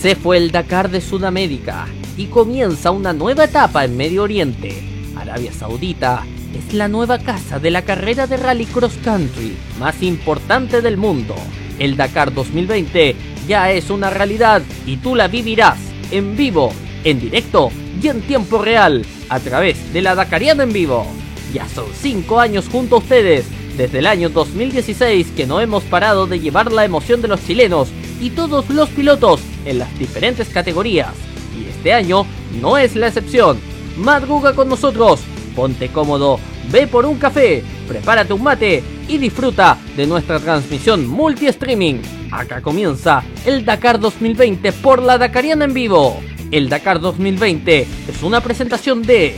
Se 0.00 0.16
fue 0.16 0.38
el 0.38 0.50
Dakar 0.50 0.90
de 0.90 1.02
Sudamérica 1.02 1.86
y 2.16 2.28
comienza 2.28 2.90
una 2.90 3.12
nueva 3.12 3.44
etapa 3.44 3.84
en 3.84 3.98
Medio 3.98 4.22
Oriente. 4.22 4.82
Arabia 5.14 5.52
Saudita 5.52 6.24
es 6.56 6.72
la 6.72 6.88
nueva 6.88 7.18
casa 7.18 7.58
de 7.58 7.70
la 7.70 7.82
carrera 7.82 8.26
de 8.26 8.38
rally 8.38 8.64
cross 8.64 8.94
country 9.04 9.54
más 9.78 10.02
importante 10.02 10.80
del 10.80 10.96
mundo. 10.96 11.34
El 11.78 11.98
Dakar 11.98 12.32
2020 12.32 13.14
ya 13.46 13.72
es 13.72 13.90
una 13.90 14.08
realidad 14.08 14.62
y 14.86 14.96
tú 14.96 15.14
la 15.14 15.28
vivirás 15.28 15.78
en 16.10 16.34
vivo, 16.34 16.72
en 17.04 17.20
directo 17.20 17.70
y 18.02 18.08
en 18.08 18.22
tiempo 18.22 18.56
real 18.56 19.04
a 19.28 19.38
través 19.38 19.92
de 19.92 20.00
la 20.00 20.14
Dakariana 20.14 20.62
en 20.62 20.72
vivo. 20.72 21.06
Ya 21.52 21.68
son 21.68 21.88
5 21.92 22.40
años 22.40 22.70
junto 22.72 22.94
a 22.94 22.98
ustedes, 23.00 23.44
desde 23.76 23.98
el 23.98 24.06
año 24.06 24.30
2016 24.30 25.32
que 25.36 25.46
no 25.46 25.60
hemos 25.60 25.82
parado 25.82 26.26
de 26.26 26.40
llevar 26.40 26.72
la 26.72 26.86
emoción 26.86 27.20
de 27.20 27.28
los 27.28 27.44
chilenos 27.44 27.90
y 28.18 28.30
todos 28.30 28.70
los 28.70 28.88
pilotos 28.88 29.42
en 29.64 29.78
las 29.78 29.98
diferentes 29.98 30.48
categorías. 30.48 31.12
Y 31.58 31.68
este 31.68 31.92
año 31.92 32.26
no 32.60 32.78
es 32.78 32.96
la 32.96 33.08
excepción. 33.08 33.58
Madruga 33.96 34.54
con 34.54 34.68
nosotros, 34.68 35.20
ponte 35.54 35.88
cómodo, 35.88 36.38
ve 36.70 36.86
por 36.86 37.06
un 37.06 37.18
café, 37.18 37.62
prepárate 37.88 38.32
un 38.32 38.42
mate 38.42 38.82
y 39.08 39.18
disfruta 39.18 39.76
de 39.96 40.06
nuestra 40.06 40.38
transmisión 40.38 41.06
multi-streaming. 41.06 41.96
Acá 42.30 42.62
comienza 42.62 43.22
el 43.44 43.64
Dakar 43.64 43.98
2020 43.98 44.72
por 44.72 45.02
la 45.02 45.18
Dakariana 45.18 45.64
en 45.64 45.74
vivo. 45.74 46.20
El 46.50 46.68
Dakar 46.68 47.00
2020 47.00 47.86
es 48.08 48.22
una 48.22 48.40
presentación 48.40 49.02
de 49.02 49.34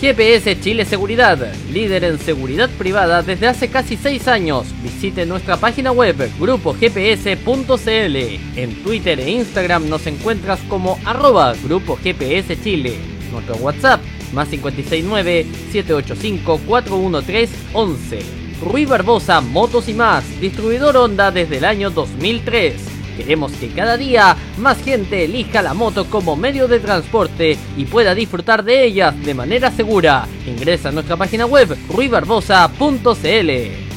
GPS 0.00 0.58
Chile 0.58 0.86
Seguridad, 0.86 1.52
líder 1.70 2.04
en 2.04 2.18
seguridad 2.18 2.70
privada 2.78 3.22
desde 3.22 3.46
hace 3.46 3.68
casi 3.68 3.98
6 3.98 4.28
años. 4.28 4.66
Visite 4.82 5.26
nuestra 5.26 5.58
página 5.58 5.92
web 5.92 6.16
grupogps.cl. 6.38 8.16
En 8.56 8.82
Twitter 8.82 9.20
e 9.20 9.30
Instagram 9.30 9.90
nos 9.90 10.06
encuentras 10.06 10.58
como 10.70 10.98
arroba 11.04 11.52
Grupo 11.62 11.98
GPS 12.02 12.58
Chile. 12.62 12.94
Nuestro 13.30 13.56
WhatsApp 13.56 14.00
más 14.32 14.48
569 14.48 15.46
785 15.70 16.60
413 16.66 17.54
11. 17.74 18.18
Rui 18.64 18.86
Barbosa 18.86 19.42
Motos 19.42 19.86
y 19.90 19.94
más, 19.94 20.24
distribuidor 20.40 20.96
Honda 20.96 21.30
desde 21.30 21.58
el 21.58 21.64
año 21.66 21.90
2003. 21.90 22.89
Queremos 23.20 23.52
que 23.52 23.68
cada 23.68 23.98
día 23.98 24.34
más 24.56 24.82
gente 24.82 25.26
elija 25.26 25.60
la 25.60 25.74
moto 25.74 26.06
como 26.06 26.36
medio 26.36 26.68
de 26.68 26.80
transporte 26.80 27.58
y 27.76 27.84
pueda 27.84 28.14
disfrutar 28.14 28.64
de 28.64 28.82
ellas 28.82 29.14
de 29.22 29.34
manera 29.34 29.70
segura. 29.70 30.26
Ingresa 30.46 30.88
a 30.88 30.92
nuestra 30.92 31.18
página 31.18 31.44
web 31.44 31.76
ruibarbosa.cl. 31.90 33.89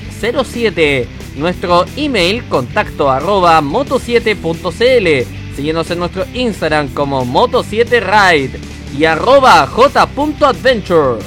07. 0.45 1.09
Nuestro 1.37 1.85
email 1.97 2.45
contacto 2.49 3.11
arroba 3.11 3.63
moto7.cl. 3.63 5.27
Síguenos 5.57 5.91
en 5.91 5.99
nuestro 5.99 6.27
Instagram 6.35 6.89
como 6.89 7.25
Moto7Ride 7.25 8.59
y 8.99 9.07
arroba 9.07 9.67
j.adventure. 9.67 11.25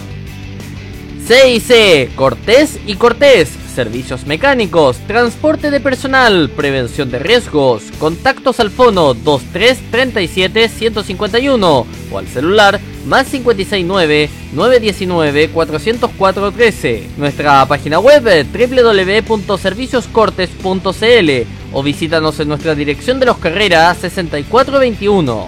CIC, 1.28 2.16
Cortés 2.16 2.80
y 2.88 2.96
Cortés, 2.96 3.59
servicios 3.80 4.26
mecánicos, 4.26 4.98
transporte 5.08 5.72
de 5.72 5.80
personal, 5.80 6.50
prevención 6.50 7.10
de 7.10 7.18
riesgos, 7.18 7.84
contactos 7.98 8.60
al 8.60 8.72
fono 8.72 9.14
2337 9.14 10.68
151 10.68 11.88
o 12.12 12.18
al 12.18 12.28
celular 12.28 12.78
más 13.06 13.28
569 13.28 14.30
919 14.52 15.50
404 15.52 16.52
13. 16.52 17.08
Nuestra 17.16 17.66
página 17.68 18.00
web 18.00 18.46
www.servicioscortes.cl 18.52 21.32
o 21.72 21.82
visítanos 21.82 22.38
en 22.42 22.50
nuestra 22.50 22.76
dirección 22.76 23.18
de 23.22 23.28
los 23.28 23.38
Carreras 23.38 23.98
6421. 24.00 25.48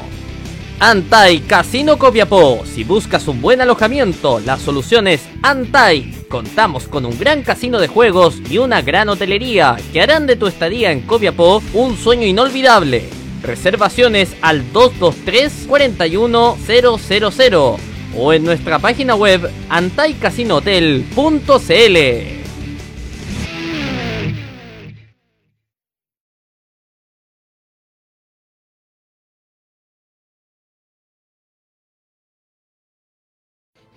Antai 0.80 1.42
Casino 1.42 2.00
Copiapó. 2.00 2.64
Si 2.66 2.86
buscas 2.86 3.28
un 3.28 3.42
buen 3.42 3.60
alojamiento, 3.60 4.40
la 4.40 4.58
solución 4.58 5.10
es 5.10 5.20
Antai. 5.44 6.21
Contamos 6.32 6.88
con 6.88 7.06
un 7.06 7.20
gran 7.20 7.44
casino 7.44 7.78
de 7.78 7.90
juegos 7.90 8.42
y 8.50 8.58
una 8.58 8.82
gran 8.82 9.10
hotelería 9.10 9.76
que 9.92 10.02
harán 10.02 10.28
de 10.28 10.38
tu 10.38 10.48
estadía 10.48 10.94
en 10.94 11.02
Copiapó 11.02 11.62
un 11.74 11.98
sueño 11.98 12.26
inolvidable. 12.26 13.10
Reservaciones 13.44 14.34
al 14.42 14.72
223 14.72 15.66
41000 15.68 17.54
o 18.16 18.34
en 18.34 18.46
nuestra 18.46 18.80
página 18.80 19.16
web 19.16 19.52
antaicasinohotel.cl. 19.68 22.41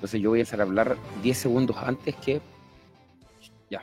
Entonces 0.04 0.20
yo 0.20 0.28
voy 0.28 0.40
a 0.40 0.42
empezar 0.42 0.60
a 0.60 0.64
hablar 0.64 0.98
10 1.22 1.38
segundos 1.38 1.78
antes 1.78 2.14
que... 2.16 2.42
Ya. 3.70 3.82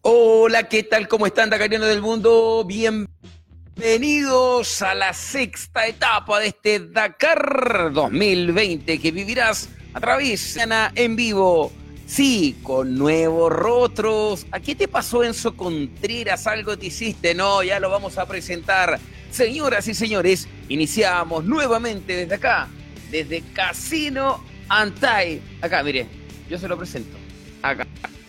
Hola, 0.00 0.66
¿qué 0.66 0.84
tal? 0.84 1.06
¿Cómo 1.06 1.26
están, 1.26 1.50
Dakarianos 1.50 1.88
del 1.88 2.00
Mundo? 2.00 2.64
Bienvenidos 2.66 4.80
a 4.80 4.94
la 4.94 5.12
sexta 5.12 5.86
etapa 5.86 6.40
de 6.40 6.46
este 6.46 6.80
Dakar 6.80 7.92
2020 7.92 8.98
que 8.98 9.10
vivirás 9.10 9.68
a 9.92 10.00
través 10.00 10.54
de 10.54 10.62
Ana 10.62 10.92
en 10.94 11.14
vivo 11.14 11.70
Sí, 12.10 12.56
con 12.64 12.96
nuevos 12.96 13.52
rostros. 13.52 14.44
¿A 14.50 14.58
qué 14.58 14.74
te 14.74 14.88
pasó 14.88 15.22
Enzo 15.22 15.56
Contreras? 15.56 16.48
¿Algo 16.48 16.76
te 16.76 16.86
hiciste? 16.86 17.36
No, 17.36 17.62
ya 17.62 17.78
lo 17.78 17.88
vamos 17.88 18.18
a 18.18 18.26
presentar. 18.26 18.98
Señoras 19.30 19.86
y 19.86 19.94
señores, 19.94 20.48
iniciamos 20.68 21.44
nuevamente 21.44 22.16
desde 22.16 22.34
acá, 22.34 22.66
desde 23.12 23.42
Casino 23.52 24.42
Antai. 24.68 25.40
Acá, 25.60 25.84
mire, 25.84 26.08
yo 26.48 26.58
se 26.58 26.66
lo 26.66 26.76
presento. 26.76 27.16
Acá, 27.62 27.86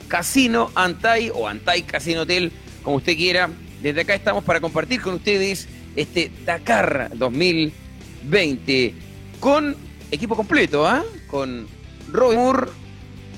Casino 0.07 0.69
Antai 0.75 1.31
o 1.33 1.47
Antai 1.47 1.81
Casino 1.81 2.21
Hotel 2.21 2.51
como 2.83 2.97
usted 2.97 3.17
quiera. 3.17 3.49
Desde 3.81 4.01
acá 4.01 4.13
estamos 4.13 4.43
para 4.43 4.61
compartir 4.61 5.01
con 5.01 5.15
ustedes 5.15 5.67
este 5.95 6.31
Dakar 6.45 7.09
2020 7.15 8.93
con 9.39 9.75
equipo 10.11 10.35
completo, 10.35 10.85
¿ah? 10.85 11.03
Con 11.25 11.65
Roy 12.11 12.35
Moore, 12.35 12.67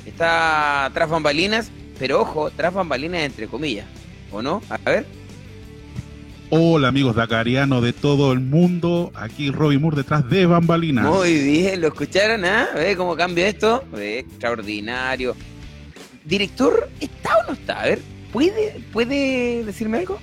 está 0.05 0.89
tras 0.93 1.09
bambalinas, 1.09 1.71
pero 1.99 2.21
ojo, 2.21 2.51
tras 2.51 2.73
bambalinas 2.73 3.21
entre 3.21 3.47
comillas, 3.47 3.85
¿o 4.31 4.41
no? 4.41 4.61
A 4.69 4.77
ver. 4.89 5.05
Hola 6.49 6.89
amigos 6.89 7.15
dakarianos 7.15 7.81
de 7.81 7.93
todo 7.93 8.31
el 8.31 8.39
mundo, 8.39 9.11
aquí 9.15 9.49
Robbie 9.49 9.79
Moore 9.79 9.97
detrás 9.97 10.29
de 10.29 10.45
bambalinas. 10.45 11.05
Muy 11.05 11.39
bien, 11.39 11.81
¿lo 11.81 11.87
escucharon? 11.87 12.45
¿ah? 12.45 12.67
¿Ve 12.75 12.95
cómo 12.95 13.15
cambia 13.15 13.47
esto? 13.47 13.83
Extraordinario. 13.97 15.35
¿Director 16.23 16.89
está 16.99 17.37
o 17.39 17.47
no 17.47 17.53
está? 17.53 17.81
A 17.81 17.85
ver, 17.85 17.99
¿puede, 18.31 18.79
puede 18.91 19.63
decirme 19.65 19.99
algo? 19.99 20.19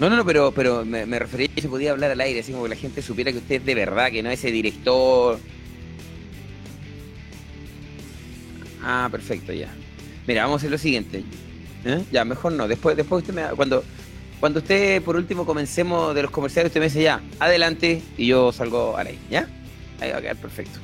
No, 0.00 0.10
no, 0.10 0.16
no, 0.16 0.24
pero, 0.26 0.52
pero 0.52 0.84
me, 0.84 1.06
me 1.06 1.18
refería 1.18 1.46
a 1.46 1.54
que 1.54 1.62
se 1.62 1.68
podía 1.68 1.92
hablar 1.92 2.10
al 2.10 2.20
aire, 2.20 2.40
así 2.40 2.52
como 2.52 2.64
que 2.64 2.70
la 2.70 2.76
gente 2.76 3.00
supiera 3.00 3.32
que 3.32 3.38
usted 3.38 3.56
es 3.56 3.64
de 3.64 3.74
verdad, 3.74 4.10
que 4.10 4.22
no 4.22 4.30
es 4.30 4.38
ese 4.38 4.50
director. 4.50 5.38
Ah, 8.88 9.08
perfecto, 9.10 9.52
ya. 9.52 9.68
Mira, 10.26 10.42
vamos 10.44 10.58
a 10.58 10.60
hacer 10.60 10.70
lo 10.70 10.78
siguiente. 10.78 11.24
¿Eh? 11.84 12.04
Ya, 12.12 12.24
mejor 12.24 12.52
no. 12.52 12.68
Después, 12.68 12.96
después 12.96 13.22
usted 13.22 13.34
me 13.34 13.42
cuando 13.56 13.82
cuando 14.38 14.60
usted 14.60 15.02
por 15.02 15.16
último 15.16 15.44
comencemos 15.46 16.14
de 16.14 16.22
los 16.22 16.30
comerciales, 16.30 16.70
usted 16.70 16.80
me 16.80 16.86
dice 16.86 17.02
ya, 17.02 17.20
adelante 17.38 18.02
y 18.16 18.26
yo 18.26 18.52
salgo 18.52 18.96
al 18.96 19.08
aire, 19.08 19.18
¿ya? 19.30 19.48
Ahí 20.00 20.10
va 20.10 20.18
a 20.18 20.20
quedar 20.22 20.36
perfecto. 20.36 20.78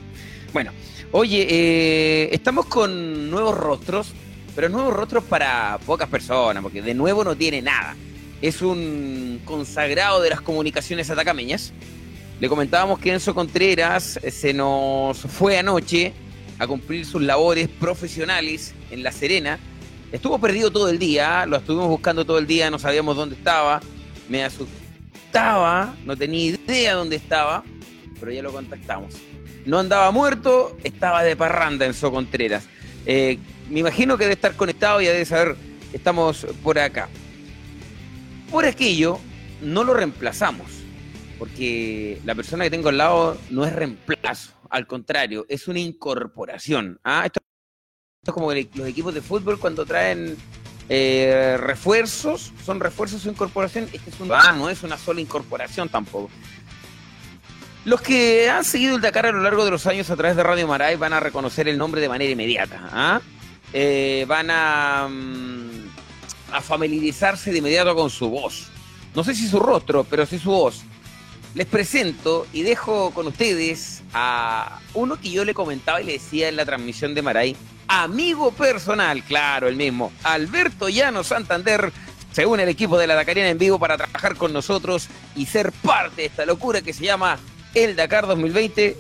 Bueno, 0.53 0.73
oye, 1.13 1.47
eh, 1.49 2.31
estamos 2.33 2.67
con 2.67 3.31
nuevos 3.31 3.57
rostros, 3.57 4.15
pero 4.55 4.69
nuevos 4.69 4.95
rostros 4.95 5.25
para 5.25 5.79
pocas 5.85 6.09
personas, 6.09 6.63
porque 6.63 6.83
de 6.83 6.95
nuevo 6.95 7.25
no 7.25 7.37
tiene 7.37 7.63
nada 7.63 7.95
es 8.43 8.61
un 8.61 9.41
consagrado 9.45 10.21
de 10.21 10.31
las 10.31 10.41
comunicaciones 10.41 11.09
atacameñas. 11.09 11.73
Le 12.41 12.49
comentábamos 12.49 12.99
que 12.99 13.13
Enzo 13.13 13.35
Contreras 13.35 14.19
se 14.29 14.53
nos 14.53 15.17
fue 15.19 15.57
anoche 15.57 16.13
a 16.63 16.67
cumplir 16.69 17.05
sus 17.05 17.21
labores 17.21 17.69
profesionales 17.69 18.73
en 18.93 19.03
La 19.03 19.11
Serena. 19.11 19.59
Estuvo 20.13 20.39
perdido 20.39 20.71
todo 20.71 20.89
el 20.91 20.99
día, 20.99 21.45
lo 21.45 21.57
estuvimos 21.57 21.89
buscando 21.89 22.25
todo 22.25 22.39
el 22.39 22.47
día, 22.47 22.71
no 22.71 22.79
sabíamos 22.79 23.17
dónde 23.17 23.35
estaba. 23.35 23.81
Me 24.29 24.45
asustaba, 24.45 25.97
no 26.05 26.17
tenía 26.17 26.45
idea 26.45 26.95
dónde 26.95 27.17
estaba, 27.17 27.65
pero 28.21 28.31
ya 28.31 28.43
lo 28.43 28.53
contactamos. 28.53 29.15
No 29.67 29.81
andaba 29.81 30.13
muerto, 30.13 30.77
estaba 30.85 31.25
de 31.25 31.35
parranda 31.35 31.85
Enzo 31.85 32.13
Contreras. 32.13 32.69
Eh, 33.07 33.39
me 33.69 33.81
imagino 33.81 34.17
que 34.17 34.23
debe 34.25 34.35
estar 34.35 34.55
conectado 34.55 35.01
y 35.01 35.07
debe 35.07 35.25
saber 35.25 35.57
estamos 35.93 36.47
por 36.63 36.79
acá. 36.79 37.09
Por 38.53 38.67
aquello, 38.67 39.19
no 39.63 39.83
lo 39.83 39.95
reemplazamos, 39.95 40.69
porque 41.43 42.21
la 42.25 42.37
persona 42.37 42.63
que 42.63 42.71
tengo 42.71 42.89
al 42.89 42.99
lado 42.99 43.37
no 43.51 43.65
es 43.65 43.73
reemplazo, 43.73 44.53
al 44.71 44.87
contrario, 44.87 45.45
es 45.49 45.67
una 45.67 45.81
incorporación. 45.81 47.01
¿ah? 47.03 47.25
Esto, 47.27 47.41
es 48.25 48.33
como 48.33 48.53
los 48.53 48.89
equipos 48.89 49.13
de 49.13 49.23
fútbol 49.23 49.59
cuando 49.59 49.85
traen 49.85 50.37
eh, 50.89 51.57
refuerzos, 51.59 52.53
son 52.65 52.79
refuerzos 52.79 53.27
o 53.27 53.29
incorporación. 53.29 53.89
Este 53.93 54.11
es 54.11 54.21
un, 54.21 54.31
ah, 54.31 54.55
no 54.57 54.71
es 54.71 54.85
una 54.85 54.97
sola 54.97 55.21
incorporación 55.21 55.89
tampoco. 55.89 56.31
Los 57.85 58.01
que 58.03 58.49
han 58.49 58.65
seguido 58.65 58.95
el 58.95 59.03
Dakar 59.03 59.27
a 59.27 59.33
lo 59.33 59.41
largo 59.41 59.65
de 59.65 59.73
los 59.73 59.85
años 59.89 60.11
a 60.11 60.17
través 60.17 60.37
de 60.37 60.45
Radio 60.45 60.69
Maray 60.69 60.95
van 60.95 61.13
a 61.13 61.19
reconocer 61.19 61.67
el 61.67 61.77
nombre 61.77 62.01
de 62.01 62.09
manera 62.09 62.31
inmediata. 62.31 62.89
¿ah? 62.93 63.21
Eh, 63.73 64.27
van 64.29 64.47
a. 64.49 65.09
Mm, 65.11 65.89
a 66.53 66.61
familiarizarse 66.61 67.51
de 67.51 67.59
inmediato 67.59 67.97
con 67.97 68.11
su 68.11 68.31
voz. 68.31 68.69
No 69.13 69.25
sé 69.25 69.35
si 69.35 69.49
su 69.49 69.59
rostro, 69.59 70.05
pero 70.05 70.25
sí 70.25 70.39
su 70.39 70.53
voz. 70.53 70.85
Les 71.55 71.67
presento 71.67 72.47
y 72.53 72.63
dejo 72.63 73.11
con 73.11 73.27
ustedes 73.27 74.03
a 74.15 74.81
uno 74.95 75.21
que 75.21 75.31
yo 75.31 75.45
le 75.45 75.53
comentaba 75.53 76.01
y 76.01 76.05
le 76.05 76.13
decía 76.13 76.49
en 76.49 76.57
la 76.57 76.65
transmisión 76.65 77.15
de 77.15 77.21
Maray, 77.21 77.57
amigo 77.89 78.53
personal, 78.53 79.23
claro, 79.23 79.69
el 79.69 79.77
mismo, 79.77 80.13
Alberto 80.23 80.89
Llano 80.89 81.23
Santander, 81.23 81.93
se 82.33 82.47
une 82.47 82.63
al 82.63 82.71
equipo 82.71 82.97
de 82.97 83.07
la 83.07 83.15
Dakariana 83.15 83.51
en 83.51 83.59
vivo 83.59 83.79
para 83.79 83.99
trabajar 83.99 84.37
con 84.37 84.55
nosotros 84.55 85.09
y 85.37 85.45
ser 85.45 85.73
parte 85.73 86.23
de 86.23 86.27
esta 86.29 86.47
locura 86.47 86.81
que 86.81 86.95
se 86.95 87.05
llama 87.05 87.39
el 87.75 87.97
Dakar 87.97 88.27
2020. 88.27 88.97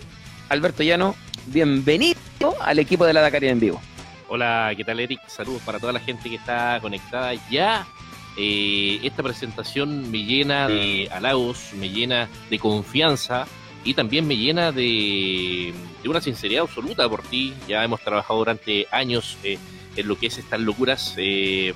Alberto 0.50 0.82
Llano, 0.82 1.16
bienvenido 1.46 2.18
al 2.60 2.78
equipo 2.78 3.06
de 3.06 3.14
la 3.14 3.22
Dakariana 3.22 3.52
en 3.52 3.60
vivo. 3.60 3.80
Hola, 4.28 4.74
¿qué 4.76 4.84
tal 4.84 5.00
Eric? 5.00 5.20
Saludos 5.26 5.62
para 5.64 5.78
toda 5.78 5.94
la 5.94 6.00
gente 6.00 6.28
que 6.28 6.36
está 6.36 6.78
conectada 6.82 7.32
ya. 7.50 7.86
Eh, 8.36 9.00
esta 9.02 9.22
presentación 9.22 10.10
me 10.10 10.24
llena 10.24 10.68
de 10.68 11.08
halagos, 11.12 11.70
me 11.78 11.90
llena 11.90 12.28
de 12.50 12.58
confianza 12.58 13.46
y 13.84 13.94
también 13.94 14.26
me 14.26 14.36
llena 14.36 14.72
de, 14.72 15.74
una 16.04 16.20
sinceridad 16.20 16.62
absoluta 16.62 17.08
por 17.08 17.22
ti. 17.22 17.54
Ya 17.68 17.84
hemos 17.84 18.00
trabajado 18.00 18.38
durante 18.38 18.86
años 18.90 19.36
eh, 19.44 19.58
en 19.96 20.08
lo 20.08 20.16
que 20.18 20.26
es 20.26 20.38
estas 20.38 20.60
locuras. 20.60 21.14
Eh, 21.18 21.74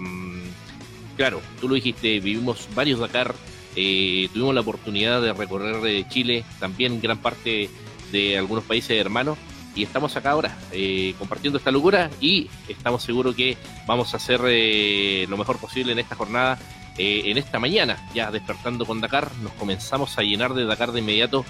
claro, 1.16 1.40
tú 1.60 1.68
lo 1.68 1.75
dijiste, 1.75 2.20
vivimos 2.20 2.68
varios 2.75 3.00
Dakar, 3.00 3.34
tuvimos 3.75 4.54
la 4.54 4.60
oportunidad 4.62 5.20
de 5.20 5.32
recorrer 5.32 6.08
Chile, 6.08 6.44
también 6.58 7.00
gran 7.00 7.18
parte 7.18 7.68
de 8.12 8.38
algunos 8.38 8.64
países 8.64 8.98
hermanos 8.98 9.36
y 9.76 9.83
estamos 9.83 10.16
acá 10.16 10.30
ahora 10.30 10.56
eh, 10.73 11.14
compartiendo 11.18 11.59
esta 11.59 11.71
locura 11.71 12.11
y 12.18 12.49
estamos 12.66 13.02
seguros 13.02 13.37
que 13.37 13.56
vamos 13.87 14.12
a 14.14 14.16
hacer 14.16 14.40
eh, 14.47 15.26
lo 15.28 15.37
mejor 15.37 15.59
posible 15.59 15.92
en 15.92 15.99
esta 16.00 16.16
jornada. 16.16 16.59
Eh, 16.99 17.30
en 17.30 17.37
esta 17.37 17.59
mañana, 17.59 18.09
ya 18.14 18.30
despertando 18.30 18.87
con 18.87 19.02
Dakar, 19.02 19.30
nos 19.42 19.52
comenzamos 19.52 20.16
a 20.16 20.23
llenar 20.23 20.54
de 20.54 20.64
Dakar 20.64 20.92
de 20.92 21.00
inmediato 21.00 21.45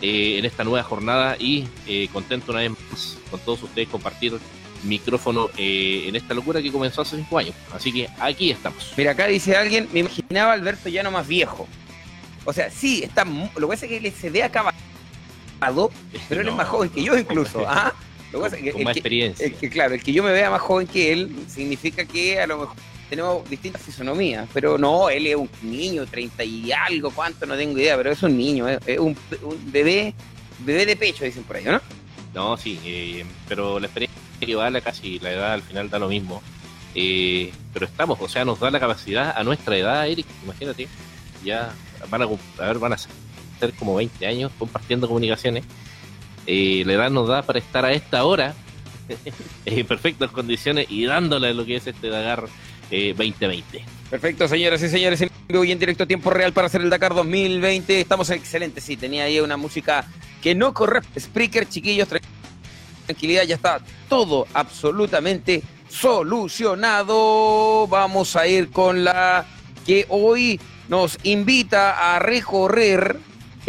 en 0.00 0.44
esta 0.44 0.64
nueva 0.64 0.82
jornada 0.82 1.36
y 1.38 1.68
contento 2.12 2.50
una 2.52 2.60
vez 2.62 2.70
más 2.70 3.16
con 3.30 3.38
todos 3.40 3.62
ustedes 3.64 3.88
compartir 3.88 4.38
micrófono 4.84 5.50
en 5.56 6.14
esta 6.14 6.34
locura 6.34 6.60
que 6.62 6.72
comenzó 6.72 7.02
hace 7.02 7.16
cinco 7.16 7.38
años. 7.38 7.54
Así 7.72 7.92
que 7.92 8.08
aquí 8.18 8.50
estamos. 8.50 8.92
Mira, 8.96 9.12
acá 9.12 9.26
dice 9.28 9.56
alguien, 9.56 9.88
me 9.92 10.00
imaginaba 10.00 10.52
Alberto 10.52 10.88
ya 10.88 11.04
no 11.04 11.12
más 11.12 11.26
viejo. 11.28 11.68
O 12.44 12.52
sea, 12.52 12.70
sí, 12.70 13.02
está, 13.04 13.24
lo 13.24 13.68
que 13.68 13.74
pasa 13.74 13.86
es 13.86 13.92
que 13.92 14.00
le 14.00 14.10
se 14.10 14.30
ve 14.30 14.42
pero 16.28 16.40
él 16.40 16.48
es 16.48 16.54
más 16.54 16.68
joven 16.68 16.90
que 16.90 17.02
yo 17.02 17.16
incluso. 17.18 17.64
¿ah? 17.66 17.92
Lo 18.32 18.42
que 18.42 18.72
Con 18.72 18.84
más 18.84 18.96
experiencia. 18.96 19.50
claro, 19.70 19.94
el 19.94 20.02
que 20.02 20.12
yo 20.12 20.22
me 20.22 20.32
vea 20.32 20.50
más 20.50 20.60
joven 20.60 20.86
que 20.86 21.12
él 21.12 21.34
significa 21.48 22.04
que 22.04 22.40
a 22.40 22.46
lo 22.46 22.58
mejor 22.58 22.76
tenemos 23.08 23.48
distintas 23.48 23.80
fisonomías, 23.82 24.48
pero 24.52 24.76
no, 24.76 25.08
él 25.08 25.26
es 25.26 25.36
un 25.36 25.48
niño, 25.62 26.06
treinta 26.06 26.44
y 26.44 26.70
algo, 26.72 27.10
cuánto, 27.10 27.46
no 27.46 27.56
tengo 27.56 27.78
idea, 27.78 27.96
pero 27.96 28.10
es 28.10 28.22
un 28.22 28.36
niño, 28.36 28.68
es, 28.68 28.98
un, 28.98 29.16
bebé, 29.66 30.14
bebé 30.58 30.84
de 30.84 30.96
pecho, 30.96 31.24
dicen 31.24 31.42
por 31.44 31.56
ahí, 31.56 31.64
¿no? 31.64 31.80
No, 32.34 32.56
sí, 32.58 32.78
eh, 32.84 33.24
pero 33.48 33.80
la 33.80 33.86
experiencia 33.86 34.20
que 34.38 34.54
vale 34.54 34.82
casi 34.82 35.18
la 35.20 35.32
edad 35.32 35.52
al 35.54 35.62
final 35.62 35.88
da 35.88 35.98
lo 35.98 36.08
mismo. 36.08 36.42
Eh, 36.94 37.52
pero 37.72 37.86
estamos, 37.86 38.18
o 38.20 38.28
sea, 38.28 38.44
nos 38.44 38.60
da 38.60 38.70
la 38.70 38.80
capacidad 38.80 39.34
a 39.36 39.42
nuestra 39.42 39.76
edad, 39.76 40.06
Eric, 40.06 40.26
imagínate, 40.44 40.86
ya 41.42 41.72
van 42.10 42.22
a, 42.22 42.24
a 42.26 42.66
ver, 42.66 42.78
van 42.78 42.92
a 42.92 42.98
ser 43.58 43.72
como 43.74 43.94
20 43.94 44.26
años 44.26 44.52
compartiendo 44.58 45.06
comunicaciones. 45.08 45.64
Eh, 46.46 46.82
la 46.86 46.94
edad 46.94 47.10
nos 47.10 47.28
da 47.28 47.42
para 47.42 47.58
estar 47.58 47.84
a 47.84 47.92
esta 47.92 48.24
hora 48.24 48.54
en 49.66 49.86
perfectas 49.86 50.30
condiciones 50.30 50.86
y 50.88 51.04
dándole 51.04 51.52
lo 51.54 51.64
que 51.64 51.76
es 51.76 51.86
este 51.86 52.08
Dakar 52.08 52.48
2020. 52.90 53.78
Eh, 53.78 53.84
Perfecto, 54.10 54.48
señoras 54.48 54.82
y 54.82 54.88
señores, 54.88 55.20
en 55.20 55.28
vivo 55.46 55.64
y 55.64 55.72
en 55.72 55.78
directo 55.78 56.06
tiempo 56.06 56.30
real 56.30 56.54
para 56.54 56.68
hacer 56.68 56.80
el 56.80 56.88
Dakar 56.88 57.14
2020. 57.14 58.00
Estamos 58.00 58.30
excelentes, 58.30 58.82
sí, 58.82 58.96
tenía 58.96 59.24
ahí 59.24 59.38
una 59.40 59.58
música 59.58 60.06
que 60.42 60.54
no 60.54 60.72
corre. 60.72 61.00
Spreaker, 61.18 61.68
chiquillos, 61.68 62.08
tranquilidad, 63.04 63.42
ya 63.44 63.56
está 63.56 63.80
todo 64.08 64.46
absolutamente 64.54 65.62
solucionado. 65.90 67.86
Vamos 67.88 68.34
a 68.36 68.46
ir 68.46 68.70
con 68.70 69.04
la 69.04 69.44
que 69.84 70.06
hoy 70.08 70.58
nos 70.88 71.18
invita 71.22 72.14
a 72.14 72.18
recorrer 72.18 73.18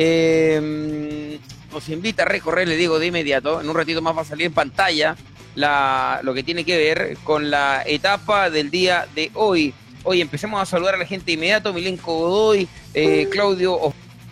eh, 0.01 1.39
nos 1.73 1.89
invita 1.89 2.23
a 2.23 2.25
recorrer, 2.25 2.69
le 2.69 2.77
digo 2.77 2.99
de 2.99 3.07
inmediato, 3.07 3.59
en 3.59 3.69
un 3.69 3.75
ratito 3.75 4.01
más 4.01 4.15
va 4.15 4.21
a 4.21 4.25
salir 4.25 4.45
en 4.45 4.53
pantalla 4.53 5.17
la, 5.55 6.21
lo 6.23 6.33
que 6.33 6.41
tiene 6.41 6.63
que 6.63 6.77
ver 6.77 7.17
con 7.25 7.51
la 7.51 7.83
etapa 7.85 8.49
del 8.49 8.71
día 8.71 9.07
de 9.13 9.29
hoy. 9.33 9.73
Hoy 10.03 10.21
empecemos 10.21 10.61
a 10.61 10.65
saludar 10.65 10.95
a 10.95 10.99
la 10.99 11.05
gente 11.05 11.25
de 11.25 11.33
inmediato, 11.33 11.73
Milenko 11.73 12.17
Godoy, 12.17 12.65
eh, 12.93 13.27
Claudio 13.29 13.77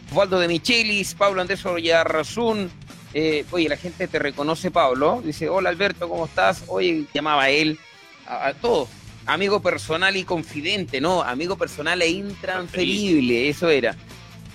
Osvaldo 0.09 0.39
de 0.39 0.47
Michelis, 0.47 1.13
Pablo 1.15 1.41
Andrés 1.41 1.65
Oyarzún. 1.65 2.71
Eh, 3.13 3.43
oye, 3.51 3.67
la 3.67 3.75
gente 3.75 4.07
te 4.07 4.19
reconoce, 4.19 4.71
Pablo. 4.71 5.21
Dice, 5.21 5.49
hola 5.49 5.69
Alberto, 5.69 6.07
¿cómo 6.07 6.27
estás? 6.27 6.63
Oye, 6.67 7.03
llamaba 7.13 7.43
a 7.43 7.49
él, 7.49 7.77
a, 8.25 8.47
a 8.47 8.53
todos. 8.53 8.87
Amigo 9.25 9.61
personal 9.61 10.15
y 10.15 10.23
confidente, 10.23 11.01
¿no? 11.01 11.21
Amigo 11.23 11.57
personal 11.57 12.01
e 12.01 12.07
intransferible, 12.07 13.49
eso 13.49 13.69
era. 13.69 13.97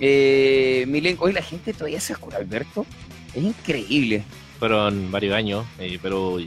Eh, 0.00 0.84
Milenko, 0.88 1.24
hoy 1.24 1.32
la 1.32 1.42
gente 1.42 1.72
todavía 1.72 2.00
se 2.00 2.12
escucha, 2.14 2.36
Alberto. 2.38 2.86
Es 3.34 3.42
increíble. 3.42 4.24
fueron 4.58 5.10
varios 5.10 5.34
años, 5.34 5.64
eh, 5.78 5.98
pero 6.00 6.38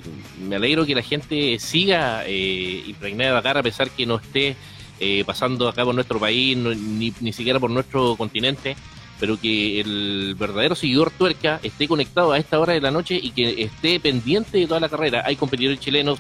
me 0.48 0.56
alegro 0.56 0.86
que 0.86 0.96
la 0.96 1.02
gente 1.02 1.60
siga 1.60 2.24
eh, 2.25 2.84
impregnada 2.88 3.32
de 3.32 3.36
Dakar 3.36 3.58
a 3.58 3.64
pesar 3.64 3.90
que 3.90 4.06
no 4.06 4.16
esté 4.16 4.56
eh, 5.00 5.24
pasando 5.25 5.68
acá 5.68 5.84
por 5.84 5.94
nuestro 5.94 6.20
país, 6.20 6.56
ni, 6.56 7.14
ni 7.20 7.34
siquiera 7.34 7.60
por 7.60 7.70
nuestro 7.70 8.16
continente, 8.16 8.78
pero 9.20 9.40
que 9.40 9.82
el 9.82 10.36
verdadero 10.40 10.75
seguidor 10.75 11.12
tuerca 11.12 11.60
esté 11.64 11.88
conectado 11.88 12.32
a 12.32 12.38
esta 12.38 12.60
hora 12.60 12.74
de 12.74 12.80
la 12.80 12.92
noche 12.92 13.20
y 13.22 13.32
que 13.32 13.64
esté 13.64 14.00
pendiente 14.00 14.58
de 14.58 14.68
toda 14.68 14.80
la 14.80 14.88
carrera. 14.88 15.24
Hay 15.25 15.36
competidores 15.36 15.82
chilenos, 15.82 16.20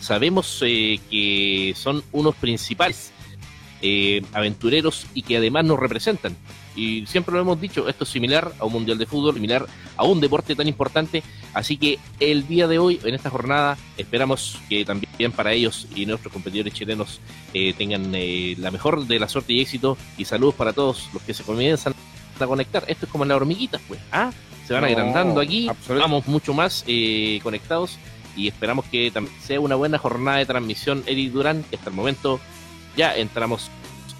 sabemos 0.00 0.60
eh, 0.66 0.98
que 1.08 1.72
son 1.76 2.02
unos 2.10 2.34
principales 2.34 3.12
eh, 3.88 4.20
aventureros 4.32 5.06
y 5.14 5.22
que 5.22 5.36
además 5.36 5.64
nos 5.64 5.78
representan. 5.78 6.36
Y 6.74 7.06
siempre 7.06 7.32
lo 7.34 7.40
hemos 7.40 7.60
dicho, 7.60 7.88
esto 7.88 8.02
es 8.02 8.10
similar 8.10 8.52
a 8.58 8.64
un 8.64 8.72
mundial 8.72 8.98
de 8.98 9.06
fútbol, 9.06 9.34
similar 9.34 9.64
a 9.96 10.02
un 10.02 10.20
deporte 10.20 10.56
tan 10.56 10.66
importante. 10.66 11.22
Así 11.54 11.76
que 11.76 12.00
el 12.18 12.48
día 12.48 12.66
de 12.66 12.80
hoy, 12.80 12.98
en 13.04 13.14
esta 13.14 13.30
jornada, 13.30 13.78
esperamos 13.96 14.58
que 14.68 14.84
también 14.84 15.30
para 15.30 15.52
ellos 15.52 15.86
y 15.94 16.04
nuestros 16.04 16.32
competidores 16.32 16.74
chilenos 16.74 17.20
eh, 17.54 17.74
tengan 17.74 18.12
eh, 18.12 18.56
la 18.58 18.72
mejor 18.72 19.06
de 19.06 19.20
la 19.20 19.28
suerte 19.28 19.52
y 19.52 19.60
éxito. 19.60 19.96
Y 20.18 20.24
saludos 20.24 20.56
para 20.56 20.72
todos 20.72 21.08
los 21.12 21.22
que 21.22 21.32
se 21.32 21.44
comienzan 21.44 21.94
a 22.40 22.46
conectar. 22.46 22.82
Esto 22.88 23.06
es 23.06 23.12
como 23.12 23.24
las 23.24 23.36
hormiguitas, 23.36 23.80
pues. 23.86 24.00
¿ah? 24.10 24.32
Se 24.66 24.74
van 24.74 24.82
agrandando 24.82 25.40
aquí, 25.40 25.70
vamos 25.88 26.26
mucho 26.26 26.52
más 26.52 26.82
eh, 26.88 27.38
conectados 27.44 27.98
y 28.36 28.48
esperamos 28.48 28.84
que 28.86 29.12
sea 29.40 29.60
una 29.60 29.76
buena 29.76 29.96
jornada 29.96 30.38
de 30.38 30.46
transmisión. 30.46 31.04
Eric 31.06 31.30
Durán, 31.30 31.62
que 31.62 31.76
hasta 31.76 31.90
el 31.90 31.94
momento 31.94 32.40
ya 32.96 33.14
entramos 33.14 33.70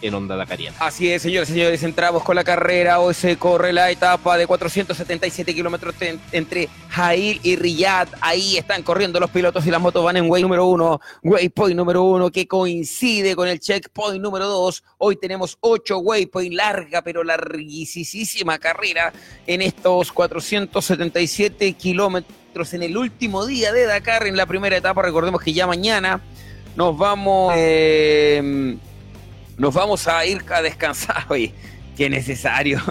en 0.02 0.14
Onda 0.14 0.37
Dakariana. 0.37 0.76
Así 0.80 1.11
es, 1.11 1.23
señores 1.23 1.49
señores, 1.49 1.83
entramos 1.83 2.23
con 2.23 2.37
la 2.37 2.45
carrera. 2.45 3.00
Hoy 3.00 3.14
se 3.14 3.37
corre 3.37 3.73
la 3.73 3.90
etapa 3.90 4.37
de 4.37 4.47
477 4.47 5.54
kilómetros 5.54 5.95
entre 6.33 6.68
Jail 6.90 7.40
y 7.42 7.56
Riyadh. 7.56 8.09
Ahí 8.21 8.56
están 8.56 8.83
corriendo 8.83 9.18
los 9.21 9.30
pilotos 9.30 9.66
y 9.66 9.71
las 9.71 9.80
motos 9.80 10.04
van 10.04 10.16
en 10.16 10.30
way 10.30 10.42
número 10.42 10.66
uno, 10.66 11.00
waypoint 11.23 11.76
número 11.76 12.02
uno, 12.02 12.30
que 12.30 12.47
coincide 12.47 13.35
con 13.35 13.49
el 13.49 13.59
checkpoint 13.59 14.23
número 14.23 14.47
dos. 14.47 14.85
Hoy 14.99 15.16
tenemos 15.16 15.56
ocho 15.61 15.99
waypoint, 15.99 16.54
larga 16.54 17.02
pero 17.02 17.25
larguísima 17.25 18.59
carrera 18.59 19.12
en 19.47 19.62
estos 19.62 20.12
477 20.12 21.73
kilómetros 21.73 22.73
en 22.73 22.83
el 22.83 22.97
último 22.97 23.45
día 23.45 23.73
de 23.73 23.85
Dakar 23.85 24.26
en 24.26 24.37
la 24.37 24.47
primera 24.47 24.76
etapa. 24.76 25.02
Recordemos 25.02 25.42
que 25.42 25.52
ya 25.52 25.66
mañana 25.66 26.23
nos 26.76 26.97
vamos. 26.97 27.52
Eh, 27.56 28.76
nos 29.56 29.75
vamos 29.75 30.06
a 30.06 30.25
ir 30.26 30.42
a 30.50 30.62
descansar 30.62 31.25
hoy. 31.28 31.52
Qué 31.97 32.09
necesario. 32.11 32.80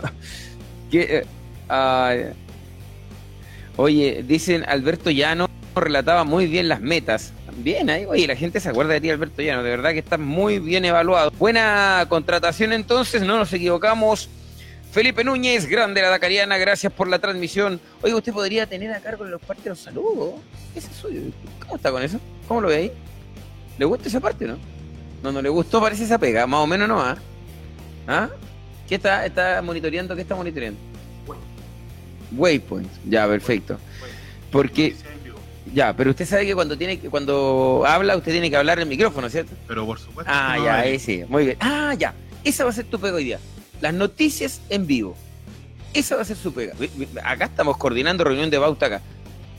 Eh, 0.98 2.34
oye, 3.76 4.24
dicen 4.26 4.64
Alberto 4.66 5.10
Llano 5.10 5.50
relataba 5.76 6.24
muy 6.24 6.48
bien 6.48 6.70
las 6.70 6.80
metas. 6.80 7.34
Bien, 7.58 7.90
ahí, 7.90 8.06
oye, 8.06 8.28
la 8.28 8.36
gente 8.38 8.62
se 8.62 8.70
acuerda 8.70 8.94
de 8.94 9.02
ti, 9.02 9.10
Alberto 9.10 9.42
Llano. 9.42 9.62
De 9.64 9.72
verdad 9.72 9.92
que 9.92 10.00
está 10.00 10.18
muy 10.18 10.60
bien 10.60 10.86
evaluado. 10.86 11.32
Buena 11.32 12.06
contratación 12.08 12.72
entonces, 12.72 13.24
no 13.24 13.38
nos 13.38 13.52
equivocamos. 13.52 14.30
Felipe 14.92 15.26
Núñez, 15.26 15.66
grande 15.66 16.02
la 16.02 16.10
Dacariana, 16.10 16.58
gracias 16.58 16.94
por 16.94 17.10
la 17.10 17.20
transmisión. 17.20 17.82
Oye, 18.02 18.14
usted 18.14 18.32
podría 18.32 18.66
tener 18.66 18.94
a 18.94 19.02
cargo 19.02 19.26
los 19.26 19.42
partes 19.42 19.66
los 19.66 19.80
saludos. 19.80 20.36
¿Cómo 21.60 21.76
está 21.76 21.92
con 21.92 22.04
eso? 22.04 22.20
¿Cómo 22.48 22.62
lo 22.62 22.70
ve 22.70 22.76
ahí? 22.76 22.92
¿Le 23.78 23.86
gusta 23.86 24.08
esa 24.08 24.20
parte, 24.20 24.46
no? 24.46 24.58
No, 25.24 25.32
no 25.32 25.42
le 25.42 25.50
gustó, 25.50 25.82
parece 25.82 26.04
esa 26.04 26.18
pega, 26.18 26.46
más 26.48 26.60
o 26.60 26.68
menos 26.68 26.88
no 26.88 27.02
¿ah? 27.02 27.18
¿Ah? 28.08 28.30
¿Qué 28.88 28.96
está, 28.96 29.26
está 29.26 29.62
monitoreando? 29.62 30.16
¿Qué 30.16 30.22
está 30.22 30.36
monitoreando? 30.36 30.80
Waypoint. 32.32 32.90
Ya, 33.08 33.28
perfecto. 33.28 33.78
Porque 34.52 34.96
ya, 35.74 35.96
pero 35.96 36.12
usted 36.12 36.26
sabe 36.26 36.46
que 36.46 36.54
cuando 36.54 36.78
tiene 36.78 37.00
que, 37.00 37.10
cuando 37.10 37.84
habla 37.88 38.16
usted 38.16 38.32
tiene 38.32 38.50
que 38.50 38.58
hablar 38.58 38.78
en 38.78 38.84
el 38.84 38.90
micrófono, 38.90 39.30
¿cierto? 39.30 39.54
Pero 39.68 39.86
por 39.86 40.00
supuesto. 40.00 40.32
Ah, 40.34 40.58
ya, 40.64 40.80
ahí 40.80 41.00
sí, 41.00 41.24
muy 41.28 41.46
bien. 41.46 41.58
Ah, 41.60 41.94
ya. 41.98 42.14
Esa 42.44 42.64
va 42.64 42.70
a 42.70 42.74
ser 42.74 42.86
tu 42.86 43.00
pega 43.00 43.16
hoy 43.16 43.24
día. 43.24 43.40
Las 43.82 43.94
noticias 43.94 44.62
en 44.70 44.86
vivo. 44.86 45.18
Esa 45.94 46.16
va 46.16 46.22
a 46.22 46.26
ser 46.26 46.38
su 46.38 46.54
pega. 46.54 46.76
Acá 47.24 47.46
estamos 47.46 47.78
coordinando 47.78 48.24
reunión 48.24 48.50
de 48.50 48.58
Bauta 48.58 48.86
acá. 48.86 49.02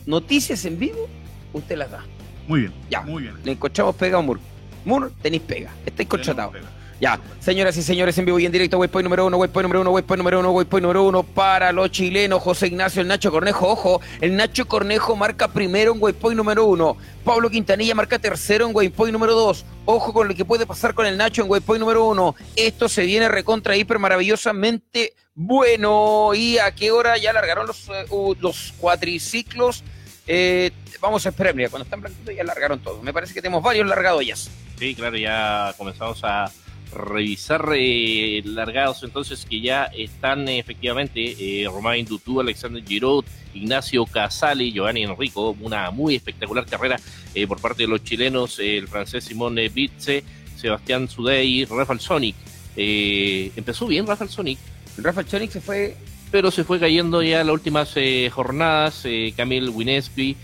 Noticias 0.06 0.64
en 0.64 0.78
vivo, 0.78 1.08
usted 1.52 1.76
las 1.76 1.90
da. 1.90 2.04
Muy 2.46 2.60
bien. 2.60 2.74
Ya. 2.90 3.02
Muy 3.02 3.22
bien. 3.24 3.34
Le 3.44 3.52
encontramos 3.52 3.94
pega 3.96 4.18
a 4.18 4.22
muro. 4.22 4.40
Moore, 4.84 5.10
tenéis 5.22 5.42
pega. 5.42 5.72
Estáis 5.84 6.08
contratados. 6.08 6.54
Ya, 6.98 7.20
señoras 7.40 7.76
y 7.76 7.82
señores, 7.82 8.16
en 8.16 8.24
vivo 8.24 8.38
y 8.38 8.46
en 8.46 8.52
directo, 8.52 8.78
waypoint 8.78 9.04
número 9.04 9.26
uno, 9.26 9.36
waypoint 9.36 9.64
número 9.64 9.82
uno, 9.82 9.90
waypoint 9.90 10.18
número 10.18 10.40
uno, 10.40 10.50
waypoint 10.52 10.82
número 10.82 11.02
uno 11.02 11.22
para 11.24 11.70
los 11.70 11.90
chilenos. 11.90 12.40
José 12.40 12.68
Ignacio, 12.68 13.02
el 13.02 13.08
Nacho 13.08 13.30
Cornejo, 13.30 13.68
ojo, 13.68 14.00
el 14.22 14.34
Nacho 14.34 14.66
Cornejo 14.66 15.14
marca 15.14 15.48
primero 15.48 15.92
en 15.92 16.02
waypoint 16.02 16.38
número 16.38 16.64
uno. 16.64 16.96
Pablo 17.22 17.50
Quintanilla 17.50 17.94
marca 17.94 18.18
tercero 18.18 18.66
en 18.66 18.74
waypoint 18.74 19.12
número 19.12 19.34
dos. 19.34 19.66
Ojo 19.84 20.14
con 20.14 20.26
lo 20.26 20.34
que 20.34 20.46
puede 20.46 20.64
pasar 20.64 20.94
con 20.94 21.04
el 21.04 21.18
Nacho 21.18 21.42
en 21.42 21.50
waypoint 21.50 21.80
número 21.80 22.06
uno. 22.06 22.34
Esto 22.54 22.88
se 22.88 23.04
viene 23.04 23.28
recontra 23.28 23.76
hiper 23.76 23.98
maravillosamente 23.98 25.12
bueno. 25.34 26.32
¿Y 26.34 26.56
a 26.56 26.74
qué 26.74 26.92
hora 26.92 27.18
ya 27.18 27.34
largaron 27.34 27.66
los, 27.66 27.90
eh, 27.90 28.06
los 28.40 28.72
cuatriciclos? 28.78 29.84
Eh, 30.26 30.70
vamos 31.00 31.24
a 31.26 31.28
esperar, 31.28 31.54
mira, 31.54 31.68
cuando 31.68 31.84
están 31.84 32.00
blanquitos 32.00 32.34
ya 32.34 32.44
largaron 32.44 32.80
todos. 32.80 33.02
Me 33.02 33.12
parece 33.12 33.34
que 33.34 33.42
tenemos 33.42 33.62
varios 33.62 33.86
largados 33.86 34.26
ya. 34.26 34.36
Sí, 34.36 34.94
claro, 34.94 35.16
ya 35.16 35.74
comenzamos 35.76 36.22
a 36.24 36.50
revisar 36.94 37.68
eh, 37.74 38.42
largados 38.44 39.02
entonces 39.02 39.44
que 39.44 39.60
ya 39.60 39.84
están 39.84 40.48
efectivamente 40.48 41.20
eh, 41.38 41.66
Romain 41.66 42.04
Dutú, 42.06 42.40
Alexander 42.40 42.82
Giroud, 42.84 43.24
Ignacio 43.54 44.04
Casale, 44.06 44.70
Giovanni 44.70 45.02
Enrico, 45.02 45.56
una 45.60 45.90
muy 45.90 46.14
espectacular 46.16 46.66
carrera 46.66 46.98
eh, 47.34 47.46
por 47.46 47.60
parte 47.60 47.82
de 47.82 47.88
los 47.88 48.04
chilenos, 48.04 48.58
el 48.58 48.88
francés 48.88 49.24
Simone 49.24 49.68
Bitze, 49.68 50.22
Sebastián 50.56 51.08
Sudey, 51.08 51.64
Rafael 51.64 52.00
Sonic. 52.00 52.36
empezó 52.76 53.86
bien 53.86 54.06
Rafael 54.06 54.30
Sonic. 54.30 54.58
Rafael 54.98 55.28
Sonic 55.28 55.50
se 55.50 55.60
fue 55.60 55.96
pero 56.30 56.50
se 56.50 56.64
fue 56.64 56.78
cayendo 56.80 57.22
ya 57.22 57.44
las 57.44 57.52
últimas 57.52 57.94
jornadas. 58.32 59.04
Camil 59.36 59.70
Winespi, 59.70 60.36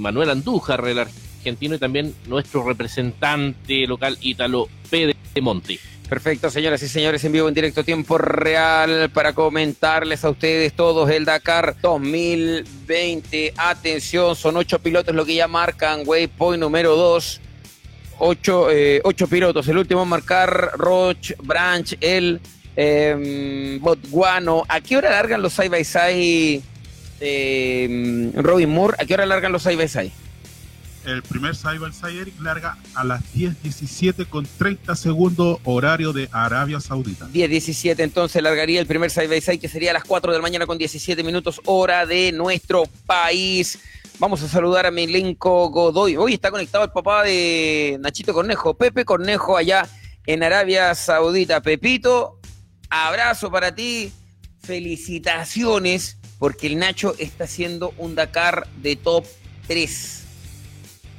Manuel 0.00 0.30
Andújar, 0.30 0.86
el 0.88 0.98
argentino 0.98 1.74
y 1.74 1.78
también 1.78 2.14
nuestro 2.26 2.66
representante 2.66 3.86
local 3.86 4.16
Ítalo 4.20 4.68
Monti. 5.42 5.78
Perfecto, 6.08 6.50
señoras 6.50 6.82
y 6.82 6.88
señores, 6.88 7.24
en 7.24 7.32
vivo 7.32 7.48
en 7.48 7.54
directo 7.54 7.82
tiempo 7.82 8.18
real 8.18 9.10
para 9.10 9.32
comentarles 9.32 10.24
a 10.24 10.30
ustedes 10.30 10.74
todos 10.74 11.08
el 11.10 11.24
Dakar 11.24 11.76
2020. 11.80 13.54
Atención, 13.56 14.36
son 14.36 14.58
ocho 14.58 14.78
pilotos 14.78 15.14
lo 15.14 15.24
que 15.24 15.34
ya 15.34 15.48
marcan 15.48 16.02
waypoint 16.04 16.60
número 16.60 16.94
dos. 16.94 17.40
Ocho, 18.18 18.70
eh, 18.70 19.00
ocho 19.02 19.26
pilotos. 19.26 19.66
El 19.66 19.78
último 19.78 20.02
a 20.02 20.04
marcar 20.04 20.72
Roche, 20.76 21.36
Branch, 21.42 21.96
el 22.00 22.40
eh, 22.76 23.78
Botguano. 23.80 24.64
¿A 24.68 24.80
qué 24.80 24.96
hora 24.96 25.10
largan 25.10 25.42
los 25.42 25.52
side 25.52 25.68
by 25.68 25.84
side? 25.84 26.62
Eh, 27.20 28.30
Robin 28.34 28.70
Moore, 28.70 28.96
¿a 28.98 29.04
qué 29.04 29.14
hora 29.14 29.26
largan 29.26 29.52
los 29.52 29.62
side 29.62 29.76
by 29.76 29.88
side? 29.88 30.12
el 31.06 31.22
primer 31.22 31.54
Cyber 31.54 31.92
Eric 32.10 32.40
larga 32.40 32.78
a 32.94 33.04
las 33.04 33.22
10.17 33.34 34.26
con 34.26 34.46
30 34.46 34.96
segundos 34.96 35.58
horario 35.64 36.12
de 36.12 36.28
Arabia 36.32 36.80
Saudita. 36.80 37.26
10.17 37.26 38.00
entonces 38.00 38.42
largaría 38.42 38.80
el 38.80 38.86
primer 38.86 39.10
Side 39.10 39.28
by 39.28 39.40
Side 39.40 39.58
que 39.58 39.68
sería 39.68 39.90
a 39.90 39.94
las 39.94 40.04
4 40.04 40.32
de 40.32 40.38
la 40.38 40.42
mañana 40.42 40.66
con 40.66 40.78
17 40.78 41.22
minutos 41.22 41.60
hora 41.66 42.06
de 42.06 42.32
nuestro 42.32 42.84
país. 43.06 43.78
Vamos 44.18 44.42
a 44.42 44.48
saludar 44.48 44.86
a 44.86 44.90
Milenko 44.90 45.68
Godoy. 45.70 46.16
Hoy 46.16 46.34
está 46.34 46.50
conectado 46.50 46.84
el 46.84 46.90
papá 46.90 47.22
de 47.24 47.98
Nachito 48.00 48.32
Cornejo, 48.32 48.74
Pepe 48.74 49.04
Cornejo 49.04 49.56
allá 49.56 49.86
en 50.26 50.42
Arabia 50.42 50.94
Saudita. 50.94 51.60
Pepito, 51.60 52.38
abrazo 53.02 53.50
para 53.50 53.74
ti. 53.74 54.12
Felicitaciones 54.62 56.16
porque 56.38 56.66
el 56.66 56.78
Nacho 56.78 57.14
está 57.18 57.44
haciendo 57.44 57.94
un 57.98 58.14
Dakar 58.14 58.66
de 58.76 58.96
top 58.96 59.24
3 59.66 60.24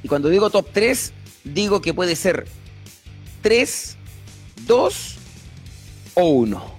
y 0.06 0.08
cuando 0.08 0.28
digo 0.28 0.50
top 0.50 0.68
3, 0.72 1.12
digo 1.42 1.80
que 1.80 1.92
puede 1.92 2.14
ser 2.14 2.46
3, 3.42 3.96
2 4.66 5.16
o 6.14 6.28
1. 6.28 6.74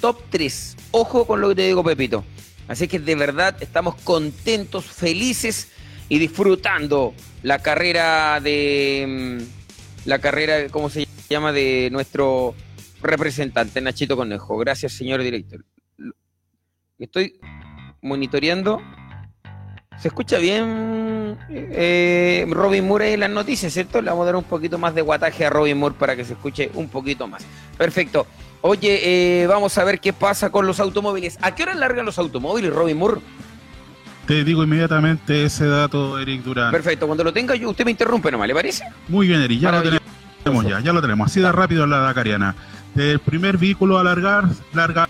Top 0.00 0.22
3. 0.30 0.76
Ojo 0.92 1.26
con 1.26 1.40
lo 1.40 1.48
que 1.48 1.56
te 1.56 1.66
digo, 1.66 1.82
Pepito. 1.82 2.24
Así 2.68 2.86
que 2.86 3.00
de 3.00 3.14
verdad 3.16 3.56
estamos 3.60 3.96
contentos, 4.02 4.84
felices 4.84 5.66
y 6.08 6.20
disfrutando 6.20 7.12
la 7.42 7.58
carrera 7.58 8.40
de 8.40 9.40
mm, 9.42 10.08
la 10.08 10.20
carrera, 10.20 10.68
¿cómo 10.68 10.90
se 10.90 11.08
llama? 11.28 11.52
de 11.52 11.88
nuestro 11.90 12.54
representante, 13.02 13.80
Nachito 13.80 14.16
Conejo. 14.16 14.56
Gracias, 14.58 14.92
señor 14.92 15.22
director. 15.22 15.64
Estoy 16.98 17.38
monitoreando 18.02 18.80
¿Se 20.00 20.08
escucha 20.08 20.38
bien 20.38 21.36
eh, 21.50 22.46
Robin 22.48 22.86
Moore 22.86 23.14
en 23.14 23.20
las 23.20 23.30
noticias, 23.30 23.72
cierto? 23.72 24.00
Le 24.00 24.10
vamos 24.10 24.22
a 24.22 24.26
dar 24.26 24.36
un 24.36 24.44
poquito 24.44 24.78
más 24.78 24.94
de 24.94 25.02
guataje 25.02 25.44
a 25.44 25.50
Robin 25.50 25.76
Moore 25.76 25.96
para 25.98 26.14
que 26.14 26.24
se 26.24 26.34
escuche 26.34 26.70
un 26.74 26.88
poquito 26.88 27.26
más. 27.26 27.44
Perfecto. 27.76 28.26
Oye, 28.60 29.42
eh, 29.42 29.46
vamos 29.48 29.76
a 29.76 29.82
ver 29.82 29.98
qué 29.98 30.12
pasa 30.12 30.50
con 30.50 30.68
los 30.68 30.78
automóviles. 30.78 31.36
¿A 31.42 31.52
qué 31.54 31.64
hora 31.64 31.74
largan 31.74 32.06
los 32.06 32.16
automóviles, 32.18 32.72
Robin 32.72 32.96
Moore? 32.96 33.20
Te 34.26 34.44
digo 34.44 34.62
inmediatamente 34.62 35.44
ese 35.44 35.66
dato, 35.66 36.16
Eric 36.18 36.42
Durán. 36.42 36.70
Perfecto, 36.70 37.06
cuando 37.06 37.24
lo 37.24 37.32
tenga 37.32 37.56
yo, 37.56 37.70
usted 37.70 37.84
me 37.84 37.90
interrumpe 37.90 38.30
nomás, 38.30 38.46
¿le 38.46 38.54
parece? 38.54 38.84
Muy 39.08 39.26
bien, 39.26 39.40
Eric, 39.40 39.58
ya 39.58 39.72
lo 39.72 39.82
tenemos 39.82 40.08
ya, 40.64 40.80
ya 40.80 40.92
lo 40.92 41.00
tenemos. 41.00 41.30
Así 41.30 41.40
de 41.40 41.52
rápido 41.52 41.86
la 41.86 41.98
Dakariana. 41.98 42.54
El 42.96 43.18
primer 43.20 43.58
vehículo 43.58 43.98
a 43.98 44.04
largar, 44.04 44.44
larga 44.72 45.08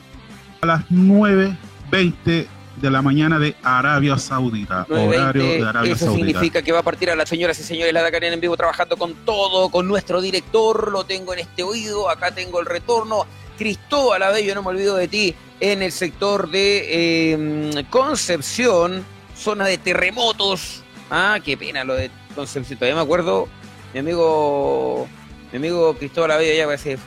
a 0.61 0.67
las 0.67 0.89
9.20 0.91 2.47
de 2.81 2.91
la 2.91 3.03
mañana 3.03 3.39
de 3.39 3.55
Arabia 3.63 4.19
Saudita. 4.19 4.87
9:20, 4.89 5.09
Horario 5.09 5.43
de 5.43 5.69
Arabia 5.69 5.93
eso 5.93 6.07
Saudita. 6.07 6.27
significa 6.27 6.63
que 6.63 6.73
va 6.73 6.81
a 6.81 6.83
partir 6.83 7.11
a 7.11 7.17
las 7.17 7.29
señoras 7.29 7.59
y 7.59 7.63
señores 7.63 7.93
la 7.93 8.03
Dakariana 8.03 8.35
en 8.35 8.41
vivo 8.41 8.57
trabajando 8.57 8.97
con 8.97 9.15
todo, 9.25 9.69
con 9.69 9.89
nuestro 9.89 10.21
director, 10.21 10.93
lo 10.93 11.05
tengo 11.05 11.33
en 11.33 11.41
este 11.41 11.63
oído, 11.63 12.09
acá 12.09 12.31
tengo 12.31 12.61
el 12.61 12.67
retorno. 12.67 13.27
Cristóbal 13.57 14.23
Abello, 14.23 14.55
no 14.55 14.63
me 14.63 14.69
olvido 14.69 14.97
de 14.97 15.09
ti, 15.09 15.35
en 15.59 15.83
el 15.83 15.91
sector 15.91 16.49
de 16.51 17.33
eh, 17.33 17.85
Concepción, 17.91 19.05
zona 19.37 19.67
de 19.67 19.79
terremotos. 19.79 20.85
Ah, 21.11 21.39
qué 21.45 21.57
pena 21.57 21.83
lo 21.83 21.95
de 21.95 22.11
Concepción, 22.37 22.79
todavía 22.79 22.95
me 22.95 23.03
acuerdo, 23.03 23.49
mi 23.93 24.01
amigo, 24.01 25.09
mi 25.51 25.57
amigo 25.57 25.95
Cristóbal 25.95 26.31
Abello 26.33 26.55
ya 26.55 26.67
parece 26.67 26.99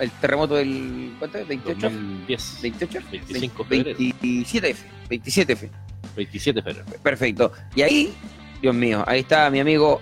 el 0.00 0.10
terremoto 0.12 0.54
del, 0.54 1.14
¿cuánto 1.18 1.38
es? 1.38 1.48
¿28? 1.48 1.76
2010. 1.78 2.58
28, 2.62 3.00
25 3.10 3.64
de 3.64 3.68
febrero. 3.68 3.98
27F, 3.98 4.76
27F. 5.08 5.70
27 6.16 6.62
de 6.62 6.74
febrero. 6.74 7.02
Perfecto. 7.02 7.52
Y 7.74 7.82
ahí, 7.82 8.14
Dios 8.60 8.74
mío, 8.74 9.04
ahí 9.06 9.20
está 9.20 9.50
mi 9.50 9.60
amigo, 9.60 10.00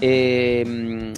eh, 0.00 0.64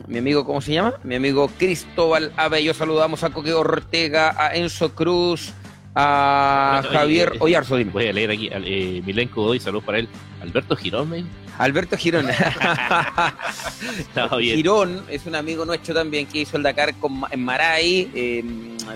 mi 0.09 0.19
amigo, 0.19 0.45
¿cómo 0.45 0.61
se 0.61 0.73
llama? 0.75 0.95
Mi 1.05 1.15
amigo 1.15 1.51
Cristóbal 1.59 2.33
Abello. 2.37 2.75
Saludamos 2.75 3.23
a 3.25 3.31
Coque 3.31 3.53
Ortega, 3.53 4.35
a 4.37 4.55
Enzo 4.57 4.95
Cruz, 4.95 5.53
a 5.95 6.83
Javier 6.91 7.33
eh, 7.35 7.39
Oyarzo. 7.41 7.77
dime. 7.77 7.93
Voy 7.93 8.07
a 8.09 8.13
leer 8.13 8.31
aquí, 8.31 8.49
eh, 8.53 9.03
Milenko 9.05 9.43
Godoy, 9.43 9.61
saludos 9.61 9.85
para 9.85 9.99
él. 9.99 10.09
Alberto 10.43 10.77
Girón. 10.77 11.29
Alberto 11.61 11.97
Girón. 11.97 12.27
Bien. 14.39 14.57
Girón 14.57 15.05
es 15.09 15.27
un 15.27 15.35
amigo 15.35 15.65
nuestro 15.65 15.95
también 15.95 16.27
que 16.27 16.41
hizo 16.41 16.57
el 16.57 16.63
Dakar 16.63 16.95
con, 16.95 17.23
en 17.31 17.45
Maray, 17.45 18.11
eh, 18.15 18.45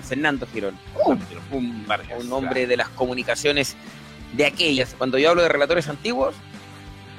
Fernando 0.03 0.47
Girón. 0.51 0.77
un, 1.51 1.85
Vargas, 1.87 2.23
un 2.23 2.31
hombre 2.33 2.67
de 2.67 2.77
las 2.77 2.89
comunicaciones 2.89 3.75
de 4.33 4.45
aquellas. 4.45 4.95
Cuando 4.97 5.17
yo 5.17 5.29
hablo 5.29 5.43
de 5.43 5.49
relatores 5.49 5.87
antiguos, 5.87 6.35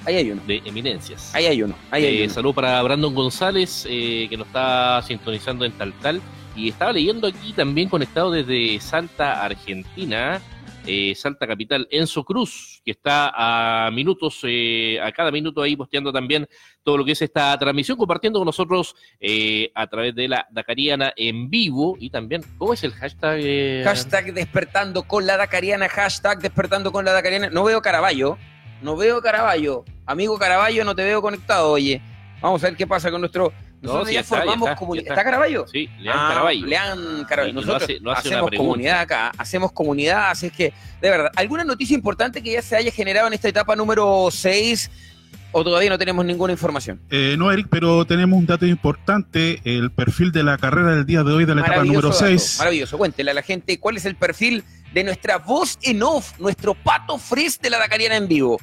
ahí 0.04 0.16
hay 0.16 0.30
uno. 0.32 0.42
De 0.46 0.60
eminencias. 0.64 1.34
Ahí 1.34 1.46
hay 1.46 1.62
uno. 1.62 1.74
Ahí 1.90 2.04
hay 2.04 2.20
Eh, 2.22 2.24
uno. 2.24 2.34
saludo 2.34 2.54
para 2.54 2.82
Brandon 2.82 3.14
González, 3.14 3.86
eh, 3.88 4.26
que 4.28 4.36
nos 4.36 4.46
está 4.48 5.02
sintonizando 5.02 5.64
en 5.64 5.72
Tal 5.72 5.92
Tal. 5.94 6.20
Y 6.56 6.70
estaba 6.70 6.92
leyendo 6.92 7.28
aquí 7.28 7.52
también 7.52 7.88
conectado 7.88 8.30
desde 8.30 8.80
Salta, 8.80 9.44
Argentina, 9.44 10.40
eh, 10.86 11.14
Salta 11.14 11.46
Capital, 11.46 11.86
Enzo 11.90 12.24
Cruz, 12.24 12.80
que 12.84 12.92
está 12.92 13.32
a 13.34 13.90
minutos, 13.90 14.40
eh, 14.44 14.98
a 15.02 15.12
cada 15.12 15.30
minuto 15.30 15.62
ahí 15.62 15.76
posteando 15.76 16.12
también 16.12 16.48
todo 16.82 16.98
lo 16.98 17.04
que 17.04 17.12
es 17.12 17.22
esta 17.22 17.58
transmisión, 17.58 17.98
compartiendo 17.98 18.38
con 18.38 18.46
nosotros 18.46 18.94
eh, 19.20 19.70
a 19.74 19.86
través 19.86 20.14
de 20.14 20.28
la 20.28 20.46
Dakariana 20.50 21.12
en 21.16 21.50
vivo. 21.50 21.96
Y 21.98 22.10
también, 22.10 22.42
¿cómo 22.58 22.72
es 22.72 22.84
el 22.84 22.92
hashtag? 22.92 23.84
Hashtag 23.84 24.32
despertando 24.32 25.02
con 25.02 25.26
la 25.26 25.36
Dakariana, 25.36 25.88
hashtag 25.88 26.40
despertando 26.40 26.92
con 26.92 27.04
la 27.04 27.12
Dakariana. 27.12 27.50
No 27.50 27.64
veo 27.64 27.82
Caraballo, 27.82 28.38
no 28.82 28.96
veo 28.96 29.20
Caraballo. 29.20 29.84
Amigo 30.06 30.38
Caraballo, 30.38 30.84
no 30.84 30.94
te 30.94 31.02
veo 31.04 31.20
conectado, 31.20 31.70
oye. 31.70 32.00
Vamos 32.40 32.62
a 32.62 32.68
ver 32.68 32.76
qué 32.76 32.86
pasa 32.86 33.10
con 33.10 33.20
nuestro... 33.20 33.52
Nosotros 33.82 34.10
ya 34.10 34.20
está, 34.20 34.36
formamos 34.38 34.70
comunidad. 34.76 35.08
¿Está. 35.12 35.24
Caraballo? 35.24 35.66
Sí, 35.68 35.88
Leán 36.00 36.16
Ah, 36.18 36.28
Caraballo. 36.30 36.66
Leán 36.66 37.24
Caraballo. 37.28 37.50
Y 37.50 37.54
no 37.54 37.60
Nosotros 37.60 37.82
hace- 37.84 38.00
no 38.00 38.10
hace 38.10 38.28
una 38.28 38.36
hacemos 38.38 38.50
comunidad 38.56 39.00
acá, 39.00 39.32
hacemos 39.38 39.72
comunidad, 39.72 40.30
así 40.30 40.46
es 40.46 40.52
que, 40.52 40.72
de 41.00 41.10
verdad, 41.10 41.30
¿alguna 41.36 41.64
noticia 41.64 41.94
importante 41.94 42.42
que 42.42 42.52
ya 42.52 42.62
se 42.62 42.76
haya 42.76 42.90
generado 42.90 43.26
en 43.28 43.34
esta 43.34 43.48
etapa 43.48 43.76
número 43.76 44.28
6 44.30 44.90
o 45.52 45.62
todavía 45.62 45.90
no 45.90 45.98
tenemos 45.98 46.24
ninguna 46.24 46.52
información? 46.52 47.00
Eh, 47.10 47.36
no, 47.38 47.52
Eric, 47.52 47.68
pero 47.70 48.04
tenemos 48.04 48.38
un 48.38 48.46
dato 48.46 48.66
importante, 48.66 49.60
el 49.64 49.90
perfil 49.92 50.32
de 50.32 50.42
la 50.42 50.58
carrera 50.58 50.92
del 50.94 51.06
día 51.06 51.22
de 51.22 51.32
hoy 51.32 51.44
de 51.44 51.54
la 51.54 51.60
etapa 51.60 51.84
número 51.84 52.08
dato, 52.08 52.12
6. 52.12 52.56
Maravilloso. 52.58 52.98
Cuéntele 52.98 53.30
a 53.30 53.34
la 53.34 53.42
gente 53.42 53.78
cuál 53.78 53.96
es 53.98 54.04
el 54.04 54.16
perfil 54.16 54.64
de 54.92 55.04
nuestra 55.04 55.38
voz 55.38 55.78
en 55.82 56.02
off, 56.02 56.38
nuestro 56.40 56.74
pato 56.74 57.18
frizz 57.18 57.58
de 57.60 57.70
la 57.70 57.78
Dakariana 57.78 58.16
en 58.16 58.26
vivo. 58.28 58.58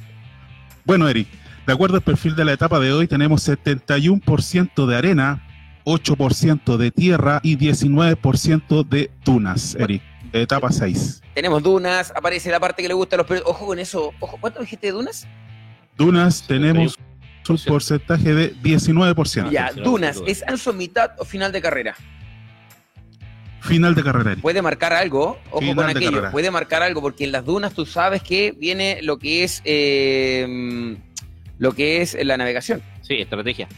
Bueno, 0.85 1.07
Eric, 1.07 1.27
de 1.65 1.73
acuerdo 1.73 1.95
al 1.95 2.01
perfil 2.01 2.35
de 2.35 2.45
la 2.45 2.53
etapa 2.53 2.79
de 2.79 2.91
hoy, 2.91 3.07
tenemos 3.07 3.47
71% 3.47 4.85
de 4.85 4.95
arena, 4.95 5.47
8% 5.85 6.77
de 6.77 6.91
tierra 6.91 7.39
y 7.43 7.57
19% 7.57 8.87
de 8.87 9.11
dunas, 9.23 9.75
Eric. 9.75 10.01
Etapa 10.33 10.71
6. 10.71 11.21
Tenemos 11.35 11.61
dunas, 11.61 12.11
aparece 12.15 12.49
la 12.49 12.59
parte 12.59 12.81
que 12.81 12.87
le 12.87 12.95
gusta 12.95 13.15
a 13.15 13.17
los 13.17 13.27
periodistas. 13.27 13.55
Ojo 13.55 13.67
con 13.67 13.77
eso. 13.77 14.11
Ojo, 14.19 14.37
¿cuánto 14.41 14.61
dijiste 14.61 14.87
de 14.87 14.93
dunas? 14.93 15.27
Dunas 15.95 16.43
tenemos 16.47 16.97
un 17.47 17.57
71%. 17.57 17.67
porcentaje 17.67 18.33
de 18.33 18.55
19%. 18.55 19.51
ya, 19.51 19.71
dunas. 19.73 20.21
¿Es 20.25 20.43
Anso 20.47 20.73
mitad 20.73 21.11
o 21.19 21.25
final 21.25 21.51
de 21.51 21.61
carrera? 21.61 21.95
Final 23.61 23.93
de 23.93 24.03
carrera, 24.03 24.31
Eric. 24.31 24.41
Puede 24.41 24.61
marcar 24.63 24.91
algo, 24.91 25.37
ojo 25.51 25.59
Final 25.59 25.75
con 25.75 25.89
aquello, 25.89 26.11
carrera. 26.11 26.31
puede 26.31 26.51
marcar 26.51 26.81
algo, 26.81 27.01
porque 27.01 27.23
en 27.25 27.31
las 27.31 27.45
dunas 27.45 27.73
tú 27.73 27.85
sabes 27.85 28.23
que 28.23 28.53
viene 28.57 29.01
lo 29.03 29.19
que 29.19 29.43
es 29.43 29.61
eh, 29.65 30.97
lo 31.63 31.71
que 31.71 32.01
es 32.01 32.17
la 32.21 32.35
navegación. 32.35 32.81
Sí, 33.01 33.15
estrategia. 33.15 33.69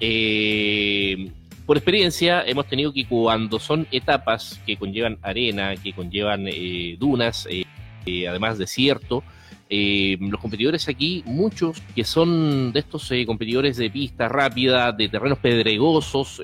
Eh, 0.00 1.30
por 1.66 1.76
experiencia, 1.76 2.42
hemos 2.46 2.66
tenido 2.66 2.90
que 2.90 3.06
cuando 3.06 3.60
son 3.60 3.86
etapas 3.92 4.62
que 4.66 4.78
conllevan 4.78 5.18
arena, 5.20 5.76
que 5.76 5.92
conllevan 5.92 6.48
eh, 6.48 6.96
dunas, 6.98 7.46
eh, 7.50 7.64
eh, 8.06 8.26
además 8.28 8.56
desierto, 8.56 9.22
eh, 9.68 10.16
los 10.20 10.40
competidores 10.40 10.88
aquí, 10.88 11.22
muchos 11.26 11.82
que 11.94 12.04
son 12.04 12.72
de 12.72 12.80
estos 12.80 13.10
eh, 13.10 13.26
competidores 13.26 13.76
de 13.76 13.90
pista 13.90 14.26
rápida, 14.26 14.92
de 14.92 15.10
terrenos 15.10 15.38
pedregosos, 15.38 16.40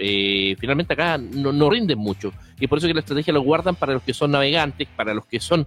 finalmente 0.58 0.92
acá 0.92 1.16
no, 1.16 1.70
rinden 1.70 1.98
mucho. 1.98 2.30
Y 2.60 2.66
por 2.66 2.76
eso 2.76 2.86
que 2.86 2.92
la 2.92 3.00
estrategia 3.00 3.32
lo 3.32 3.40
guardan 3.40 3.74
para 3.74 3.94
los 3.94 4.02
que 4.02 4.12
son 4.12 4.32
navegantes, 4.32 4.86
para 4.94 5.14
los 5.14 5.24
que 5.24 5.40
son 5.40 5.66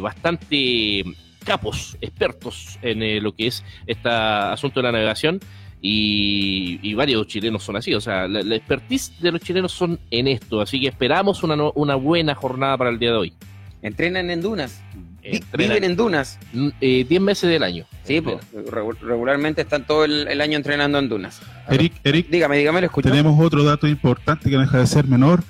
bastante 0.00 1.04
capos, 1.44 1.96
expertos 2.00 2.78
en 2.82 3.02
eh, 3.02 3.20
lo 3.20 3.32
que 3.34 3.46
es 3.48 3.62
este 3.86 4.08
asunto 4.08 4.80
de 4.80 4.84
la 4.84 4.92
navegación. 4.92 5.40
Y, 5.86 6.78
y 6.82 6.94
varios 6.94 7.26
chilenos 7.26 7.62
son 7.62 7.76
así, 7.76 7.92
o 7.92 8.00
sea, 8.00 8.26
la, 8.26 8.42
la 8.42 8.56
expertise 8.56 9.12
de 9.20 9.30
los 9.32 9.40
chilenos 9.42 9.70
son 9.70 10.00
en 10.10 10.28
esto, 10.28 10.62
así 10.62 10.80
que 10.80 10.88
esperamos 10.88 11.42
una, 11.42 11.56
no- 11.56 11.72
una 11.74 11.94
buena 11.94 12.34
jornada 12.34 12.78
para 12.78 12.88
el 12.88 12.98
día 12.98 13.10
de 13.10 13.16
hoy. 13.18 13.32
Entrenan 13.82 14.30
en 14.30 14.40
dunas, 14.40 14.80
Entrenan, 15.22 15.74
viven 15.76 15.84
en 15.90 15.94
dunas. 15.94 16.38
mm, 16.54 16.68
eh, 16.80 17.04
10 17.06 17.20
meses 17.20 17.50
del 17.50 17.62
año. 17.62 17.84
Sí, 18.02 18.22
pues, 18.22 18.38
regu- 18.54 18.96
regularmente 18.98 19.60
están 19.60 19.86
todo 19.86 20.06
el, 20.06 20.26
el 20.26 20.40
año 20.40 20.56
entrenando 20.56 20.98
en 20.98 21.10
dunas. 21.10 21.42
Eric, 21.68 21.92
Eric, 22.02 22.28
Dígame, 22.30 22.56
dígame, 22.56 22.80
lo 22.80 22.86
escucho. 22.86 23.10
tenemos 23.10 23.38
otro 23.38 23.62
dato 23.62 23.86
importante 23.86 24.48
que 24.48 24.56
no 24.56 24.62
deja 24.62 24.78
de 24.78 24.86
ser 24.86 25.06
menor. 25.06 25.44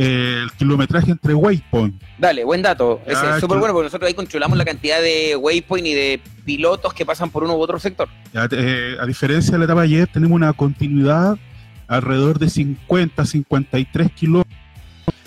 Eh, 0.00 0.42
el 0.44 0.52
kilometraje 0.52 1.10
entre 1.10 1.34
waypoint. 1.34 2.00
Dale, 2.18 2.44
buen 2.44 2.62
dato. 2.62 3.00
Ese 3.04 3.28
es 3.30 3.40
súper 3.40 3.58
bueno 3.58 3.74
porque 3.74 3.86
nosotros 3.86 4.06
ahí 4.06 4.14
controlamos 4.14 4.56
la 4.56 4.64
cantidad 4.64 5.00
de 5.02 5.34
waypoint 5.36 5.86
y 5.88 5.92
de 5.94 6.20
pilotos 6.44 6.94
que 6.94 7.04
pasan 7.04 7.30
por 7.30 7.42
uno 7.42 7.56
u 7.56 7.60
otro 7.60 7.80
sector. 7.80 8.08
Ya, 8.32 8.46
eh, 8.52 8.96
a 9.00 9.04
diferencia 9.06 9.52
de 9.52 9.58
la 9.58 9.64
etapa 9.64 9.80
de 9.80 9.86
ayer, 9.88 10.06
tenemos 10.12 10.36
una 10.36 10.52
continuidad 10.52 11.36
alrededor 11.88 12.38
de 12.38 12.48
50, 12.48 13.24
53 13.26 14.12
kilómetros 14.12 14.54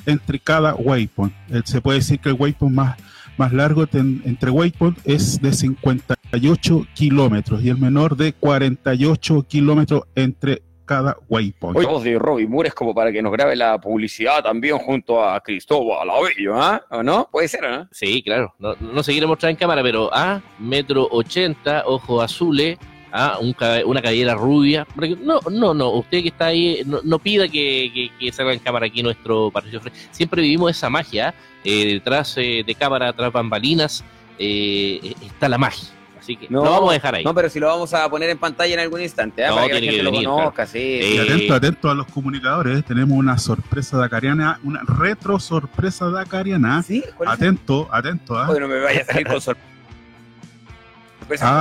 entre 0.06 0.40
cada 0.40 0.74
waypoint. 0.76 1.34
Eh, 1.50 1.62
se 1.66 1.82
puede 1.82 2.00
decir 2.00 2.20
que 2.20 2.30
el 2.30 2.36
waypoint 2.40 2.74
más, 2.74 2.98
más 3.38 3.52
largo 3.52 3.88
ten- 3.88 4.22
entre 4.26 4.52
waypoint 4.52 4.98
es 5.04 5.42
de 5.42 5.52
58 5.52 6.88
kilómetros 6.94 7.62
y 7.64 7.70
el 7.70 7.78
menor 7.78 8.16
de 8.16 8.34
48 8.34 9.44
kilómetros 9.48 10.04
entre 10.16 10.62
cada 10.92 11.18
waypoint. 11.30 12.04
De 12.04 12.20
Robbie 12.20 12.48
Moore 12.48 12.68
es 12.68 12.76
como 12.76 12.94
para 12.94 13.14
que 13.14 13.22
nos 13.22 13.32
grabe 13.32 13.56
la 13.56 13.80
publicidad 13.80 14.44
también 14.44 14.78
junto 14.78 15.24
a 15.24 15.40
Cristóbal 15.40 16.10
Abello, 16.10 16.62
¿ah? 16.62 16.84
¿O 16.90 17.02
no? 17.02 17.30
Puede 17.32 17.48
ser, 17.48 17.62
¿no? 17.62 17.88
Sí, 17.92 18.22
claro, 18.22 18.54
no, 18.60 18.76
no 18.76 19.02
se 19.02 19.14
quiere 19.14 19.26
mostrar 19.26 19.52
en 19.52 19.56
cámara, 19.56 19.82
pero 19.82 20.14
a 20.14 20.42
metro 20.60 21.08
80, 21.10 21.84
ojos 21.86 22.26
azules, 22.26 22.78
a 23.14 23.40
un 23.40 23.56
una 23.86 24.02
cabellera 24.02 24.36
rubia. 24.36 24.86
No, 25.22 25.40
no, 25.50 25.74
no, 25.74 25.92
usted 25.92 26.24
que 26.24 26.28
está 26.28 26.48
ahí, 26.48 26.82
no, 26.86 27.00
no 27.06 27.20
pida 27.20 27.48
que, 27.48 27.90
que, 27.94 28.12
que 28.20 28.32
salga 28.34 28.52
en 28.52 28.60
cámara 28.60 28.88
aquí 28.88 29.02
nuestro 29.02 29.50
Patricio 29.50 29.80
Siempre 30.12 30.42
vivimos 30.42 30.72
esa 30.72 30.90
magia, 30.90 31.34
eh, 31.64 31.86
detrás 31.86 32.36
eh, 32.38 32.64
de 32.66 32.76
cámara, 32.76 33.14
tras 33.14 33.32
bambalinas, 33.32 34.04
eh, 34.38 35.14
está 35.26 35.48
la 35.48 35.58
magia. 35.58 35.88
Así 36.22 36.36
que 36.38 36.48
No, 36.50 36.64
lo 36.64 36.70
vamos 36.72 36.90
a 36.92 36.94
dejar 36.94 37.16
ahí. 37.16 37.24
No, 37.24 37.34
pero 37.34 37.50
si 37.50 37.60
lo 37.60 37.66
vamos 37.68 37.92
a 37.96 38.08
poner 38.08 38.30
en 38.30 38.38
pantalla 38.38 38.76
en 38.76 38.80
algún 38.80 39.02
instante. 39.02 39.46
No, 39.48 39.56
para 39.56 39.68
que 39.68 39.74
la 39.74 39.80
gente 39.80 39.98
que 39.98 40.04
lo 40.04 40.12
conozca, 40.12 40.66
sí. 40.68 40.78
Y 40.78 41.18
Eh, 41.18 41.22
atento, 41.22 41.54
atento 41.56 41.90
a 41.90 41.96
los 41.96 42.06
comunicadores, 42.08 42.86
tenemos 42.86 43.18
una 43.18 43.38
sorpresa 43.40 43.98
dacariana, 43.98 44.60
una 44.64 44.82
retro 44.86 45.40
sorpresa 45.40 46.10
dacariana. 46.12 46.84
¿Sí? 46.84 47.04
Atento, 47.26 47.90
atento, 47.92 48.38
¿ah? 48.38 48.48
Oye, 48.50 48.60
no 48.60 48.68
me 48.68 48.80
vaya 48.80 49.02
a 49.02 49.06
salir 49.06 49.26
con 49.28 49.42
sorpresa. 49.42 49.66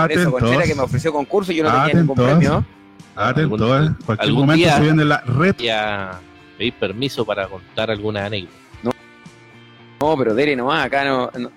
Atentos. 0.05 0.33
Contreras, 0.33 0.69
que 0.69 0.75
me 0.75 0.83
ofreció 0.83 1.13
concurso 1.13 1.53
y 1.53 1.57
yo 1.57 1.65
no 1.65 1.71
tenía 1.71 1.95
ningún 1.95 2.19
Atentos. 2.19 2.27
premio. 2.27 2.65
atento, 3.17 3.73
algún- 3.75 3.85
¿eh? 3.89 3.95
Cualquier 4.05 4.29
algún 4.29 4.41
momento 4.47 4.57
día- 4.67 4.77
se 4.77 4.83
viene 4.83 5.05
la 5.05 5.21
retro. 5.21 5.65
Ya 5.65 6.21
pedir 6.59 6.73
permiso 6.75 7.25
para 7.25 7.47
contar 7.49 7.91
alguna 7.91 8.27
anécdota. 8.27 8.55
No, 10.03 10.17
pero 10.17 10.35
dele 10.35 10.57
nomás, 10.57 10.85
acá 10.87 11.05
no. 11.05 11.31
no. 11.39 11.51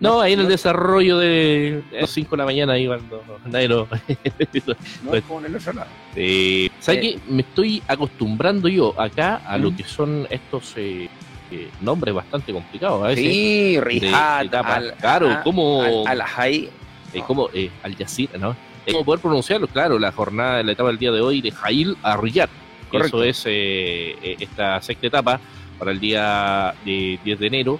No, 0.00 0.20
ahí 0.22 0.32
en 0.32 0.40
el 0.40 0.48
desarrollo 0.48 1.18
de 1.18 1.82
las 1.92 2.08
5 2.10 2.30
de 2.30 2.36
la 2.38 2.44
mañana, 2.46 2.72
ahí 2.72 2.86
cuando 2.86 3.22
nadie 3.44 3.68
lo. 3.68 3.86
No 5.04 5.14
es 5.14 5.22
como 5.24 5.40
en 5.40 5.46
el 5.46 5.56
otro 5.56 5.72
lado. 5.74 5.88
Eh, 6.16 6.70
¿Sabes 6.80 7.04
Eh. 7.04 7.18
qué? 7.26 7.32
Me 7.32 7.42
estoy 7.42 7.82
acostumbrando 7.86 8.68
yo 8.68 8.98
acá 8.98 9.36
a 9.46 9.58
lo 9.58 9.70
Mm. 9.70 9.76
que 9.76 9.84
son 9.84 10.26
estos 10.30 10.72
eh, 10.76 11.08
eh, 11.52 11.68
nombres 11.82 12.14
bastante 12.14 12.52
complicados 12.52 13.04
a 13.04 13.08
veces. 13.08 13.24
Sí, 13.24 13.78
Rihat, 13.80 14.54
al, 14.54 14.94
claro, 14.96 15.30
a- 15.30 15.42
como 15.42 16.04
al, 16.06 16.20
Ajay. 16.22 16.70
eh, 17.12 17.22
como 17.26 17.50
eh, 17.52 17.70
Al 17.82 17.94
Jazeera, 17.96 18.38
¿no? 18.38 18.56
Como 18.90 19.04
poder 19.04 19.20
pronunciarlo, 19.20 19.66
claro, 19.68 19.98
la 19.98 20.10
jornada 20.12 20.62
la 20.62 20.72
etapa 20.72 20.88
del 20.88 20.98
día 20.98 21.12
de 21.12 21.20
hoy 21.20 21.42
de 21.42 21.50
Jail 21.50 21.96
a 22.02 22.16
Riyadh. 22.16 22.48
Correcto. 22.90 23.22
Eso 23.22 23.48
es 23.50 24.40
esta 24.40 24.80
sexta 24.80 25.06
etapa 25.08 25.38
para 25.78 25.92
el 25.92 26.00
día 26.00 26.74
de 26.84 27.18
10 27.22 27.38
de 27.38 27.46
enero. 27.46 27.78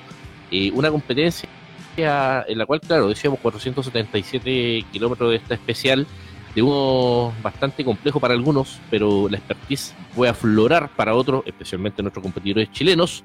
Una 0.75 0.91
competencia 0.91 1.49
en 1.97 2.59
la 2.59 2.67
cual, 2.67 2.81
claro, 2.81 3.09
decíamos 3.09 3.41
477 3.41 4.87
kilómetros 4.93 5.31
de 5.31 5.37
esta 5.37 5.55
especial, 5.55 6.07
de 6.55 6.63
uno 6.63 7.33
bastante 7.43 7.85
complejo 7.85 8.21
para 8.21 8.35
algunos, 8.35 8.81
pero 8.91 9.29
la 9.29 9.37
expertise 9.37 9.95
puede 10.15 10.31
aflorar 10.31 10.91
para 10.97 11.15
otros, 11.15 11.43
especialmente 11.47 12.03
nuestros 12.03 12.23
competidores 12.23 12.71
chilenos, 12.73 13.25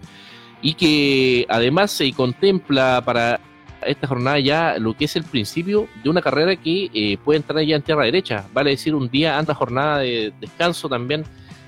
y 0.61 0.73
que 0.73 1.45
además 1.49 1.91
se 1.91 2.11
contempla 2.13 3.01
para 3.05 3.39
esta 3.85 4.07
jornada 4.07 4.39
ya 4.39 4.77
lo 4.79 4.95
que 4.95 5.05
es 5.05 5.15
el 5.15 5.23
principio 5.23 5.87
de 6.03 6.09
una 6.09 6.21
carrera 6.21 6.55
que 6.55 6.89
eh, 6.93 7.17
puede 7.23 7.37
entrar 7.37 7.63
ya 7.63 7.75
en 7.75 7.81
tierra 7.81 8.05
derecha, 8.05 8.45
vale 8.53 8.71
decir 8.71 8.95
un 8.95 9.09
día 9.09 9.37
antes 9.37 9.55
jornada 9.55 9.99
de 9.99 10.33
descanso 10.39 10.89
también. 10.89 11.23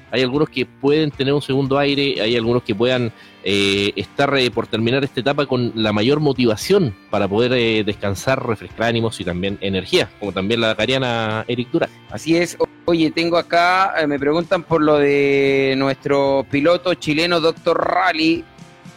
Hay 0.09 0.21
algunos 0.21 0.49
que 0.49 0.65
pueden 0.65 1.11
tener 1.11 1.33
un 1.33 1.41
segundo 1.41 1.77
aire, 1.77 2.21
hay 2.21 2.35
algunos 2.37 2.63
que 2.63 2.73
puedan 2.73 3.11
eh, 3.49 3.93
estar 3.95 4.37
eh, 4.37 4.51
por 4.51 4.67
terminar 4.67 5.05
esta 5.05 5.21
etapa 5.21 5.45
con 5.45 5.71
la 5.73 5.93
mayor 5.93 6.19
motivación 6.19 6.93
para 7.09 7.29
poder 7.29 7.53
eh, 7.53 7.85
descansar, 7.85 8.45
refrescar 8.45 8.89
ánimos 8.89 9.21
y 9.21 9.23
también 9.23 9.57
energía, 9.61 10.09
como 10.19 10.33
también 10.33 10.59
la 10.59 10.75
cariana 10.75 11.45
Eric 11.47 11.69
Dura. 11.71 11.87
Así 12.11 12.35
es. 12.35 12.57
Oye, 12.83 13.09
tengo 13.09 13.37
acá, 13.37 13.93
eh, 14.01 14.05
me 14.05 14.19
preguntan 14.19 14.63
por 14.63 14.81
lo 14.81 14.97
de 14.97 15.75
nuestro 15.77 16.45
piloto 16.51 16.93
chileno, 16.95 17.39
Doctor 17.39 17.77
Rally. 17.77 18.43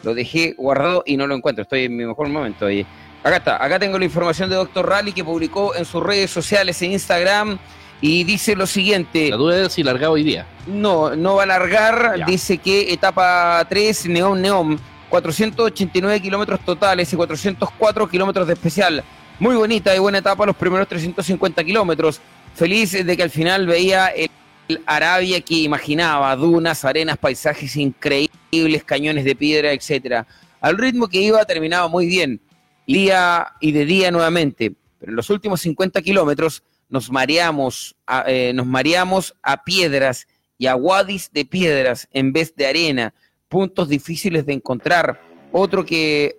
Lo 0.02 0.14
dejé 0.14 0.54
guardado 0.58 1.04
y 1.06 1.16
no 1.16 1.28
lo 1.28 1.36
encuentro. 1.36 1.62
Estoy 1.62 1.84
en 1.84 1.96
mi 1.96 2.04
mejor 2.04 2.28
momento. 2.28 2.66
Oye. 2.66 2.84
Acá 3.22 3.36
está. 3.36 3.64
Acá 3.64 3.78
tengo 3.78 4.00
la 4.00 4.04
información 4.04 4.50
de 4.50 4.56
Doctor 4.56 4.88
Rally 4.88 5.12
que 5.12 5.22
publicó 5.22 5.76
en 5.76 5.84
sus 5.84 6.02
redes 6.02 6.28
sociales, 6.28 6.82
en 6.82 6.90
Instagram. 6.90 7.56
Y 8.00 8.24
dice 8.24 8.56
lo 8.56 8.66
siguiente. 8.66 9.30
La 9.30 9.36
duda 9.36 9.66
es 9.66 9.72
si 9.72 9.82
largaba 9.82 10.14
hoy 10.14 10.24
día. 10.24 10.46
No, 10.66 11.14
no 11.14 11.36
va 11.36 11.42
a 11.42 11.46
largar. 11.46 12.18
Ya. 12.18 12.24
Dice 12.24 12.58
que 12.58 12.92
etapa 12.92 13.64
3, 13.68 14.06
Neón 14.06 14.40
Neón. 14.40 14.80
489 15.10 16.20
kilómetros 16.22 16.60
totales 16.60 17.12
y 17.12 17.16
404 17.16 18.08
kilómetros 18.08 18.46
de 18.46 18.52
especial. 18.54 19.04
Muy 19.40 19.56
bonita 19.56 19.94
y 19.94 19.98
buena 19.98 20.18
etapa 20.18 20.46
los 20.46 20.56
primeros 20.56 20.86
350 20.88 21.64
kilómetros. 21.64 22.20
Feliz 22.54 22.92
de 23.04 23.16
que 23.16 23.22
al 23.22 23.30
final 23.30 23.66
veía 23.66 24.06
el, 24.08 24.30
el 24.68 24.80
Arabia 24.86 25.40
que 25.40 25.54
imaginaba. 25.54 26.34
Dunas, 26.36 26.84
arenas, 26.84 27.18
paisajes 27.18 27.76
increíbles, 27.76 28.84
cañones 28.84 29.24
de 29.24 29.34
piedra, 29.34 29.72
etcétera. 29.72 30.26
Al 30.60 30.78
ritmo 30.78 31.08
que 31.08 31.20
iba 31.20 31.44
terminaba 31.44 31.88
muy 31.88 32.06
bien. 32.06 32.40
Día 32.86 33.48
y 33.60 33.72
de 33.72 33.84
día 33.84 34.10
nuevamente. 34.10 34.72
Pero 34.98 35.12
en 35.12 35.16
los 35.16 35.28
últimos 35.28 35.60
50 35.60 36.00
kilómetros 36.02 36.62
nos 36.90 37.10
mareamos, 37.10 37.96
a, 38.06 38.24
eh, 38.26 38.52
nos 38.52 38.66
mareamos 38.66 39.34
a 39.42 39.64
piedras 39.64 40.26
y 40.58 40.66
a 40.66 40.76
wadis 40.76 41.30
de 41.32 41.44
piedras 41.44 42.08
en 42.12 42.32
vez 42.32 42.54
de 42.54 42.66
arena, 42.66 43.14
puntos 43.48 43.88
difíciles 43.88 44.44
de 44.44 44.52
encontrar. 44.52 45.20
Otro 45.52 45.84
que, 45.86 46.36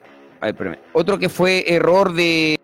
otro 0.93 1.17
que 1.17 1.29
fue 1.29 1.65
error 1.67 2.13
de 2.13 2.59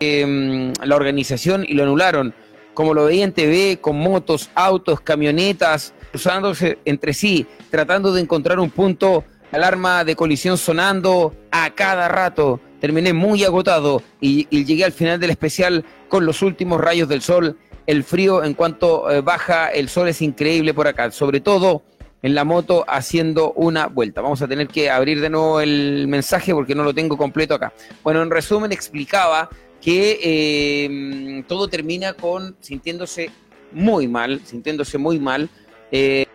em, 0.00 0.72
la 0.82 0.96
organización 0.96 1.64
y 1.68 1.74
lo 1.74 1.82
anularon, 1.82 2.34
como 2.74 2.94
lo 2.94 3.04
veía 3.04 3.24
en 3.24 3.32
TV, 3.32 3.78
con 3.80 3.98
motos, 3.98 4.50
autos, 4.54 5.00
camionetas, 5.00 5.94
cruzándose 6.10 6.78
entre 6.84 7.12
sí, 7.12 7.46
tratando 7.70 8.12
de 8.12 8.22
encontrar 8.22 8.58
un 8.58 8.70
punto, 8.70 9.24
alarma 9.52 10.04
de 10.04 10.16
colisión 10.16 10.56
sonando 10.56 11.34
a 11.50 11.70
cada 11.74 12.08
rato. 12.08 12.60
Terminé 12.80 13.12
muy 13.12 13.44
agotado 13.44 14.02
y, 14.20 14.46
llegué 14.64 14.84
al 14.84 14.92
final 14.92 15.18
del 15.18 15.30
especial 15.30 15.84
con 16.08 16.24
los 16.24 16.42
últimos 16.42 16.80
rayos 16.80 17.08
del 17.08 17.22
sol. 17.22 17.56
El 17.86 18.04
frío 18.04 18.44
en 18.44 18.54
cuanto 18.54 19.10
eh, 19.10 19.20
baja 19.20 19.68
el 19.68 19.88
sol 19.88 20.08
es 20.08 20.22
increíble 20.22 20.74
por 20.74 20.86
acá, 20.86 21.10
sobre 21.10 21.40
todo 21.40 21.82
en 22.22 22.34
la 22.34 22.44
moto 22.44 22.84
haciendo 22.88 23.52
una 23.52 23.86
vuelta. 23.86 24.20
Vamos 24.20 24.42
a 24.42 24.48
tener 24.48 24.68
que 24.68 24.90
abrir 24.90 25.20
de 25.20 25.30
nuevo 25.30 25.60
el 25.60 26.06
mensaje 26.08 26.52
porque 26.52 26.74
no 26.74 26.84
lo 26.84 26.94
tengo 26.94 27.16
completo 27.16 27.54
acá. 27.54 27.72
Bueno, 28.02 28.22
en 28.22 28.30
resumen 28.30 28.72
explicaba 28.72 29.48
que 29.80 30.18
eh, 30.22 31.44
todo 31.46 31.68
termina 31.68 32.12
con 32.12 32.56
sintiéndose 32.60 33.30
muy 33.72 34.08
mal, 34.08 34.40
sintiéndose 34.44 34.98
muy 34.98 35.18
mal. 35.18 35.48
Eh, 35.90 36.26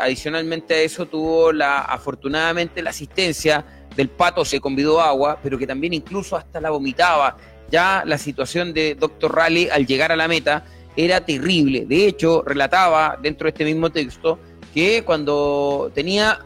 adicionalmente 0.00 0.74
a 0.74 0.80
eso 0.80 1.06
tuvo 1.06 1.52
la 1.52 1.80
afortunadamente 1.80 2.82
la 2.82 2.90
asistencia 2.90 3.83
del 3.96 4.08
pato 4.08 4.44
se 4.44 4.60
convidó 4.60 5.00
agua, 5.00 5.38
pero 5.42 5.58
que 5.58 5.66
también 5.66 5.92
incluso 5.92 6.36
hasta 6.36 6.60
la 6.60 6.70
vomitaba. 6.70 7.36
Ya 7.70 8.02
la 8.04 8.18
situación 8.18 8.72
de 8.72 8.94
Dr. 8.94 9.34
Raleigh 9.34 9.70
al 9.70 9.86
llegar 9.86 10.12
a 10.12 10.16
la 10.16 10.28
meta 10.28 10.64
era 10.96 11.24
terrible. 11.24 11.86
De 11.86 12.06
hecho, 12.06 12.42
relataba 12.42 13.18
dentro 13.20 13.46
de 13.46 13.50
este 13.50 13.64
mismo 13.64 13.90
texto 13.90 14.38
que 14.72 15.04
cuando 15.04 15.90
tenía 15.94 16.40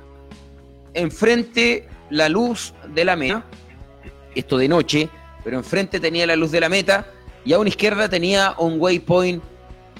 enfrente 0.94 1.88
la 2.10 2.28
luz 2.28 2.74
de 2.94 3.04
la 3.04 3.16
meta, 3.16 3.44
esto 4.34 4.58
de 4.58 4.68
noche, 4.68 5.08
pero 5.44 5.56
enfrente 5.58 6.00
tenía 6.00 6.26
la 6.26 6.36
luz 6.36 6.50
de 6.50 6.60
la 6.60 6.68
meta 6.68 7.06
y 7.44 7.52
a 7.52 7.58
una 7.58 7.68
izquierda 7.68 8.08
tenía 8.08 8.54
un 8.58 8.80
waypoint 8.80 9.42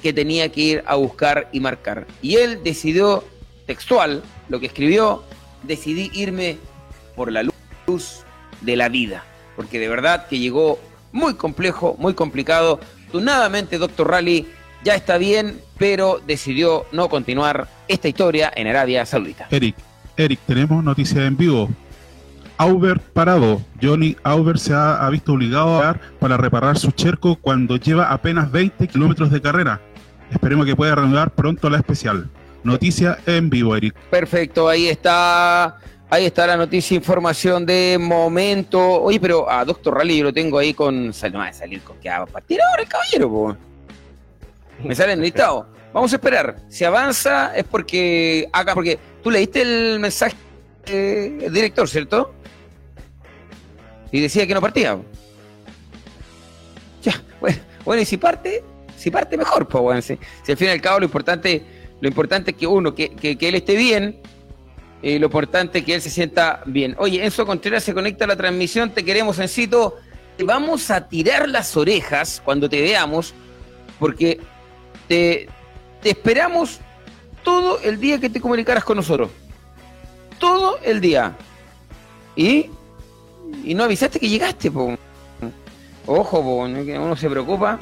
que 0.02 0.12
tenía 0.12 0.50
que 0.50 0.60
ir 0.60 0.84
a 0.86 0.94
buscar 0.94 1.48
y 1.52 1.60
marcar. 1.60 2.06
Y 2.22 2.36
él 2.36 2.60
decidió, 2.62 3.24
textual, 3.66 4.22
lo 4.48 4.60
que 4.60 4.66
escribió, 4.66 5.24
decidí 5.62 6.10
irme 6.14 6.58
por 7.18 7.32
la 7.32 7.42
luz 7.42 8.24
de 8.60 8.76
la 8.76 8.88
vida, 8.88 9.24
porque 9.56 9.80
de 9.80 9.88
verdad 9.88 10.28
que 10.28 10.38
llegó 10.38 10.78
muy 11.10 11.34
complejo, 11.34 11.96
muy 11.98 12.14
complicado. 12.14 12.78
Tunadamente, 13.10 13.76
Doctor 13.76 14.08
Rally 14.08 14.46
ya 14.84 14.94
está 14.94 15.18
bien, 15.18 15.60
pero 15.78 16.20
decidió 16.24 16.86
no 16.92 17.08
continuar 17.08 17.66
esta 17.88 18.06
historia 18.06 18.52
en 18.54 18.68
Arabia 18.68 19.04
Saudita. 19.04 19.48
Eric, 19.50 19.74
Eric, 20.16 20.38
tenemos 20.46 20.84
noticia 20.84 21.26
en 21.26 21.36
vivo. 21.36 21.68
Auber 22.56 23.00
parado. 23.00 23.60
Johnny 23.82 24.16
Auber 24.22 24.56
se 24.56 24.72
ha, 24.72 25.04
ha 25.04 25.10
visto 25.10 25.32
obligado 25.32 25.76
a 25.76 25.80
parar 25.80 26.00
para 26.20 26.36
reparar 26.36 26.78
su 26.78 26.92
cerco 26.96 27.34
cuando 27.34 27.76
lleva 27.78 28.12
apenas 28.12 28.52
20 28.52 28.86
kilómetros 28.86 29.32
de 29.32 29.40
carrera. 29.40 29.80
Esperemos 30.30 30.66
que 30.66 30.76
pueda 30.76 30.94
reanudar 30.94 31.30
pronto 31.30 31.68
la 31.68 31.78
especial. 31.78 32.30
Noticia 32.62 33.18
en 33.26 33.50
vivo, 33.50 33.74
Eric. 33.74 33.94
Perfecto, 34.08 34.68
ahí 34.68 34.86
está. 34.86 35.78
Ahí 36.10 36.24
está 36.24 36.46
la 36.46 36.56
noticia, 36.56 36.94
información 36.94 37.66
de 37.66 37.98
momento. 38.00 39.02
Oye, 39.02 39.20
pero 39.20 39.50
a 39.50 39.62
Doctor 39.62 39.94
Rally 39.94 40.18
yo 40.18 40.24
lo 40.24 40.32
tengo 40.32 40.58
ahí 40.58 40.72
con. 40.72 41.08
No 41.08 41.42
a 41.42 41.52
salir 41.52 41.82
con 41.82 41.98
que 42.00 42.08
a 42.08 42.24
partir 42.24 42.58
ahora 42.62 42.82
el 42.82 42.88
caballero, 42.88 43.28
po. 43.28 43.56
Me 44.82 44.94
sale 44.94 45.12
en 45.12 45.20
listado. 45.20 45.66
Vamos 45.92 46.10
a 46.12 46.16
esperar. 46.16 46.56
Si 46.68 46.84
avanza 46.84 47.54
es 47.54 47.64
porque 47.64 48.48
acá, 48.52 48.72
porque 48.72 48.98
tú 49.22 49.30
leíste 49.30 49.60
el 49.60 50.00
mensaje 50.00 50.34
eh, 50.86 51.36
del 51.40 51.52
director, 51.52 51.86
¿cierto? 51.86 52.32
Y 54.10 54.20
decía 54.20 54.46
que 54.46 54.54
no 54.54 54.62
partía. 54.62 54.98
Ya, 57.02 57.22
bueno, 57.38 57.58
bueno, 57.84 58.00
y 58.02 58.06
si 58.06 58.16
parte, 58.16 58.64
si 58.96 59.10
parte 59.10 59.36
mejor, 59.36 59.68
pues 59.68 60.06
si, 60.06 60.18
si 60.42 60.52
al 60.52 60.58
fin 60.58 60.68
y 60.68 60.70
al 60.70 60.80
cabo 60.80 61.00
lo 61.00 61.04
importante, 61.04 61.62
lo 62.00 62.08
importante 62.08 62.52
es 62.52 62.56
que 62.56 62.66
uno, 62.66 62.94
que, 62.94 63.10
que, 63.10 63.36
que 63.36 63.48
él 63.48 63.56
esté 63.56 63.76
bien, 63.76 64.20
eh, 65.02 65.18
lo 65.18 65.26
importante 65.26 65.78
es 65.78 65.84
que 65.84 65.94
él 65.94 66.02
se 66.02 66.10
sienta 66.10 66.62
bien. 66.66 66.96
Oye, 66.98 67.24
Enzo 67.24 67.46
Contreras 67.46 67.84
se 67.84 67.94
conecta 67.94 68.24
a 68.24 68.28
la 68.28 68.36
transmisión, 68.36 68.90
te 68.90 69.04
queremos, 69.04 69.38
Encito. 69.38 69.96
Te 70.36 70.44
vamos 70.44 70.90
a 70.90 71.08
tirar 71.08 71.48
las 71.48 71.76
orejas 71.76 72.40
cuando 72.44 72.68
te 72.68 72.80
veamos, 72.80 73.34
porque 73.98 74.40
te, 75.08 75.48
esperamos 76.04 76.78
todo 77.42 77.80
el 77.80 77.98
día 77.98 78.18
que 78.20 78.30
te 78.30 78.40
comunicaras 78.40 78.84
con 78.84 78.96
nosotros. 78.96 79.30
Todo 80.38 80.78
el 80.82 81.00
día. 81.00 81.36
Y, 82.36 82.70
y 83.64 83.74
no 83.74 83.84
avisaste 83.84 84.20
que 84.20 84.28
llegaste, 84.28 84.70
po. 84.70 84.96
Ojo, 86.06 86.42
po, 86.42 86.56
uno 86.58 87.16
se 87.16 87.28
preocupa, 87.28 87.78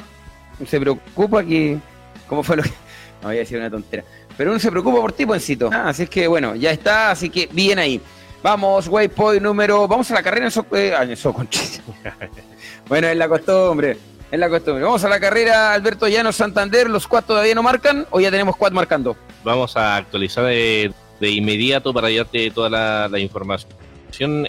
se 0.67 0.79
preocupa 0.79 1.43
que... 1.43 1.79
¿Cómo 2.27 2.43
fue 2.43 2.57
lo 2.57 2.63
que...? 2.63 2.71
No 3.21 3.29
voy 3.29 3.37
a 3.37 3.39
decir 3.39 3.57
una 3.57 3.71
tontera. 3.71 4.03
Pero 4.37 4.51
uno 4.51 4.59
se 4.59 4.69
preocupa 4.71 5.01
por 5.01 5.11
ti, 5.11 5.25
Poncito. 5.25 5.69
Ah, 5.73 5.89
así 5.89 6.03
es 6.03 6.09
que, 6.09 6.27
bueno, 6.27 6.55
ya 6.55 6.71
está, 6.71 7.11
así 7.11 7.29
que 7.29 7.49
bien 7.51 7.79
ahí. 7.79 7.99
Vamos, 8.43 8.87
waypoint 8.87 9.41
número... 9.41 9.87
Vamos 9.87 10.09
a 10.11 10.13
la 10.13 10.23
carrera 10.23 10.45
en 10.45 10.51
so... 10.51 10.65
eh, 10.73 10.93
en 10.95 11.15
bueno, 12.87 13.07
es 13.07 13.17
la 13.17 13.27
costumbre, 13.27 13.97
es 14.31 14.39
la 14.39 14.47
costumbre. 14.47 14.83
Vamos 14.83 15.03
a 15.03 15.09
la 15.09 15.19
carrera, 15.19 15.73
Alberto 15.73 16.07
Llano, 16.07 16.31
Santander. 16.31 16.89
¿Los 16.89 17.07
cuatro 17.07 17.29
todavía 17.29 17.55
no 17.55 17.63
marcan 17.63 18.05
o 18.11 18.19
ya 18.19 18.29
tenemos 18.29 18.55
cuatro 18.55 18.75
marcando? 18.75 19.17
Vamos 19.43 19.75
a 19.75 19.97
actualizar 19.97 20.45
de, 20.45 20.93
de 21.19 21.29
inmediato 21.31 21.91
para 21.93 22.09
darte 22.09 22.51
toda 22.51 23.09
la, 23.09 23.19
información. 23.19 23.67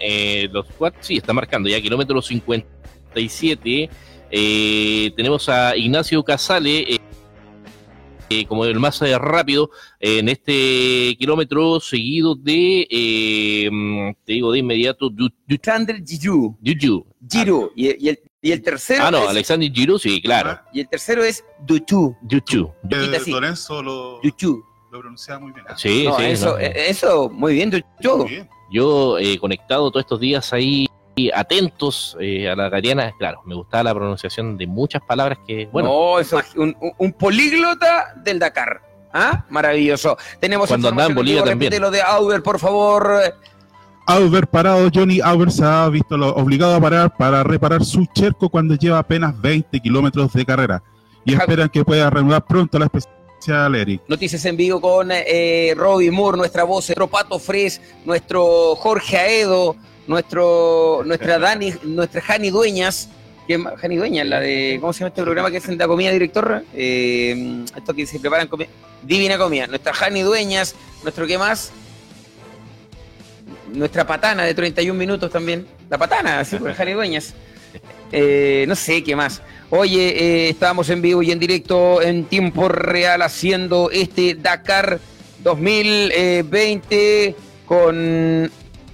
Eh, 0.03 0.49
los 0.53 0.67
quad, 0.67 0.93
sí, 1.01 1.17
está 1.17 1.33
marcando 1.33 1.69
ya 1.69 1.81
kilómetro 1.81 2.21
50 2.21 2.79
37. 3.13 3.91
Eh, 4.31 5.13
tenemos 5.17 5.49
a 5.49 5.77
Ignacio 5.77 6.23
Casale. 6.23 7.01
Eh, 8.31 8.41
eh, 8.41 8.47
como 8.47 8.65
el 8.65 8.79
más 8.79 9.01
rápido 9.01 9.71
en 10.01 10.29
este 10.29 11.17
kilómetro 11.19 11.81
seguido 11.81 12.35
de, 12.35 12.87
te 14.25 14.33
digo 14.33 14.53
de 14.53 14.59
inmediato, 14.59 15.11
Alexander 15.49 16.03
Giroud. 16.07 16.55
Giroud. 16.63 17.05
Giroud. 17.29 17.71
Y, 17.75 17.89
el, 17.89 18.21
y, 18.41 18.53
el, 18.53 18.63
tercero. 18.63 19.05
Ah, 19.05 19.11
no, 19.11 19.29
Alexander 19.29 19.71
Giroud, 19.73 19.99
sí, 19.99 20.21
claro. 20.21 20.61
Y 20.73 20.81
el 20.81 20.89
tercero 20.89 21.25
es 21.25 21.45
Duchu. 21.67 22.17
Duchu. 22.23 22.71
Lorenzo 23.27 23.83
lo, 23.83 24.21
Duchu. 24.23 24.63
lo 24.93 25.01
pronunciaba 25.01 25.41
muy 25.41 25.53
bien. 25.53 25.65
Sí, 25.77 26.07
sí. 26.17 26.25
Eso, 26.25 26.59
eso, 26.59 27.29
muy 27.31 27.55
bien, 27.55 27.71
Duchu. 27.71 28.27
Yo 28.71 29.19
he 29.19 29.39
conectado 29.39 29.91
todos 29.91 30.05
estos 30.05 30.21
días 30.21 30.53
ahí 30.53 30.87
atentos 31.35 32.17
eh, 32.21 32.49
a 32.49 32.57
la 32.57 32.69
gariana, 32.69 33.13
claro, 33.19 33.43
me 33.45 33.55
gustaba 33.55 33.85
la 33.85 33.95
pronunciación 33.95 34.57
de 34.57 34.67
muchas 34.67 35.03
palabras 35.03 35.39
que, 35.47 35.67
bueno. 35.73 35.89
No, 35.89 36.19
eso 36.19 36.39
es 36.39 36.55
un, 36.57 36.77
un 36.99 37.13
políglota 37.13 38.15
del 38.17 38.39
Dakar. 38.39 38.83
¿Ah? 39.13 39.45
Maravilloso. 39.49 40.17
Tenemos 40.39 40.69
Cuando 40.69 40.89
andaba 40.89 41.09
en 41.09 41.15
Bolivia 41.15 41.43
también. 41.43 41.81
lo 41.81 41.91
de 41.91 42.03
Auber, 42.03 42.43
por 42.43 42.59
favor. 42.59 43.11
Auber 44.07 44.47
parado, 44.47 44.89
Johnny 44.95 45.21
Auber 45.21 45.51
se 45.51 45.65
ha 45.65 45.89
visto 45.89 46.15
obligado 46.15 46.75
a 46.75 46.81
parar 46.81 47.17
para 47.17 47.43
reparar 47.43 47.85
su 47.85 48.07
cerco 48.15 48.49
cuando 48.49 48.75
lleva 48.75 48.99
apenas 48.99 49.39
20 49.41 49.81
kilómetros 49.81 50.33
de 50.33 50.45
carrera 50.45 50.83
y 51.25 51.35
esperan 51.35 51.69
que 51.69 51.85
pueda 51.85 52.09
reanudar 52.09 52.45
pronto 52.47 52.79
la 52.79 52.87
especial 52.87 53.75
Eric. 53.75 54.03
Noticias 54.09 54.45
en 54.47 54.57
vivo 54.57 54.81
con 54.81 55.11
eh, 55.13 55.75
Robbie 55.77 56.11
Moore, 56.11 56.39
nuestra 56.39 56.65
voz, 56.65 56.89
nuestro 56.89 57.07
Pato 57.07 57.39
Fres, 57.39 57.81
nuestro 58.05 58.75
Jorge 58.77 59.17
Aedo, 59.17 59.77
nuestro, 60.09 61.03
nuestra 61.05 61.39
Dani, 61.39 61.73
nuestra 61.85 62.21
Jani 62.21 62.51
Dueñas, 62.51 63.09
que 63.47 63.59
Jani 63.59 63.97
Dueñas, 63.97 64.27
la 64.27 64.41
de, 64.41 64.79
¿cómo 64.81 64.93
se 64.93 65.01
llama 65.01 65.09
este 65.09 65.23
programa 65.23 65.51
que 65.51 65.59
es 65.59 65.69
la 65.69 65.87
comida, 65.87 66.11
director? 66.11 66.65
Eh, 66.75 67.65
esto 67.77 67.95
que 67.95 68.07
se 68.07 68.19
preparan 68.19 68.49
comida, 68.49 68.69
Divina 69.03 69.39
Comida, 69.39 69.69
nuestra 69.69 69.93
Jani 69.93 70.23
Dueñas, 70.23 70.75
nuestro 71.03 71.27
qué 71.27 71.39
más, 71.39 71.71
nuestra 73.73 74.07
patana 74.07 74.45
de 74.45 74.55
31 74.55 74.99
minutos 74.99 75.31
también, 75.31 75.67
la 75.89 75.99
patana, 75.99 76.41
así 76.41 76.57
por 76.57 76.73
Jani 76.73 76.93
Dueñas, 76.93 77.35
eh, 78.11 78.65
no 78.67 78.75
sé 78.75 79.05
qué 79.05 79.15
más. 79.15 79.43
Oye, 79.71 80.09
eh, 80.09 80.49
estábamos 80.49 80.89
en 80.89 81.03
vivo 81.03 81.23
y 81.23 81.31
en 81.31 81.39
directo 81.39 82.01
en 82.01 82.25
tiempo 82.25 82.69
real 82.69 83.21
haciendo 83.21 83.91
este 83.91 84.35
Dakar 84.35 84.99
2020 85.45 87.35
con 87.67 88.51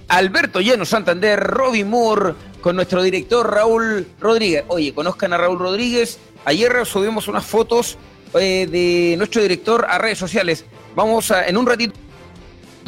Alberto 0.07 0.61
Lleno 0.61 0.85
Santander, 0.85 1.39
Robbie 1.39 1.85
Moore, 1.85 2.33
con 2.61 2.75
nuestro 2.75 3.01
director 3.01 3.49
Raúl 3.51 4.07
Rodríguez. 4.19 4.63
Oye, 4.67 4.93
conozcan 4.93 5.33
a 5.33 5.37
Raúl 5.37 5.59
Rodríguez. 5.59 6.19
Ayer 6.45 6.85
subimos 6.85 7.27
unas 7.27 7.45
fotos 7.45 7.97
eh, 8.33 8.67
de 8.69 9.15
nuestro 9.17 9.41
director 9.41 9.85
a 9.89 9.97
redes 9.97 10.17
sociales. 10.17 10.65
Vamos 10.95 11.31
en 11.31 11.57
un 11.57 11.65
ratito 11.65 11.93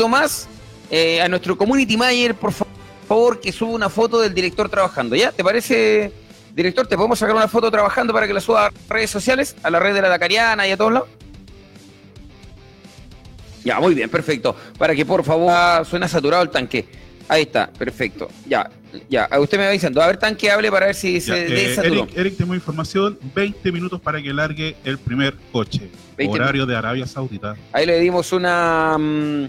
más 0.10 0.48
eh, 0.90 1.22
a 1.22 1.28
nuestro 1.28 1.58
community 1.58 1.98
manager, 1.98 2.36
por 2.36 2.54
favor, 2.54 3.40
que 3.40 3.52
suba 3.52 3.72
una 3.72 3.90
foto 3.90 4.20
del 4.20 4.34
director 4.34 4.70
trabajando. 4.70 5.16
¿Ya? 5.16 5.32
¿Te 5.32 5.44
parece, 5.44 6.12
director? 6.54 6.88
¿Te 6.88 6.96
podemos 6.96 7.20
sacar 7.20 7.36
una 7.36 7.48
foto 7.48 7.72
trabajando 7.72 8.14
para 8.14 8.28
que 8.28 8.34
la 8.34 8.42
suba 8.42 8.68
a 8.68 8.72
redes 8.90 9.10
sociales? 9.10 9.56
A 9.64 9.70
la 9.70 9.80
red 9.80 9.94
de 9.94 10.02
la 10.02 10.10
Dacariana 10.10 10.68
y 10.68 10.72
a 10.72 10.78
todos 10.78 10.94
lados. 10.94 11.10
Ya, 13.64 13.80
muy 13.80 13.96
bien, 13.96 14.10
perfecto. 14.10 14.56
Para 14.78 14.96
que 14.96 15.06
por 15.06 15.24
favor 15.26 15.86
suena 15.86 16.08
saturado 16.08 16.44
el 16.44 16.50
tanque. 16.50 17.07
Ahí 17.30 17.44
está, 17.44 17.68
perfecto. 17.68 18.30
Ya, 18.46 18.70
ya. 19.10 19.30
Usted 19.40 19.58
me 19.58 19.66
va 19.66 19.72
diciendo, 19.72 20.02
a 20.02 20.08
ver, 20.08 20.18
tanque 20.18 20.50
hable 20.50 20.72
para 20.72 20.88
ver 20.88 20.96
si 20.96 21.20
se 21.20 21.48
eh, 21.48 21.76
Eric, 21.84 22.12
Eric, 22.16 22.38
tengo 22.38 22.56
información, 22.56 23.18
20 23.36 23.72
minutos 23.72 24.00
para 24.00 24.22
que 24.22 24.34
largue 24.34 24.76
el 24.84 24.98
primer 24.98 25.36
coche. 25.52 25.90
Horario 26.28 26.66
de 26.66 26.76
Arabia 26.76 27.06
Saudita. 27.06 27.56
Ahí 27.72 27.86
le 27.86 28.00
dimos 28.00 28.32
una, 28.32 28.98
mm, 28.98 29.46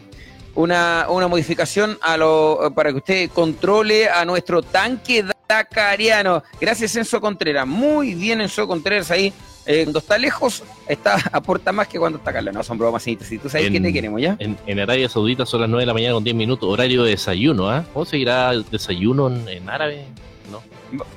una, 0.57 1.07
una 1.09 1.29
modificación 1.29 1.97
a 2.03 2.17
lo, 2.17 2.73
para 2.75 2.91
que 2.91 2.97
usted 2.99 3.31
controle 3.31 4.09
a 4.09 4.25
nuestro 4.25 4.61
tanque 4.61 5.25
dacariano. 5.49 6.43
Gracias, 6.61 6.95
Enzo 6.97 7.21
Contreras. 7.21 7.67
Muy 7.67 8.14
bien, 8.14 8.41
Enzo 8.41 8.67
Contreras 8.67 9.11
ahí 9.11 9.33
eh, 9.69 9.85
cuando 9.85 9.99
está 9.99 10.17
lejos, 10.17 10.65
está, 10.89 11.17
aporta 11.33 11.73
más 11.73 11.87
que 11.89 11.99
cuando 11.99 12.17
está 12.19 12.31
acá. 12.31 12.41
No, 12.41 12.63
son 12.63 12.79
bromas, 12.79 13.03
si 13.03 13.17
tú 13.17 13.49
sabes 13.49 13.71
qué 13.71 13.79
te 13.79 13.93
queremos, 13.93 14.21
¿ya? 14.21 14.37
En, 14.39 14.81
Arabia 14.81 15.09
Saudita 15.11 15.45
son 15.45 15.61
las 15.61 15.69
9 15.69 15.83
de 15.83 15.87
la 15.87 15.93
mañana 15.93 16.15
con 16.15 16.25
10 16.25 16.35
minutos, 16.35 16.69
horario 16.69 17.03
de 17.03 17.11
desayuno, 17.11 17.69
¿ah? 17.69 17.85
¿Cómo 17.93 18.07
seguirá 18.07 18.51
el 18.51 18.65
desayuno 18.71 19.29
en, 19.29 19.69
árabe? 19.69 20.07
¿No? 20.51 20.63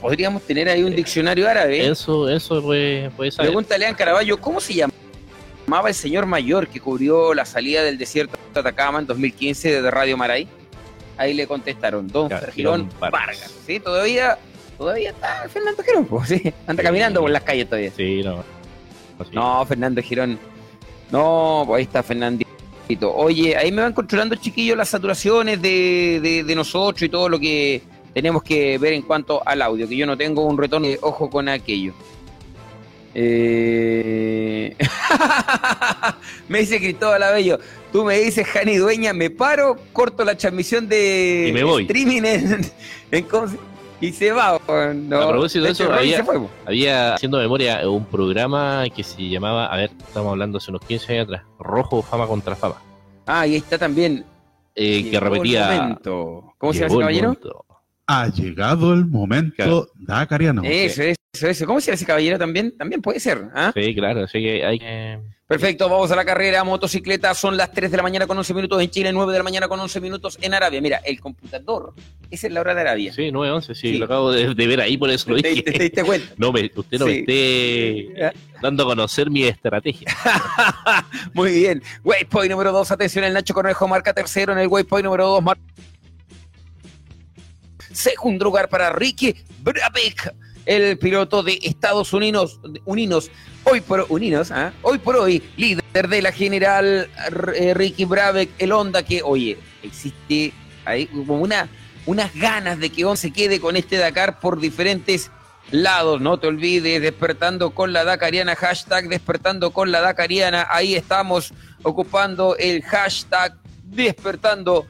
Podríamos 0.02 0.42
tener 0.42 0.68
ahí 0.68 0.84
un 0.84 0.94
diccionario 0.94 1.48
árabe. 1.48 1.86
¿eh? 1.86 1.92
Eso, 1.92 2.28
eso 2.30 2.62
puede, 2.62 3.10
puede 3.12 3.32
saber. 3.32 3.52
Pregúntale 3.52 3.86
a 3.86 3.96
Caraballo, 3.96 4.38
¿cómo 4.42 4.60
se 4.60 4.74
llamaba 4.74 5.88
el 5.88 5.96
señor 5.96 6.26
mayor 6.26 6.68
que 6.68 6.82
cubrió 6.82 7.34
la 7.34 7.46
salida 7.46 7.84
del 7.84 7.98
desierto 7.98 8.38
de 8.54 8.60
Atacama 8.60 9.00
en 9.00 9.08
2015 9.08 9.82
de 9.82 9.92
Radio 9.92 10.18
Maray? 10.18 10.46
Ahí 11.18 11.34
le 11.34 11.48
contestaron, 11.48 12.08
don 12.10 12.30
Girón 12.54 12.90
Vargas. 13.00 13.54
¿Sí? 13.66 13.80
Todavía 13.80 14.38
todavía 14.82 15.12
está 15.12 15.48
Fernando 15.48 15.84
Girón, 15.84 16.06
pues, 16.06 16.30
¿sí? 16.30 16.54
anda 16.66 16.82
caminando 16.82 17.22
por 17.22 17.30
las 17.30 17.44
calles 17.44 17.68
todavía. 17.68 17.92
Sí, 17.96 18.22
no. 18.24 18.44
No, 19.32 19.66
Fernando 19.68 20.02
Girón. 20.02 20.40
No, 21.12 21.64
pues 21.68 21.78
ahí 21.78 21.84
está 21.84 22.02
Fernandito. 22.02 22.50
Oye, 23.14 23.56
ahí 23.56 23.72
me 23.72 23.84
van 23.84 23.94
controlando, 23.94 24.36
chiquillos, 24.36 24.76
las 24.76 24.90
saturaciones 24.90 25.62
de, 25.62 26.44
de, 26.46 26.56
nosotros 26.56 27.04
y 27.04 27.10
todo 27.10 27.30
lo 27.30 27.40
que 27.40 27.82
tenemos 28.14 28.42
que 28.44 28.78
ver 28.80 28.94
en 28.94 29.04
cuanto 29.04 29.42
al 29.46 29.62
audio, 29.62 29.88
que 29.88 29.96
yo 29.96 30.06
no 30.06 30.18
tengo 30.18 30.44
un 30.44 30.58
retorno 30.58 30.88
de 30.88 30.98
ojo 31.02 31.30
con 31.30 31.48
aquello. 31.48 31.94
Eh... 33.14 34.76
me 36.50 36.60
dice 36.60 36.80
Cristóbal 36.80 37.24
Abello, 37.24 37.60
tú 37.92 38.04
me 38.04 38.18
dices, 38.20 38.48
Jani 38.48 38.78
Dueña, 38.78 39.14
me 39.14 39.30
paro, 39.30 39.78
corto 39.94 40.26
la 40.26 40.36
transmisión 40.36 40.90
de 40.90 41.50
streaming 41.82 42.24
en, 42.24 42.72
en, 43.12 43.24
y 44.02 44.12
se 44.12 44.32
va. 44.32 44.60
No. 44.94 45.22
A 45.22 45.30
propósito 45.30 45.66
de, 45.66 45.72
eso, 45.72 45.90
había, 46.66 47.14
haciendo 47.14 47.38
memoria, 47.38 47.88
un 47.88 48.06
programa 48.06 48.84
que 48.94 49.04
se 49.04 49.30
llamaba, 49.30 49.68
a 49.68 49.78
ver, 49.78 49.92
estamos 50.06 50.32
hablando 50.32 50.58
hace 50.58 50.72
unos 50.72 50.82
15 50.86 51.14
años 51.14 51.26
atrás, 51.26 51.44
Rojo 51.60 52.02
Fama 52.02 52.28
contra 52.28 52.56
Fama. 52.56 52.82
Ah, 53.28 53.46
y 53.46 53.54
ahí 53.54 53.58
está 53.58 53.78
también. 53.78 54.26
Eh, 54.76 55.10
que 55.12 55.20
repetía. 55.20 55.98
¿Cómo 56.04 56.74
se 56.74 56.80
llama 56.80 56.88
ese 56.88 57.00
caballero? 57.00 57.38
Ha 58.14 58.28
llegado 58.28 58.94
el 58.94 59.06
momento 59.06 59.90
Dakariano. 59.96 60.64
Eso, 60.66 61.02
eso, 61.02 61.48
eso. 61.48 61.66
¿Cómo 61.66 61.80
se 61.80 61.88
llama 61.88 61.96
ese 61.96 62.06
caballero 62.06 62.38
también? 62.38 62.76
También 62.78 63.02
puede 63.02 63.22
ser. 63.22 63.42
¿ah? 63.56 63.72
Sí, 63.74 63.96
claro, 63.96 64.26
así 64.26 64.40
que 64.40 64.66
hay 64.66 64.80
que 64.80 65.18
Perfecto, 65.52 65.90
vamos 65.90 66.10
a 66.12 66.16
la 66.16 66.24
carrera 66.24 66.64
motocicleta. 66.64 67.34
Son 67.34 67.58
las 67.58 67.74
3 67.74 67.92
de 67.92 67.98
la 67.98 68.04
mañana 68.04 68.26
con 68.26 68.38
11 68.38 68.54
minutos 68.54 68.82
en 68.82 68.90
Chile, 68.90 69.12
9 69.12 69.34
de 69.34 69.38
la 69.38 69.44
mañana 69.44 69.68
con 69.68 69.78
11 69.82 70.00
minutos 70.00 70.38
en 70.42 70.54
Arabia. 70.54 70.80
Mira, 70.80 71.02
el 71.04 71.20
computador, 71.20 71.94
esa 72.30 72.48
es 72.48 72.54
la 72.54 72.62
hora 72.62 72.74
de 72.74 72.80
Arabia. 72.80 73.12
Sí, 73.12 73.32
9, 73.34 73.52
11, 73.56 73.76
sí, 73.76 73.98
lo 73.98 74.06
acabo 74.06 74.32
de, 74.32 74.54
ver 74.54 74.80
ahí, 74.80 74.96
por 74.96 75.10
eso 75.10 75.30
lo 75.30 75.36
dije. 75.36 75.62
¿Te, 75.62 75.78
diste 75.78 76.06
cuenta? 76.06 76.34
No, 76.38 76.52
usted 76.52 77.00
no 77.00 77.06
me 77.06 77.20
esté 77.20 78.32
dando 78.62 78.84
a 78.84 78.86
conocer 78.86 79.30
mi 79.30 79.44
estrategia. 79.44 80.08
Muy 81.34 81.52
bien. 81.52 81.84
Waypoint 82.06 82.52
número 82.52 82.72
2, 82.72 82.92
atención, 82.92 83.26
el 83.26 83.34
Nacho 83.34 83.54
Cornejo 83.54 83.90
marca 83.90 84.14
tercero 84.14 84.54
en 84.54 84.60
el 84.60 84.68
waypoint 84.70 85.04
número 85.04 85.28
2. 85.28 85.44
Segundo 87.94 88.46
lugar 88.46 88.70
para 88.70 88.92
Ricky 88.92 89.36
Brabeck 89.60 90.34
el 90.66 90.98
piloto 90.98 91.44
de 91.44 91.60
Estados 91.64 92.14
Unidos, 92.14 92.60
Unidos 92.86 93.32
hoy 93.64 93.82
por 93.82 94.06
Unidos, 94.10 94.52
¿ah? 94.52 94.74
hoy 94.84 95.00
por 95.00 95.16
hoy, 95.16 95.42
líder 95.58 96.08
de 96.08 96.22
la 96.22 96.32
general 96.32 97.10
eh, 97.56 97.74
Ricky 97.74 98.06
Brabeck, 98.06 98.50
el 98.60 98.72
Honda 98.72 99.04
que, 99.04 99.22
oye, 99.24 99.58
existe 99.84 100.54
hay 100.86 101.08
como 101.08 101.40
una, 101.40 101.70
unas 102.06 102.34
ganas 102.36 102.80
de 102.80 102.90
que 102.90 103.06
se 103.16 103.32
quede 103.32 103.60
con 103.60 103.76
este 103.76 103.98
Dakar 103.98 104.40
por 104.40 104.60
diferentes 104.60 105.32
lados, 105.72 106.20
no 106.20 106.40
te 106.40 106.48
olvides, 106.48 107.02
despertando 107.02 107.72
con 107.72 107.94
la 107.94 108.04
Dakariana, 108.04 108.56
hashtag 108.56 109.08
despertando 109.08 109.72
con 109.72 109.92
la 109.92 110.02
Dakariana, 110.02 110.68
ahí 110.70 110.96
estamos 110.96 111.54
ocupando 111.84 112.56
el 112.58 112.82
hashtag 112.84 113.56
despertando. 113.84 114.88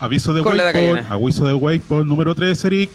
Aviso 0.00 0.32
de 0.32 0.40
Waypoint, 0.42 1.10
aviso 1.10 1.44
de 1.44 1.54
Waypoint 1.54 2.06
número 2.06 2.34
3, 2.34 2.64
Eric. 2.66 2.90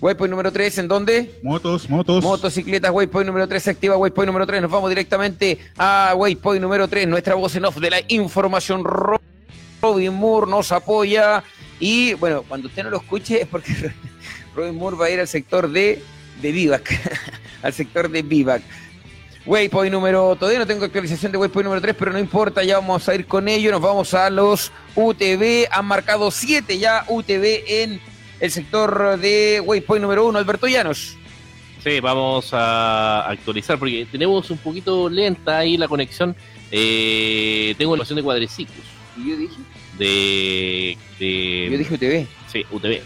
Waypoint 0.00 0.30
número 0.30 0.52
3, 0.52 0.78
¿en 0.78 0.88
dónde? 0.88 1.38
Motos, 1.42 1.88
motos. 1.88 2.22
Motocicletas, 2.22 2.90
Waypoint 2.90 3.26
número 3.26 3.48
3 3.48 3.62
se 3.62 3.70
activa, 3.70 3.96
Waypoint 3.96 4.26
número 4.26 4.46
3. 4.46 4.60
Nos 4.62 4.70
vamos 4.70 4.90
directamente 4.90 5.58
a 5.78 6.12
Waypoint 6.16 6.60
número 6.60 6.88
3, 6.88 7.08
nuestra 7.08 7.36
voz 7.36 7.54
en 7.56 7.64
off 7.64 7.78
de 7.78 7.90
la 7.90 8.00
información. 8.08 8.84
Robin 8.84 10.12
Moore 10.12 10.50
nos 10.50 10.72
apoya. 10.72 11.42
Y 11.80 12.14
bueno, 12.14 12.42
cuando 12.46 12.68
usted 12.68 12.84
no 12.84 12.90
lo 12.90 12.98
escuche 12.98 13.42
es 13.42 13.48
porque 13.48 13.72
Robin 14.56 14.76
Moore 14.76 14.96
va 14.96 15.06
a 15.06 15.10
ir 15.10 15.20
al 15.20 15.28
sector 15.28 15.70
de, 15.70 16.02
de 16.42 16.52
Vivac. 16.52 16.90
al 17.62 17.72
sector 17.72 18.10
de 18.10 18.22
Vivac. 18.22 18.62
Waypoint 19.44 19.92
número, 19.92 20.36
todavía 20.36 20.60
no 20.60 20.66
tengo 20.66 20.84
actualización 20.84 21.32
de 21.32 21.38
Waypoint 21.38 21.64
número 21.64 21.80
3, 21.80 21.96
pero 21.98 22.12
no 22.12 22.18
importa, 22.18 22.62
ya 22.62 22.78
vamos 22.78 23.08
a 23.08 23.14
ir 23.14 23.26
con 23.26 23.48
ello. 23.48 23.72
Nos 23.72 23.80
vamos 23.80 24.14
a 24.14 24.30
los 24.30 24.70
UTV. 24.94 25.68
Han 25.70 25.84
marcado 25.86 26.30
7 26.30 26.78
ya 26.78 27.04
UTV 27.08 27.64
en 27.66 28.00
el 28.38 28.50
sector 28.50 29.18
de 29.18 29.60
Waypoint 29.64 30.02
número 30.02 30.26
uno, 30.26 30.38
Alberto 30.38 30.68
Llanos. 30.68 31.16
Sí, 31.82 31.98
vamos 31.98 32.50
a 32.52 33.28
actualizar 33.28 33.76
porque 33.78 34.06
tenemos 34.10 34.48
un 34.50 34.58
poquito 34.58 35.08
lenta 35.08 35.58
ahí 35.58 35.76
la 35.76 35.88
conexión. 35.88 36.36
Eh, 36.70 37.74
tengo 37.76 37.96
la 37.96 38.04
de 38.04 38.22
cuadriciclos. 38.22 38.86
¿Y 39.16 39.30
yo 39.30 39.36
dije? 39.36 39.56
De, 39.98 40.98
de. 41.18 41.68
Yo 41.70 41.78
dije 41.78 41.94
UTV. 41.94 42.26
Sí, 42.46 42.64
UTV. 42.70 43.00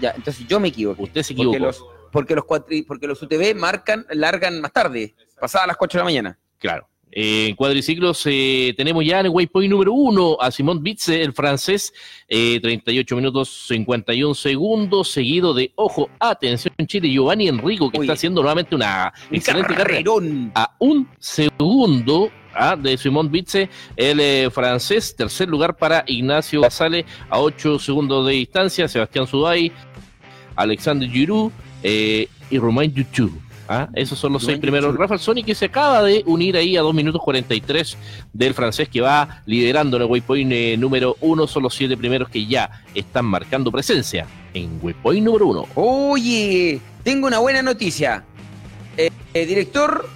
Ya, 0.00 0.14
entonces 0.16 0.46
yo 0.48 0.58
me 0.58 0.68
equivoco. 0.68 1.02
Usted 1.02 1.22
se 1.22 1.34
equivocó. 1.34 1.58
Porque 1.58 1.66
los, 1.66 1.84
porque 2.10 2.34
los, 2.34 2.44
cuatri, 2.44 2.82
porque 2.82 3.06
los 3.06 3.22
UTV 3.22 3.54
marcan, 3.54 4.06
largan 4.10 4.60
más 4.60 4.72
tarde, 4.72 5.14
pasadas 5.42 5.66
las 5.66 5.76
4 5.76 5.98
de 5.98 6.00
la 6.00 6.04
mañana. 6.04 6.38
Claro. 6.58 6.88
Eh, 7.14 7.48
en 7.48 7.56
cuadriciclos 7.56 8.22
eh, 8.24 8.72
tenemos 8.74 9.04
ya 9.04 9.20
en 9.20 9.26
el 9.26 9.32
waypoint 9.32 9.70
número 9.70 9.92
uno 9.92 10.38
a 10.40 10.50
Simón 10.50 10.82
Bitze, 10.82 11.20
el 11.20 11.34
francés, 11.34 11.92
eh, 12.26 12.58
38 12.62 13.16
minutos 13.16 13.66
51 13.68 14.34
segundos, 14.34 15.10
seguido 15.10 15.52
de, 15.52 15.72
ojo, 15.74 16.08
atención 16.18 16.74
Chile, 16.86 17.10
Giovanni 17.10 17.48
Enrico, 17.48 17.90
que 17.90 17.98
Oye. 17.98 18.06
está 18.06 18.14
haciendo 18.14 18.40
nuevamente 18.40 18.74
una 18.74 19.12
Un 19.28 19.36
excelente 19.36 19.74
carrera. 19.74 20.10
A 20.54 20.74
un 20.78 21.06
segundo 21.18 22.30
ah, 22.54 22.76
de 22.76 22.96
Simón 22.96 23.30
Bitze, 23.30 23.68
el 23.96 24.20
eh, 24.20 24.48
francés, 24.50 25.14
tercer 25.14 25.48
lugar 25.48 25.76
para 25.76 26.04
Ignacio 26.06 26.62
Basale, 26.62 27.04
a 27.28 27.40
8 27.40 27.78
segundos 27.78 28.26
de 28.26 28.32
distancia, 28.32 28.88
Sebastián 28.88 29.26
Suday, 29.26 29.70
Alexander 30.56 31.10
Giroud 31.10 31.52
eh, 31.82 32.28
y 32.48 32.58
Romain 32.58 32.92
Dutu. 32.94 33.30
Ah, 33.74 33.88
esos 33.94 34.18
son 34.18 34.34
los 34.34 34.44
seis 34.44 34.58
primeros. 34.58 34.94
Rafael 34.94 35.18
Sony 35.18 35.42
que 35.46 35.54
se 35.54 35.64
acaba 35.64 36.02
de 36.02 36.22
unir 36.26 36.58
ahí 36.58 36.76
a 36.76 36.82
2 36.82 36.92
minutos 36.92 37.22
43 37.24 37.96
del 38.30 38.52
francés 38.52 38.86
que 38.90 39.00
va 39.00 39.40
liderando 39.46 39.96
en 39.96 40.02
el 40.02 40.10
waypoint 40.10 40.52
eh, 40.52 40.76
número 40.76 41.16
uno. 41.22 41.46
Son 41.46 41.62
los 41.62 41.74
siete 41.74 41.96
primeros 41.96 42.28
que 42.28 42.44
ya 42.44 42.84
están 42.94 43.24
marcando 43.24 43.72
presencia 43.72 44.26
en 44.52 44.78
waypoint 44.82 45.24
número 45.24 45.46
uno. 45.46 45.66
Oye, 45.74 46.82
tengo 47.02 47.26
una 47.26 47.38
buena 47.38 47.62
noticia. 47.62 48.24
Eh, 48.98 49.08
eh, 49.32 49.46
director, 49.46 50.06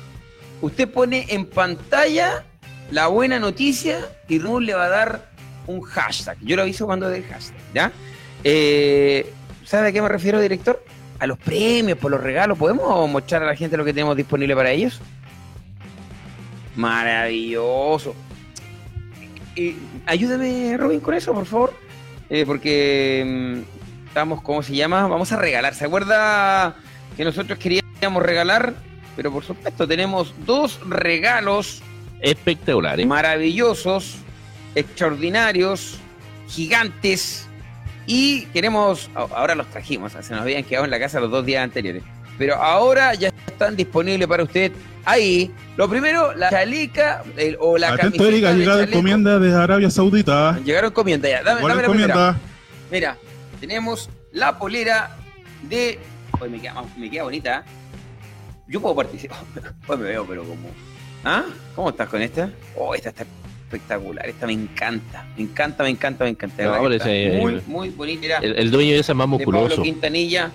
usted 0.61 0.91
pone 0.91 1.25
en 1.31 1.47
pantalla 1.47 2.45
la 2.91 3.07
buena 3.07 3.39
noticia 3.39 4.01
y 4.29 4.39
Ramón 4.39 4.67
le 4.67 4.75
va 4.75 4.85
a 4.85 4.91
dar 4.91 5.31
un 5.67 5.81
hashtag. 5.81 6.37
Yo 6.43 6.57
lo 6.57 6.63
aviso 6.63 6.85
cuando 6.85 7.09
dé 7.09 7.17
el 7.17 7.25
hashtag, 7.25 7.57
¿ya? 7.73 7.91
¿Sabe 9.65 9.89
a 9.89 9.93
qué 9.93 10.03
me 10.03 10.11
refiero, 10.11 10.43
director? 10.43 10.85
A 11.19 11.27
los 11.27 11.39
premios, 11.39 11.99
por 11.99 12.11
los 12.11 12.21
regalos. 12.21 12.59
¿Podemos 12.59 13.09
mostrar 13.11 13.43
a 13.43 13.47
la 13.47 13.57
gente 13.57 13.77
lo 13.77 13.85
que 13.85 13.93
tenemos 13.93 14.17
disponible 14.17 14.55
para 14.55 14.71
ellos? 14.71 15.01
Maravilloso. 16.75 18.15
Eh, 19.57 19.75
ayúdame, 20.05 20.77
Robin, 20.77 21.01
con 21.01 21.15
eso, 21.15 21.33
por 21.33 21.47
favor. 21.47 21.75
Eh, 22.29 22.45
porque 22.47 23.25
mm, 23.65 24.07
estamos, 24.09 24.43
¿cómo 24.43 24.63
se 24.63 24.75
llama? 24.75 25.07
Vamos 25.09 25.33
a 25.33 25.37
regalar. 25.37 25.75
¿Se 25.75 25.87
acuerda 25.87 26.77
que 27.17 27.25
nosotros 27.25 27.59
queríamos 27.59 28.23
regalar? 28.23 28.75
Pero 29.17 29.33
por 29.33 29.45
supuesto, 29.45 29.89
tenemos 29.89 30.35
dos 30.45 30.79
regalos 30.87 31.83
Espectaculares. 32.21 33.07
maravillosos, 33.07 34.17
extraordinarios, 34.75 35.99
gigantes. 36.49 37.46
Y 38.07 38.43
queremos, 38.47 39.11
ahora 39.15 39.55
los 39.55 39.67
trajimos, 39.69 40.13
se 40.13 40.33
nos 40.33 40.43
habían 40.43 40.63
quedado 40.65 40.85
en 40.85 40.91
la 40.91 40.99
casa 40.99 41.19
los 41.21 41.31
dos 41.31 41.45
días 41.45 41.65
anteriores. 41.65 42.03
Pero 42.39 42.57
ahora 42.57 43.15
ya 43.15 43.29
están 43.47 43.75
disponibles 43.77 44.29
para 44.29 44.43
usted 44.45 44.71
ahí. 45.05 45.51
Lo 45.77 45.89
primero, 45.89 46.35
la 46.35 46.51
chalica 46.51 47.23
el- 47.37 47.57
o 47.59 47.79
la 47.79 47.89
Atento, 47.89 48.03
camiseta 48.19 48.29
Erika, 48.29 48.49
de 48.53 48.59
llegada 48.59 48.79
chaleco. 48.81 48.99
encomienda 48.99 49.39
de 49.39 49.55
Arabia 49.55 49.91
Saudita. 49.91 50.59
Llegaron 50.65 50.91
encomienda 50.91 51.29
ya. 51.29 51.43
Dame, 51.43 51.63
dame 51.67 51.83
la 51.83 51.89
primera. 51.89 52.37
Mira, 52.91 53.17
tenemos 53.59 54.11
la 54.33 54.59
polera 54.59 55.17
de. 55.63 55.99
Hoy 56.39 56.51
me 56.51 56.61
queda, 56.61 56.85
me 56.99 57.11
queda 57.11 57.23
bonita. 57.25 57.65
Yo 58.69 58.81
puedo 58.81 58.95
participar. 58.95 59.39
Hoy 59.89 59.97
me 59.97 60.05
veo, 60.05 60.27
pero 60.27 60.45
como. 60.45 60.69
¿Ah? 61.25 61.45
¿Cómo 61.75 61.89
estás 61.89 62.09
con 62.09 62.21
esta? 62.21 62.51
Oh, 62.77 62.95
esta 62.95 63.09
está 63.09 63.25
espectacular. 63.67 64.27
Esta 64.29 64.47
me 64.47 64.53
encanta. 64.53 65.27
Me 65.37 65.43
encanta, 65.45 65.83
me 65.83 65.91
encanta, 65.91 66.25
me 66.25 66.31
encanta. 66.31 66.63
No, 66.65 66.91
ese- 66.91 67.39
muy, 67.41 67.55
el- 67.55 67.63
muy 67.67 67.89
bonita. 67.91 68.39
El, 68.39 68.57
el 68.57 68.71
dueño 68.71 68.93
de 68.95 69.01
ese 69.01 69.13
es 69.13 69.17
más 69.17 69.29
de 69.31 69.45
Pablo 69.45 69.61
musculoso. 69.61 69.83
Quintanilla. 69.83 70.53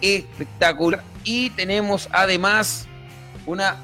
Espectacular. 0.00 1.02
Y 1.24 1.50
tenemos 1.50 2.08
además 2.12 2.86
una 3.46 3.76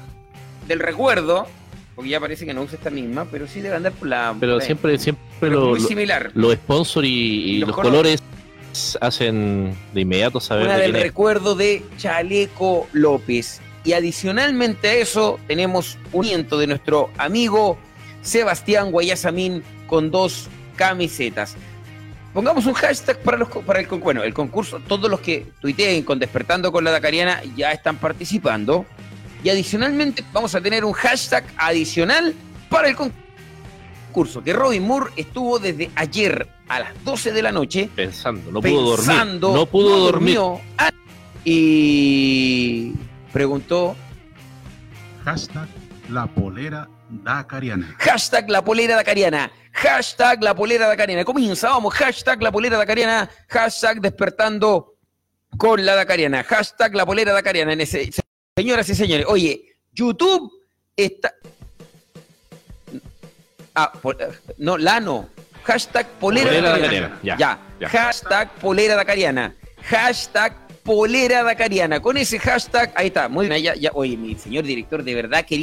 del 0.67 0.79
recuerdo. 0.79 1.47
Porque 1.95 2.09
ya 2.09 2.19
parece 2.19 2.43
que 2.45 2.55
no 2.55 2.63
usa 2.63 2.75
esta 2.77 2.89
misma, 2.89 3.25
pero 3.25 3.47
sí 3.47 3.61
debe 3.61 3.75
andar 3.75 3.91
por 3.91 4.07
la. 4.07 4.35
Pero 4.39 4.53
por 4.53 4.63
siempre, 4.63 4.97
siempre 4.97 5.23
Pero 5.39 5.59
lo- 5.59 5.67
muy 5.67 5.79
similar. 5.79 6.31
los 6.33 6.53
sponsors 6.55 7.07
y, 7.07 7.11
y 7.11 7.57
Los 7.59 7.67
los, 7.67 7.75
colores. 7.75 8.19
colores 8.21 8.97
hacen 8.99 9.75
de 9.93 10.01
inmediato 10.01 10.39
saber 10.39 10.65
Una 10.65 10.77
de 10.77 10.83
del 10.83 10.93
recuerdo 10.93 11.53
de 11.55 11.83
Chaleco 11.97 12.87
López. 12.93 13.61
Y 13.83 13.93
adicionalmente 13.93 14.87
a 14.89 14.93
eso, 14.93 15.39
tenemos 15.45 15.99
un 16.13 16.21
viento 16.23 16.57
de 16.57 16.65
nuestro 16.67 17.11
amigo 17.19 17.77
Sebastián 18.23 18.91
Guayasamín 18.91 19.63
con 19.87 20.09
dos 20.09 20.47
camisetas. 20.75 21.55
Pongamos 22.33 22.65
un 22.65 22.73
hashtag 22.73 23.19
para, 23.19 23.37
los, 23.37 23.47
para 23.49 23.79
el, 23.79 23.85
bueno, 23.87 24.23
el 24.23 24.33
concurso. 24.33 24.79
Todos 24.87 25.09
los 25.11 25.19
que 25.19 25.45
tuiteen 25.61 26.01
con 26.03 26.17
Despertando 26.17 26.71
con 26.71 26.83
la 26.83 26.89
Dacariana 26.89 27.41
ya 27.55 27.71
están 27.71 27.97
participando. 27.97 28.87
Y 29.43 29.49
adicionalmente 29.49 30.23
vamos 30.33 30.55
a 30.55 30.61
tener 30.61 30.83
un 30.83 30.93
hashtag 30.93 31.43
adicional 31.57 32.33
para 32.69 32.87
el 32.87 32.95
concurso. 32.95 34.43
Que 34.43 34.53
Robin 34.53 34.81
Moore 34.83 35.11
estuvo 35.15 35.59
desde 35.59 35.91
ayer 35.95 36.47
a 36.69 36.79
las 36.79 37.03
12 37.03 37.33
de 37.33 37.41
la 37.41 37.51
noche 37.51 37.89
Pensando, 37.95 38.51
no 38.51 38.61
pudo 38.61 38.81
dormir. 38.81 39.07
pensando, 39.07 39.53
No 39.53 39.65
pudo 39.65 39.97
dormir. 39.99 40.39
ah, 40.77 40.89
y 41.43 42.93
preguntó 43.31 43.95
Hashtag 45.25 45.67
la 46.09 46.25
polera 46.27 46.87
dacariana. 47.23 47.95
hashtag 47.99 48.49
la 48.49 48.63
polera 48.63 48.95
dacariana, 48.95 49.51
hashtag 49.73 50.41
la 50.43 50.53
polera 50.55 50.87
dacariana. 50.87 51.23
Comienza, 51.25 51.69
vamos, 51.69 51.93
hashtag 51.93 52.41
la 52.41 52.51
polera 52.51 52.77
dacariana, 52.77 53.29
hashtag 53.49 53.99
despertando 54.01 54.95
con 55.57 55.85
la 55.85 55.95
dacariana, 55.95 56.43
hashtag 56.43 56.95
la 56.95 57.05
polera 57.05 57.33
dacariana. 57.33 57.73
En 57.73 57.81
ese, 57.81 58.09
señoras 58.57 58.89
y 58.89 58.95
señores, 58.95 59.25
oye, 59.29 59.75
YouTube 59.93 60.51
está... 60.95 61.33
Ah, 63.75 63.91
pol- 63.91 64.17
no, 64.57 64.77
Lano. 64.77 65.29
Hashtag 65.63 66.05
polera, 66.19 66.47
Polera 66.47 66.69
dacariana. 66.71 67.07
dacariana, 67.07 67.19
ya, 67.23 67.37
Ya, 67.37 67.59
ya. 67.79 67.89
Hashtag 67.89 68.49
polera 68.59 68.95
dacariana. 68.95 69.55
Hashtag 69.83 70.53
polera 70.83 71.41
dacariana. 71.43 71.99
Con 72.01 72.17
ese 72.17 72.37
hashtag, 72.37 72.91
ahí 72.95 73.07
está. 73.07 73.29
Muy 73.29 73.47
bien, 73.47 73.63
ya, 73.63 73.73
ya. 73.75 73.89
Oye, 73.93 74.17
mi 74.17 74.35
señor 74.35 74.65
director, 74.65 75.03
de 75.03 75.15
verdad 75.15 75.45
que 75.45 75.55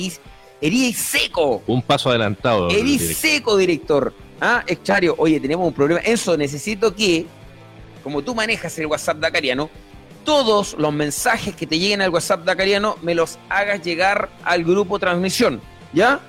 eres 0.61 0.97
seco. 0.97 1.63
Un 1.67 1.83
paso 1.83 2.11
adelantado. 2.11 2.69
Director. 2.69 3.15
seco, 3.15 3.57
director. 3.57 4.15
Ah, 4.41 4.65
Exchario, 4.67 5.15
oye, 5.19 5.39
tenemos 5.41 5.67
un 5.67 5.75
problema. 5.75 6.01
Enzo, 6.05 6.37
necesito 6.37 6.95
que, 6.95 7.27
como 8.03 8.23
tú 8.23 8.35
manejas 8.35 8.79
el 8.79 8.87
WhatsApp 8.87 9.19
dacariano, 9.19 9.69
todos 10.25 10.77
los 10.79 10.93
mensajes 10.93 11.55
que 11.55 11.67
te 11.67 11.79
lleguen 11.79 12.03
al 12.03 12.11
WhatsApp 12.11 12.45
dacariano 12.45 12.97
me 13.03 13.15
los 13.15 13.39
hagas 13.49 13.83
llegar 13.83 14.31
al 14.45 14.65
grupo 14.65 14.99
transmisión, 14.99 15.61
¿ya? 15.93 16.21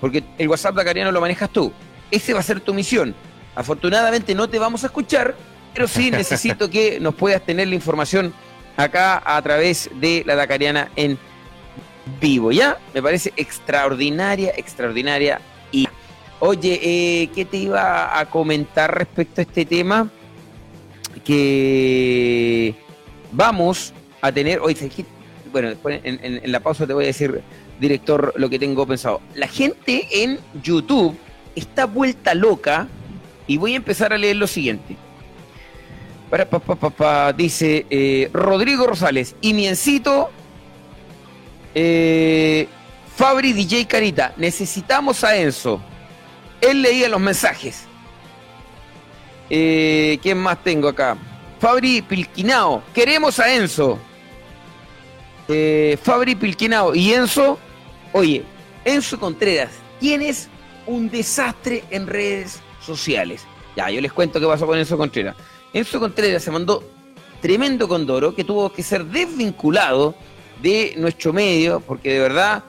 Porque 0.00 0.24
el 0.38 0.48
WhatsApp 0.48 0.74
dacariano 0.74 1.12
lo 1.12 1.20
manejas 1.20 1.50
tú. 1.50 1.72
Ese 2.10 2.32
va 2.32 2.40
a 2.40 2.42
ser 2.42 2.60
tu 2.60 2.74
misión. 2.74 3.14
Afortunadamente 3.54 4.34
no 4.34 4.48
te 4.48 4.58
vamos 4.58 4.84
a 4.84 4.86
escuchar, 4.86 5.36
pero 5.72 5.88
sí 5.88 6.10
necesito 6.10 6.70
que 6.70 7.00
nos 7.00 7.14
puedas 7.14 7.42
tener 7.42 7.68
la 7.68 7.74
información 7.74 8.32
acá 8.76 9.22
a 9.24 9.40
través 9.42 9.90
de 10.00 10.22
la 10.26 10.34
Dacariana 10.34 10.90
en 10.96 11.18
vivo, 12.20 12.52
¿ya? 12.52 12.78
Me 12.92 13.02
parece 13.02 13.32
extraordinaria, 13.36 14.52
extraordinaria. 14.56 15.40
Y, 15.72 15.88
oye, 16.40 16.80
eh, 16.82 17.30
¿qué 17.34 17.44
te 17.44 17.58
iba 17.58 18.18
a 18.18 18.26
comentar 18.26 18.96
respecto 18.96 19.40
a 19.40 19.42
este 19.42 19.64
tema? 19.64 20.10
Que 21.24 22.74
vamos 23.32 23.92
a 24.20 24.32
tener, 24.32 24.60
oye, 24.60 24.76
¿sabes 24.76 24.94
qué? 24.94 25.04
bueno, 25.54 25.68
después 25.68 26.00
en, 26.02 26.50
la 26.50 26.58
pausa 26.58 26.84
te 26.84 26.92
voy 26.92 27.04
a 27.04 27.06
decir, 27.06 27.40
director, 27.78 28.34
lo 28.36 28.50
que 28.50 28.58
tengo 28.58 28.84
pensado. 28.88 29.20
La 29.36 29.46
gente 29.46 30.08
en 30.10 30.40
YouTube 30.64 31.16
está 31.54 31.86
vuelta 31.86 32.34
loca 32.34 32.88
y 33.46 33.56
voy 33.56 33.74
a 33.74 33.76
empezar 33.76 34.12
a 34.12 34.18
leer 34.18 34.34
lo 34.34 34.48
siguiente. 34.48 34.96
Para, 36.28 36.50
pa, 36.50 36.58
pa, 36.58 36.74
pa, 36.74 36.90
pa, 36.90 37.32
dice 37.32 37.86
eh, 37.88 38.30
Rodrigo 38.32 38.88
Rosales 38.88 39.36
y 39.40 39.54
Miencito 39.54 40.30
eh, 41.74 42.68
Fabri 43.16 43.52
DJ 43.52 43.86
Carita, 43.86 44.32
necesitamos 44.36 45.22
a 45.24 45.36
Enzo. 45.36 45.80
Él 46.60 46.82
leía 46.82 47.08
los 47.08 47.20
mensajes. 47.20 47.84
Eh, 49.50 50.18
¿Quién 50.22 50.38
más 50.38 50.62
tengo 50.62 50.88
acá? 50.88 51.16
Fabri 51.60 52.02
Pilquinao, 52.02 52.82
queremos 52.92 53.38
a 53.38 53.54
Enzo. 53.54 53.98
Eh, 55.48 55.98
Fabri 56.02 56.34
Pilquinao 56.34 56.94
y 56.94 57.12
Enzo, 57.12 57.58
oye, 58.12 58.44
Enzo 58.84 59.18
Contreras, 59.18 59.70
tienes 60.00 60.48
un 60.86 61.10
desastre 61.10 61.84
en 61.90 62.06
redes 62.06 62.60
sociales. 62.80 63.42
Ya, 63.76 63.90
yo 63.90 64.00
les 64.00 64.12
cuento 64.12 64.40
qué 64.40 64.46
pasó 64.46 64.66
con 64.66 64.78
Enzo 64.78 64.96
Contreras. 64.96 65.36
Enzo 65.72 66.00
Contreras 66.00 66.42
se 66.42 66.50
mandó 66.50 66.82
tremendo 67.40 67.88
Condoro 67.88 68.34
que 68.34 68.44
tuvo 68.44 68.72
que 68.72 68.82
ser 68.82 69.04
desvinculado 69.04 70.14
de 70.64 70.94
nuestro 70.96 71.34
medio, 71.34 71.80
porque 71.80 72.14
de 72.14 72.20
verdad 72.20 72.64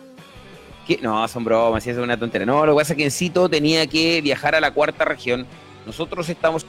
que 0.85 0.99
no, 1.01 1.25
son 1.29 1.45
bromas, 1.45 1.87
es 1.87 1.97
una 1.97 2.19
tontería. 2.19 2.45
No, 2.45 2.65
lo 2.65 2.73
que 2.73 2.81
pasa 2.81 2.93
es 2.93 2.97
que 2.97 3.05
en 3.05 3.11
Cito 3.11 3.47
tenía 3.49 3.87
que 3.87 4.21
viajar 4.21 4.53
a 4.53 4.59
la 4.59 4.71
cuarta 4.71 5.05
región. 5.05 5.47
Nosotros 5.85 6.27
estamos 6.27 6.65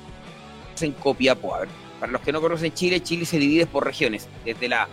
en 0.80 0.92
Copiapó. 0.92 1.56
A 1.56 1.60
ver, 1.60 1.68
para 1.98 2.12
los 2.12 2.20
que 2.20 2.30
no 2.30 2.40
conocen 2.40 2.72
Chile, 2.72 3.02
Chile 3.02 3.26
se 3.26 3.38
divide 3.38 3.66
por 3.66 3.84
regiones, 3.84 4.28
desde 4.44 4.68
la 4.68 4.88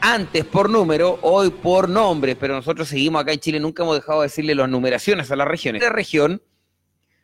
antes 0.00 0.44
por 0.44 0.70
número, 0.70 1.18
hoy 1.22 1.50
por 1.50 1.88
nombre, 1.88 2.36
pero 2.36 2.54
nosotros 2.54 2.86
seguimos 2.86 3.22
acá 3.22 3.32
en 3.32 3.40
Chile, 3.40 3.58
nunca 3.58 3.82
hemos 3.82 3.96
dejado 3.96 4.20
de 4.20 4.26
decirle 4.26 4.54
las 4.54 4.68
numeraciones 4.68 5.30
a 5.30 5.36
las 5.36 5.48
regiones. 5.48 5.82
La 5.82 5.88
región, 5.88 6.42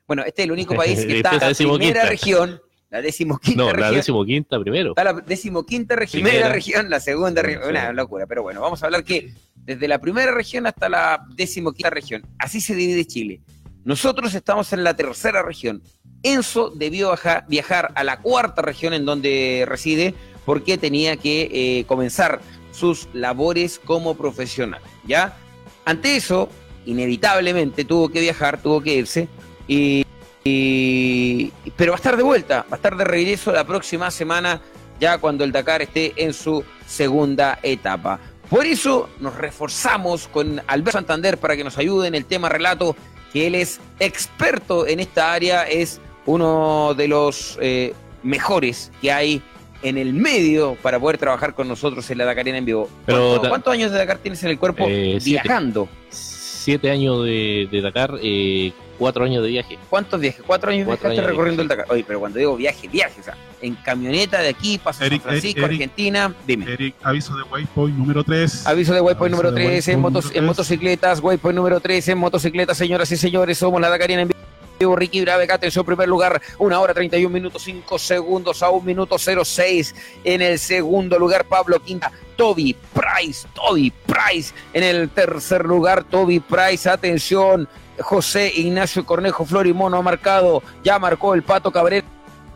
bueno, 0.09 0.25
este 0.25 0.43
es 0.43 0.47
el 0.47 0.53
único 0.53 0.75
país 0.77 1.05
que 1.05 1.19
está 1.19 1.35
en 1.35 1.41
la 1.41 1.55
primera 1.55 2.07
región, 2.07 2.61
la 2.91 3.01
decimoquinta 3.01 3.63
no, 3.63 3.71
región. 3.71 3.91
la 3.91 3.97
decimoquinta 3.97 4.61
primero. 4.61 4.91
Está 4.91 5.05
la 5.05 5.13
decimoquinta 5.13 5.97
región, 5.97 6.23
primera, 6.23 6.49
región, 6.49 6.91
la 6.91 6.99
segunda 6.99 7.41
región, 7.41 7.71
una 7.71 7.93
locura, 7.93 8.27
pero 8.27 8.43
bueno, 8.43 8.61
vamos 8.61 8.83
a 8.83 8.87
hablar 8.87 9.05
que 9.05 9.33
desde 9.55 9.87
la 9.87 10.01
primera 10.01 10.33
región 10.33 10.67
hasta 10.67 10.89
la 10.89 11.25
decimoquinta 11.35 11.91
región, 11.91 12.27
así 12.39 12.61
se 12.61 12.75
divide 12.75 13.07
Chile. 13.07 13.41
Nosotros 13.85 14.35
estamos 14.35 14.73
en 14.73 14.85
la 14.85 14.95
tercera 14.95 15.43
región. 15.43 15.83
Enzo 16.23 16.71
debió 16.71 17.15
viajar 17.49 17.93
a 17.95 18.05
la 18.05 18.21
cuarta 18.21 18.61
región 18.61 18.93
en 18.93 19.07
donde 19.07 19.65
reside 19.67 20.15
porque 20.45 20.77
tenía 20.77 21.17
que 21.17 21.49
eh, 21.53 21.85
comenzar 21.87 22.41
sus 22.73 23.09
labores 23.13 23.79
como 23.79 24.17
profesional, 24.17 24.81
¿ya? 25.07 25.37
Ante 25.85 26.17
eso, 26.17 26.49
inevitablemente 26.87 27.85
tuvo 27.85 28.09
que 28.09 28.21
viajar, 28.21 28.61
tuvo 28.61 28.83
que 28.83 28.95
irse, 28.95 29.29
y, 29.67 30.05
pero 30.45 31.93
va 31.93 31.97
a 31.97 32.01
estar 32.01 32.17
de 32.17 32.23
vuelta, 32.23 32.65
va 32.71 32.73
a 32.73 32.77
estar 32.77 32.97
de 32.97 33.05
regreso 33.05 33.53
la 33.53 33.65
próxima 33.65 34.11
semana, 34.11 34.61
ya 34.99 35.19
cuando 35.19 35.45
el 35.45 35.53
Dakar 35.53 35.83
esté 35.83 36.13
en 36.17 36.33
su 36.33 36.65
segunda 36.87 37.59
etapa. 37.63 38.19
Por 38.49 38.67
eso 38.67 39.09
nos 39.21 39.37
reforzamos 39.37 40.27
con 40.27 40.61
Alberto 40.67 40.93
Santander 40.93 41.39
para 41.39 41.57
que 41.57 41.63
nos 41.63 41.79
ayude 41.79 42.09
en 42.09 42.15
el 42.15 42.25
tema 42.25 42.49
relato, 42.49 42.97
que 43.33 43.47
él 43.47 43.55
es 43.55 43.81
experto 44.01 44.87
en 44.87 44.99
esta 44.99 45.33
área, 45.33 45.63
es 45.65 46.01
uno 46.27 46.95
de 46.95 47.07
los 47.07 47.59
eh, 47.61 47.95
mejores 48.23 48.91
que 49.01 49.13
hay 49.13 49.43
en 49.83 49.99
el 49.99 50.13
medio 50.13 50.77
para 50.83 50.99
poder 50.99 51.19
trabajar 51.19 51.55
con 51.55 51.69
nosotros 51.69 52.11
en 52.11 52.19
la 52.19 52.25
Dakarina 52.25 52.59
en 52.59 52.65
vivo. 52.65 52.89
Pero, 53.07 53.41
¿Cuántos 53.49 53.73
años 53.73 53.93
de 53.93 53.99
Dakar 53.99 54.19
tienes 54.19 54.43
en 54.43 54.51
el 54.51 54.59
cuerpo 54.59 54.85
eh, 54.89 55.19
viajando? 55.25 55.89
Siete, 56.11 56.91
años 56.91 57.25
de, 57.25 57.81
Dakar, 57.83 58.19
eh, 58.23 58.73
cuatro 59.01 59.25
años 59.25 59.43
de 59.43 59.49
viaje. 59.49 59.79
¿Cuántos 59.89 60.21
viajes? 60.21 60.43
Cuatro 60.47 60.71
años 60.71 60.87
viajaste 60.87 61.23
recorriendo 61.23 61.63
el 61.63 61.69
Dakar. 61.69 61.87
Oye, 61.89 62.05
pero 62.07 62.21
cuando 62.21 62.39
digo 62.39 62.55
viaje, 62.55 62.87
viaje, 62.87 63.19
o 63.19 63.25
sea, 63.25 63.35
en 63.63 63.75
camioneta 63.77 64.43
de 64.43 64.51
aquí, 64.51 64.77
paso 64.77 65.03
San 65.03 65.21
Francisco, 65.21 65.65
Argentina, 65.65 66.35
dime. 66.47 66.71
Eric, 66.71 66.95
aviso 67.03 67.35
de 67.35 67.43
Waypoint 67.45 67.97
número 67.97 68.23
3. 68.23 68.67
Aviso 68.67 68.93
de 68.93 69.01
Waypoint 69.01 69.33
número 69.33 69.55
3 69.55 69.89
en, 69.89 70.01
motos, 70.01 70.31
en 70.35 70.45
motocicletas, 70.45 71.21
Waypoint 71.21 71.57
número 71.57 71.81
3 71.81 72.09
en 72.09 72.19
motocicletas, 72.19 72.77
señoras 72.77 73.11
y 73.11 73.17
señores, 73.17 73.57
somos 73.57 73.81
la 73.81 73.89
Dakarina 73.89 74.21
en 74.21 74.29
vivo. 74.29 74.97
Ricky 74.97 75.21
Bravecat 75.21 75.63
en 75.65 75.71
su 75.71 75.85
primer 75.85 76.09
lugar, 76.09 76.41
una 76.59 76.81
hora 76.81 76.95
31 76.95 77.29
minutos 77.29 77.63
5 77.65 77.99
segundos 77.99 78.63
a 78.63 78.71
un 78.71 78.83
minuto 78.83 79.19
06 79.19 79.95
en 80.25 80.41
el 80.41 80.59
segundo 80.59 81.19
lugar 81.19 81.45
Pablo 81.45 81.79
Quinta, 81.81 82.11
Toby 82.35 82.75
Price, 82.95 83.47
Toby 83.55 83.93
Price 84.07 84.55
en 84.73 84.83
el 84.83 85.11
tercer 85.11 85.67
lugar, 85.67 86.05
Toby 86.05 86.41
Price, 86.41 86.89
atención, 86.89 87.69
José 88.01 88.53
Ignacio 88.55 89.05
Cornejo 89.05 89.45
Florimono 89.45 89.97
ha 89.97 90.03
marcado, 90.03 90.63
ya 90.83 90.99
marcó 90.99 91.35
el 91.35 91.43
Pato 91.43 91.71
Cabrera. 91.71 92.07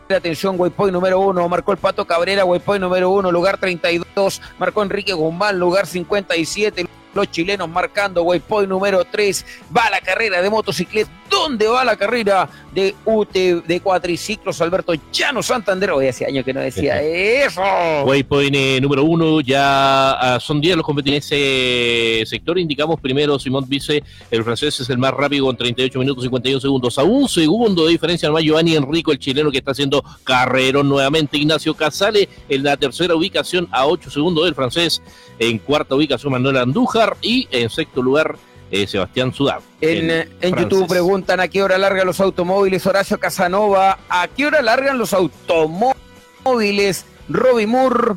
Atención, 0.09 0.57
Waypoint 0.59 0.93
número 0.93 1.19
uno, 1.19 1.49
marcó 1.49 1.73
el 1.73 1.79
Pato 1.79 2.07
Cabrera, 2.07 2.45
Waypoint 2.45 2.83
número 2.83 3.09
uno, 3.11 3.33
lugar 3.33 3.57
32, 3.57 4.43
marcó 4.59 4.83
Enrique 4.83 5.15
Guzmán, 5.15 5.59
lugar 5.59 5.87
57 5.87 6.87
los 7.15 7.31
chilenos 7.31 7.69
marcando 7.69 8.23
waypoint 8.23 8.69
número 8.69 9.05
3. 9.05 9.47
Va 9.77 9.91
la 9.91 10.01
carrera 10.01 10.43
de 10.43 10.51
motocicleta. 10.51 11.11
¿Dónde 11.31 11.67
va 11.67 11.85
la 11.85 11.97
carrera 11.97 12.49
de 12.73 12.95
UT 13.05 13.33
de 13.33 13.81
cuatriciclos? 13.81 14.61
Alberto 14.61 14.93
Llano 15.13 15.43
Santander. 15.43 15.91
Hoy 15.91 16.07
hace 16.07 16.27
años 16.27 16.45
que 16.45 16.53
no 16.53 16.61
decía 16.61 17.03
eso. 17.03 17.63
Waypoint 18.05 18.55
eh, 18.55 18.79
número 18.81 19.05
1. 19.05 19.41
Ya 19.41 20.13
ah, 20.13 20.39
son 20.41 20.61
10 20.61 20.77
los 20.77 20.87
competidores 20.87 21.33
en 21.33 21.39
ese 21.39 22.27
sector. 22.27 22.59
Indicamos 22.59 23.01
primero 23.01 23.39
Simón 23.39 23.65
Vice. 23.69 24.03
El 24.31 24.45
francés 24.45 24.79
es 24.81 24.91
el 24.91 24.99
más 24.99 25.13
rápido 25.13 25.47
con 25.47 25.57
38 25.57 25.99
minutos 25.99 26.23
51 26.25 26.61
segundos. 26.61 26.99
A 26.99 27.03
un 27.05 27.29
segundo 27.29 27.87
de 27.87 27.93
diferencia 27.93 28.31
más 28.31 28.43
Giovanni 28.43 28.77
Enrico, 28.77 29.11
el 29.11 29.19
chileno 29.19 29.51
que 29.51 29.59
está 29.59 29.73
haciendo 29.73 30.05
carrerón 30.25 30.89
nuevamente. 30.89 31.37
Ignacio 31.37 31.75
Casale 31.75 32.29
en 32.49 32.63
la 32.63 32.77
tercera 32.77 33.15
ubicación 33.15 33.69
a 33.73 33.87
8 33.87 34.11
segundos 34.11 34.45
del 34.45 34.55
francés. 34.55 35.03
En 35.39 35.59
cuarta 35.59 35.97
ubicación 35.97 36.33
Manuel 36.33 36.59
Andújar 36.59 37.04
y 37.23 37.49
en 37.51 37.71
sexto 37.71 38.03
lugar 38.03 38.37
eh, 38.71 38.87
Sebastián 38.87 39.33
Sudán. 39.33 39.61
En, 39.81 40.11
eh, 40.11 40.29
en 40.41 40.57
YouTube 40.57 40.89
preguntan 40.89 41.39
a 41.41 41.49
qué 41.49 41.63
hora 41.63 41.79
largan 41.79 42.07
los 42.07 42.21
automóviles 42.21 42.87
Horacio 42.87 43.19
Casanova, 43.21 43.99
a 44.09 44.27
qué 44.29 44.47
hora 44.47 44.63
largan 44.63 44.99
los 44.99 45.13
automóviles 45.13 47.05
Robbie 47.29 47.67
Moore. 47.67 48.17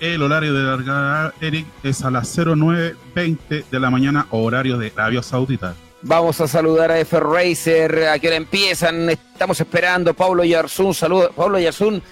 El 0.00 0.22
horario 0.22 0.52
de 0.54 0.64
largada, 0.64 1.32
Eric, 1.40 1.66
es 1.84 2.02
a 2.02 2.10
las 2.10 2.36
09.20 2.36 3.64
de 3.70 3.80
la 3.80 3.90
mañana, 3.90 4.26
horario 4.30 4.76
de 4.76 4.92
Arabia 4.96 5.22
Saudita. 5.22 5.76
Vamos 6.02 6.40
a 6.40 6.48
saludar 6.48 6.90
a 6.90 6.98
F 6.98 7.20
Racer, 7.20 8.08
a 8.08 8.18
qué 8.18 8.26
hora 8.26 8.36
empiezan, 8.36 9.08
estamos 9.08 9.60
esperando, 9.60 10.14
Pablo 10.14 10.42
Yarzún, 10.42 10.94
saludos, 10.94 11.30
Pablo 11.36 11.60
Yarzún, 11.60 12.02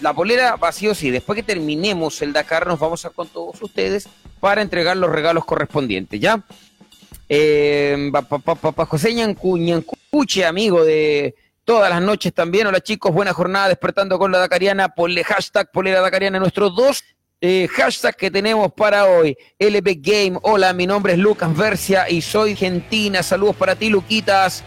la 0.00 0.14
polera 0.14 0.54
vacío 0.54 0.94
sí, 0.94 1.10
después 1.10 1.34
que 1.34 1.42
terminemos 1.42 2.22
el 2.22 2.32
Dakar 2.32 2.66
nos 2.68 2.78
vamos 2.78 3.04
a 3.04 3.10
con 3.10 3.26
todos 3.26 3.60
ustedes 3.60 4.08
para 4.44 4.60
entregar 4.60 4.94
los 4.98 5.08
regalos 5.08 5.46
correspondientes, 5.46 6.20
¿ya? 6.20 6.38
Eh, 7.30 8.12
José 8.86 9.14
Ñancuche, 9.14 10.44
amigo 10.44 10.84
de 10.84 11.34
todas 11.64 11.88
las 11.88 12.02
noches 12.02 12.34
también. 12.34 12.66
Hola 12.66 12.82
chicos, 12.82 13.10
buena 13.10 13.32
jornada 13.32 13.68
despertando 13.68 14.18
con 14.18 14.30
la 14.30 14.40
Dakariana. 14.40 14.90
Ponle 14.90 15.24
hashtag 15.24 15.70
polera 15.72 16.02
Dakariana, 16.02 16.38
nuestros 16.38 16.76
dos 16.76 17.02
eh, 17.40 17.68
hashtags 17.68 18.18
que 18.18 18.30
tenemos 18.30 18.70
para 18.74 19.06
hoy. 19.06 19.34
LB 19.58 19.96
Game, 20.02 20.38
hola, 20.42 20.74
mi 20.74 20.86
nombre 20.86 21.14
es 21.14 21.18
Lucas 21.18 21.56
Versia 21.56 22.10
y 22.10 22.20
soy 22.20 22.50
argentina. 22.50 23.22
Saludos 23.22 23.56
para 23.56 23.76
ti, 23.76 23.88
Luquitas. 23.88 24.62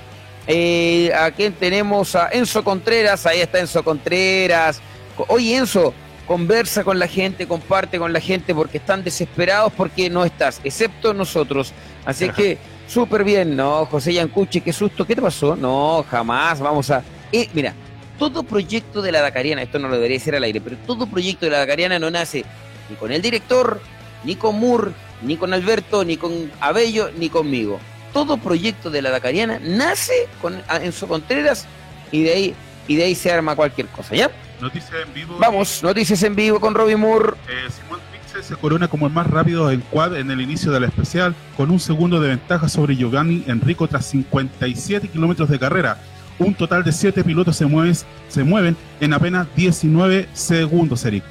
Eh, 0.47 1.11
¿A 1.13 1.30
quién 1.30 1.53
tenemos? 1.53 2.15
A 2.15 2.30
Enzo 2.32 2.63
Contreras, 2.63 3.28
ahí 3.28 3.41
está 3.41 3.59
Enzo 3.59 3.84
Contreras. 3.84 4.82
Oye, 5.28 5.55
Enzo, 5.55 5.93
conversa 6.28 6.84
con 6.84 6.99
la 6.99 7.07
gente, 7.07 7.47
comparte 7.47 7.97
con 7.97 8.11
la 8.11 8.19
gente 8.19 8.53
porque 8.53 8.78
están 8.78 9.03
desesperados 9.03 9.71
porque 9.75 10.09
no 10.09 10.25
estás, 10.25 10.59
excepto 10.63 11.13
nosotros. 11.13 11.73
Así 12.05 12.30
que 12.30 12.57
súper 12.88 13.23
bien, 13.23 13.55
¿no? 13.55 13.86
José 13.86 14.13
Yancuchi, 14.13 14.61
qué 14.61 14.73
susto, 14.73 15.07
¿qué 15.07 15.15
te 15.15 15.21
pasó? 15.21 15.55
No, 15.55 16.05
jamás, 16.09 16.59
vamos 16.59 16.91
a... 16.91 17.01
Eh, 17.32 17.49
mira, 17.53 17.73
todo 18.19 18.43
proyecto 18.43 19.01
de 19.01 19.11
la 19.11 19.21
Dacariana, 19.21 19.61
esto 19.61 19.80
no 19.80 19.88
lo 19.88 19.95
debería 19.95 20.17
decir 20.17 20.36
al 20.36 20.43
aire, 20.43 20.59
pero 20.61 20.75
todo 20.86 21.07
proyecto 21.07 21.45
de 21.45 21.51
la 21.51 21.59
Dacariana 21.59 21.97
no 21.97 22.11
nace 22.11 22.43
ni 22.89 22.95
con 22.97 23.11
el 23.11 23.21
director, 23.21 23.82
ni 24.23 24.36
con 24.36 24.59
Moore, 24.59 24.91
ni 25.21 25.38
con 25.38 25.53
Alberto, 25.53 26.03
ni 26.03 26.17
con 26.17 26.51
Abello, 26.59 27.09
ni 27.17 27.30
conmigo. 27.30 27.80
Todo 28.13 28.38
proyecto 28.38 28.89
de 28.89 29.01
la 29.01 29.11
Dacariana 29.11 29.59
nace 29.61 30.28
con 30.41 30.61
Enzo 30.82 31.07
Contreras 31.07 31.65
y 32.11 32.23
de 32.23 32.34
ahí, 32.34 32.55
y 32.88 32.95
de 32.95 33.03
ahí 33.05 33.15
se 33.15 33.32
arma 33.32 33.55
cualquier 33.55 33.88
cosa, 33.88 34.15
¿ya? 34.15 34.30
Noticias 34.61 34.93
en 35.05 35.13
vivo. 35.13 35.37
Vamos, 35.39 35.83
noticias 35.83 36.23
en 36.23 36.35
vivo 36.35 36.59
con 36.59 36.73
Robbie 36.73 36.95
Moore. 36.95 37.33
Eh, 37.47 37.69
Simón 37.69 37.99
se 38.41 38.55
corona 38.55 38.87
como 38.87 39.07
el 39.07 39.13
más 39.13 39.27
rápido 39.27 39.71
en 39.71 39.81
quad 39.81 40.15
en 40.15 40.29
el 40.29 40.41
inicio 40.41 40.71
de 40.71 40.79
la 40.79 40.87
especial, 40.87 41.33
con 41.55 41.71
un 41.71 41.79
segundo 41.79 42.19
de 42.19 42.29
ventaja 42.29 42.69
sobre 42.69 42.95
Giovanni 42.95 43.43
Enrico 43.47 43.87
tras 43.87 44.05
57 44.05 45.07
kilómetros 45.07 45.49
de 45.49 45.57
carrera. 45.57 45.99
Un 46.37 46.53
total 46.53 46.83
de 46.83 46.91
7 46.91 47.23
pilotos 47.23 47.55
se, 47.57 47.65
mueven, 47.65 47.95
se 48.27 48.43
mueven 48.43 48.77
en 48.99 49.13
apenas 49.13 49.47
19 49.55 50.29
segundos, 50.33 51.03
Eric 51.05 51.23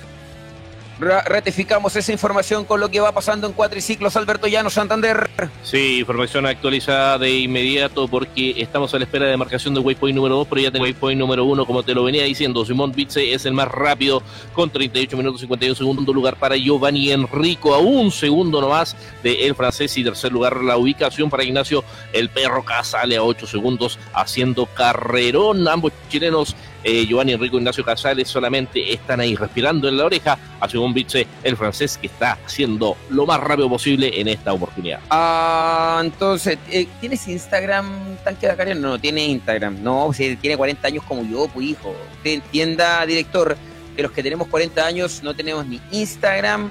ratificamos 0.98 1.94
esa 1.96 2.12
información 2.12 2.64
con 2.64 2.80
lo 2.80 2.90
que 2.90 3.00
va 3.00 3.12
pasando 3.12 3.46
en 3.46 3.52
cuatriciclos 3.52 4.16
Alberto 4.16 4.46
Llano 4.46 4.70
Santander. 4.70 5.28
Sí, 5.62 5.98
información 6.00 6.46
actualizada 6.46 7.18
de 7.18 7.30
inmediato 7.30 8.08
porque 8.08 8.54
estamos 8.58 8.94
a 8.94 8.98
la 8.98 9.04
espera 9.04 9.26
de 9.26 9.36
marcación 9.36 9.74
de 9.74 9.80
waypoint 9.80 10.16
número 10.16 10.36
2, 10.36 10.48
pero 10.48 10.60
ya 10.62 10.70
tengo 10.70 10.84
waypoint 10.84 11.18
número 11.18 11.44
1, 11.44 11.66
como 11.66 11.82
te 11.82 11.94
lo 11.94 12.04
venía 12.04 12.24
diciendo. 12.24 12.64
Simón 12.64 12.92
Bitze 12.92 13.34
es 13.34 13.44
el 13.46 13.52
más 13.52 13.68
rápido 13.68 14.22
con 14.52 14.70
38 14.70 15.16
minutos 15.16 15.40
51 15.40 15.74
segundo 15.74 16.12
lugar 16.12 16.36
para 16.36 16.56
Giovanni 16.56 17.10
Enrico, 17.12 17.74
a 17.74 17.78
un 17.78 18.10
segundo 18.10 18.60
nomás 18.60 18.96
de 19.22 19.46
el 19.46 19.54
francés 19.54 19.96
y 19.96 20.04
tercer 20.04 20.32
lugar 20.32 20.62
la 20.62 20.76
ubicación 20.76 21.28
para 21.28 21.44
Ignacio 21.44 21.84
el 22.12 22.28
Perro 22.30 22.64
Casale 22.64 23.16
a 23.16 23.22
8 23.22 23.46
segundos 23.46 23.98
haciendo 24.14 24.66
carrerón. 24.66 25.66
Ambos 25.68 25.92
chilenos 26.08 26.56
eh, 26.86 27.04
Giovanni 27.04 27.32
Enrico 27.32 27.56
Ignacio 27.56 27.84
Casales 27.84 28.28
solamente 28.28 28.92
están 28.92 29.18
ahí 29.18 29.34
respirando 29.34 29.88
en 29.88 29.96
la 29.96 30.04
oreja 30.04 30.38
a 30.60 30.78
un 30.78 30.94
Biche, 30.94 31.26
el 31.42 31.56
francés 31.56 31.98
que 31.98 32.06
está 32.06 32.38
haciendo 32.46 32.96
lo 33.10 33.26
más 33.26 33.40
rápido 33.40 33.68
posible 33.68 34.20
en 34.20 34.28
esta 34.28 34.52
oportunidad. 34.52 35.00
Ah, 35.10 36.00
entonces, 36.04 36.58
eh, 36.70 36.86
¿tienes 37.00 37.26
Instagram, 37.26 38.16
Tanque 38.22 38.46
Dakar? 38.46 38.68
No, 38.76 38.90
no 38.90 38.98
tiene 39.00 39.26
Instagram. 39.26 39.82
No, 39.82 40.12
si 40.12 40.36
tiene 40.36 40.56
40 40.56 40.86
años 40.86 41.02
como 41.02 41.28
yo, 41.28 41.48
pues 41.48 41.66
hijo. 41.66 41.92
Usted 42.18 42.34
entienda, 42.34 43.04
director, 43.04 43.56
que 43.96 44.02
los 44.02 44.12
que 44.12 44.22
tenemos 44.22 44.46
40 44.46 44.86
años 44.86 45.22
no 45.24 45.34
tenemos 45.34 45.66
ni 45.66 45.80
Instagram, 45.90 46.70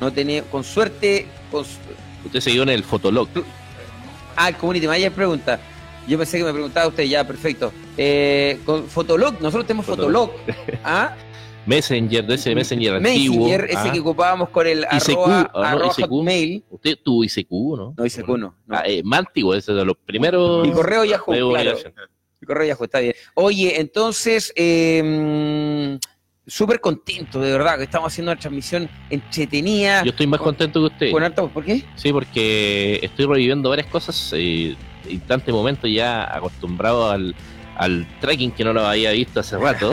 no 0.00 0.10
tenemos, 0.10 0.48
con 0.48 0.64
suerte, 0.64 1.26
con, 1.50 1.66
Usted 2.24 2.40
se 2.40 2.50
dio 2.50 2.62
en 2.62 2.70
el 2.70 2.82
Fotolog. 2.82 3.28
ah, 4.36 4.48
el 4.48 4.56
Community 4.56 4.86
Manager 4.86 5.12
pregunta. 5.12 5.60
Yo 6.10 6.18
pensé 6.18 6.38
que 6.38 6.44
me 6.44 6.52
preguntaba 6.52 6.88
usted, 6.88 7.04
ya, 7.04 7.24
perfecto. 7.24 7.72
Eh, 7.96 8.58
con 8.66 8.88
Fotolog, 8.88 9.34
nosotros 9.40 9.64
tenemos 9.64 9.86
Fotolog. 9.86 10.32
Fotolog. 10.32 10.80
¿Ah? 10.82 11.14
Messenger, 11.66 12.26
de 12.26 12.34
ese 12.34 12.52
Messenger 12.52 12.94
antiguo. 12.96 13.46
Messenger, 13.46 13.70
ese 13.70 13.88
ah. 13.88 13.92
que 13.92 14.00
ocupábamos 14.00 14.48
con 14.48 14.66
el 14.66 14.80
ICQ, 14.90 15.08
arroba, 15.08 15.50
¿o 15.54 15.60
no? 15.60 15.64
arroba 15.64 15.92
ICQ. 15.96 16.10
hotmail. 16.10 16.64
Usted 16.68 16.98
tuvo 17.04 17.22
ICQ, 17.22 17.50
¿no? 17.50 17.94
No, 17.96 18.04
ICQ 18.04 18.28
no. 18.28 18.36
no. 18.38 18.54
Ah, 18.70 18.82
eh, 18.86 19.02
más 19.04 19.20
antiguo, 19.20 19.54
ese 19.54 19.72
de 19.72 19.84
los 19.84 19.96
primeros. 20.04 20.66
Y 20.66 20.72
correo 20.72 21.04
Yahoo, 21.04 21.50
claro. 21.50 21.78
El 22.40 22.46
correo 22.48 22.66
Yahoo, 22.66 22.84
está 22.86 22.98
bien. 22.98 23.14
Oye, 23.34 23.80
entonces, 23.80 24.52
eh, 24.56 25.96
súper 26.44 26.80
contento, 26.80 27.40
de 27.40 27.52
verdad, 27.52 27.78
que 27.78 27.84
estamos 27.84 28.12
haciendo 28.12 28.32
una 28.32 28.40
transmisión 28.40 28.90
entretenida. 29.10 30.02
Yo 30.02 30.10
estoy 30.10 30.26
más 30.26 30.38
con- 30.40 30.46
contento 30.46 30.80
que 30.80 30.86
usted. 30.86 31.12
Con 31.12 31.22
harto, 31.22 31.48
¿por 31.50 31.64
qué? 31.64 31.84
Sí, 31.94 32.12
porque 32.12 32.98
estoy 33.00 33.26
reviviendo 33.26 33.68
varias 33.68 33.86
cosas. 33.86 34.32
Eh, 34.36 34.74
instante 35.08 35.52
momento 35.52 35.86
ya 35.86 36.24
acostumbrado 36.34 37.10
al, 37.10 37.34
al 37.76 38.06
tracking 38.20 38.52
que 38.52 38.64
no 38.64 38.72
lo 38.72 38.86
había 38.86 39.10
visto 39.12 39.40
hace 39.40 39.56
rato. 39.56 39.92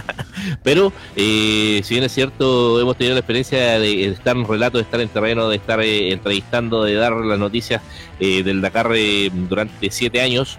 Pero, 0.62 0.92
eh, 1.16 1.80
si 1.84 1.94
bien 1.94 2.04
es 2.04 2.12
cierto, 2.12 2.80
hemos 2.80 2.96
tenido 2.96 3.14
la 3.14 3.20
experiencia 3.20 3.78
de 3.78 4.06
estar 4.06 4.36
en 4.36 4.46
relato, 4.46 4.78
de 4.78 4.84
estar 4.84 5.00
en 5.00 5.08
terreno, 5.08 5.48
de 5.48 5.56
estar 5.56 5.80
eh, 5.80 6.12
entrevistando, 6.12 6.84
de 6.84 6.94
dar 6.94 7.12
las 7.12 7.38
noticias 7.38 7.82
eh, 8.20 8.42
del 8.42 8.60
Dakar 8.60 8.90
eh, 8.94 9.30
durante 9.32 9.90
siete 9.90 10.20
años. 10.20 10.58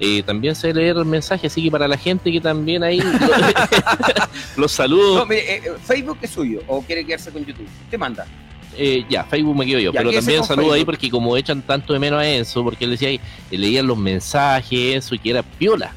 eh, 0.00 0.22
también 0.22 0.54
sé 0.54 0.72
leer 0.72 0.96
mensajes, 1.04 1.52
así 1.52 1.62
que 1.64 1.70
para 1.70 1.88
la 1.88 1.96
gente 1.98 2.30
que 2.32 2.40
también 2.40 2.82
ahí 2.84 3.00
los 4.56 4.72
saludos. 4.72 5.16
No, 5.16 5.26
mire, 5.26 5.56
eh, 5.56 5.62
Facebook 5.84 6.18
es 6.22 6.30
suyo, 6.30 6.60
o 6.66 6.82
quiere 6.82 7.04
quedarse 7.04 7.30
con 7.32 7.44
YouTube. 7.44 7.68
Te 7.90 7.98
manda. 7.98 8.24
Eh, 8.80 9.04
ya, 9.10 9.24
Facebook 9.24 9.56
me 9.56 9.66
quedo 9.66 9.80
yo, 9.80 9.92
Ya, 9.92 10.00
pero 10.00 10.12
también 10.12 10.44
saludo 10.44 10.72
ahí 10.72 10.84
porque 10.84 11.10
como 11.10 11.36
echan 11.36 11.62
tanto 11.62 11.92
de 11.92 11.98
menos 11.98 12.20
a 12.20 12.28
Enzo, 12.28 12.62
porque 12.62 12.84
él 12.84 12.92
decía 12.92 13.08
ahí, 13.08 13.20
eh, 13.50 13.58
leían 13.58 13.88
los 13.88 13.98
mensajes, 13.98 14.94
Enzo, 14.94 15.16
y 15.16 15.18
que 15.18 15.30
era 15.30 15.42
piola. 15.42 15.92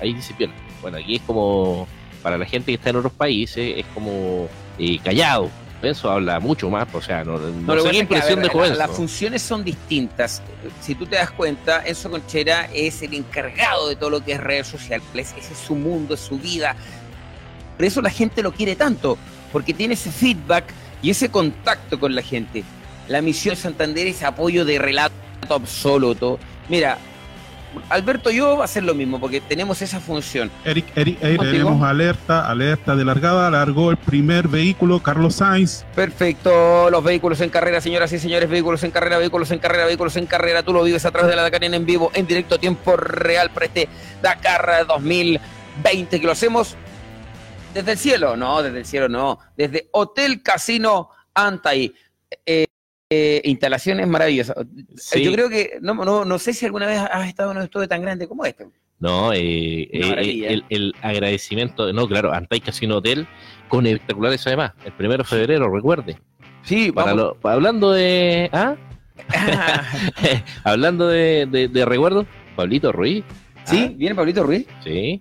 Ahí 0.00 0.12
dice 0.12 0.34
piola. 0.34 0.52
Bueno, 0.82 0.98
aquí 0.98 1.16
es 1.16 1.22
como, 1.22 1.88
para 2.22 2.36
la 2.36 2.44
gente 2.44 2.66
que 2.66 2.74
está 2.74 2.90
en 2.90 2.96
otros 2.96 3.14
países, 3.14 3.78
es 3.78 3.86
como 3.94 4.46
eh, 4.78 4.98
callado. 5.02 5.50
Enzo 5.80 6.10
habla 6.10 6.38
mucho 6.38 6.68
más, 6.68 6.86
o 6.92 7.00
sea, 7.00 7.24
no, 7.24 7.38
no, 7.38 7.48
No, 7.48 7.74
lo 7.76 7.82
sé 7.82 7.90
que 7.90 7.98
qué 7.98 8.04
pasa 8.04 8.18
es 8.26 8.26
que, 8.26 8.34
a 8.36 8.36
impresión 8.36 8.40
ver, 8.40 8.46
dejó 8.46 8.66
la-. 8.66 8.86
Las 8.86 8.90
funciones 8.90 9.40
son 9.40 9.64
distintas. 9.64 10.42
Si 10.82 10.94
tú 10.94 11.06
te 11.06 11.16
das 11.16 11.30
cuenta, 11.30 11.82
Enzo 11.86 12.10
Conchera 12.10 12.68
es 12.74 13.00
el 13.00 13.14
encargado 13.14 13.88
de 13.88 13.96
todo 13.96 14.10
lo 14.10 14.22
que 14.22 14.32
es 14.32 14.40
redes 14.40 14.66
sociales. 14.66 15.06
Ese 15.14 15.38
es 15.38 15.58
su 15.58 15.76
mundo, 15.76 16.12
es 16.12 16.20
su 16.20 16.38
vida. 16.38 16.76
Por 17.76 17.86
eso 17.86 18.02
la 18.02 18.10
gente 18.10 18.42
lo 18.42 18.52
quiere 18.52 18.76
tanto, 18.76 19.16
porque 19.50 19.72
tiene 19.72 19.94
ese 19.94 20.10
feedback 20.10 20.64
y 21.02 21.10
ese 21.10 21.30
contacto 21.30 21.98
con 21.98 22.14
la 22.14 22.22
gente. 22.22 22.64
La 23.08 23.22
misión 23.22 23.54
de 23.54 23.60
Santander 23.60 24.06
es 24.06 24.22
apoyo 24.22 24.64
de 24.64 24.78
relato 24.78 25.14
absoluto. 25.48 26.38
Mira, 26.68 26.98
Alberto 27.90 28.30
y 28.30 28.36
yo 28.36 28.56
va 28.56 28.62
a 28.62 28.64
hacer 28.64 28.82
lo 28.82 28.94
mismo, 28.94 29.20
porque 29.20 29.40
tenemos 29.40 29.80
esa 29.82 30.00
función. 30.00 30.50
Eric, 30.64 30.86
Eric, 30.94 31.18
Eric, 31.22 31.40
tenemos 31.40 31.82
alerta, 31.82 32.48
alerta 32.48 32.96
de 32.96 33.04
largada, 33.04 33.50
largó 33.50 33.90
el 33.90 33.96
primer 33.96 34.48
vehículo, 34.48 35.02
Carlos 35.02 35.36
Sainz. 35.36 35.84
Perfecto, 35.94 36.90
los 36.90 37.04
vehículos 37.04 37.40
en 37.40 37.50
carrera, 37.50 37.80
señoras 37.80 38.12
y 38.12 38.18
señores, 38.18 38.48
vehículos 38.48 38.82
en 38.84 38.90
carrera, 38.90 39.18
vehículos 39.18 39.50
en 39.50 39.58
carrera, 39.58 39.86
vehículos 39.86 40.16
en 40.16 40.26
carrera. 40.26 40.62
Tú 40.62 40.72
lo 40.72 40.82
vives 40.82 41.04
a 41.04 41.10
través 41.10 41.30
de 41.30 41.36
la 41.36 41.42
Dakar 41.42 41.64
en 41.64 41.86
vivo, 41.86 42.10
en 42.14 42.26
directo, 42.26 42.58
tiempo 42.58 42.96
real 42.96 43.50
para 43.50 43.66
este 43.66 43.88
Dakar 44.22 44.86
2020, 44.86 46.20
que 46.20 46.26
lo 46.26 46.32
hacemos 46.32 46.76
desde 47.78 47.92
el 47.92 47.98
cielo. 47.98 48.36
No, 48.36 48.62
desde 48.62 48.78
el 48.78 48.84
cielo 48.86 49.08
no, 49.08 49.38
desde 49.56 49.88
Hotel 49.92 50.42
Casino 50.42 51.10
Antai. 51.34 51.92
Eh, 52.44 52.66
eh, 53.10 53.40
instalaciones 53.44 54.06
maravillosas. 54.06 54.56
Sí. 54.96 55.24
Yo 55.24 55.32
creo 55.32 55.48
que, 55.48 55.78
no, 55.80 55.94
no, 55.94 56.26
no 56.26 56.38
sé 56.38 56.52
si 56.52 56.66
alguna 56.66 56.86
vez 56.86 56.98
has 56.98 57.26
estado 57.26 57.52
en 57.52 57.56
un 57.58 57.62
estudio 57.64 57.88
tan 57.88 58.02
grande 58.02 58.28
como 58.28 58.44
este. 58.44 58.66
No, 58.98 59.32
eh, 59.32 59.88
eh, 59.92 60.44
el, 60.50 60.64
el 60.68 60.94
agradecimiento, 61.00 61.90
no, 61.92 62.06
claro, 62.06 62.32
Antai 62.34 62.60
Casino 62.60 62.96
Hotel, 62.96 63.26
con 63.68 63.86
espectaculares 63.86 64.46
además, 64.46 64.72
el 64.84 64.92
primero 64.92 65.22
de 65.22 65.28
febrero, 65.28 65.72
recuerde. 65.72 66.18
Sí, 66.64 66.92
Para 66.92 67.14
lo- 67.14 67.38
hablando 67.44 67.92
de... 67.92 68.50
¿ah? 68.52 68.76
Hablando 70.64 71.08
de, 71.08 71.46
de, 71.50 71.68
de 71.68 71.84
recuerdo, 71.86 72.26
Pablito 72.56 72.92
Ruiz. 72.92 73.24
sí, 73.64 73.94
viene 73.96 74.14
Pablito 74.14 74.42
Ruiz. 74.42 74.66
Sí. 74.84 75.20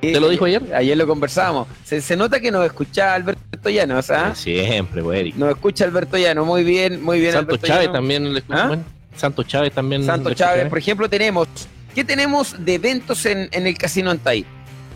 Sí. 0.00 0.12
¿Te 0.12 0.20
lo 0.20 0.28
dijo 0.28 0.46
ayer? 0.46 0.74
Ayer 0.74 0.96
lo 0.96 1.06
conversábamos. 1.06 1.68
Se, 1.84 2.00
se 2.00 2.16
nota 2.16 2.40
que 2.40 2.50
nos 2.50 2.64
escucha 2.64 3.14
Alberto 3.14 3.68
Llanos, 3.68 4.10
¿ah? 4.10 4.34
Siempre, 4.34 5.02
pues, 5.02 5.20
Eric. 5.20 5.36
Nos 5.36 5.50
escucha 5.50 5.84
Alberto 5.84 6.16
Llano, 6.16 6.44
muy 6.44 6.64
bien, 6.64 7.02
muy 7.02 7.20
bien. 7.20 7.32
Santos 7.32 7.48
Alberto 7.54 7.66
Chávez 7.66 7.86
Llano. 7.86 7.98
también 7.98 8.32
le 8.32 8.38
escucha. 8.38 8.62
¿Ah? 8.62 8.66
bueno, 8.68 8.84
Santos 9.16 9.46
Chávez 9.46 9.72
también. 9.72 10.08
Escucha, 10.08 10.34
Chávez, 10.34 10.66
¿eh? 10.66 10.68
por 10.68 10.78
ejemplo, 10.78 11.08
tenemos. 11.08 11.48
¿Qué 11.94 12.04
tenemos 12.04 12.54
de 12.64 12.74
eventos 12.74 13.26
en, 13.26 13.48
en 13.50 13.66
el 13.66 13.76
Casino 13.76 14.10
Antay? 14.10 14.46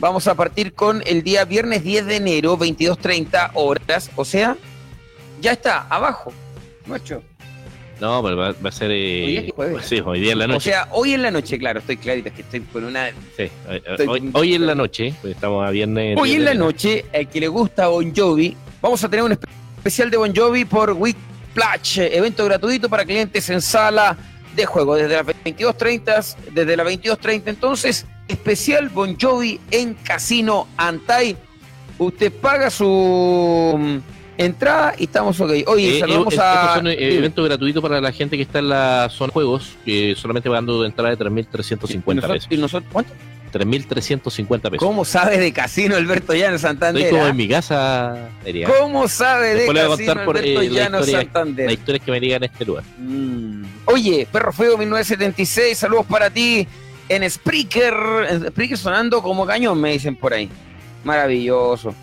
Vamos 0.00 0.26
a 0.26 0.34
partir 0.34 0.74
con 0.74 1.02
el 1.06 1.22
día 1.22 1.44
viernes 1.44 1.82
10 1.82 2.06
de 2.06 2.16
enero, 2.16 2.56
22.30 2.58 3.50
horas. 3.54 4.10
O 4.16 4.24
sea, 4.24 4.56
ya 5.40 5.52
está, 5.52 5.86
abajo. 5.88 6.32
Nuestro. 6.86 7.22
No, 8.00 8.22
pero 8.22 8.36
va, 8.36 8.52
va 8.52 8.68
a 8.68 8.72
ser. 8.72 8.90
eh, 8.90 9.24
Hoy 9.24 9.36
es 9.38 9.52
jueves. 9.52 9.86
sí, 9.86 10.00
hoy 10.04 10.20
día 10.20 10.32
en 10.32 10.38
la 10.40 10.44
O 10.46 10.48
noche. 10.48 10.70
sea, 10.70 10.88
hoy 10.92 11.14
en 11.14 11.22
la 11.22 11.30
noche, 11.30 11.58
claro, 11.58 11.78
estoy 11.80 11.96
clarito, 11.96 12.28
es 12.28 12.34
que 12.34 12.42
estoy 12.42 12.60
con 12.60 12.84
una. 12.84 13.10
Sí, 13.36 13.48
estoy- 13.86 14.06
hoy, 14.08 14.30
hoy 14.32 14.54
en 14.54 14.66
la 14.66 14.74
noche, 14.74 15.14
pues 15.22 15.34
estamos 15.34 15.66
a 15.66 15.70
viernes. 15.70 16.18
Hoy 16.20 16.32
en 16.32 16.44
la 16.44 16.54
noche, 16.54 17.04
al 17.14 17.28
que 17.28 17.40
le 17.40 17.48
gusta 17.48 17.88
Bon 17.88 18.12
Jovi, 18.14 18.56
vamos 18.82 19.02
a 19.04 19.08
tener 19.08 19.24
un 19.24 19.32
espe- 19.32 19.48
especial 19.78 20.10
de 20.10 20.16
Bon 20.16 20.34
Jovi 20.34 20.64
por 20.64 20.90
Week 20.92 21.16
Plach, 21.54 21.98
evento 21.98 22.44
gratuito 22.44 22.88
para 22.88 23.04
clientes 23.04 23.48
en 23.50 23.60
sala 23.60 24.16
de 24.56 24.66
juego 24.66 24.96
desde 24.96 25.14
las 25.16 25.26
22.30, 25.26 26.36
desde 26.52 26.76
las 26.76 26.86
22.30 26.86 27.42
entonces, 27.50 28.06
especial 28.28 28.88
Bon 28.88 29.16
Jovi 29.20 29.60
en 29.70 29.94
Casino 29.94 30.66
Antai. 30.76 31.36
Usted 31.98 32.32
paga 32.32 32.70
su 32.70 34.00
entrada 34.38 34.94
y 34.98 35.04
estamos 35.04 35.38
ok. 35.40 35.50
Oye, 35.66 35.96
Eh, 35.96 36.00
saludamos 36.00 36.34
eh, 36.34 36.38
a... 36.40 36.54
Estos 36.62 36.74
son 36.76 36.86
eh, 36.88 37.16
eventos 37.16 37.44
gratuitos 37.44 37.82
para 37.82 38.00
la 38.00 38.12
gente 38.12 38.36
que 38.36 38.42
está 38.42 38.58
en 38.58 38.68
la 38.68 39.08
zona 39.10 39.28
de 39.28 39.32
juegos, 39.32 39.76
que 39.84 40.14
solamente 40.16 40.48
pagando 40.48 40.82
de 40.82 40.88
entrada 40.88 41.10
de 41.14 41.18
3.350 41.18 42.12
¿Y 42.12 42.14
nosotros- 42.16 42.32
pesos. 42.32 42.48
y 42.50 42.56
nosotros- 42.56 42.92
¿Cuánto? 42.92 43.12
3.350 43.52 44.62
pesos. 44.70 44.78
¿Cómo 44.78 45.04
sabe 45.04 45.38
de 45.38 45.52
casino 45.52 45.94
Alberto 45.94 46.34
Llano 46.34 46.58
Santander? 46.58 47.02
Estoy 47.04 47.12
como 47.18 47.26
ah? 47.26 47.30
en 47.30 47.36
mi 47.36 47.48
casa, 47.48 48.28
diría. 48.44 48.66
¿Cómo 48.68 49.06
sabe 49.06 49.48
de 49.48 49.54
Después 49.54 49.78
a 49.78 49.88
casino 49.88 49.96
contar 50.08 50.24
por, 50.24 50.36
Alberto 50.38 50.60
eh, 50.60 50.68
la 50.70 50.74
Llano 50.74 50.98
historia- 51.00 51.20
Santander? 51.20 51.66
La 51.66 51.72
historia 51.72 51.96
es 51.98 52.02
que 52.04 52.10
me 52.10 52.20
digan 52.20 52.42
en 52.42 52.50
este 52.50 52.64
lugar. 52.64 52.84
Mm. 52.98 53.62
Oye, 53.84 54.26
Perro 54.32 54.52
Feo 54.52 54.76
1976, 54.76 55.78
saludos 55.78 56.06
para 56.06 56.30
ti 56.30 56.66
en 57.08 57.30
Spreaker, 57.30 57.94
en 58.30 58.48
Spreaker 58.48 58.76
sonando 58.78 59.22
como 59.22 59.46
cañón, 59.46 59.80
me 59.80 59.92
dicen 59.92 60.16
por 60.16 60.32
ahí. 60.34 60.48
Maravilloso. 61.04 61.94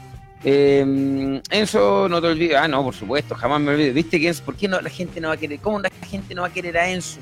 Eh, 0.43 1.41
Enzo, 1.51 2.07
no 2.09 2.21
te 2.21 2.27
olvides. 2.27 2.55
Ah, 2.57 2.67
no, 2.67 2.83
por 2.83 2.95
supuesto, 2.95 3.35
jamás 3.35 3.61
me 3.61 3.71
olvido. 3.71 3.93
¿Viste 3.93 4.19
que 4.19 4.27
Enzo? 4.27 4.43
¿Por 4.43 4.55
qué 4.55 4.67
no, 4.67 4.81
la 4.81 4.89
gente 4.89 5.21
no 5.21 5.27
va 5.29 5.35
a 5.35 5.37
querer? 5.37 5.59
¿Cómo 5.59 5.79
la 5.79 5.89
gente 6.09 6.33
no 6.35 6.41
va 6.41 6.47
a 6.47 6.53
querer 6.53 6.77
a 6.77 6.89
Enzo? 6.89 7.19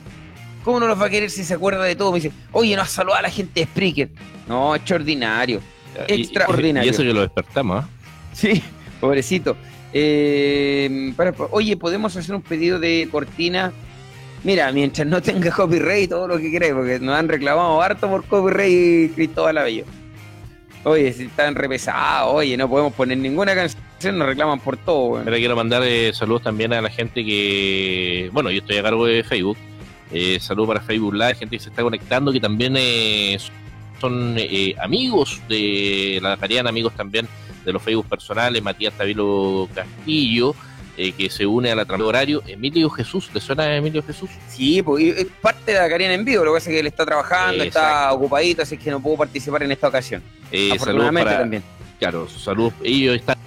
¿Cómo 0.64 0.80
no 0.80 0.88
los 0.88 1.00
va 1.02 1.06
a 1.06 1.10
querer 1.10 1.30
si 1.30 1.44
se 1.44 1.54
acuerda 1.54 1.84
de 1.84 1.96
todo? 1.96 2.12
Me 2.12 2.20
dice, 2.20 2.32
oye, 2.52 2.76
no 2.76 2.82
has 2.82 2.92
saludado 2.92 3.20
a 3.20 3.24
la 3.24 3.30
gente 3.30 3.60
de 3.62 3.66
Spreaker. 3.66 4.10
No, 4.48 4.76
extraordinario. 4.76 5.62
Y- 6.08 6.22
Extraordinario. 6.22 6.88
Y 6.88 6.94
eso 6.94 7.02
que 7.04 7.14
lo 7.14 7.22
despertamos, 7.22 7.84
¿ah? 7.84 7.90
Sí, 8.34 8.62
pobrecito. 9.02 9.56
Eh, 9.94 11.14
para- 11.16 11.34
oye, 11.52 11.76
¿podemos 11.78 12.16
hacer 12.16 12.36
un 12.36 12.42
pedido 12.42 12.80
de 12.80 13.08
cortina? 13.12 13.72
Mira, 14.44 14.72
mientras 14.72 15.06
no 15.08 15.22
tenga 15.22 15.52
copyright, 15.52 16.10
todo 16.10 16.28
lo 16.28 16.38
que 16.38 16.50
queráis, 16.52 16.74
porque 16.74 17.00
nos 17.00 17.16
han 17.18 17.28
reclamado 17.28 17.82
harto 17.82 18.08
por 18.10 18.24
copyright 18.26 19.14
Cristóbal 19.16 19.58
Abello. 19.58 19.84
Oye, 20.84 21.12
si 21.14 21.26
están 21.26 21.56
repesados, 21.56 22.34
oye, 22.34 22.56
no 22.56 22.70
podemos 22.70 22.94
poner 22.94 23.18
ninguna 23.18 23.54
canción, 23.54 24.18
nos 24.18 24.28
reclaman 24.28 24.60
por 24.60 24.78
todo. 24.78 25.06
weón. 25.08 25.26
Pero 25.26 25.38
quiero 25.38 25.56
mandar 25.56 25.84
eh, 25.84 26.12
saludos 26.14 26.44
también 26.44 26.72
a 26.74 26.82
la 26.82 26.90
gente 26.90 27.26
que, 27.26 28.30
bueno, 28.32 28.50
yo 28.50 28.60
estoy 28.60 28.78
a 28.78 28.84
cargo 28.84 29.06
de 29.06 29.24
Facebook. 29.24 29.58
Eh, 30.12 30.40
saludos 30.40 30.70
para 30.70 30.82
Facebook 30.82 31.14
Live, 31.14 31.36
gente 31.36 31.58
que 31.58 31.64
se 31.64 31.70
está 31.70 31.84
conectando, 31.84 32.32
que 32.32 32.40
también 32.40 32.76
eh, 32.78 33.38
son 34.00 34.36
eh, 34.38 34.74
amigos 34.80 35.42
de 35.48 36.20
la 36.22 36.36
Cariana, 36.38 36.70
amigos 36.70 36.94
también 36.96 37.28
de 37.64 37.74
los 37.74 37.84
Facebook 37.84 38.08
personales, 38.08 38.64
Matías 38.64 38.94
Tavilo 38.94 39.68
Castillo, 39.74 40.56
eh, 41.02 41.14
que 41.14 41.30
se 41.30 41.46
une 41.46 41.72
a 41.72 41.76
la 41.76 41.86
trampa 41.86 42.04
de 42.04 42.10
horario, 42.10 42.44
Emilio 42.46 42.90
Jesús, 42.90 43.30
¿te 43.32 43.40
suena 43.40 43.74
Emilio 43.76 44.04
Jesús? 44.04 44.30
Sí, 44.50 44.82
porque 44.82 45.10
es 45.10 45.28
parte 45.42 45.72
de 45.72 45.80
la 45.80 45.88
Cariana 45.88 46.14
en 46.14 46.26
vivo, 46.26 46.44
lo 46.44 46.52
que 46.52 46.58
pasa 46.58 46.70
es 46.70 46.74
que 46.74 46.80
él 46.82 46.88
está 46.88 47.06
trabajando, 47.06 47.64
está 47.64 48.12
ocupadito, 48.12 48.62
así 48.64 48.78
que 48.78 48.92
no 48.92 49.00
pudo 49.02 49.16
participar 49.18 49.64
en 49.64 49.72
esta 49.72 49.88
ocasión. 49.88 50.22
Eh, 50.52 50.72
Afortunadamente 50.74 51.26
para, 51.30 51.40
también. 51.40 51.64
claro, 52.00 52.28
saludos, 52.28 52.74
ellos 52.84 53.16
están 53.16 53.38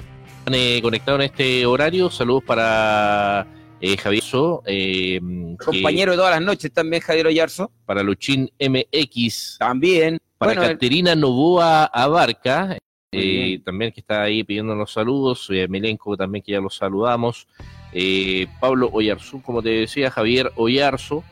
eh, 0.51 0.81
conectados 0.83 1.21
en 1.21 1.27
este 1.27 1.67
horario, 1.67 2.11
saludos 2.11 2.43
para 2.45 3.47
eh, 3.81 3.97
Javier 3.99 4.23
que- 4.67 5.21
Compañero 5.63 6.13
de 6.13 6.17
todas 6.19 6.31
las 6.33 6.43
noches 6.43 6.73
también, 6.73 7.03
Javier 7.03 7.27
Oyarzo. 7.27 7.71
para 7.85 8.03
Luchín 8.03 8.51
MX, 8.59 9.57
También. 9.59 10.19
para 10.39 10.55
Bueno, 10.55 10.73
Caterina 10.73 11.15
Novoa 11.15 11.85
Abarca, 11.85 12.79
eh, 13.13 13.61
también 13.65 13.93
que 13.93 14.01
está 14.01 14.23
ahí 14.23 14.43
pidiéndonos 14.43 14.93
saludos, 14.93 15.47
eh, 15.51 15.69
Milenko 15.69 16.17
también 16.17 16.43
que 16.43 16.53
ya 16.53 16.61
los 16.61 16.77
saludamos, 16.77 17.47
eh, 17.93 18.47
Pablo 18.59 18.89
Oyarzún, 18.93 19.41
como 19.43 19.63
te 19.63 19.69
decía, 19.69 20.11
Javier 20.11 20.51
Oyarzo, 20.57 21.23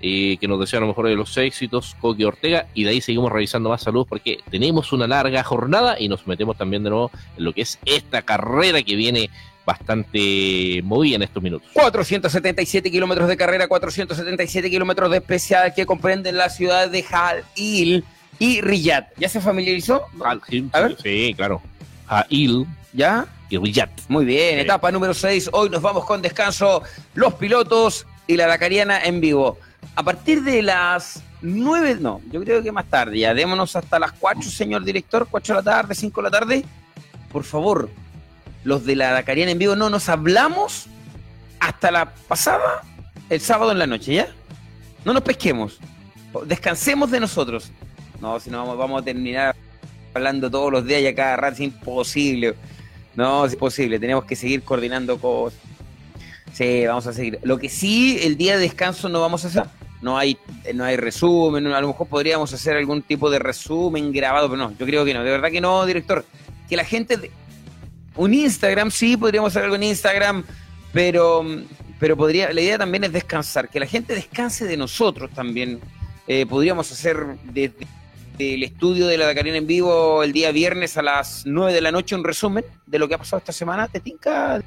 eh, 0.00 0.36
que 0.40 0.46
nos 0.46 0.60
desea 0.60 0.80
lo 0.80 0.86
mejor 0.86 1.08
de 1.08 1.16
los 1.16 1.36
éxitos, 1.36 1.96
Coqui 2.00 2.24
Ortega, 2.24 2.68
y 2.72 2.84
de 2.84 2.90
ahí 2.90 3.00
seguimos 3.00 3.32
revisando 3.32 3.68
más 3.68 3.82
saludos 3.82 4.06
porque 4.08 4.38
tenemos 4.48 4.92
una 4.92 5.08
larga 5.08 5.42
jornada 5.42 5.96
y 5.98 6.08
nos 6.08 6.26
metemos 6.26 6.56
también 6.56 6.84
de 6.84 6.90
nuevo 6.90 7.10
en 7.36 7.44
lo 7.44 7.52
que 7.52 7.62
es 7.62 7.80
esta 7.84 8.22
carrera 8.22 8.82
que 8.82 8.94
viene 8.94 9.28
bastante 9.66 10.82
movida 10.84 11.16
en 11.16 11.22
estos 11.22 11.42
minutos. 11.42 11.68
477 11.72 12.90
kilómetros 12.90 13.28
de 13.28 13.36
carrera, 13.36 13.66
477 13.66 14.70
kilómetros 14.70 15.10
de 15.10 15.16
especial 15.16 15.74
que 15.74 15.84
comprenden 15.84 16.36
la 16.36 16.48
ciudad 16.48 16.90
de 16.90 17.04
Halil 17.10 18.04
y 18.38 18.60
Riyadh. 18.60 19.06
¿Ya 19.16 19.28
se 19.28 19.40
familiarizó? 19.40 20.02
Ah, 20.24 20.36
sí, 20.48 20.68
A 20.72 20.80
ver. 20.80 20.96
sí, 21.02 21.34
claro. 21.36 21.62
Jail 22.06 22.66
¿Ya? 22.92 23.26
y 23.48 23.58
Riyadh. 23.58 23.90
Muy 24.08 24.24
bien, 24.24 24.54
Sí. 24.56 24.60
etapa 24.60 24.90
número 24.90 25.14
6. 25.14 25.50
Hoy 25.52 25.70
nos 25.70 25.82
vamos 25.82 26.04
con 26.04 26.20
descanso 26.22 26.82
los 27.14 27.34
pilotos 27.34 28.06
y 28.26 28.36
la 28.36 28.46
Dakariana 28.46 29.04
en 29.04 29.20
vivo. 29.20 29.58
A 29.96 30.02
partir 30.02 30.42
de 30.42 30.62
las 30.62 31.22
9, 31.42 31.98
no, 32.00 32.20
yo 32.32 32.42
creo 32.42 32.62
que 32.62 32.72
más 32.72 32.86
tarde, 32.86 33.18
ya 33.18 33.34
démonos 33.34 33.76
hasta 33.76 33.98
las 33.98 34.12
4, 34.12 34.42
señor 34.50 34.82
director, 34.84 35.26
4 35.30 35.56
de 35.56 35.62
la 35.62 35.70
tarde, 35.72 35.94
5 35.94 36.20
de 36.22 36.30
la 36.30 36.38
tarde. 36.38 36.64
Por 37.30 37.44
favor, 37.44 37.90
los 38.64 38.84
de 38.84 38.96
la 38.96 39.10
Dakariana 39.12 39.50
en 39.52 39.58
vivo 39.58 39.76
no 39.76 39.90
nos 39.90 40.08
hablamos 40.08 40.86
hasta 41.60 41.90
la 41.90 42.14
pasada, 42.14 42.82
el 43.28 43.40
sábado 43.40 43.72
en 43.72 43.78
la 43.78 43.86
noche, 43.86 44.14
¿ya? 44.14 44.28
No 45.04 45.12
nos 45.12 45.22
pesquemos, 45.22 45.78
descansemos 46.46 47.10
de 47.10 47.20
nosotros. 47.20 47.70
No, 48.24 48.40
si 48.40 48.48
no 48.48 48.56
vamos, 48.56 48.78
vamos 48.78 49.02
a 49.02 49.04
terminar 49.04 49.54
hablando 50.14 50.50
todos 50.50 50.72
los 50.72 50.86
días 50.86 51.02
y 51.02 51.06
a 51.08 51.14
cada 51.14 51.36
rato, 51.36 51.56
es 51.56 51.60
imposible. 51.60 52.54
No, 53.14 53.44
es 53.44 53.52
imposible, 53.52 53.98
tenemos 53.98 54.24
que 54.24 54.34
seguir 54.34 54.62
coordinando 54.62 55.18
cosas. 55.18 55.60
Sí, 56.54 56.86
vamos 56.86 57.06
a 57.06 57.12
seguir. 57.12 57.38
Lo 57.42 57.58
que 57.58 57.68
sí, 57.68 58.18
el 58.22 58.38
día 58.38 58.56
de 58.56 58.62
descanso 58.62 59.10
no 59.10 59.20
vamos 59.20 59.44
a 59.44 59.48
hacer. 59.48 59.64
No 60.00 60.16
hay, 60.16 60.38
no 60.72 60.84
hay 60.84 60.96
resumen, 60.96 61.66
a 61.66 61.80
lo 61.82 61.88
mejor 61.88 62.06
podríamos 62.06 62.50
hacer 62.54 62.78
algún 62.78 63.02
tipo 63.02 63.28
de 63.28 63.40
resumen 63.40 64.10
grabado, 64.10 64.48
pero 64.48 64.56
no, 64.56 64.70
yo 64.70 64.86
creo 64.86 65.04
que 65.04 65.12
no, 65.12 65.22
de 65.22 65.30
verdad 65.30 65.50
que 65.50 65.60
no, 65.60 65.84
director. 65.84 66.24
Que 66.66 66.76
la 66.76 66.84
gente, 66.86 67.30
un 68.16 68.32
Instagram, 68.32 68.90
sí, 68.90 69.18
podríamos 69.18 69.52
hacer 69.52 69.64
algo 69.64 69.76
en 69.76 69.82
Instagram, 69.82 70.44
pero, 70.94 71.44
pero 72.00 72.16
podría, 72.16 72.50
la 72.54 72.60
idea 72.62 72.78
también 72.78 73.04
es 73.04 73.12
descansar, 73.12 73.68
que 73.68 73.80
la 73.80 73.86
gente 73.86 74.14
descanse 74.14 74.64
de 74.64 74.78
nosotros 74.78 75.30
también. 75.32 75.78
Eh, 76.26 76.46
podríamos 76.46 76.90
hacer 76.90 77.18
desde 77.44 77.86
el 78.38 78.62
estudio 78.62 79.06
de 79.06 79.18
la 79.18 79.26
Dakarina 79.26 79.56
en 79.56 79.66
vivo 79.66 80.22
el 80.22 80.32
día 80.32 80.50
viernes 80.52 80.96
a 80.96 81.02
las 81.02 81.44
9 81.46 81.72
de 81.72 81.80
la 81.80 81.92
noche 81.92 82.14
un 82.14 82.24
resumen 82.24 82.64
de 82.86 82.98
lo 82.98 83.08
que 83.08 83.14
ha 83.14 83.18
pasado 83.18 83.38
esta 83.38 83.52
semana. 83.52 83.88
¿Te 83.88 84.00
tinca? 84.00 84.62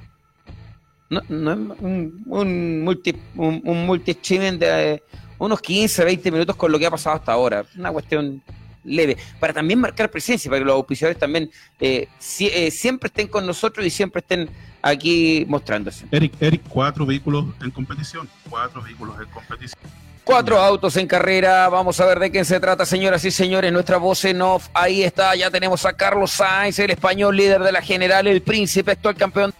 No, 1.09 1.22
no 1.30 1.51
un, 1.80 2.24
un 2.26 2.84
multi 2.84 3.15
un, 3.36 3.61
un 3.63 3.86
multi-streaming 3.86 4.59
de 4.59 4.93
eh, 4.93 5.03
unos 5.38 5.61
15, 5.61 6.03
20 6.03 6.32
minutos 6.32 6.55
con 6.55 6.72
lo 6.72 6.80
que 6.80 6.86
ha 6.86 6.91
pasado 6.91 7.15
hasta 7.15 7.32
ahora. 7.32 7.65
Una 7.78 7.91
cuestión 7.91 8.41
leve. 8.84 9.18
Para 9.39 9.53
también 9.53 9.80
marcar 9.80 10.09
presencia, 10.09 10.49
para 10.49 10.59
que 10.59 10.65
los 10.65 10.76
auspiciadores 10.76 11.20
también 11.20 11.49
eh, 11.80 12.07
eh, 12.39 12.72
siempre 12.72 13.07
estén 13.07 13.28
con 13.28 13.45
nosotros 13.45 13.86
y 13.86 13.89
siempre 13.89 14.22
estén 14.22 14.49
aquí 14.82 15.45
mostrándose. 15.47 16.05
Eric, 16.11 16.34
Eric, 16.39 16.61
cuatro 16.68 17.05
vehículos 17.05 17.45
en 17.61 17.72
competición. 17.72 18.28
Cuatro 18.49 18.82
vehículos 18.82 19.15
en 19.20 19.28
competición. 19.28 19.80
Cuatro 20.28 20.59
autos 20.59 20.97
en 20.97 21.07
carrera, 21.07 21.69
vamos 21.69 22.01
a 22.01 22.05
ver 22.05 22.19
de 22.19 22.30
qué 22.30 22.43
se 22.43 22.59
trata, 22.59 22.86
señoras 22.86 23.23
y 23.23 23.32
señores, 23.32 23.71
nuestra 23.71 23.95
voz 23.95 24.25
en 24.25 24.41
off, 24.41 24.67
ahí 24.73 25.01
está, 25.01 25.34
ya 25.36 25.49
tenemos 25.49 25.86
a 25.86 25.93
Carlos 25.93 26.32
Sainz, 26.32 26.78
el 26.80 26.91
español 26.91 27.38
líder 27.38 27.61
de 27.61 27.71
la 27.71 27.82
general, 27.82 28.28
el 28.28 28.41
príncipe, 28.41 28.91
actual 28.91 29.15
campeón 29.15 29.53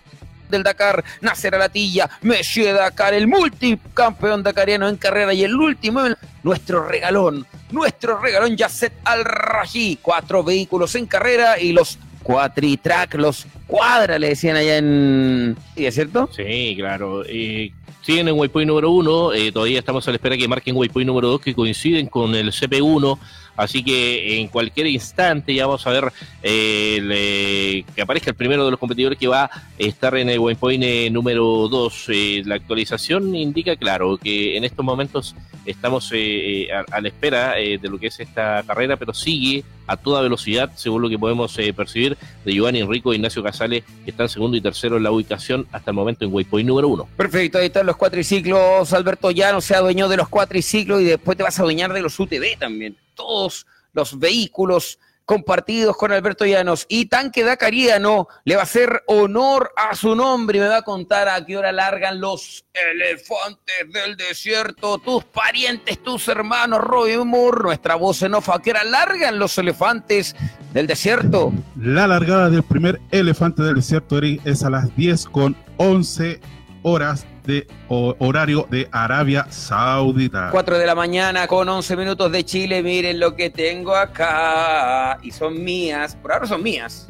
del 0.49 0.63
Dakar, 0.63 1.05
Nasser 1.22 1.55
Alatilla, 1.55 2.09
Monsieur 2.22 2.76
Dakar, 2.76 3.13
el 3.13 3.28
multicampeón 3.28 4.43
dakariano 4.43 4.89
en 4.89 4.97
carrera 4.97 5.34
y 5.34 5.45
el 5.45 5.55
último, 5.55 6.01
nuestro 6.43 6.86
regalón, 6.86 7.47
nuestro 7.72 8.20
regalón 8.20 8.57
Yasset 8.57 8.91
Al-Raji, 9.05 9.99
cuatro 10.01 10.43
vehículos 10.43 10.95
en 10.95 11.05
carrera 11.05 11.57
y 11.57 11.72
los 11.72 11.97
cuatritrack, 12.24 13.13
los 13.13 13.47
cuadra, 13.68 14.20
le 14.20 14.28
decían 14.28 14.57
allá 14.57 14.80
en... 14.80 15.55
¿Sí, 15.78 15.86
es 15.86 15.95
cierto? 15.95 16.30
Sí, 16.36 16.76
claro. 16.78 17.24
Eh, 17.26 17.72
siguen 18.08 18.30
en 18.30 18.39
Waypoint 18.39 18.70
número 18.70 18.89
uno. 18.89 19.34
eh, 19.34 19.51
todavía 19.51 19.80
estamos 19.80 20.08
a 20.08 20.12
la 20.12 20.16
espera 20.16 20.38
que 20.38 20.47
marquen 20.47 20.78
Waypoint 20.78 21.05
número 21.05 21.28
dos, 21.28 21.41
que 21.41 21.53
coinciden 21.53 22.08
con 22.08 22.36
el 22.36 22.53
CP1. 22.53 23.20
Así 23.58 23.84
que 23.84 24.39
en 24.39 24.47
cualquier 24.47 24.88
instante 24.88 25.53
ya 25.53 25.66
vamos 25.66 25.86
a 25.86 25.89
ver 25.91 26.05
eh, 26.43 27.01
eh, 27.12 27.84
que 27.95 28.01
aparezca 28.01 28.30
el 28.30 28.36
primero 28.36 28.64
de 28.64 28.72
los 28.72 28.80
competidores 28.80 29.18
que 29.18 29.28
va 29.28 29.45
a 29.45 29.51
estar 29.78 30.16
en 30.16 30.30
el 30.30 30.39
Waypoint 30.39 30.84
eh, 30.84 31.10
número 31.10 31.68
2. 31.68 32.10
la 32.45 32.55
actualización 32.55 33.36
indica, 33.36 33.76
claro, 33.76 34.18
que 34.18 34.55
en 34.55 34.64
estos 34.64 34.86
momentos 34.86 35.36
estamos 35.68 36.12
eh, 36.14 36.18
eh, 36.64 36.72
a, 36.72 36.86
a 36.95 37.01
la 37.01 37.08
espera 37.10 37.60
eh, 37.60 37.78
de 37.78 37.89
lo 37.89 37.99
que 37.99 38.08
es 38.08 38.20
esta 38.20 38.64
carrera, 38.66 38.97
pero 38.97 39.14
sigue 39.14 39.64
a 39.86 39.97
toda 39.97 40.22
velocidad, 40.22 40.72
según 40.76 41.01
lo 41.01 41.10
que 41.10 41.20
podemos 41.20 41.58
eh, 41.60 41.74
percibir, 41.74 42.18
de 42.43 42.53
Giovanni 42.53 42.80
Enrico 42.80 43.12
e 43.12 43.18
Ignacio 43.18 43.43
Casale, 43.43 43.84
que 44.03 44.12
están 44.12 44.30
segundo 44.30 44.58
y 44.58 44.62
tercero 44.62 44.97
en 44.97 45.03
la 45.03 45.12
ubicación 45.12 45.68
hasta 45.72 45.91
el 45.91 45.95
momento 45.95 46.26
en 46.26 46.34
Waypoint 46.34 46.68
número 46.68 46.88
uno. 46.88 47.08
Perfecto, 47.16 47.58
ahí 47.58 47.68
están 47.68 47.86
los 47.86 47.97
cuatriciclos. 47.97 48.91
Alberto 48.93 49.32
Llano 49.32 49.62
se 49.62 49.76
adueñó 49.76 50.08
de 50.10 50.18
los 50.18 50.30
cuatriciclos 50.30 51.01
y 51.01 51.05
después 51.05 51.38
te 51.38 51.43
vas 51.43 51.58
a 51.60 51.62
adueñar 51.62 51.93
de 51.93 52.01
los 52.01 52.20
UTV 52.20 52.58
también. 52.60 52.95
Todos 53.18 53.68
los 53.91 54.18
vehículos 54.18 54.99
compartidos 55.28 55.97
con 55.97 56.13
Alberto 56.13 56.45
Llanos. 56.45 56.86
Y 56.88 57.07
Tanque 57.07 57.43
Dakariano 57.43 58.30
le 58.45 58.55
va 58.55 58.61
a 58.61 58.63
hacer 58.63 59.03
honor 59.07 59.72
a 59.76 59.93
su 59.93 60.15
nombre 60.15 60.57
y 60.57 60.61
me 60.61 60.70
va 60.70 60.78
a 60.78 60.82
contar 60.84 61.28
a 61.28 61.45
qué 61.45 61.57
hora 61.57 61.74
largan 61.74 62.22
los 62.22 62.65
elefantes 62.74 63.76
del 63.93 64.15
desierto. 64.15 64.99
Tus 64.99 65.26
parientes, 65.26 66.01
tus 66.01 66.30
hermanos, 66.30 66.80
Roy 66.80 67.18
Moore, 67.18 67.61
nuestra 67.61 67.95
voz 67.95 68.22
en 68.22 68.36
off. 68.36 68.47
¿A 68.49 68.59
qué 68.61 68.72
hora 68.72 68.86
largan 68.86 69.38
los 69.38 69.57
elefantes 69.57 70.34
del 70.72 70.88
desierto? 70.88 71.51
La 71.76 72.07
largada 72.07 72.49
del 72.49 72.63
primer 72.63 73.01
elefante 73.11 73.63
del 73.63 73.76
desierto 73.76 74.20
es 74.22 74.63
a 74.63 74.70
las 74.70 74.95
10 74.95 75.26
con 75.26 75.57
11 75.76 76.39
horas 76.84 77.26
de 77.48 77.66
ho- 77.89 78.16
horario 78.20 78.68
de 78.70 78.88
Arabia 78.91 79.48
Saudita. 79.50 80.50
4 80.52 80.78
de 80.78 80.86
la 80.86 80.93
mañana 80.93 81.48
con 81.48 81.68
11 81.68 81.95
minutos 81.95 82.32
de 82.32 82.43
Chile. 82.45 82.84
Miren 82.84 83.20
lo 83.20 83.36
que 83.36 83.50
tengo 83.50 83.95
acá. 83.95 85.18
Y 85.24 85.32
son 85.32 85.64
mías. 85.64 86.16
Por 86.16 86.34
ahora 86.34 86.45
son 86.45 86.62
mías. 86.62 87.10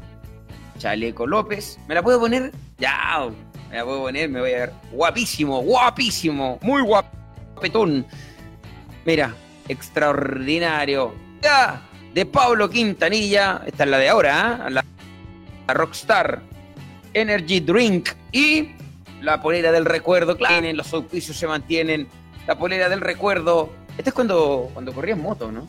Chaleco 0.78 1.26
López. 1.28 1.80
¿Me 1.88 1.96
la 1.96 2.04
puedo 2.04 2.20
poner? 2.20 2.52
Ya. 2.78 3.28
Me 3.70 3.78
la 3.78 3.84
puedo 3.84 4.00
poner. 4.04 4.30
Me 4.30 4.40
voy 4.40 4.54
a 4.54 4.58
ver. 4.60 4.74
Guapísimo, 4.92 5.62
guapísimo. 5.62 6.60
Muy 6.62 6.82
guapetón. 6.84 8.06
Mira, 9.06 9.34
extraordinario. 9.68 11.14
Ya. 11.42 11.82
De 12.14 12.26
Pablo 12.26 12.70
Quintanilla. 12.70 13.62
Esta 13.66 13.84
es 13.84 13.90
la 13.90 13.98
de 13.98 14.10
ahora, 14.10 14.42
¿ah? 14.66 14.70
La, 14.70 14.86
la 15.68 15.74
Rockstar 15.74 16.42
Energy 17.14 17.60
Drink. 17.60 18.10
Y 18.32 18.70
la 19.22 19.42
polera 19.42 19.72
del 19.72 19.86
recuerdo, 19.86 20.38
claro, 20.38 20.72
los 20.74 20.94
auspicios 20.94 21.36
se 21.38 21.48
mantienen, 21.48 22.08
la 22.48 22.58
polera 22.58 22.90
del 22.90 23.02
recuerdo. 23.02 23.72
Este 23.98 24.10
es 24.12 24.14
cuando, 24.14 24.70
cuando 24.74 24.94
corrías 24.94 25.18
moto, 25.18 25.52
¿no? 25.52 25.68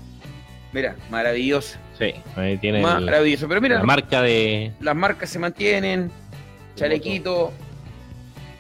Mira, 0.73 0.97
maravilloso, 1.11 1.79
Sí, 1.99 2.13
ahí 2.37 2.59
tiene 2.59 2.79
el- 2.79 2.85
maravilloso. 2.85 3.49
Pero 3.49 3.61
mira, 3.61 3.79
la 3.79 3.85
marca 3.85 4.21
de. 4.23 4.73
las 4.81 4.95
marcas 4.95 5.31
se 5.31 5.39
mantienen, 5.39 6.11
chalequito, 6.77 7.53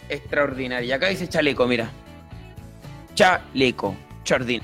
extraordinario. 0.08 0.88
Y 0.88 0.92
acá 0.92 1.08
dice 1.08 1.28
chaleco, 1.28 1.66
mira. 1.66 1.90
Chaleco, 3.14 3.94
chardín. 4.24 4.62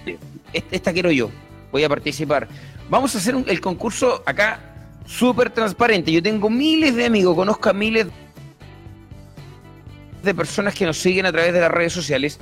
Este- 0.53 0.77
Esta 0.77 0.93
quiero 0.93 1.11
yo, 1.11 1.31
voy 1.73 1.85
a 1.85 1.89
participar. 1.89 2.49
Vamos 2.89 3.15
a 3.15 3.19
hacer 3.19 3.35
un- 3.35 3.45
el 3.49 3.61
concurso 3.61 4.23
acá 4.27 4.61
súper 5.07 5.51
transparente. 5.51 6.11
Yo 6.13 6.23
tengo 6.23 6.49
miles 6.49 6.95
de 6.97 7.05
amigos, 7.07 7.35
conozco 7.35 7.69
a 7.69 7.73
miles 7.73 8.07
de 8.07 8.13
personas 10.33 10.75
que 10.75 10.87
nos 10.87 10.97
siguen 10.97 11.27
a 11.27 11.33
través 11.33 11.53
de 11.53 11.61
las 11.61 11.71
redes 11.71 11.93
sociales. 11.93 12.39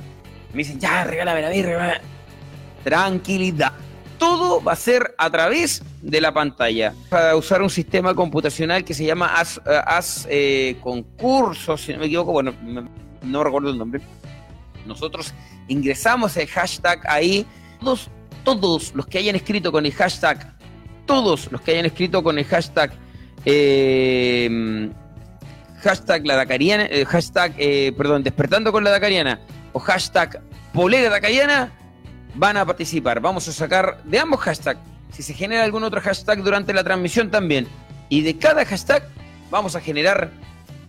Me 0.53 0.59
dicen, 0.59 0.79
ya, 0.79 1.03
regálame 1.03 1.45
a 1.45 1.49
mí. 1.49 1.63
Tranquilidad. 2.83 3.73
Todo 4.19 4.63
va 4.63 4.73
a 4.73 4.75
ser 4.75 5.15
a 5.17 5.29
través 5.29 5.81
de 6.01 6.21
la 6.21 6.31
pantalla. 6.33 6.93
Para 7.09 7.35
usar 7.35 7.61
un 7.61 7.69
sistema 7.69 8.13
computacional 8.13 8.85
que 8.85 8.93
se 8.93 9.05
llama 9.05 9.33
As, 9.35 9.57
eh, 9.65 9.81
As, 9.85 10.27
eh, 10.29 10.77
Concurso, 10.81 11.75
si 11.75 11.93
no 11.93 11.99
me 11.99 12.05
equivoco, 12.05 12.31
bueno, 12.31 12.53
no 13.23 13.43
recuerdo 13.43 13.71
el 13.71 13.77
nombre. 13.77 14.01
Nosotros 14.85 15.33
ingresamos 15.67 16.37
el 16.37 16.47
hashtag 16.47 17.01
ahí. 17.07 17.45
Todos, 17.79 18.09
todos 18.43 18.93
los 18.93 19.07
que 19.07 19.17
hayan 19.17 19.35
escrito 19.35 19.71
con 19.71 19.85
el 19.85 19.93
hashtag, 19.93 20.55
todos 21.05 21.51
los 21.51 21.61
que 21.61 21.71
hayan 21.71 21.85
escrito 21.85 22.21
con 22.23 22.37
el 22.37 22.45
hashtag, 22.45 22.93
eh, 23.45 24.89
hashtag 25.83 26.25
la 26.25 26.35
Dakariana, 26.35 26.85
eh, 26.85 27.05
hashtag, 27.05 27.53
eh, 27.57 27.93
perdón, 27.97 28.23
despertando 28.23 28.71
con 28.71 28.83
la 28.83 28.91
Dakariana 28.91 29.39
o 29.73 29.79
hashtag 29.79 30.41
polera 30.73 31.09
Dakariana 31.09 31.71
van 32.35 32.57
a 32.57 32.65
participar. 32.65 33.19
Vamos 33.19 33.47
a 33.47 33.51
sacar 33.51 34.01
de 34.03 34.19
ambos 34.19 34.39
hashtags. 34.39 34.79
Si 35.11 35.21
se 35.21 35.33
genera 35.33 35.63
algún 35.63 35.83
otro 35.83 36.01
hashtag 36.01 36.41
durante 36.41 36.73
la 36.73 36.83
transmisión 36.83 37.29
también. 37.29 37.67
y 38.09 38.21
de 38.21 38.37
cada 38.37 38.65
hashtag 38.65 39.03
vamos 39.49 39.75
a 39.75 39.81
generar 39.81 40.31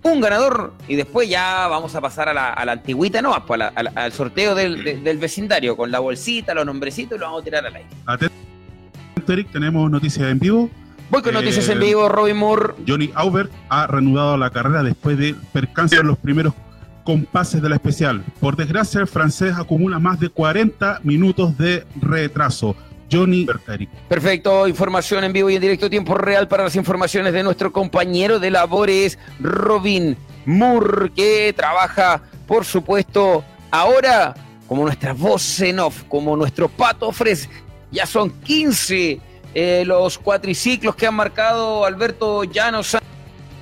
un 0.02 0.20
ganador 0.20 0.74
y 0.86 0.96
después 0.96 1.28
ya 1.28 1.66
vamos 1.68 1.94
a 1.94 2.00
pasar 2.00 2.28
a 2.28 2.34
la, 2.34 2.52
a 2.52 2.64
la 2.64 2.72
antigüita, 2.72 3.22
no, 3.22 3.44
pues 3.46 3.60
al 3.74 4.12
sorteo 4.12 4.54
del, 4.54 5.18
vecindario 5.18 5.76
con 5.76 5.90
la 5.90 5.98
bolsita, 5.98 6.54
los 6.54 6.66
nombrecitos 6.66 7.16
y 7.16 7.20
lo 7.20 7.26
vamos 7.26 7.40
a 7.40 7.44
tirar 7.44 7.66
al 7.66 7.76
aire. 7.76 7.88
Atento, 8.06 8.34
tenemos 9.52 9.90
noticias 9.90 10.28
en 10.28 10.38
vivo. 10.38 10.70
Voy 11.10 11.22
con 11.22 11.34
noticias 11.34 11.68
en 11.68 11.78
eh, 11.78 11.84
vivo, 11.86 12.08
Robin 12.08 12.36
Moore. 12.36 12.74
Johnny 12.86 13.10
Aubert 13.14 13.52
ha 13.68 13.86
reanudado 13.86 14.36
la 14.36 14.50
carrera 14.50 14.82
después 14.82 15.18
de 15.18 15.34
percance 15.52 15.96
en 15.96 16.06
los 16.06 16.18
primeros 16.18 16.54
compases 17.04 17.60
de 17.60 17.68
la 17.68 17.76
especial. 17.76 18.24
Por 18.40 18.56
desgracia, 18.56 19.00
el 19.00 19.06
francés 19.06 19.54
acumula 19.56 19.98
más 19.98 20.18
de 20.18 20.30
40 20.30 21.00
minutos 21.04 21.56
de 21.58 21.84
retraso. 22.00 22.74
Johnny 23.12 23.44
Bertari. 23.44 23.86
Perfecto, 24.08 24.66
información 24.66 25.24
en 25.24 25.32
vivo 25.32 25.50
y 25.50 25.56
en 25.56 25.60
directo, 25.60 25.90
tiempo 25.90 26.14
real 26.14 26.48
para 26.48 26.64
las 26.64 26.74
informaciones 26.74 27.32
de 27.32 27.42
nuestro 27.42 27.70
compañero 27.70 28.40
de 28.40 28.50
labores, 28.50 29.18
Robin 29.38 30.16
Moore, 30.46 31.12
que 31.14 31.52
trabaja, 31.54 32.22
por 32.46 32.64
supuesto, 32.64 33.44
ahora 33.70 34.34
como 34.66 34.84
nuestra 34.84 35.12
voz 35.12 35.60
en 35.60 35.78
off, 35.78 36.02
como 36.08 36.36
nuestro 36.36 36.68
pato 36.68 37.12
fres. 37.12 37.48
Ya 37.92 38.06
son 38.06 38.30
15 38.30 39.20
eh, 39.54 39.84
los 39.86 40.18
cuatriciclos 40.18 40.96
que 40.96 41.06
han 41.06 41.14
marcado 41.14 41.84
Alberto 41.84 42.44
Llanos 42.44 42.96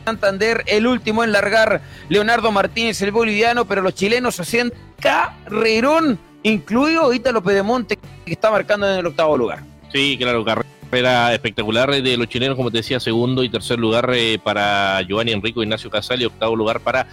Santander, 0.05 0.65
el 0.67 0.87
último 0.87 1.23
en 1.23 1.33
largar 1.33 1.83
Leonardo 2.09 2.51
Martínez, 2.51 3.01
el 3.03 3.13
boliviano, 3.13 3.67
pero 3.67 3.83
los 3.83 3.95
chilenos 3.95 4.41
hacían 4.41 4.73
carrerón 4.99 6.19
incluido 6.43 7.13
Ítalo 7.13 7.43
Pedemonte, 7.43 7.99
que 8.25 8.33
está 8.33 8.51
marcando 8.51 8.91
en 8.91 8.99
el 8.99 9.07
octavo 9.07 9.37
lugar. 9.37 9.63
Sí, 9.93 10.17
claro, 10.19 10.45
carrera 10.45 11.33
espectacular 11.35 11.91
de 11.91 12.17
los 12.17 12.29
chilenos, 12.29 12.57
como 12.57 12.71
te 12.71 12.79
decía, 12.79 12.99
segundo 12.99 13.45
y 13.45 13.49
tercer 13.49 13.79
lugar 13.79 14.11
eh, 14.15 14.39
para 14.43 15.03
Giovanni 15.03 15.33
Enrico 15.33 15.63
Ignacio 15.63 15.91
Casal 15.91 16.23
y 16.23 16.25
octavo 16.25 16.57
lugar 16.57 16.81
para 16.81 17.07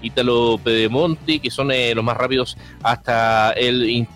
Ítalo 0.00 0.58
Pedemonte, 0.62 1.38
que 1.38 1.50
son 1.50 1.70
eh, 1.70 1.94
los 1.94 2.04
más 2.04 2.16
rápidos 2.16 2.56
hasta 2.82 3.52
el 3.52 4.06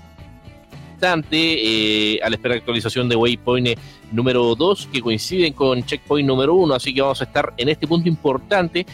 instante, 0.96 2.16
eh, 2.16 2.20
la 2.20 2.54
actualización 2.54 3.08
de 3.08 3.16
Waypoint 3.16 3.78
número 4.12 4.54
2, 4.54 4.88
que 4.92 5.00
coinciden 5.00 5.52
con 5.52 5.84
Checkpoint 5.84 6.26
número 6.26 6.54
1, 6.54 6.74
así 6.74 6.94
que 6.94 7.02
vamos 7.02 7.20
a 7.20 7.24
estar 7.24 7.52
en 7.56 7.68
este 7.68 7.86
punto 7.86 8.08
importante 8.08 8.86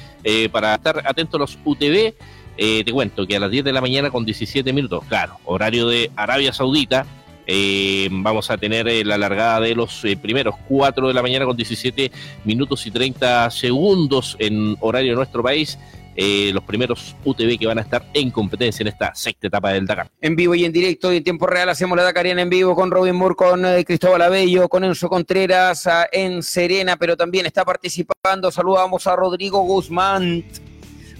para 0.50 0.74
estar 0.74 1.02
atentos 1.06 1.34
a 1.34 1.38
los 1.38 1.58
UTV 1.64 2.14
eh, 2.56 2.84
te 2.84 2.92
cuento 2.92 3.26
que 3.26 3.36
a 3.36 3.40
las 3.40 3.50
10 3.50 3.64
de 3.64 3.72
la 3.72 3.80
mañana 3.80 4.10
con 4.10 4.24
17 4.24 4.72
minutos, 4.72 5.04
claro, 5.08 5.38
horario 5.44 5.88
de 5.88 6.10
Arabia 6.16 6.52
Saudita, 6.52 7.06
eh, 7.46 8.08
vamos 8.10 8.50
a 8.50 8.58
tener 8.58 8.86
eh, 8.88 9.04
la 9.04 9.18
largada 9.18 9.60
de 9.60 9.74
los 9.74 10.02
primeros 10.20 10.54
4 10.68 11.08
de 11.08 11.14
la 11.14 11.22
mañana 11.22 11.46
con 11.46 11.56
17 11.56 12.12
minutos 12.44 12.86
y 12.86 12.90
30 12.90 13.50
segundos 13.50 14.36
en 14.38 14.76
horario 14.80 15.12
de 15.12 15.16
nuestro 15.16 15.42
país. 15.42 15.78
Los 16.16 16.64
primeros 16.64 17.16
UTV 17.24 17.58
que 17.58 17.66
van 17.66 17.78
a 17.78 17.82
estar 17.82 18.04
en 18.14 18.30
competencia 18.30 18.82
en 18.82 18.88
esta 18.88 19.14
sexta 19.14 19.46
etapa 19.46 19.70
del 19.72 19.86
Dakar. 19.86 20.10
En 20.20 20.36
vivo 20.36 20.54
y 20.54 20.64
en 20.64 20.72
directo 20.72 21.12
y 21.12 21.16
en 21.16 21.24
tiempo 21.24 21.46
real 21.46 21.68
hacemos 21.68 21.96
la 21.96 22.04
Dakariana 22.04 22.42
en 22.42 22.50
vivo 22.50 22.74
con 22.74 22.90
Robin 22.90 23.14
Moore, 23.14 23.34
con 23.34 23.62
Cristóbal 23.84 24.22
Abello, 24.22 24.68
con 24.68 24.84
Enzo 24.84 25.08
Contreras 25.08 25.88
en 26.12 26.42
Serena, 26.42 26.96
pero 26.96 27.16
también 27.16 27.46
está 27.46 27.64
participando. 27.64 28.50
Saludamos 28.50 29.06
a 29.06 29.16
Rodrigo 29.16 29.60
Guzmán. 29.62 30.44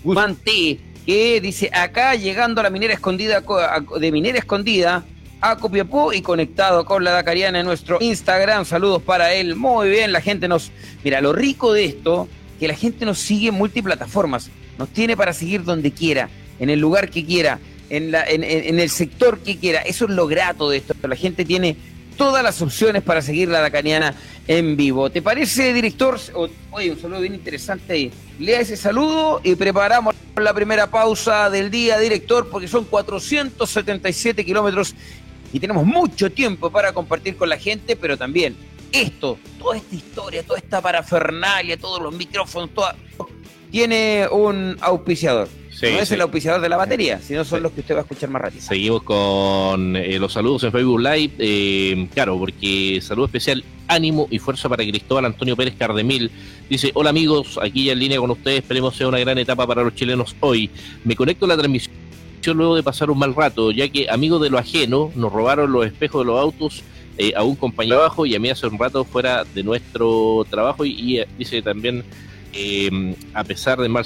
Guzmán 0.05 0.37
T 0.37 0.79
que 1.07 1.41
dice 1.41 1.71
acá 1.73 2.15
llegando 2.15 2.61
a 2.61 2.65
la 2.65 2.71
minera 2.71 2.95
escondida 2.95 3.43
de 3.99 4.13
minera 4.13 4.39
escondida 4.39 5.05
a 5.41 5.57
Copiapó 5.57 6.13
y 6.13 6.23
conectado 6.23 6.85
con 6.85 7.03
la 7.03 7.11
Dakariana 7.11 7.61
en 7.61 7.67
nuestro 7.67 7.99
Instagram. 8.01 8.65
Saludos 8.65 9.03
para 9.03 9.35
él. 9.35 9.57
Muy 9.57 9.91
bien, 9.91 10.13
la 10.13 10.21
gente 10.21 10.47
nos. 10.47 10.71
Mira, 11.03 11.21
lo 11.21 11.33
rico 11.33 11.73
de 11.73 11.85
esto, 11.85 12.29
que 12.61 12.69
la 12.69 12.75
gente 12.75 13.05
nos 13.05 13.19
sigue 13.19 13.49
en 13.49 13.55
multiplataformas. 13.55 14.51
Nos 14.79 14.89
tiene 14.91 15.17
para 15.17 15.33
seguir 15.33 15.65
donde 15.65 15.93
quiera, 15.93 16.29
en 16.59 16.71
el 16.71 16.81
lugar 16.81 17.11
que 17.11 17.25
quiera, 17.25 17.59
en, 17.91 18.11
la, 18.11 18.25
en, 18.25 18.43
el 18.79 18.91
sector 18.91 19.39
que 19.41 19.59
quiera. 19.59 19.83
Eso 19.83 20.07
es 20.07 20.11
lo 20.13 20.27
grato 20.27 20.71
de 20.71 20.79
esto. 20.79 20.95
La 21.03 21.17
gente 21.17 21.45
tiene 21.45 21.77
todas 22.17 22.43
las 22.43 22.61
opciones 22.63 23.03
para 23.03 23.23
seguir 23.23 23.49
la 23.49 23.61
Dakariana 23.61 24.15
en 24.49 24.77
vivo. 24.77 25.11
¿Te 25.11 25.23
parece, 25.23 25.73
director? 25.73 26.19
Oye, 26.71 26.91
un 26.91 27.01
saludo 27.01 27.21
bien 27.21 27.35
interesante 27.35 27.93
ahí. 27.93 28.13
Lea 28.39 28.61
ese 28.61 28.77
saludo 28.77 29.41
y 29.45 29.55
preparamos 29.55 30.15
la 30.37 30.55
primera 30.55 30.91
pausa 30.91 31.51
del 31.51 31.71
día, 31.71 31.99
director, 31.99 32.49
porque 32.49 32.69
son 32.69 32.85
477 32.85 34.45
kilómetros 34.45 34.95
y 35.53 35.61
tenemos 35.61 35.85
mucho 35.85 36.31
tiempo 36.33 36.71
para 36.71 36.93
compartir 36.93 37.37
con 37.37 37.49
la 37.49 37.59
gente, 37.59 37.95
pero 37.95 38.17
también 38.17 38.57
esto, 38.91 39.39
toda 39.59 39.77
esta 39.77 39.95
historia, 39.95 40.43
toda 40.43 40.59
esta 40.59 40.81
parafernalia, 40.81 41.77
todos 41.77 42.03
los 42.03 42.15
micrófonos, 42.15 42.71
toda, 42.75 42.97
tiene 43.73 44.29
un 44.31 44.77
auspiciador 44.81 45.49
no 45.91 45.99
es 45.99 46.13
el 46.13 46.21
auspiciador 46.21 46.61
de 46.61 46.69
la 46.69 46.77
batería, 46.77 47.21
sino 47.21 47.45
son 47.45 47.63
los 47.63 47.73
que 47.73 47.81
usted 47.81 47.95
va 47.95 48.01
a 48.01 48.03
escuchar 48.03 48.31
más 48.31 48.43
rápido. 48.43 48.63
Seguimos 48.63 49.03
con 49.03 49.97
eh, 49.97 50.19
los 50.19 50.33
saludos 50.33 50.63
en 50.65 50.73
Facebook 50.73 51.01
Live. 51.01 51.33
Eh, 51.39 52.09
claro, 52.15 52.39
porque 52.39 53.01
saludo 53.03 53.27
especial, 53.27 53.65
ánimo 53.89 54.29
y 54.31 54.39
fuerza 54.39 54.69
para 54.69 54.85
Cristóbal 54.85 55.25
Antonio 55.25 55.57
Pérez 55.57 55.75
Cardemil. 55.77 56.31
Dice, 56.69 56.93
hola 56.95 57.11
amigos, 57.11 57.59
aquí 57.61 57.87
ya 57.87 57.93
en 57.93 57.99
línea 57.99 58.19
con 58.19 58.31
ustedes, 58.31 58.59
esperemos 58.59 58.95
sea 58.97 59.09
una 59.09 59.19
gran 59.19 59.39
etapa 59.39 59.67
para 59.67 59.83
los 59.83 59.95
chilenos 59.95 60.37
hoy. 60.41 60.71
Me 61.05 61.17
conecto 61.17 61.47
a 61.47 61.49
la 61.49 61.57
transmisión 61.57 61.93
luego 62.55 62.77
de 62.77 62.83
pasar 62.83 63.11
un 63.11 63.19
mal 63.19 63.35
rato, 63.35 63.71
ya 63.71 63.89
que 63.89 64.09
amigos 64.09 64.41
de 64.43 64.51
lo 64.51 64.59
ajeno 64.59 65.11
nos 65.15 65.33
robaron 65.33 65.73
los 65.73 65.87
espejos 65.87 66.23
de 66.23 66.27
los 66.27 66.41
autos 66.41 66.83
eh, 67.19 67.33
a 67.37 67.43
un 67.43 67.57
compañero 67.57 67.99
abajo 67.99 68.27
y 68.27 68.35
a 68.35 68.41
mí 68.41 68.51
hace 68.51 68.67
un 68.67 68.79
rato 68.79 69.05
fuera 69.05 69.45
de 69.45 69.63
nuestro 69.63 70.45
trabajo 70.49 70.85
y, 70.85 71.23
dice 71.39 71.63
también, 71.63 72.05
a 73.35 73.45
pesar 73.45 73.81
del 73.81 73.91
mal 73.91 74.05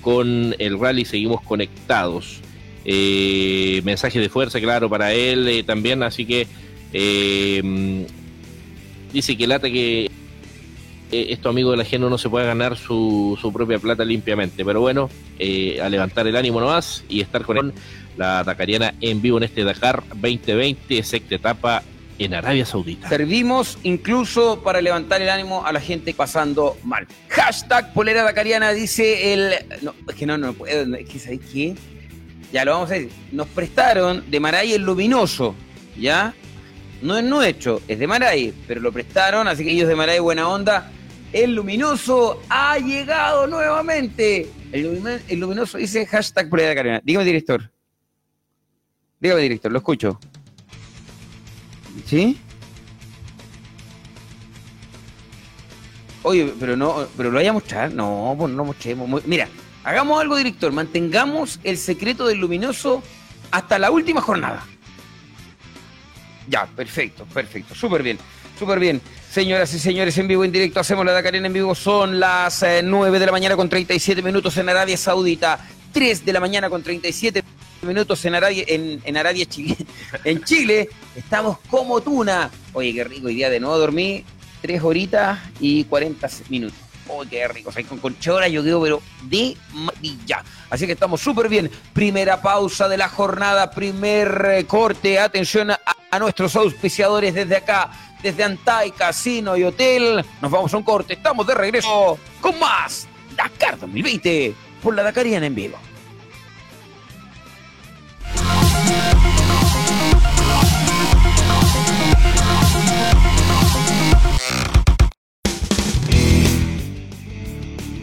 con 0.00 0.54
el 0.58 0.78
rally 0.78 1.04
seguimos 1.04 1.42
conectados. 1.42 2.40
Eh, 2.84 3.82
mensaje 3.84 4.18
de 4.18 4.28
fuerza, 4.28 4.60
claro, 4.60 4.88
para 4.88 5.12
él 5.12 5.46
eh, 5.48 5.62
también, 5.62 6.02
así 6.02 6.24
que 6.24 6.46
eh, 6.92 8.06
dice 9.12 9.36
que 9.36 9.46
lata 9.46 9.70
que 9.70 10.10
estos 11.10 11.50
amigos 11.50 11.72
del 11.72 11.80
ajeno 11.80 12.08
no 12.08 12.18
se 12.18 12.30
pueda 12.30 12.46
ganar 12.46 12.76
su, 12.76 13.36
su 13.40 13.52
propia 13.52 13.80
plata 13.80 14.04
limpiamente, 14.04 14.64
pero 14.64 14.80
bueno, 14.80 15.10
a 15.82 15.88
levantar 15.88 16.26
el 16.28 16.36
ánimo 16.36 16.60
nomás 16.60 17.04
y 17.08 17.20
estar 17.20 17.42
con 17.42 17.74
la 18.16 18.44
Dakariana 18.44 18.94
en 19.00 19.20
vivo 19.20 19.38
en 19.38 19.44
este 19.44 19.64
Dakar 19.64 20.04
2020, 20.14 21.02
sexta 21.02 21.34
etapa 21.34 21.82
en 22.20 22.34
Arabia 22.34 22.66
Saudita. 22.66 23.08
Servimos 23.08 23.78
incluso 23.82 24.62
para 24.62 24.80
levantar 24.80 25.22
el 25.22 25.30
ánimo 25.30 25.64
a 25.64 25.72
la 25.72 25.80
gente 25.80 26.12
pasando 26.12 26.76
mal. 26.84 27.06
Hashtag 27.28 27.94
polera 27.94 28.22
dacariana 28.22 28.72
dice 28.72 29.32
el... 29.32 29.54
No, 29.80 29.94
es 30.06 30.14
que 30.14 30.26
no, 30.26 30.36
no 30.36 30.52
puedo, 30.52 30.94
es 30.96 31.08
que 31.08 31.18
¿sabes 31.18 31.40
qué? 31.50 31.74
Ya 32.52 32.64
lo 32.64 32.72
vamos 32.72 32.90
a 32.90 32.94
decir. 32.94 33.10
Nos 33.32 33.48
prestaron 33.48 34.30
de 34.30 34.38
Maray 34.38 34.74
el 34.74 34.82
luminoso, 34.82 35.54
¿ya? 35.96 36.34
No 37.00 37.16
es 37.16 37.24
nuestro, 37.24 37.80
es 37.88 37.98
de 37.98 38.06
Maray, 38.06 38.52
pero 38.68 38.82
lo 38.82 38.92
prestaron, 38.92 39.48
así 39.48 39.64
que 39.64 39.70
ellos 39.70 39.88
de 39.88 39.96
Maray, 39.96 40.18
buena 40.18 40.46
onda. 40.46 40.92
El 41.32 41.54
luminoso 41.54 42.42
ha 42.50 42.78
llegado 42.78 43.46
nuevamente. 43.46 44.50
El, 44.72 45.40
luminoso 45.40 45.78
dice 45.78 46.04
hashtag 46.04 46.50
polera 46.50 46.68
dacariana. 46.70 47.00
Dígame, 47.02 47.24
director. 47.24 47.70
Dígame, 49.20 49.40
director, 49.40 49.72
lo 49.72 49.78
escucho. 49.78 50.18
¿Sí? 52.06 52.38
Oye, 56.22 56.52
pero 56.60 56.76
no, 56.76 57.06
pero 57.16 57.30
lo 57.30 57.36
vaya 57.36 57.50
a 57.50 57.54
mostrar. 57.54 57.92
No, 57.92 58.34
pues 58.38 58.52
no 58.52 58.64
mostremos. 58.64 59.24
Mira, 59.26 59.48
hagamos 59.84 60.20
algo, 60.20 60.36
director. 60.36 60.72
Mantengamos 60.72 61.60
el 61.64 61.78
secreto 61.78 62.26
del 62.26 62.38
luminoso 62.38 63.02
hasta 63.50 63.78
la 63.78 63.90
última 63.90 64.20
jornada. 64.20 64.64
Ya, 66.48 66.66
perfecto, 66.66 67.24
perfecto. 67.26 67.74
Súper 67.74 68.02
bien, 68.02 68.18
súper 68.58 68.78
bien. 68.78 69.00
Señoras 69.30 69.72
y 69.72 69.78
señores, 69.78 70.18
en 70.18 70.26
vivo, 70.26 70.44
en 70.44 70.50
directo, 70.52 70.80
hacemos 70.80 71.06
la 71.06 71.12
Dakar 71.12 71.34
en 71.36 71.52
vivo. 71.52 71.74
Son 71.74 72.18
las 72.18 72.64
9 72.82 73.16
eh, 73.16 73.20
de 73.20 73.26
la 73.26 73.32
mañana 73.32 73.56
con 73.56 73.68
37 73.68 74.20
minutos 74.22 74.56
en 74.56 74.68
Arabia 74.68 74.96
Saudita. 74.96 75.58
3 75.92 76.24
de 76.24 76.32
la 76.32 76.40
mañana 76.40 76.68
con 76.68 76.82
37 76.82 77.42
minutos 77.42 77.59
en 77.82 78.34
Arabia, 78.34 78.64
en, 78.66 79.16
Arabia 79.16 79.46
Chile, 79.46 79.76
en 80.24 80.42
Chile, 80.44 80.88
estamos 81.16 81.58
como 81.68 82.00
tuna. 82.00 82.50
Oye, 82.72 82.92
qué 82.94 83.04
rico, 83.04 83.28
hoy 83.28 83.34
día 83.34 83.50
de 83.50 83.60
nuevo 83.60 83.78
dormí 83.78 84.24
3 84.62 84.82
horitas 84.82 85.38
y 85.60 85.84
40 85.84 86.28
minutos. 86.48 86.78
Oye, 87.08 87.30
qué 87.30 87.48
rico, 87.48 87.70
o 87.70 87.72
sea, 87.72 87.84
con 87.84 87.98
conchora 87.98 88.48
yo 88.48 88.62
quedo, 88.62 88.82
pero 88.82 89.02
de 89.24 89.56
maravilla. 89.72 90.44
Así 90.68 90.86
que 90.86 90.92
estamos 90.92 91.20
súper 91.20 91.48
bien. 91.48 91.70
Primera 91.92 92.40
pausa 92.40 92.88
de 92.88 92.96
la 92.96 93.08
jornada, 93.08 93.70
primer 93.70 94.46
eh, 94.52 94.66
corte. 94.66 95.18
Atención 95.18 95.70
a, 95.70 95.80
a 96.10 96.18
nuestros 96.18 96.54
auspiciadores 96.56 97.34
desde 97.34 97.56
acá, 97.56 97.90
desde 98.22 98.44
Antai, 98.44 98.92
Casino 98.92 99.56
y 99.56 99.64
Hotel. 99.64 100.24
Nos 100.40 100.50
vamos 100.50 100.72
a 100.72 100.76
un 100.76 100.82
corte, 100.82 101.14
estamos 101.14 101.46
de 101.46 101.54
regreso 101.54 102.18
con 102.40 102.58
más 102.58 103.08
Dakar 103.36 103.78
2020 103.78 104.54
por 104.82 104.94
la 104.94 105.02
Dakariana 105.02 105.46
en 105.46 105.54
vivo. 105.54 105.78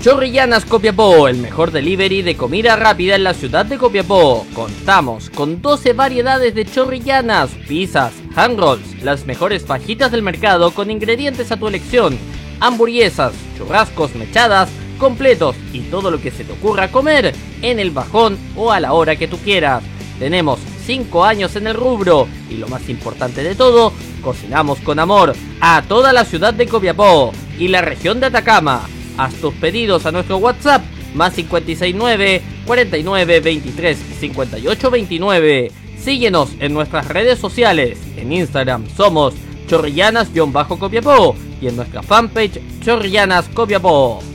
Chorrillanas 0.00 0.64
Copiapó, 0.64 1.28
el 1.28 1.38
mejor 1.38 1.70
delivery 1.70 2.22
de 2.22 2.36
comida 2.36 2.76
rápida 2.76 3.14
en 3.14 3.24
la 3.24 3.34
ciudad 3.34 3.66
de 3.66 3.78
Copiapó. 3.78 4.46
Contamos 4.52 5.30
con 5.30 5.62
12 5.62 5.92
variedades 5.92 6.54
de 6.54 6.64
chorrillanas, 6.64 7.50
pizzas, 7.68 8.12
hand 8.34 8.58
rolls, 8.58 9.02
las 9.02 9.26
mejores 9.26 9.64
fajitas 9.64 10.10
del 10.12 10.22
mercado 10.22 10.72
con 10.72 10.90
ingredientes 10.90 11.50
a 11.52 11.56
tu 11.56 11.68
elección, 11.68 12.18
hamburguesas, 12.60 13.32
churrascos 13.56 14.14
mechadas, 14.14 14.68
completos 14.98 15.56
y 15.72 15.80
todo 15.82 16.10
lo 16.10 16.20
que 16.20 16.30
se 16.30 16.44
te 16.44 16.52
ocurra 16.52 16.92
comer 16.92 17.34
en 17.60 17.80
el 17.80 17.90
bajón 17.90 18.38
o 18.56 18.70
a 18.70 18.80
la 18.80 18.92
hora 18.92 19.16
que 19.16 19.28
tú 19.28 19.36
quieras. 19.38 19.82
Tenemos 20.18 20.58
5 20.84 21.24
años 21.24 21.56
en 21.56 21.66
el 21.66 21.74
rubro 21.74 22.28
y 22.50 22.56
lo 22.56 22.68
más 22.68 22.88
importante 22.88 23.42
de 23.42 23.54
todo, 23.54 23.92
cocinamos 24.22 24.78
con 24.80 24.98
amor 24.98 25.34
a 25.60 25.82
toda 25.82 26.12
la 26.12 26.24
ciudad 26.24 26.54
de 26.54 26.66
Copiapó 26.66 27.32
y 27.58 27.68
la 27.68 27.80
región 27.80 28.20
de 28.20 28.26
Atacama. 28.26 28.82
Haz 29.16 29.34
tus 29.34 29.54
pedidos 29.54 30.06
a 30.06 30.12
nuestro 30.12 30.38
WhatsApp 30.38 30.82
más 31.14 31.34
569 31.34 32.42
49 32.66 33.40
23 33.40 33.98
58 34.20 34.90
29. 34.90 35.72
Síguenos 35.98 36.50
en 36.58 36.74
nuestras 36.74 37.08
redes 37.08 37.38
sociales. 37.38 37.98
En 38.16 38.32
Instagram 38.32 38.84
somos 38.96 39.34
chorrillanas-copiapó 39.68 41.36
y 41.60 41.68
en 41.68 41.76
nuestra 41.76 42.02
fanpage 42.02 42.60
Chorrillanas 42.84 43.48
Copiapó. 43.48 44.31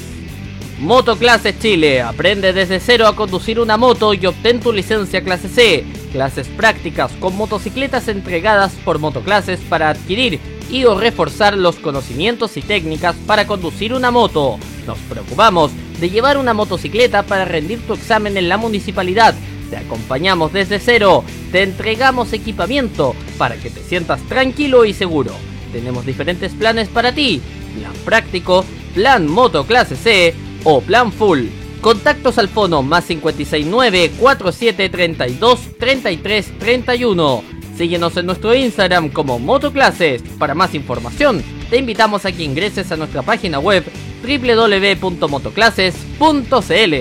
Motoclases 0.80 1.60
Chile. 1.60 2.02
Aprende 2.02 2.54
desde 2.54 2.80
cero 2.80 3.06
a 3.08 3.16
conducir 3.16 3.60
una 3.60 3.78
moto 3.78 4.16
y 4.16 4.26
obtén 4.26 4.60
tu 4.60 4.74
licencia 4.74 5.24
clase 5.24 5.48
C. 5.48 5.86
Clases 6.12 6.48
prácticas 6.48 7.12
con 7.14 7.38
motocicletas 7.38 8.08
entregadas 8.08 8.74
por 8.84 8.98
motoclases 8.98 9.60
para 9.62 9.90
adquirir 9.90 10.40
y 10.72 10.86
o 10.86 11.00
reforzar 11.00 11.56
los 11.56 11.76
conocimientos 11.76 12.58
y 12.58 12.62
técnicas 12.62 13.16
para 13.28 13.46
conducir 13.46 13.94
una 13.94 14.10
moto. 14.10 14.58
Nos 14.88 14.98
preocupamos 15.00 15.72
de 16.00 16.10
llevar 16.10 16.38
una 16.38 16.56
motocicleta 16.56 17.22
para 17.24 17.46
rendir 17.46 17.86
tu 17.86 17.94
examen 17.94 18.36
en 18.36 18.50
la 18.50 18.58
municipalidad. 18.58 19.36
Te 19.70 19.78
acompañamos 19.78 20.52
desde 20.52 20.80
cero. 20.80 21.24
Te 21.52 21.62
entregamos 21.62 22.34
equipamiento 22.34 23.14
para 23.38 23.56
que 23.56 23.70
te 23.70 23.82
sientas 23.82 24.20
tranquilo 24.24 24.84
y 24.84 24.94
seguro 24.94 25.51
tenemos 25.72 26.06
diferentes 26.06 26.54
planes 26.54 26.90
para 26.90 27.14
ti. 27.14 27.42
Plan 27.78 27.94
práctico, 28.06 28.66
plan 28.94 29.28
moto 29.28 29.66
clase 29.66 29.96
C 29.96 30.36
o 30.64 30.82
plan 30.82 31.12
full. 31.12 31.48
Contactos 31.82 32.38
al 32.38 32.48
fono 32.48 32.84
más 32.84 33.06
569 33.06 34.12
4732 34.20 35.78
33 35.80 36.60
31. 36.60 37.44
Síguenos 37.76 38.16
en 38.18 38.28
nuestro 38.28 38.54
Instagram 38.54 39.10
como 39.10 39.40
Motoclases. 39.40 40.22
Para 40.38 40.54
más 40.54 40.76
información, 40.76 41.42
te 41.70 41.78
invitamos 41.78 42.26
a 42.26 42.32
que 42.32 42.44
ingreses 42.44 42.92
a 42.92 42.98
nuestra 42.98 43.24
página 43.24 43.58
web 43.60 43.84
www.motoclases.cl. 44.22 46.96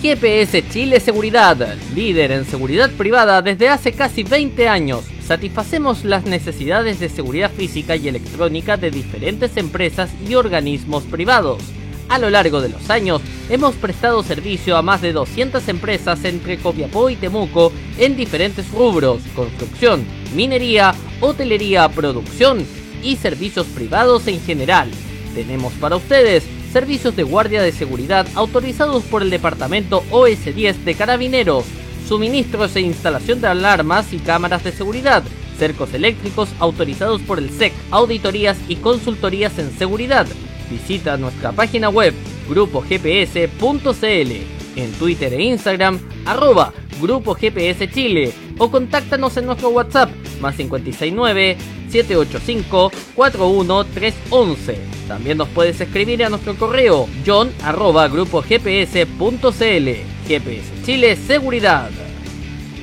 GPS 0.00 0.68
Chile 0.70 1.00
Seguridad, 1.00 1.76
líder 1.94 2.32
en 2.32 2.46
seguridad 2.46 2.90
privada 2.92 3.42
desde 3.42 3.68
hace 3.68 3.92
casi 3.92 4.22
20 4.22 4.68
años 4.68 5.04
satisfacemos 5.28 6.06
las 6.06 6.24
necesidades 6.24 7.00
de 7.00 7.10
seguridad 7.10 7.50
física 7.50 7.94
y 7.96 8.08
electrónica 8.08 8.78
de 8.78 8.90
diferentes 8.90 9.58
empresas 9.58 10.10
y 10.26 10.34
organismos 10.34 11.04
privados. 11.04 11.62
A 12.08 12.18
lo 12.18 12.30
largo 12.30 12.62
de 12.62 12.70
los 12.70 12.88
años, 12.88 13.20
hemos 13.50 13.74
prestado 13.74 14.22
servicio 14.22 14.78
a 14.78 14.82
más 14.82 15.02
de 15.02 15.12
200 15.12 15.68
empresas 15.68 16.24
entre 16.24 16.56
Copiapó 16.56 17.10
y 17.10 17.16
Temuco 17.16 17.74
en 17.98 18.16
diferentes 18.16 18.70
rubros, 18.70 19.20
construcción, 19.36 20.06
minería, 20.34 20.94
hotelería, 21.20 21.86
producción 21.90 22.64
y 23.02 23.16
servicios 23.16 23.66
privados 23.66 24.26
en 24.28 24.40
general. 24.40 24.90
Tenemos 25.34 25.74
para 25.74 25.96
ustedes 25.96 26.42
servicios 26.72 27.14
de 27.16 27.24
guardia 27.24 27.60
de 27.60 27.72
seguridad 27.72 28.26
autorizados 28.34 29.02
por 29.04 29.20
el 29.20 29.28
Departamento 29.28 30.02
OS10 30.10 30.84
de 30.84 30.94
Carabineros, 30.94 31.66
suministros 32.08 32.74
e 32.74 32.80
instalación 32.80 33.40
de 33.40 33.48
alarmas 33.48 34.12
y 34.14 34.18
cámaras 34.18 34.64
de 34.64 34.72
seguridad, 34.72 35.22
cercos 35.58 35.92
eléctricos 35.92 36.48
autorizados 36.58 37.20
por 37.20 37.38
el 37.38 37.50
SEC, 37.50 37.74
auditorías 37.90 38.56
y 38.66 38.76
consultorías 38.76 39.58
en 39.58 39.70
seguridad. 39.76 40.26
Visita 40.70 41.18
nuestra 41.18 41.52
página 41.52 41.90
web 41.90 42.14
grupogps.cl, 42.48 44.57
en 44.78 44.92
Twitter 44.92 45.34
e 45.34 45.42
Instagram 45.42 45.98
arroba 46.24 46.72
Grupo 47.00 47.34
GPS 47.34 47.90
Chile 47.90 48.32
o 48.58 48.70
contáctanos 48.70 49.36
en 49.36 49.46
nuestro 49.46 49.68
WhatsApp 49.70 50.10
más 50.40 50.54
569 50.56 51.56
785 51.90 52.92
41311. 53.14 54.78
También 55.06 55.38
nos 55.38 55.48
puedes 55.48 55.80
escribir 55.80 56.24
a 56.24 56.28
nuestro 56.28 56.54
correo 56.54 57.08
john 57.26 57.50
arroba 57.62 58.08
grupogps.cl. 58.08 59.88
GPS 60.26 60.84
Chile 60.84 61.16
Seguridad. 61.16 61.90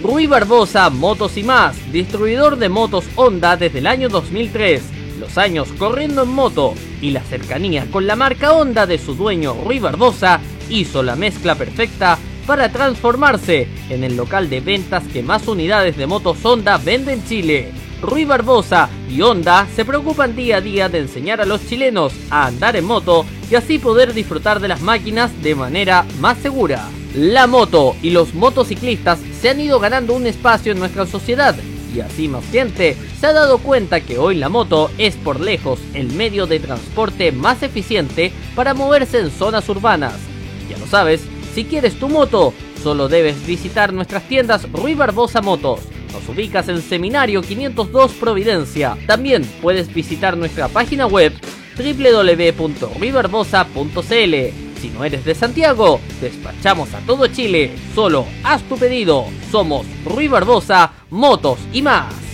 Rui 0.02 0.28
Barbosa 0.28 0.89
Motos 0.89 1.38
y 1.38 1.43
más, 1.43 1.76
distribuidor 1.91 2.58
de 2.58 2.70
motos 2.70 3.06
Honda 3.16 3.58
desde 3.58 3.80
el 3.80 3.88
año 3.88 4.10
2003. 4.10 4.82
Los 5.20 5.38
años 5.38 5.70
corriendo 5.78 6.24
en 6.24 6.30
moto 6.30 6.74
y 7.02 7.12
la 7.12 7.22
cercanía 7.22 7.88
con 7.89 8.06
la 8.06 8.16
marca 8.16 8.52
Honda 8.52 8.86
de 8.86 8.98
su 8.98 9.16
dueño 9.16 9.56
Rui 9.64 9.80
Barbosa 9.80 10.41
hizo 10.70 11.03
la 11.03 11.16
mezcla 11.16 11.55
perfecta 11.55 12.18
para 12.45 12.72
transformarse 12.72 13.68
en 13.89 14.03
el 14.03 14.16
local 14.16 14.49
de 14.49 14.61
ventas 14.61 15.03
que 15.11 15.24
más 15.24 15.47
unidades 15.47 15.97
de 15.97 16.07
motos 16.07 16.38
Honda 16.43 16.78
vende 16.78 17.13
en 17.13 17.26
Chile. 17.26 17.72
Rui 18.01 18.26
Barbosa 18.26 18.89
y 19.09 19.22
Honda 19.22 19.68
se 19.76 19.86
preocupan 19.86 20.36
día 20.36 20.57
a 20.57 20.61
día 20.61 20.89
de 20.89 20.99
enseñar 20.99 21.41
a 21.41 21.45
los 21.45 21.66
chilenos 21.68 22.13
a 22.30 22.45
andar 22.45 22.76
en 22.76 22.86
moto 22.86 23.26
y 23.49 23.55
así 23.55 23.80
poder 23.80 24.13
disfrutar 24.13 24.59
de 24.59 24.68
las 24.68 24.82
máquinas 24.82 25.32
de 25.41 25.55
manera 25.55 26.05
más 26.20 26.38
segura. 26.38 26.88
La 27.16 27.47
moto 27.47 27.95
y 28.01 28.09
los 28.09 28.34
motociclistas 28.34 29.20
se 29.41 29.49
han 29.49 29.59
ido 29.59 29.80
ganando 29.80 30.13
un 30.13 30.28
espacio 30.28 30.74
en 30.74 30.80
nuestra 30.80 31.05
sociedad 31.05 31.55
y 31.95 32.01
así 32.01 32.28
más 32.28 32.43
gente 32.51 32.97
se 33.20 33.26
ha 33.26 33.34
dado 33.34 33.59
cuenta 33.59 34.01
que 34.01 34.18
hoy 34.18 34.36
la 34.36 34.49
moto 34.49 34.91
es 34.97 35.16
por 35.16 35.39
lejos 35.39 35.80
el 35.93 36.11
medio 36.11 36.45
de 36.45 36.59
transporte 36.59 37.32
más 37.32 37.63
eficiente 37.63 38.34
para 38.53 38.74
moverse 38.74 39.20
en 39.20 39.32
zonas 39.32 39.68
urbanas. 39.70 40.34
Ya 40.70 40.78
lo 40.78 40.86
sabes, 40.88 41.22
si 41.53 41.66
quieres 41.66 41.99
tu 41.99 42.09
moto, 42.09 42.53
solo 42.82 43.07
debes 43.07 43.45
visitar 43.45 43.93
nuestras 43.93 44.28
tiendas 44.28 44.72
Rui 44.72 44.93
Barbosa 44.93 45.41
Motos 45.41 45.82
Nos 46.11 46.28
ubicas 46.30 46.70
en 46.70 46.82
Seminario 46.82 47.41
502 47.41 48.13
Providencia. 48.13 48.97
También 49.07 49.43
puedes 49.61 49.93
visitar 49.93 50.38
nuestra 50.38 50.68
página 50.68 51.07
web 51.07 51.34
www.riverbosa.cl 51.78 54.66
si 54.86 54.91
no 54.91 55.03
eres 55.03 55.26
de 55.26 55.34
Santiago, 55.34 55.99
despachamos 56.22 56.93
a 56.93 56.99
todo 56.99 57.26
Chile. 57.26 57.72
Solo 57.95 58.28
haz 58.43 58.61
tu 58.63 58.78
pedido. 58.78 59.26
Somos 59.51 59.88
Rui 60.05 60.28
Barbosa, 60.28 60.91
Motos 61.09 61.57
y 61.74 61.82
más. 61.82 62.24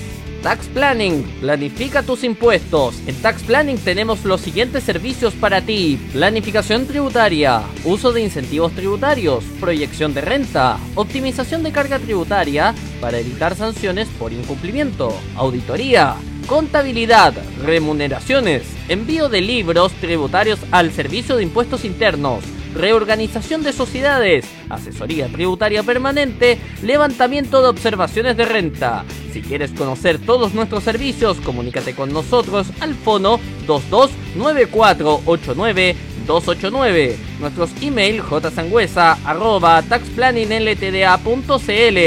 Tax 0.41 0.65
Planning, 0.69 1.21
planifica 1.39 2.01
tus 2.01 2.23
impuestos. 2.23 2.95
En 3.05 3.15
Tax 3.21 3.43
Planning 3.43 3.77
tenemos 3.77 4.25
los 4.25 4.41
siguientes 4.41 4.83
servicios 4.83 5.35
para 5.35 5.61
ti. 5.61 5.99
Planificación 6.13 6.87
tributaria, 6.87 7.61
uso 7.85 8.11
de 8.11 8.23
incentivos 8.23 8.71
tributarios, 8.73 9.43
proyección 9.59 10.15
de 10.15 10.21
renta, 10.21 10.79
optimización 10.95 11.61
de 11.61 11.71
carga 11.71 11.99
tributaria 11.99 12.73
para 12.99 13.19
evitar 13.19 13.55
sanciones 13.55 14.07
por 14.17 14.33
incumplimiento, 14.33 15.15
auditoría, 15.35 16.15
contabilidad, 16.47 17.35
remuneraciones, 17.63 18.63
envío 18.89 19.29
de 19.29 19.41
libros 19.41 19.91
tributarios 20.01 20.59
al 20.71 20.91
Servicio 20.91 21.35
de 21.35 21.43
Impuestos 21.43 21.85
Internos, 21.85 22.43
reorganización 22.73 23.63
de 23.63 23.73
sociedades, 23.73 24.45
asesoría 24.69 25.27
tributaria 25.27 25.83
permanente, 25.83 26.57
levantamiento 26.81 27.61
de 27.61 27.67
observaciones 27.69 28.37
de 28.37 28.45
renta. 28.45 29.03
Si 29.33 29.41
quieres 29.41 29.71
conocer 29.71 30.19
todos 30.19 30.53
nuestros 30.53 30.83
servicios, 30.83 31.41
comunícate 31.41 31.95
con 31.95 32.13
nosotros 32.13 32.67
al 32.79 32.93
fono 32.95 33.41
229489 33.67 36.11
289. 36.27 37.17
Nuestros 37.39 37.71
email 37.81 38.21
jsangüesa 38.21 39.17
arroba 39.25 39.81
taxplanningltda.cl 39.81 41.97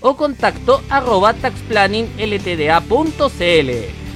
o 0.00 0.16
contacto 0.16 0.82
arroba 0.88 1.34
taxplanningltda.cl. 1.34 3.70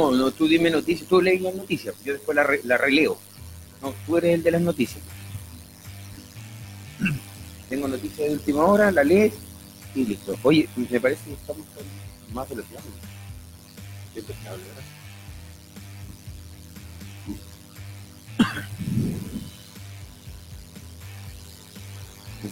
No, 0.00 0.10
no, 0.12 0.30
tú 0.30 0.48
dime 0.48 0.70
noticias, 0.70 1.06
tú 1.06 1.20
lees 1.20 1.42
las 1.42 1.54
noticias, 1.54 1.94
yo 2.04 2.14
después 2.14 2.34
la, 2.34 2.42
re- 2.42 2.62
la 2.64 2.78
releo. 2.78 3.18
No, 3.82 3.92
tú 4.06 4.16
eres 4.16 4.34
el 4.36 4.42
de 4.42 4.50
las 4.52 4.62
noticias. 4.62 5.02
Tengo 7.68 7.86
noticias 7.86 8.28
de 8.28 8.32
última 8.34 8.64
hora, 8.64 8.90
la 8.90 9.04
lees 9.04 9.34
y 9.94 10.06
listo. 10.06 10.36
Oye, 10.42 10.68
me 10.74 11.00
parece 11.00 11.24
que 11.26 11.32
estamos 11.34 11.66
con 11.74 11.84
más 12.34 12.48
velocidad. 12.48 12.80
Qué 14.14 14.20
impecable, 14.20 14.64
¿verdad? 14.64 14.82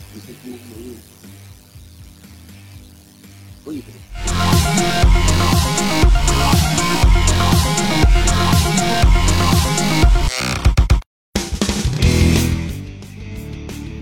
Oye, 3.67 3.83
pero 3.85 4.38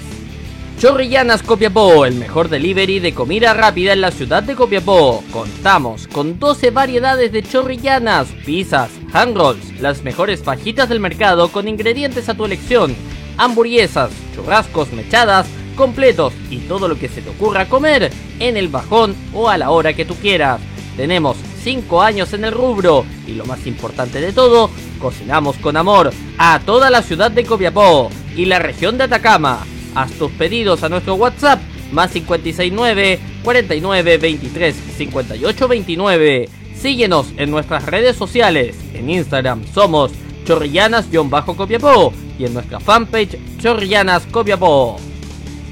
Chorrillanas 0.79 1.43
Copiapó, 1.43 2.05
el 2.05 2.15
mejor 2.15 2.49
delivery 2.49 2.99
de 2.99 3.13
comida 3.13 3.53
rápida 3.53 3.93
en 3.93 4.01
la 4.01 4.11
ciudad 4.11 4.43
de 4.43 4.55
Copiapó. 4.55 5.23
Contamos 5.31 6.09
con 6.09 6.39
12 6.39 6.71
variedades 6.71 7.31
de 7.31 7.41
chorrillanas, 7.41 8.27
pizzas, 8.45 8.89
hand 9.13 9.37
rolls, 9.37 9.79
las 9.79 10.03
mejores 10.03 10.43
fajitas 10.43 10.89
del 10.89 10.99
mercado 10.99 11.47
con 11.49 11.69
ingredientes 11.69 12.27
a 12.27 12.33
tu 12.33 12.43
elección, 12.43 12.93
hamburguesas, 13.37 14.11
churrascos 14.35 14.91
mechadas, 14.91 15.47
completos 15.77 16.33
y 16.49 16.57
todo 16.57 16.89
lo 16.89 16.99
que 16.99 17.07
se 17.07 17.21
te 17.21 17.29
ocurra 17.29 17.69
comer 17.69 18.11
en 18.39 18.57
el 18.57 18.67
bajón 18.67 19.15
o 19.33 19.47
a 19.47 19.57
la 19.57 19.69
hora 19.69 19.93
que 19.93 20.03
tú 20.03 20.15
quieras. 20.15 20.59
Tenemos 20.97 21.37
5 21.63 22.01
años 22.01 22.33
en 22.33 22.45
el 22.45 22.51
rubro 22.51 23.05
y 23.25 23.33
lo 23.33 23.45
más 23.45 23.65
importante 23.67 24.21
de 24.21 24.33
todo, 24.33 24.69
cocinamos 24.99 25.57
con 25.57 25.77
amor 25.77 26.11
a 26.37 26.59
toda 26.65 26.89
la 26.89 27.01
ciudad 27.01 27.31
de 27.31 27.45
Copiapó 27.45 28.09
y 28.35 28.45
la 28.45 28.59
región 28.59 28.97
de 28.97 29.05
Atacama. 29.05 29.65
Haz 29.95 30.11
tus 30.13 30.31
pedidos 30.31 30.83
a 30.83 30.89
nuestro 30.89 31.15
WhatsApp 31.15 31.59
más 31.91 32.11
569 32.11 33.19
49 33.43 34.17
23 34.17 34.75
58 34.97 35.67
29. 35.67 36.49
Síguenos 36.75 37.27
en 37.37 37.49
nuestras 37.49 37.85
redes 37.85 38.15
sociales. 38.15 38.75
En 38.93 39.09
Instagram 39.09 39.65
somos 39.73 40.11
chorrillanas-copiapó 40.45 42.13
y 42.37 42.45
en 42.45 42.53
nuestra 42.53 42.79
fanpage 42.79 43.37
chorrillanas 43.57 44.25
copiapó. 44.27 44.97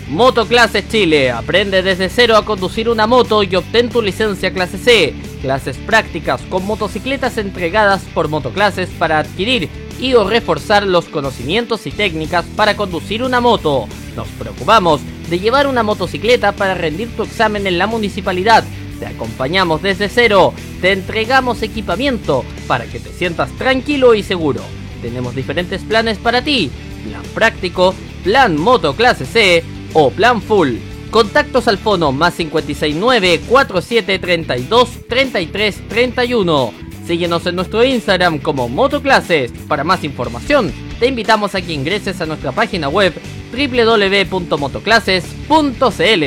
Motoclases 0.09 0.89
Chile. 0.89 1.31
Aprende 1.31 1.83
desde 1.83 2.09
cero 2.09 2.37
a 2.37 2.45
conducir 2.45 2.89
una 2.89 3.07
moto 3.07 3.43
y 3.43 3.55
obtén 3.55 3.91
tu 3.91 4.01
licencia 4.01 4.53
clase 4.53 4.79
C. 4.79 5.15
Clases 5.43 5.77
prácticas 5.77 6.41
con 6.43 6.67
motocicletas 6.67 7.37
entregadas 7.37 8.03
por 8.15 8.29
motoclases 8.29 8.89
para 8.91 9.19
adquirir 9.19 9.69
y 10.01 10.15
o 10.15 10.29
reforzar 10.29 10.87
los 10.87 11.07
conocimientos 11.07 11.87
y 11.87 11.91
técnicas 11.91 12.47
para 12.57 12.77
conducir 12.77 13.23
una 13.23 13.41
moto. 13.41 13.87
Nos 14.17 14.29
preocupamos 14.29 15.01
de 15.29 15.39
llevar 15.39 15.67
una 15.67 15.83
motocicleta 15.83 16.53
para 16.53 16.75
rendir 16.75 17.15
tu 17.15 17.25
examen 17.25 17.67
en 17.67 17.77
la 17.77 17.87
municipalidad. 17.87 18.65
Te 18.99 19.07
acompañamos 19.07 19.83
desde 19.83 20.09
cero. 20.09 20.55
Te 20.81 20.93
entregamos 20.93 21.63
equipamiento 21.63 22.45
para 22.67 22.87
que 22.87 22.99
te 22.99 23.11
sientas 23.11 23.51
tranquilo 23.59 24.15
y 24.15 24.23
seguro. 24.23 24.63
Tenemos 25.03 25.35
diferentes 25.35 25.83
planes 25.83 26.19
para 26.19 26.43
ti. 26.43 26.71
Plan 27.05 27.23
práctico, 27.35 27.95
plan 28.25 28.57
moto 28.57 28.95
clase 28.95 29.27
C 29.27 29.63
o 29.95 30.11
plan 30.11 30.43
full. 30.43 30.77
Contactos 31.11 31.69
al 31.69 31.79
fono 31.79 32.13
más 32.13 32.35
569 32.35 33.41
4732 33.49 35.09
33 35.09 35.89
31. 35.89 36.75
Síguenos 37.07 37.47
en 37.47 37.57
nuestro 37.57 37.83
Instagram 37.83 38.39
como 38.39 38.69
Motoclases. 38.69 39.51
Para 39.67 39.85
más 39.85 40.05
información, 40.05 40.71
te 41.01 41.07
invitamos 41.07 41.55
a 41.55 41.63
que 41.63 41.73
ingreses 41.73 42.21
a 42.21 42.27
nuestra 42.27 42.53
página 42.53 42.91
web 42.91 43.15
www.motoclases.cl. 43.51 46.25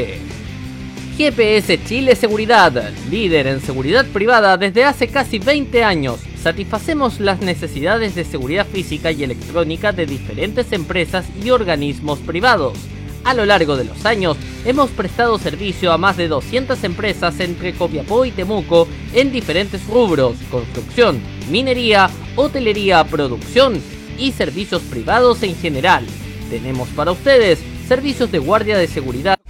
GPS 1.17 1.83
Chile 1.85 2.15
Seguridad, 2.15 2.91
líder 3.11 3.45
en 3.45 3.61
seguridad 3.61 4.07
privada 4.07 4.57
desde 4.57 4.85
hace 4.85 5.07
casi 5.07 5.37
20 5.37 5.83
años. 5.83 6.30
Satisfacemos 6.43 7.19
las 7.19 7.41
necesidades 7.41 8.15
de 8.15 8.23
seguridad 8.23 8.65
física 8.65 9.11
y 9.11 9.23
electrónica 9.23 9.91
de 9.91 10.05
diferentes 10.05 10.71
empresas 10.71 11.25
y 11.43 11.51
organismos 11.51 12.19
privados 12.19 12.77
a 13.23 13.33
lo 13.33 13.45
largo 13.45 13.77
de 13.77 13.85
los 13.85 14.05
años, 14.05 14.37
hemos 14.65 14.89
prestado 14.89 15.37
servicio 15.37 15.91
a 15.91 15.97
más 15.97 16.17
de 16.17 16.27
200 16.27 16.83
empresas 16.83 17.39
entre 17.39 17.73
Copiapó 17.73 18.25
y 18.25 18.31
Temuco 18.31 18.87
en 19.13 19.31
diferentes 19.31 19.85
rubros, 19.87 20.35
construcción, 20.49 21.21
minería, 21.49 22.09
hotelería, 22.35 23.03
producción 23.03 23.79
y 24.17 24.31
servicios 24.31 24.81
privados 24.83 25.43
en 25.43 25.55
general. 25.55 26.05
Tenemos 26.49 26.89
para 26.89 27.11
ustedes 27.11 27.59
servicios 27.87 28.31
de 28.31 28.39
guardia 28.39 28.77
de 28.77 28.87
seguridad 28.87 29.40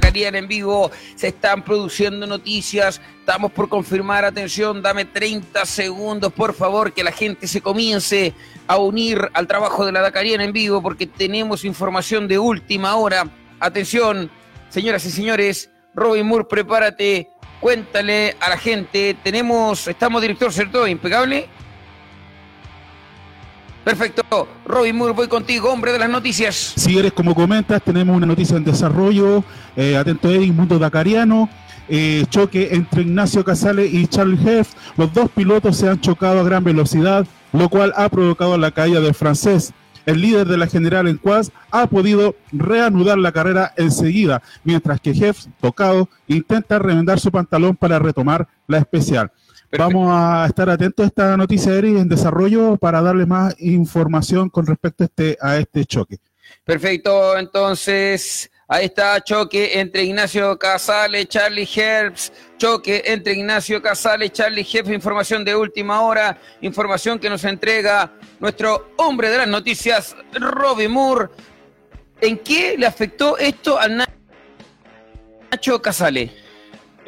Dakariana 0.00 0.38
en 0.38 0.48
vivo, 0.48 0.90
se 1.14 1.28
están 1.28 1.62
produciendo 1.62 2.26
noticias, 2.26 3.02
estamos 3.18 3.52
por 3.52 3.68
confirmar, 3.68 4.24
atención, 4.24 4.80
dame 4.80 5.04
30 5.04 5.66
segundos, 5.66 6.32
por 6.32 6.54
favor, 6.54 6.94
que 6.94 7.04
la 7.04 7.12
gente 7.12 7.46
se 7.46 7.60
comience 7.60 8.32
a 8.66 8.78
unir 8.78 9.30
al 9.34 9.46
trabajo 9.46 9.84
de 9.84 9.92
la 9.92 10.00
Dakariana 10.00 10.44
en 10.44 10.54
vivo, 10.54 10.80
porque 10.80 11.06
tenemos 11.06 11.66
información 11.66 12.26
de 12.28 12.38
última 12.38 12.96
hora. 12.96 13.28
Atención, 13.60 14.30
señoras 14.70 15.04
y 15.04 15.10
señores, 15.10 15.70
Robin 15.94 16.26
Moore, 16.26 16.46
prepárate, 16.48 17.28
cuéntale 17.60 18.36
a 18.40 18.48
la 18.48 18.56
gente, 18.56 19.14
tenemos, 19.22 19.86
estamos 19.86 20.22
director, 20.22 20.50
¿cierto? 20.50 20.88
Impecable. 20.88 21.46
Perfecto. 23.84 24.22
Robin 24.66 24.94
Moore, 24.96 25.14
voy 25.14 25.28
contigo, 25.28 25.72
hombre 25.72 25.92
de 25.92 25.98
las 25.98 26.10
noticias. 26.10 26.74
Si 26.76 26.98
eres 26.98 27.12
como 27.12 27.34
comentas, 27.34 27.82
tenemos 27.82 28.16
una 28.16 28.26
noticia 28.26 28.56
en 28.56 28.64
desarrollo. 28.64 29.42
Eh, 29.76 29.96
atento 29.96 30.30
Eddy, 30.30 30.52
Mundo 30.52 30.78
Dakariano. 30.78 31.48
Eh, 31.88 32.24
choque 32.28 32.68
entre 32.72 33.02
Ignacio 33.02 33.44
Casale 33.44 33.86
y 33.86 34.06
Charles 34.06 34.46
Heff. 34.46 34.74
Los 34.96 35.12
dos 35.12 35.28
pilotos 35.30 35.76
se 35.76 35.88
han 35.88 36.00
chocado 36.00 36.40
a 36.40 36.44
gran 36.44 36.62
velocidad, 36.62 37.26
lo 37.52 37.68
cual 37.68 37.92
ha 37.96 38.08
provocado 38.08 38.56
la 38.58 38.70
caída 38.70 39.00
del 39.00 39.14
francés. 39.14 39.72
El 40.06 40.20
líder 40.20 40.46
de 40.46 40.56
la 40.56 40.66
general 40.66 41.08
en 41.08 41.18
Quas 41.18 41.50
ha 41.70 41.86
podido 41.86 42.36
reanudar 42.52 43.18
la 43.18 43.32
carrera 43.32 43.72
enseguida, 43.76 44.42
mientras 44.64 45.00
que 45.00 45.10
Heff, 45.10 45.46
tocado, 45.60 46.08
intenta 46.26 46.78
remendar 46.78 47.20
su 47.20 47.30
pantalón 47.30 47.76
para 47.76 47.98
retomar 47.98 48.48
la 48.66 48.78
especial. 48.78 49.30
Vamos 49.78 50.08
a 50.10 50.46
estar 50.46 50.68
atentos 50.68 51.04
a 51.04 51.06
esta 51.06 51.36
noticia, 51.36 51.72
Eri, 51.74 51.96
en 51.96 52.08
desarrollo 52.08 52.76
para 52.76 53.00
darle 53.00 53.24
más 53.24 53.54
información 53.60 54.50
con 54.50 54.66
respecto 54.66 55.04
a 55.04 55.06
este, 55.06 55.38
a 55.40 55.56
este 55.58 55.84
choque. 55.84 56.18
Perfecto, 56.64 57.38
entonces 57.38 58.50
ahí 58.66 58.86
está 58.86 59.22
choque 59.22 59.78
entre 59.78 60.02
Ignacio 60.02 60.58
Casale, 60.58 61.26
Charlie 61.26 61.68
Herbs, 61.72 62.32
choque 62.58 63.02
entre 63.06 63.34
Ignacio 63.34 63.80
Casale, 63.80 64.30
Charlie 64.30 64.66
Herbs, 64.70 64.90
información 64.90 65.44
de 65.44 65.54
última 65.54 66.00
hora, 66.02 66.36
información 66.60 67.20
que 67.20 67.30
nos 67.30 67.44
entrega 67.44 68.12
nuestro 68.40 68.92
hombre 68.96 69.30
de 69.30 69.38
las 69.38 69.48
noticias, 69.48 70.16
Robbie 70.32 70.88
Moore. 70.88 71.28
¿En 72.20 72.38
qué 72.38 72.76
le 72.76 72.86
afectó 72.86 73.38
esto 73.38 73.78
a 73.78 73.86
Nacho 75.50 75.80
Casale? 75.80 76.49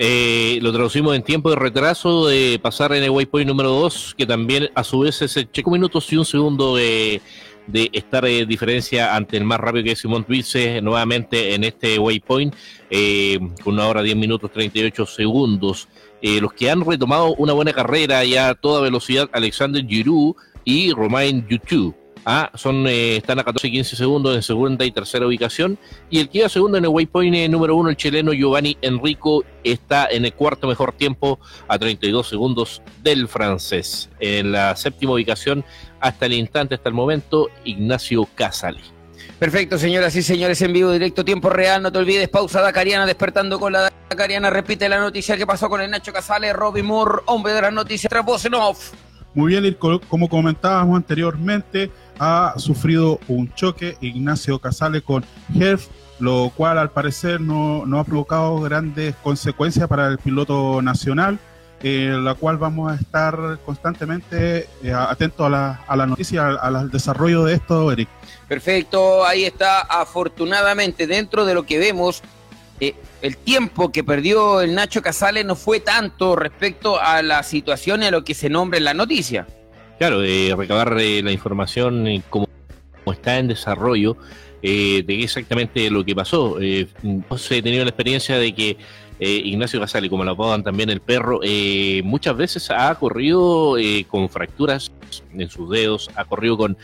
Eh, 0.04 0.58
lo 0.62 0.72
traducimos 0.72 1.14
en 1.14 1.22
tiempo 1.22 1.48
de 1.48 1.54
retraso 1.54 2.26
de 2.26 2.58
pasar 2.60 2.92
en 2.92 3.04
el 3.04 3.10
waypoint 3.10 3.46
número 3.46 3.70
2, 3.70 4.16
que 4.18 4.26
también 4.26 4.68
a 4.74 4.82
su 4.82 4.98
vez 4.98 5.22
es 5.22 5.46
5 5.52 5.70
minutos 5.70 6.12
y 6.12 6.16
un 6.16 6.24
segundo 6.24 6.74
de, 6.74 7.20
estar 7.72 8.24
en 8.24 8.48
diferencia 8.48 9.14
ante 9.14 9.36
el 9.36 9.44
más 9.44 9.60
rápido 9.60 9.84
que 9.84 9.92
es 9.92 10.00
Simón 10.00 10.24
Twice 10.24 10.82
nuevamente 10.82 11.54
en 11.54 11.62
este 11.62 12.00
waypoint, 12.00 12.52
eh, 12.90 13.38
con 13.62 13.74
una 13.74 13.86
hora 13.86 14.02
10 14.02 14.16
minutos 14.16 14.50
38 14.50 15.06
segundos. 15.06 15.86
Eh, 16.20 16.40
los 16.40 16.52
que 16.52 16.68
han 16.68 16.84
retomado 16.84 17.36
una 17.36 17.52
buena 17.52 17.72
carrera 17.72 18.24
ya 18.24 18.48
a 18.48 18.54
toda 18.56 18.80
velocidad, 18.80 19.30
Alexander 19.32 19.86
Giroud 19.86 20.34
y 20.64 20.92
Romain 20.92 21.46
Yutu. 21.48 21.94
Ah, 22.24 22.52
son, 22.54 22.86
eh, 22.86 23.16
están 23.16 23.40
a 23.40 23.44
14 23.44 23.66
y 23.66 23.72
15 23.72 23.96
segundos 23.96 24.36
en 24.36 24.42
segunda 24.42 24.84
y 24.84 24.92
tercera 24.92 25.26
ubicación. 25.26 25.76
Y 26.08 26.20
el 26.20 26.28
que 26.28 26.38
iba 26.38 26.48
segundo 26.48 26.78
en 26.78 26.84
el 26.84 26.90
waypoint 26.90 27.34
eh, 27.34 27.48
número 27.48 27.74
uno, 27.74 27.90
el 27.90 27.96
chileno 27.96 28.32
Giovanni 28.32 28.76
Enrico, 28.80 29.44
está 29.64 30.06
en 30.06 30.24
el 30.24 30.32
cuarto 30.32 30.68
mejor 30.68 30.92
tiempo 30.92 31.40
a 31.66 31.78
32 31.78 32.28
segundos 32.28 32.82
del 33.02 33.26
francés. 33.26 34.08
En 34.20 34.52
la 34.52 34.76
séptima 34.76 35.14
ubicación, 35.14 35.64
hasta 36.00 36.26
el 36.26 36.34
instante, 36.34 36.76
hasta 36.76 36.88
el 36.88 36.94
momento, 36.94 37.48
Ignacio 37.64 38.28
Casali. 38.36 38.82
Perfecto, 39.40 39.76
señoras 39.76 40.14
y 40.14 40.22
señores, 40.22 40.62
en 40.62 40.72
vivo, 40.72 40.92
directo, 40.92 41.24
tiempo 41.24 41.50
real. 41.50 41.82
No 41.82 41.90
te 41.90 41.98
olvides, 41.98 42.28
pausa 42.28 42.60
Dacariana, 42.60 43.04
despertando 43.04 43.58
con 43.58 43.72
la 43.72 43.90
Dacariana. 44.08 44.50
Repite 44.50 44.88
la 44.88 45.00
noticia 45.00 45.36
que 45.36 45.46
pasó 45.46 45.68
con 45.68 45.80
el 45.80 45.90
Nacho 45.90 46.12
Casale, 46.12 46.52
Robbie 46.52 46.84
Moore, 46.84 47.22
hombre 47.26 47.52
de 47.52 47.62
las 47.62 47.72
noticias, 47.72 48.08
tras 48.08 48.24
voz 48.24 48.44
en 48.44 48.54
off. 48.54 48.92
Muy 49.34 49.58
bien, 49.58 49.76
como 50.08 50.28
comentábamos 50.28 50.96
anteriormente, 50.96 51.90
ha 52.18 52.54
sufrido 52.56 53.18
un 53.28 53.52
choque 53.54 53.96
Ignacio 54.00 54.58
Casale 54.58 55.02
con 55.02 55.24
Herf, 55.54 55.88
lo 56.18 56.52
cual 56.56 56.78
al 56.78 56.90
parecer 56.90 57.40
no, 57.40 57.84
ha 57.98 58.04
provocado 58.04 58.60
grandes 58.60 59.14
consecuencias 59.22 59.88
para 59.88 60.06
el 60.08 60.18
piloto 60.18 60.80
nacional, 60.82 61.38
eh, 61.82 62.16
la 62.16 62.34
cual 62.34 62.58
vamos 62.58 62.92
a 62.92 62.94
estar 62.94 63.58
constantemente 63.64 64.68
eh, 64.84 64.92
atentos 64.92 65.44
a 65.46 65.50
la, 65.50 65.84
a 65.86 65.96
la 65.96 66.06
noticia, 66.06 66.46
al, 66.46 66.90
desarrollo 66.90 67.44
de 67.44 67.54
esto, 67.54 67.90
Eric. 67.90 68.08
Perfecto, 68.46 69.24
ahí 69.24 69.44
está, 69.44 69.80
afortunadamente, 69.80 71.06
dentro 71.08 71.44
de 71.44 71.54
lo 71.54 71.64
que 71.64 71.78
vemos, 71.78 72.22
eh, 72.78 72.94
el 73.20 73.36
tiempo 73.36 73.90
que 73.90 74.04
perdió 74.04 74.60
el 74.60 74.74
Nacho 74.74 75.02
Casale 75.02 75.42
no 75.42 75.56
fue 75.56 75.80
tanto 75.80 76.36
respecto 76.36 77.00
a 77.00 77.22
la 77.22 77.42
situación 77.42 78.02
y 78.02 78.06
a 78.06 78.10
lo 78.10 78.24
que 78.24 78.34
se 78.34 78.48
nombra 78.48 78.78
en 78.78 78.84
la 78.84 78.94
noticia. 78.94 79.46
Claro, 80.02 80.18
de 80.18 80.52
recabar 80.58 80.96
la 80.96 81.30
información 81.30 82.24
como, 82.28 82.48
está 83.06 83.38
en 83.38 83.46
desarrollo 83.46 84.16
eh, 84.60 85.04
de 85.06 85.22
exactamente 85.22 85.88
lo 85.90 86.04
que 86.04 86.12
pasó. 86.12 86.60
Eh, 86.60 86.88
he 87.04 87.62
tenido 87.62 87.84
la 87.84 87.90
experiencia 87.90 88.36
de 88.36 88.52
que 88.52 88.76
eh, 89.20 89.42
Ignacio 89.44 89.78
Casale, 89.78 90.10
como 90.10 90.24
lo 90.24 90.32
apodan 90.32 90.64
también 90.64 90.90
el 90.90 91.00
perro, 91.00 91.38
eh, 91.44 92.02
muchas 92.04 92.36
veces 92.36 92.68
ha 92.72 92.92
corrido 92.96 93.76
con 94.08 94.28
fracturas 94.28 94.90
en 95.32 95.48
sus 95.48 95.70
dedos, 95.70 96.10
ha 96.16 96.24
corrido 96.24 96.56
con 96.56 96.76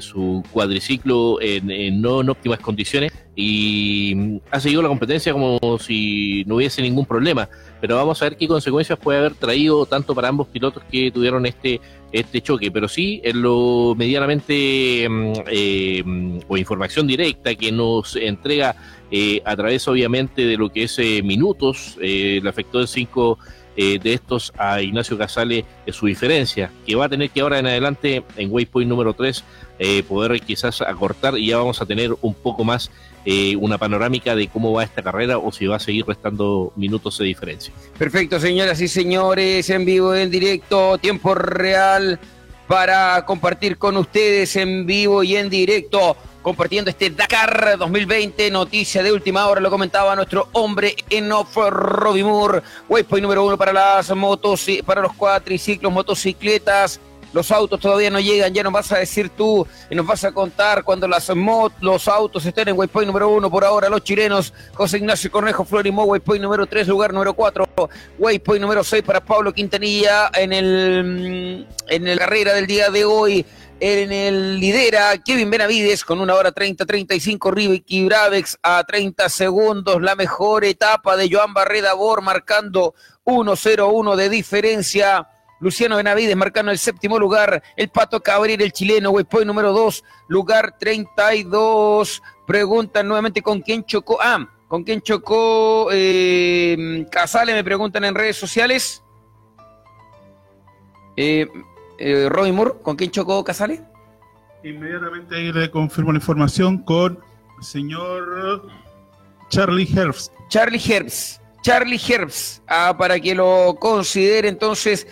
su 0.00 0.42
cuadriciclo 0.50 1.42
en, 1.42 2.00
no 2.00 2.22
en 2.22 2.30
óptimas 2.30 2.60
condiciones 2.60 3.12
y 3.36 4.40
ha 4.50 4.60
seguido 4.60 4.80
la 4.80 4.88
competencia 4.88 5.32
como 5.32 5.58
si 5.78 6.44
no 6.46 6.56
hubiese 6.56 6.80
ningún 6.82 7.04
problema. 7.04 7.48
Pero 7.80 7.96
vamos 7.96 8.22
a 8.22 8.26
ver 8.26 8.36
qué 8.36 8.48
consecuencias 8.48 8.98
puede 8.98 9.18
haber 9.18 9.34
traído 9.34 9.84
tanto 9.86 10.14
para 10.14 10.28
ambos 10.28 10.46
pilotos 10.46 10.82
que 10.90 11.10
tuvieron 11.10 11.44
este, 11.44 11.80
este 12.14 12.40
choque. 12.40 12.70
Pero 12.70 12.88
sí, 12.88 13.20
en 13.24 13.42
lo 13.42 13.94
medianamente 13.96 15.06
mm, 15.08 15.32
eh, 15.48 16.02
o 16.46 16.56
información 16.56 17.06
directa 17.06 17.54
que 17.54 17.72
nos 17.72 18.16
entrega 18.16 18.76
eh, 19.10 19.42
a 19.44 19.56
través 19.56 19.86
obviamente 19.88 20.46
de 20.46 20.56
lo 20.56 20.70
que 20.70 20.84
es 20.84 20.98
eh, 20.98 21.22
minutos, 21.22 21.98
le 22.00 22.48
afectó 22.48 22.80
en 22.80 22.86
cinco 22.86 23.38
de 23.76 24.12
estos 24.12 24.52
a 24.56 24.80
Ignacio 24.80 25.18
Casale 25.18 25.64
su 25.88 26.06
diferencia, 26.06 26.70
que 26.86 26.94
va 26.94 27.06
a 27.06 27.08
tener 27.08 27.30
que 27.30 27.40
ahora 27.40 27.58
en 27.58 27.66
adelante 27.66 28.22
en 28.36 28.52
Waypoint 28.52 28.88
número 28.88 29.14
3 29.14 29.42
poder 30.06 30.40
quizás 30.42 30.80
acortar 30.80 31.36
y 31.36 31.48
ya 31.48 31.58
vamos 31.58 31.82
a 31.82 31.86
tener 31.86 32.14
un 32.20 32.34
poco 32.34 32.62
más 32.62 32.92
eh, 33.24 33.56
una 33.56 33.78
panorámica 33.78 34.34
de 34.36 34.48
cómo 34.48 34.72
va 34.72 34.84
esta 34.84 35.02
carrera 35.02 35.38
o 35.38 35.50
si 35.50 35.66
va 35.66 35.76
a 35.76 35.80
seguir 35.80 36.06
restando 36.06 36.72
minutos 36.76 37.18
de 37.18 37.24
diferencia. 37.24 37.72
Perfecto, 37.98 38.38
señoras 38.38 38.80
y 38.80 38.88
señores, 38.88 39.70
en 39.70 39.84
vivo, 39.84 40.14
en 40.14 40.30
directo, 40.30 40.98
tiempo 40.98 41.34
real 41.34 42.20
para 42.66 43.24
compartir 43.24 43.78
con 43.78 43.96
ustedes 43.96 44.56
en 44.56 44.86
vivo 44.86 45.22
y 45.22 45.36
en 45.36 45.50
directo, 45.50 46.16
compartiendo 46.42 46.90
este 46.90 47.10
Dakar 47.10 47.76
2020, 47.78 48.50
noticia 48.50 49.02
de 49.02 49.12
última 49.12 49.46
hora, 49.46 49.60
lo 49.60 49.70
comentaba 49.70 50.16
nuestro 50.16 50.48
hombre 50.52 50.94
en 51.10 51.30
off, 51.32 51.56
Robbie 51.56 52.24
Moore, 52.24 52.62
waypoint 52.88 53.22
número 53.22 53.44
uno 53.44 53.56
para 53.56 53.72
las 53.72 54.14
motos, 54.14 54.66
para 54.84 55.02
los 55.02 55.12
cuatriciclos, 55.14 55.92
motocicletas, 55.92 57.00
los 57.34 57.50
autos 57.50 57.80
todavía 57.80 58.10
no 58.10 58.20
llegan, 58.20 58.54
ya 58.54 58.62
nos 58.62 58.72
vas 58.72 58.90
a 58.92 58.98
decir 58.98 59.28
tú 59.28 59.66
y 59.90 59.94
nos 59.94 60.06
vas 60.06 60.24
a 60.24 60.32
contar 60.32 60.84
cuando 60.84 61.06
las 61.08 61.30
los 61.80 62.08
autos 62.08 62.46
estén 62.46 62.68
en 62.68 62.78
waypoint 62.78 63.08
número 63.08 63.28
uno 63.28 63.50
por 63.50 63.64
ahora, 63.64 63.88
los 63.88 64.02
chilenos, 64.04 64.54
José 64.72 64.98
Ignacio 64.98 65.30
Cornejo 65.30 65.64
Florimó, 65.64 66.04
waypoint 66.04 66.42
número 66.42 66.64
tres, 66.66 66.86
lugar 66.86 67.12
número 67.12 67.34
cuatro, 67.34 67.68
waypoint 68.18 68.62
número 68.62 68.84
seis 68.84 69.02
para 69.02 69.20
Pablo 69.22 69.52
Quintanilla 69.52 70.30
en 70.34 70.52
el 70.52 71.66
en 71.88 72.04
la 72.04 72.16
carrera 72.16 72.54
del 72.54 72.66
día 72.66 72.90
de 72.90 73.04
hoy. 73.04 73.44
En 73.80 74.12
el 74.12 74.60
lidera 74.60 75.18
Kevin 75.18 75.50
Benavides 75.50 76.04
con 76.04 76.20
una 76.20 76.34
hora 76.34 76.54
30-35, 76.54 77.52
Ricky 77.52 78.04
Bravex 78.06 78.56
a 78.62 78.82
30 78.84 79.28
segundos. 79.28 80.00
La 80.00 80.14
mejor 80.14 80.64
etapa 80.64 81.16
de 81.16 81.28
Joan 81.30 81.52
Barreda 81.52 81.92
Bor 81.94 82.22
marcando 82.22 82.94
1-0-1 83.24 84.14
de 84.14 84.28
diferencia. 84.28 85.28
Luciano 85.60 85.96
Benavides 85.96 86.36
marcando 86.36 86.72
el 86.72 86.78
séptimo 86.78 87.18
lugar. 87.18 87.62
El 87.76 87.88
Pato 87.88 88.20
Cabrera, 88.20 88.64
el 88.64 88.72
chileno, 88.72 89.10
waypoint 89.10 89.46
número 89.46 89.72
2, 89.72 90.04
lugar 90.28 90.76
32. 90.78 92.22
Preguntan 92.46 93.06
nuevamente 93.06 93.42
con 93.42 93.60
quién 93.60 93.84
chocó. 93.84 94.18
Ah, 94.20 94.48
con 94.68 94.82
quién 94.82 95.00
chocó 95.02 95.88
eh, 95.92 97.06
Casale, 97.10 97.54
me 97.54 97.64
preguntan 97.64 98.04
en 98.04 98.14
redes 98.14 98.36
sociales. 98.36 99.02
Eh, 101.16 101.46
eh 101.98 102.28
Moore, 102.52 102.72
¿con 102.82 102.96
quién 102.96 103.10
chocó 103.10 103.44
Casale? 103.44 103.82
Inmediatamente 104.64 105.36
ahí 105.36 105.52
le 105.52 105.70
confirmo 105.70 106.12
la 106.12 106.18
información 106.18 106.78
con 106.78 107.18
el 107.58 107.64
señor 107.64 108.68
Charlie 109.48 109.88
Herbst. 109.94 110.32
Charlie 110.48 110.82
Herbst. 110.84 111.40
Charlie 111.62 112.00
Herbst, 112.00 112.62
ah, 112.68 112.94
para 112.98 113.18
que 113.18 113.34
lo 113.34 113.76
considere 113.80 114.48
entonces 114.48 115.06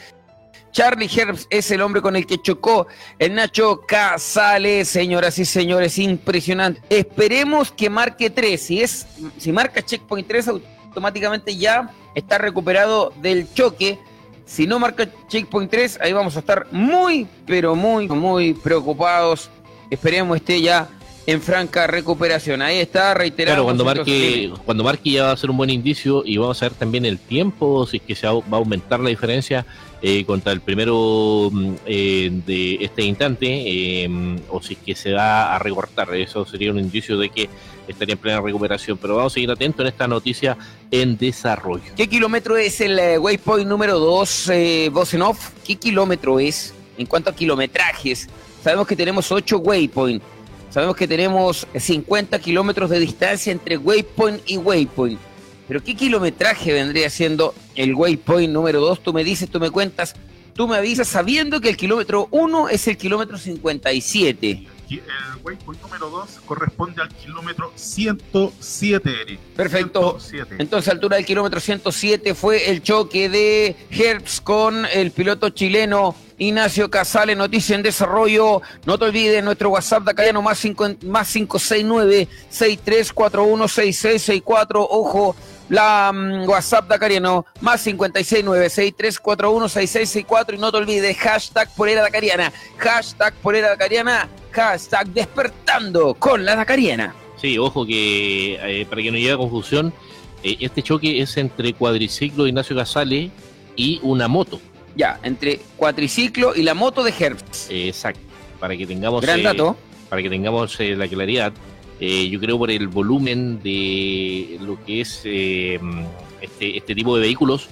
Charlie 0.73 1.11
Herbst 1.15 1.47
es 1.51 1.70
el 1.70 1.82
hombre 1.82 2.01
con 2.01 2.16
el 2.16 2.27
que 2.27 2.40
chocó 2.40 2.86
el 3.19 3.35
Nacho 3.35 3.82
Casale, 3.86 4.85
señoras 4.86 5.39
y 5.39 5.44
señores, 5.44 5.99
impresionante. 5.99 6.81
Esperemos 6.89 7.70
que 7.70 7.90
marque 7.90 8.31
3. 8.31 8.61
Si, 8.61 8.82
es, 8.82 9.07
si 9.36 9.53
marca 9.53 9.82
checkpoint 9.82 10.27
3, 10.27 10.49
automáticamente 10.49 11.55
ya 11.57 11.90
está 12.15 12.39
recuperado 12.39 13.12
del 13.20 13.53
choque. 13.53 13.99
Si 14.47 14.66
no 14.66 14.78
marca 14.78 15.09
checkpoint 15.28 15.70
3, 15.70 15.99
ahí 16.01 16.12
vamos 16.15 16.36
a 16.36 16.40
estar 16.40 16.66
muy, 16.73 17.28
pero 17.47 17.74
muy, 17.74 18.09
muy 18.09 18.55
preocupados. 18.55 19.51
Esperemos 19.90 20.39
esté 20.39 20.62
ya 20.62 20.89
en 21.27 21.40
franca 21.40 21.86
recuperación. 21.86 22.62
Ahí 22.62 22.78
está, 22.78 23.15
reiterado. 23.15 23.57
Claro, 23.57 23.65
cuando 23.65 23.85
marque, 23.85 24.53
cuando 24.65 24.85
marque 24.85 25.11
ya 25.11 25.24
va 25.24 25.32
a 25.32 25.36
ser 25.36 25.51
un 25.51 25.57
buen 25.57 25.70
indicio 25.70 26.23
y 26.24 26.36
vamos 26.36 26.62
a 26.62 26.66
ver 26.66 26.74
también 26.74 27.05
el 27.05 27.19
tiempo, 27.19 27.86
si 27.86 27.99
es 27.99 28.03
que 28.03 28.15
se 28.15 28.27
va 28.27 28.32
a 28.32 28.57
aumentar 28.57 29.01
la 29.01 29.09
diferencia 29.09 29.65
eh, 30.03 30.24
contra 30.24 30.53
el 30.53 30.61
primero 30.61 31.49
mm, 31.53 31.74
eh, 31.86 32.31
de 32.44 32.78
este 32.81 33.03
instante 33.03 33.47
eh, 33.49 34.09
o 34.51 34.61
si 34.61 34.74
es 34.74 34.81
que 34.81 34.94
se 34.94 35.12
va 35.12 35.55
a 35.55 35.59
recortar. 35.59 36.15
Eso 36.15 36.44
sería 36.44 36.73
un 36.73 36.78
indicio 36.78 37.16
de 37.19 37.28
que 37.28 37.49
estaría 37.86 38.15
en 38.15 38.19
plena 38.19 38.40
recuperación. 38.40 38.99
Pero 38.99 39.16
vamos 39.16 39.32
a 39.32 39.35
seguir 39.35 39.51
atentos 39.51 39.81
en 39.81 39.86
esta 39.89 40.09
noticia 40.09 40.57
en 40.90 41.16
desarrollo. 41.16 41.85
¿Qué 41.97 42.09
kilómetro 42.09 42.57
es 42.57 42.81
el 42.81 43.19
waypoint 43.19 43.69
número 43.69 43.99
2, 43.99 44.49
eh, 44.49 44.90
Bosenov? 44.93 45.36
¿Qué 45.65 45.77
kilómetro 45.77 46.40
es 46.40 46.74
en 46.99 47.07
cuanto 47.07 47.31
a 47.31 47.35
kilometrajes? 47.35 48.28
Sabemos 48.62 48.86
que 48.86 48.97
tenemos 48.97 49.31
8 49.31 49.59
waypoints. 49.59 50.24
Sabemos 50.73 50.97
que 50.97 51.07
tenemos 51.07 51.66
50 51.78 52.39
kilómetros 52.39 52.89
de 52.89 52.99
distancia 52.99 53.53
entre 53.53 53.77
waypoint 53.77 54.40
y 54.47 54.57
waypoint. 54.57 55.20
Pero 55.69 55.85
¿qué 55.85 55.94
kilometraje 55.94 56.73
vendría 56.73 57.11
siendo 57.11 57.55
el 57.74 57.94
waypoint 57.94 58.51
número 58.51 58.81
2? 58.81 59.03
Tú 59.03 59.12
me 59.12 59.23
dices, 59.23 59.51
tú 59.51 59.61
me 59.61 59.70
cuentas, 59.70 60.15
tú 60.55 60.66
me 60.66 60.77
avisas 60.77 61.09
sabiendo 61.09 61.61
que 61.61 61.69
el 61.69 61.77
kilómetro 61.77 62.27
1 62.31 62.70
es 62.70 62.89
el 62.89 62.97
kilómetro 62.97 63.36
57. 63.36 64.66
El 64.89 65.03
waypoint 65.44 65.82
número 65.82 66.09
2 66.09 66.40
corresponde 66.47 67.03
al 67.03 67.09
kilómetro 67.11 67.70
107, 67.74 69.11
Eric. 69.23 69.40
Perfecto. 69.55 70.19
107. 70.20 70.57
Entonces, 70.59 70.90
altura 70.90 71.16
del 71.16 71.27
kilómetro 71.27 71.61
107 71.61 72.35
fue 72.35 72.70
el 72.70 72.82
choque 72.82 73.28
de 73.28 73.77
Herbst 73.90 74.43
con 74.43 74.86
el 74.86 75.11
piloto 75.11 75.51
chileno 75.51 76.15
Ignacio 76.43 76.90
Casale, 76.90 77.36
noticia 77.36 77.77
en 77.77 77.82
desarrollo. 77.82 78.62
No 78.85 78.98
te 78.98 79.05
olvides 79.05 79.44
nuestro 79.44 79.70
WhatsApp 79.70 80.05
de 80.05 80.10
acá, 80.10 80.40
más, 80.40 80.59
5, 80.59 80.97
más 81.05 81.32
569 81.32 82.28
6341 82.51 83.69
6664. 83.69 84.89
Ojo, 84.90 85.36
la 85.73 86.12
um, 86.12 86.48
WhatsApp 86.48 86.89
Dacariano, 86.89 87.47
más 87.60 87.86
569-6341-6664 87.86 90.55
y 90.55 90.59
no 90.59 90.70
te 90.70 90.77
olvides, 90.77 91.16
hashtag 91.16 91.74
Polera 91.74 92.02
Dacariana, 92.02 92.52
hashtag 92.77 93.32
Polera 93.36 93.70
Dacariana, 93.70 94.28
hashtag 94.51 95.06
Despertando 95.09 96.12
con 96.14 96.44
la 96.44 96.56
Dacariana. 96.56 97.14
Sí, 97.36 97.56
ojo 97.59 97.86
que 97.86 98.59
eh, 98.62 98.85
para 98.86 99.01
que 99.02 99.10
no 99.10 99.16
llegue 99.16 99.32
a 99.32 99.39
confusión, 99.39 99.94
eh, 100.43 100.59
este 100.60 100.82
choque 100.82 101.23
es 101.23 101.39
entre 101.39 101.73
cuadriciclo 101.73 102.44
de 102.44 102.51
Ignacio 102.51 102.77
Casale 102.77 103.31
y 103.74 103.98
una 104.02 104.28
moto. 104.28 104.60
Ya, 104.94 105.19
entre 105.23 105.60
cuatriciclo 105.77 106.55
y 106.55 106.62
la 106.62 106.74
moto 106.74 107.02
de 107.02 107.14
Herbst. 107.19 107.70
exacto. 107.70 108.20
para 108.60 108.77
que 108.77 108.86
tengamos... 108.86 109.23
Gran 109.23 109.43
dato. 109.43 109.77
Para 110.09 110.23
que 110.23 110.28
tengamos 110.28 110.78
la 110.78 111.09
claridad, 111.09 111.55
yo 111.98 112.39
creo 112.39 112.59
por 112.59 112.70
el 112.70 112.89
volumen 112.89 113.62
de 113.62 114.59
lo 114.60 114.85
que 114.85 115.01
es 115.01 115.23
este, 115.24 116.77
este 116.77 116.94
tipo 116.94 117.16
de 117.16 117.23
vehículos, 117.23 117.69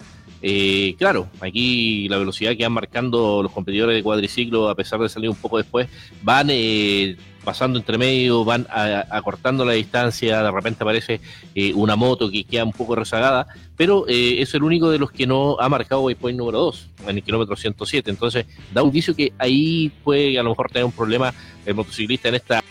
Eh, 0.40 0.94
claro, 0.98 1.28
aquí 1.40 2.08
la 2.08 2.18
velocidad 2.18 2.56
que 2.56 2.62
van 2.62 2.72
marcando 2.72 3.42
los 3.42 3.52
competidores 3.52 3.96
de 3.96 4.02
cuadriciclo, 4.02 4.68
a 4.68 4.74
pesar 4.74 5.00
de 5.00 5.08
salir 5.08 5.30
un 5.30 5.36
poco 5.36 5.58
después, 5.58 5.88
van 6.22 6.48
eh, 6.50 7.16
pasando 7.44 7.78
entre 7.78 7.98
medio, 7.98 8.44
van 8.44 8.66
acortando 8.70 9.64
la 9.64 9.72
distancia, 9.72 10.42
de 10.42 10.50
repente 10.50 10.84
aparece 10.84 11.20
eh, 11.54 11.72
una 11.74 11.96
moto 11.96 12.30
que 12.30 12.44
queda 12.44 12.64
un 12.64 12.72
poco 12.72 12.94
rezagada, 12.94 13.46
pero 13.76 14.06
eh, 14.08 14.42
es 14.42 14.52
el 14.54 14.62
único 14.62 14.90
de 14.90 14.98
los 14.98 15.10
que 15.10 15.26
no 15.26 15.56
ha 15.60 15.68
marcado 15.68 16.02
waypoint 16.02 16.38
número 16.38 16.58
2 16.58 16.88
en 17.06 17.16
el 17.16 17.22
kilómetro 17.22 17.56
107, 17.56 18.10
entonces 18.10 18.46
da 18.72 18.82
un 18.82 18.88
indicio 18.88 19.14
que 19.14 19.32
ahí 19.38 19.90
puede 20.04 20.38
a 20.38 20.42
lo 20.42 20.50
mejor 20.50 20.68
tener 20.68 20.84
un 20.84 20.92
problema 20.92 21.32
el 21.68 21.74
motociclista 21.74 22.28
en 22.30 22.34
esta, 22.36 22.62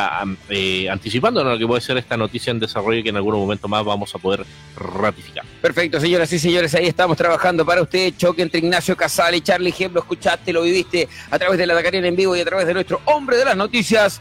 eh, 0.49 0.89
anticipando 0.89 1.43
lo 1.43 1.57
que 1.57 1.67
puede 1.67 1.81
ser 1.81 1.97
esta 1.97 2.17
noticia 2.17 2.49
en 2.49 2.59
desarrollo 2.59 3.03
que 3.03 3.09
en 3.09 3.15
algún 3.15 3.35
momento 3.35 3.67
más 3.67 3.85
vamos 3.85 4.13
a 4.15 4.17
poder 4.17 4.43
ratificar. 4.75 5.45
Perfecto, 5.61 5.99
señoras 5.99 6.33
y 6.33 6.39
señores, 6.39 6.73
ahí 6.73 6.87
estamos 6.87 7.15
trabajando 7.15 7.63
para 7.63 7.83
usted, 7.83 8.13
choque 8.17 8.41
entre 8.41 8.59
Ignacio 8.59 8.97
Casal 8.97 9.35
y 9.35 9.41
Charlie 9.41 9.69
Ejemplo, 9.69 10.01
escuchaste, 10.01 10.51
lo 10.51 10.63
viviste 10.63 11.07
a 11.29 11.37
través 11.37 11.59
de 11.59 11.67
la 11.67 11.75
Dakar 11.75 11.93
en 11.93 12.15
vivo 12.15 12.35
y 12.35 12.41
a 12.41 12.45
través 12.45 12.65
de 12.65 12.73
nuestro 12.73 13.01
hombre 13.05 13.37
de 13.37 13.45
las 13.45 13.55
noticias, 13.55 14.19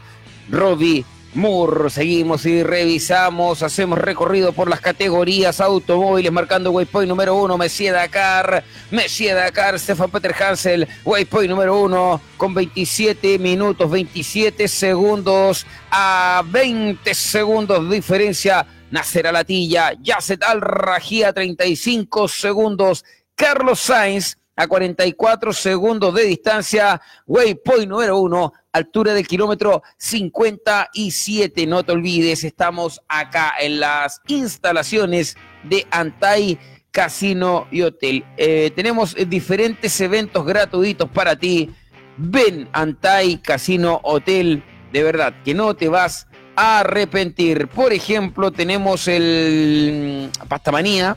Robbie 0.49 1.05
Moore. 1.33 1.89
Seguimos 1.89 2.45
y 2.45 2.63
revisamos, 2.63 3.63
hacemos 3.63 3.99
recorrido 3.99 4.53
por 4.53 4.69
las 4.69 4.81
categorías 4.81 5.61
automóviles, 5.61 6.31
marcando 6.31 6.71
waypoint 6.71 7.07
número 7.07 7.35
uno, 7.35 7.57
Messier 7.57 7.93
Dakar, 7.93 8.63
Messier 8.91 9.35
Dakar, 9.35 9.79
Stefan 9.79 10.09
Peter 10.09 10.33
Hansel, 10.33 10.87
waypoint 11.05 11.49
número 11.49 11.79
uno, 11.79 12.21
con 12.37 12.53
27 12.53 13.39
minutos, 13.39 13.89
27 13.89 14.67
segundos 14.67 15.65
a 15.91 16.43
20 16.45 17.13
segundos 17.13 17.89
diferencia. 17.89 18.65
Nacer 18.89 19.31
Latilla, 19.31 19.91
Yacet 20.01 20.41
Al 20.43 20.61
Rajía, 20.61 21.33
35 21.33 22.29
segundos. 22.29 23.03
Carlos 23.35 23.81
Sainz, 23.81 24.37
a 24.57 24.67
44 24.67 25.53
segundos 25.53 26.13
de 26.13 26.23
distancia. 26.23 26.99
Waypoint 27.25 27.87
número 27.87 28.19
uno, 28.19 28.51
altura 28.73 29.13
del 29.13 29.25
kilómetro 29.25 29.83
57. 29.97 31.65
No 31.67 31.83
te 31.83 31.91
olvides, 31.93 32.43
estamos 32.43 32.99
acá 33.07 33.53
en 33.59 33.79
las 33.79 34.19
instalaciones 34.27 35.37
de 35.63 35.87
Antai 35.91 36.59
Casino 36.91 37.67
y 37.71 37.83
Hotel. 37.83 38.25
Eh, 38.35 38.71
tenemos 38.75 39.15
diferentes 39.27 40.01
eventos 40.01 40.43
gratuitos 40.45 41.07
para 41.09 41.37
ti. 41.37 41.69
Ven 42.17 42.67
Antai 42.73 43.37
Casino 43.37 44.01
Hotel. 44.03 44.63
De 44.91 45.03
verdad, 45.03 45.35
que 45.45 45.53
no 45.53 45.75
te 45.75 45.87
vas 45.87 46.27
a 46.55 46.79
arrepentir. 46.79 47.67
Por 47.67 47.93
ejemplo, 47.93 48.51
tenemos 48.51 49.07
el 49.07 50.31
mm, 50.33 50.47
Pastamanía 50.47 51.15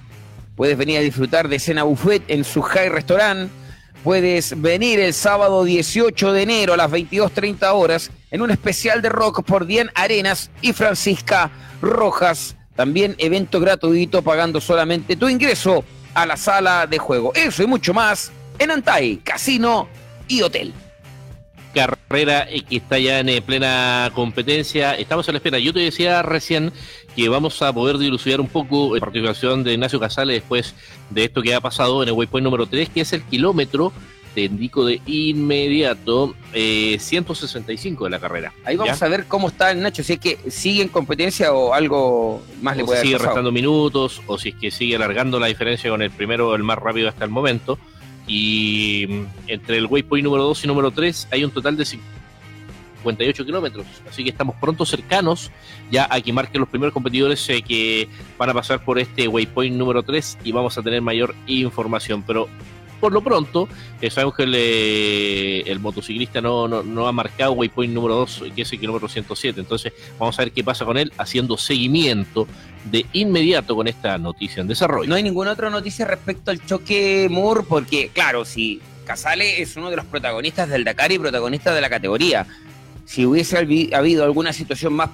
Puedes 0.60 0.76
venir 0.76 0.98
a 0.98 1.00
disfrutar 1.00 1.48
de 1.48 1.58
cena 1.58 1.84
buffet 1.84 2.22
en 2.28 2.44
su 2.44 2.60
High 2.60 2.90
Restaurant. 2.90 3.50
Puedes 4.04 4.60
venir 4.60 5.00
el 5.00 5.14
sábado 5.14 5.64
18 5.64 6.34
de 6.34 6.42
enero 6.42 6.74
a 6.74 6.76
las 6.76 6.90
22.30 6.90 7.72
horas 7.72 8.10
en 8.30 8.42
un 8.42 8.50
especial 8.50 9.00
de 9.00 9.08
rock 9.08 9.42
por 9.42 9.64
Dian 9.64 9.90
Arenas 9.94 10.50
y 10.60 10.74
Francisca 10.74 11.50
Rojas. 11.80 12.56
También 12.76 13.14
evento 13.16 13.58
gratuito 13.58 14.20
pagando 14.20 14.60
solamente 14.60 15.16
tu 15.16 15.30
ingreso 15.30 15.82
a 16.12 16.26
la 16.26 16.36
sala 16.36 16.86
de 16.86 16.98
juego. 16.98 17.32
Eso 17.34 17.62
y 17.62 17.66
mucho 17.66 17.94
más 17.94 18.30
en 18.58 18.70
Antai, 18.70 19.16
Casino 19.24 19.88
y 20.28 20.42
Hotel 20.42 20.74
carrera 21.72 22.46
que 22.68 22.76
está 22.76 22.98
ya 22.98 23.20
en 23.20 23.28
eh, 23.28 23.42
plena 23.42 24.10
competencia. 24.14 24.94
Estamos 24.94 25.28
a 25.28 25.32
la 25.32 25.38
espera. 25.38 25.58
Yo 25.58 25.72
te 25.72 25.80
decía 25.80 26.22
recién 26.22 26.72
que 27.20 27.28
vamos 27.28 27.60
a 27.60 27.70
poder 27.70 27.98
dilucidar 27.98 28.40
un 28.40 28.46
poco 28.46 28.94
la 28.94 29.00
participación 29.00 29.62
de 29.62 29.74
Ignacio 29.74 30.00
Casale 30.00 30.32
después 30.32 30.74
de 31.10 31.24
esto 31.24 31.42
que 31.42 31.54
ha 31.54 31.60
pasado 31.60 32.02
en 32.02 32.08
el 32.08 32.14
waypoint 32.14 32.44
número 32.44 32.64
3, 32.64 32.88
que 32.88 33.02
es 33.02 33.12
el 33.12 33.22
kilómetro, 33.24 33.92
te 34.34 34.44
indico 34.44 34.86
de 34.86 35.02
inmediato, 35.04 36.34
165 36.54 38.04
eh, 38.04 38.06
de 38.06 38.10
la 38.10 38.20
carrera. 38.20 38.54
Ahí 38.64 38.76
vamos 38.76 39.02
a 39.02 39.08
ver 39.08 39.26
cómo 39.26 39.48
está 39.48 39.70
el 39.70 39.82
Nacho, 39.82 40.02
si 40.02 40.14
es 40.14 40.18
que 40.18 40.38
sigue 40.48 40.80
en 40.80 40.88
competencia 40.88 41.52
o 41.52 41.74
algo 41.74 42.42
más 42.62 42.78
le 42.78 42.86
puede 42.86 43.02
si 43.02 43.08
Sigue 43.08 43.18
restando 43.18 43.52
minutos, 43.52 44.22
o 44.26 44.38
si 44.38 44.50
es 44.50 44.54
que 44.54 44.70
sigue 44.70 44.96
alargando 44.96 45.38
la 45.38 45.48
diferencia 45.48 45.90
con 45.90 46.00
el 46.00 46.10
primero, 46.10 46.54
el 46.54 46.62
más 46.62 46.78
rápido 46.78 47.10
hasta 47.10 47.24
el 47.24 47.30
momento. 47.30 47.78
Y 48.26 49.04
mm, 49.10 49.24
entre 49.48 49.76
el 49.76 49.84
waypoint 49.84 50.24
número 50.24 50.44
2 50.44 50.64
y 50.64 50.66
número 50.68 50.90
3 50.90 51.28
hay 51.32 51.44
un 51.44 51.50
total 51.50 51.76
de 51.76 51.84
58 53.00 53.44
kilómetros. 53.44 53.86
Así 54.08 54.22
que 54.22 54.30
estamos 54.30 54.56
pronto 54.56 54.84
cercanos 54.84 55.50
ya 55.90 56.06
a 56.10 56.20
que 56.20 56.32
marquen 56.32 56.60
los 56.60 56.68
primeros 56.68 56.92
competidores 56.92 57.48
eh, 57.48 57.62
que 57.62 58.08
van 58.38 58.50
a 58.50 58.54
pasar 58.54 58.84
por 58.84 58.98
este 58.98 59.28
waypoint 59.28 59.76
número 59.76 60.02
3 60.02 60.38
y 60.44 60.52
vamos 60.52 60.76
a 60.78 60.82
tener 60.82 61.02
mayor 61.02 61.34
información. 61.46 62.22
Pero 62.22 62.48
por 63.00 63.12
lo 63.12 63.22
pronto, 63.22 63.68
eh, 64.00 64.10
sabemos 64.10 64.36
que 64.36 65.62
el, 65.66 65.80
motociclista 65.80 66.40
no, 66.42 66.68
no, 66.68 67.08
ha 67.08 67.12
marcado 67.12 67.52
waypoint 67.52 67.94
número 67.94 68.14
2, 68.16 68.44
que 68.54 68.62
es 68.62 68.72
el 68.72 68.78
kilómetro 68.78 69.08
107. 69.08 69.58
Entonces, 69.58 69.92
vamos 70.18 70.38
a 70.38 70.42
ver 70.42 70.52
qué 70.52 70.62
pasa 70.62 70.84
con 70.84 70.98
él, 70.98 71.10
haciendo 71.16 71.56
seguimiento 71.56 72.46
de 72.84 73.06
inmediato 73.14 73.74
con 73.74 73.88
esta 73.88 74.18
noticia 74.18 74.60
en 74.60 74.68
desarrollo. 74.68 75.08
No 75.08 75.14
hay 75.14 75.22
ninguna 75.22 75.52
otra 75.52 75.70
noticia 75.70 76.04
respecto 76.04 76.50
al 76.50 76.64
choque 76.64 77.26
Moore, 77.30 77.64
porque, 77.66 78.10
claro, 78.12 78.44
si 78.44 78.80
Casale 79.06 79.62
es 79.62 79.76
uno 79.76 79.90
de 79.90 79.96
los 79.96 80.04
protagonistas 80.04 80.68
del 80.68 80.84
Dakar 80.84 81.10
y 81.10 81.18
protagonista 81.18 81.74
de 81.74 81.80
la 81.80 81.88
categoría 81.88 82.46
si 83.10 83.26
hubiese 83.26 83.58
habido 83.58 84.22
alguna 84.22 84.52
situación 84.52 84.92
más 84.92 85.10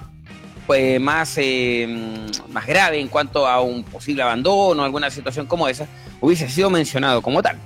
pues, 0.67 1.01
más, 1.01 1.35
eh, 1.39 2.27
más 2.51 2.67
grave 2.67 3.01
en 3.01 3.09
cuanto 3.09 3.47
a 3.47 3.63
un 3.63 3.85
posible 3.85 4.23
abandono, 4.23 4.85
alguna 4.85 5.11
situación 5.11 5.47
como 5.47 5.67
esa, 5.67 5.87
hubiese 6.21 6.47
sido 6.51 6.69
mencionado 6.69 7.23
como 7.23 7.41
tal. 7.41 7.57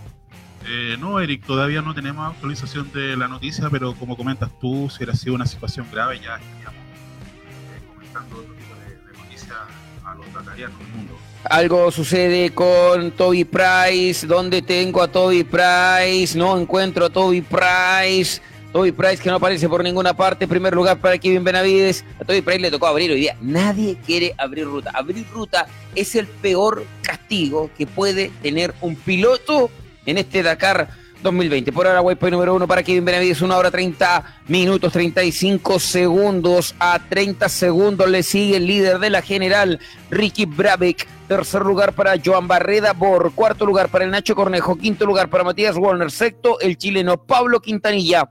Eh, 0.69 0.97
no, 1.01 1.19
Eric, 1.19 1.44
todavía 1.44 1.82
no 1.82 1.94
tenemos 1.94 2.31
actualización 2.31 2.93
de 2.93 3.16
la 3.16 3.27
noticia, 3.27 3.69
pero 3.70 3.94
como 3.94 4.16
comentas 4.16 4.51
tú, 4.61 4.89
si 4.89 4.98
hubiera 4.98 5.15
sido 5.15 5.35
una 5.35 5.47
situación 5.47 5.89
grave, 5.90 6.20
ya 6.20 6.36
estaríamos 6.36 6.74
eh, 6.77 7.81
comentando 7.93 8.36
otro 8.36 8.55
tipo 8.55 8.74
de, 8.77 9.19
noticias 9.19 9.57
a 10.05 10.15
los 10.15 10.32
dakarianos 10.32 10.78
del 10.78 10.89
mundo. 10.89 11.19
Algo 11.43 11.90
sucede 11.90 12.51
con 12.51 13.11
Toby 13.12 13.44
Price. 13.44 14.27
¿Dónde 14.28 14.62
tengo 14.62 15.02
a 15.02 15.09
Toby 15.09 15.43
Price? 15.43 16.39
No 16.39 16.57
encuentro 16.57 17.07
a 17.07 17.11
Toby 17.11 17.40
Price. 17.40 18.40
Toby 18.72 18.92
Price 18.92 19.22
que 19.22 19.28
no 19.28 19.36
aparece 19.36 19.68
por 19.68 19.82
ninguna 19.82 20.14
parte. 20.14 20.47
Primer 20.47 20.74
lugar 20.74 20.98
para 20.98 21.18
Kevin 21.18 21.44
Benavides. 21.44 22.05
A 22.20 22.24
Toby 22.24 22.40
Price 22.40 22.60
le 22.60 22.70
tocó 22.70 22.86
abrir 22.86 23.10
hoy 23.10 23.20
día. 23.20 23.36
Nadie 23.40 23.97
quiere 24.06 24.34
abrir 24.38 24.66
ruta. 24.66 24.90
Abrir 24.94 25.26
ruta 25.32 25.66
es 25.94 26.14
el 26.14 26.26
peor 26.26 26.84
castigo 27.02 27.70
que 27.76 27.86
puede 27.86 28.30
tener 28.42 28.74
un 28.80 28.94
piloto 28.97 29.70
en 30.06 30.18
este 30.18 30.42
Dakar 30.42 30.88
2020. 31.22 31.72
Por 31.72 31.86
ahora, 31.86 32.01
waypoint 32.01 32.32
número 32.32 32.55
uno 32.55 32.66
para 32.66 32.82
Kevin 32.82 33.05
Benavides, 33.05 33.42
una 33.42 33.56
hora 33.56 33.70
30 33.70 34.42
minutos 34.48 34.92
35 34.92 35.78
segundos. 35.78 36.74
A 36.78 36.98
30 37.09 37.48
segundos 37.48 38.09
le 38.09 38.22
sigue 38.22 38.56
el 38.56 38.66
líder 38.66 38.98
de 38.98 39.10
la 39.10 39.22
general, 39.22 39.80
Ricky 40.10 40.47
Brabeck. 40.47 41.06
Tercer 41.28 41.62
lugar 41.62 41.92
para 41.92 42.14
Joan 42.24 42.48
Barreda 42.48 42.92
Bor. 42.92 43.32
Cuarto 43.32 43.64
lugar 43.64 43.88
para 43.88 44.05
el 44.05 44.10
Nacho 44.10 44.34
Cornejo. 44.34 44.76
Quinto 44.76 45.06
lugar 45.06 45.28
para 45.28 45.44
Matías 45.44 45.76
Warner. 45.76 46.10
Sexto, 46.10 46.59
el 46.60 46.76
chileno 46.76 47.24
Pablo 47.24 47.60
Quintanilla. 47.60 48.28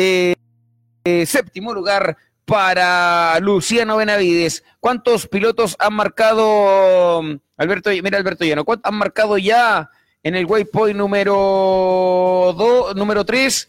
Eh, 0.00 0.34
eh, 1.04 1.26
séptimo 1.26 1.74
lugar 1.74 2.16
para 2.44 3.38
Luciano 3.40 3.96
Benavides. 3.96 4.62
¿Cuántos 4.78 5.26
pilotos 5.26 5.74
han 5.80 5.94
marcado 5.94 7.20
Alberto? 7.56 7.90
Mira, 7.90 8.16
Alberto 8.16 8.44
Llano, 8.44 8.64
¿cuántos 8.64 8.90
han 8.90 8.98
marcado 8.98 9.38
ya? 9.38 9.90
en 10.22 10.34
el 10.34 10.46
waypoint 10.46 10.96
número 10.96 12.54
2, 12.56 12.96
número 12.96 13.24
3. 13.24 13.68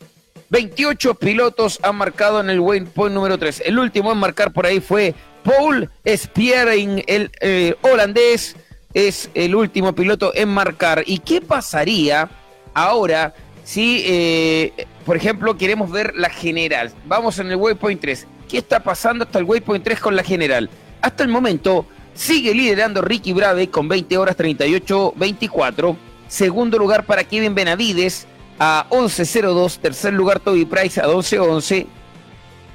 28 0.50 1.16
pilotos 1.16 1.80
han 1.84 1.96
marcado 1.96 2.40
en 2.42 2.50
el 2.50 2.60
waypoint 2.60 3.14
número 3.14 3.38
3. 3.38 3.64
El 3.66 3.80
último 3.80 4.12
en 4.12 4.18
marcar 4.18 4.52
por 4.52 4.66
ahí 4.66 4.80
fue 4.80 5.14
Paul 5.44 5.90
Spiering, 6.06 7.04
el 7.08 7.32
eh, 7.40 7.76
holandés, 7.82 8.56
es 8.94 9.30
el 9.36 9.56
último 9.56 9.94
piloto 9.94 10.32
en 10.36 10.50
marcar. 10.50 11.04
¿Y 11.06 11.20
qué 11.20 11.40
pasaría 11.42 12.30
ahora 12.74 13.34
si, 13.64 14.04
eh, 14.06 14.88
por 15.10 15.18
ejemplo, 15.18 15.58
queremos 15.58 15.90
ver 15.90 16.14
la 16.16 16.30
general? 16.30 16.92
Vamos 17.08 17.40
en 17.40 17.50
el 17.50 17.56
waypoint 17.56 18.00
3. 18.00 18.28
¿Qué 18.48 18.60
está 18.60 18.84
pasando 18.84 19.26
hasta 19.26 19.40
el 19.40 19.46
waypoint 19.46 19.84
3 19.84 20.00
con 20.00 20.16
la 20.16 20.22
general? 20.22 20.70
Hasta 21.02 21.24
el 21.24 21.30
momento 21.30 21.88
sigue 22.14 22.54
liderando 22.54 23.02
Ricky 23.02 23.34
Brave 23.34 23.72
con 23.72 23.88
20 23.88 24.20
horas 24.20 24.36
38, 24.36 25.14
24 25.16 25.98
Segundo 26.28 26.78
lugar 26.78 27.08
para 27.08 27.24
Kevin 27.24 27.56
Benavides 27.56 28.28
a 28.60 28.86
11.02. 28.92 29.80
Tercer 29.80 30.14
lugar 30.14 30.42
Toby 30.42 30.66
Price 30.66 31.02
a 31.02 31.08
12.11. 31.08 31.88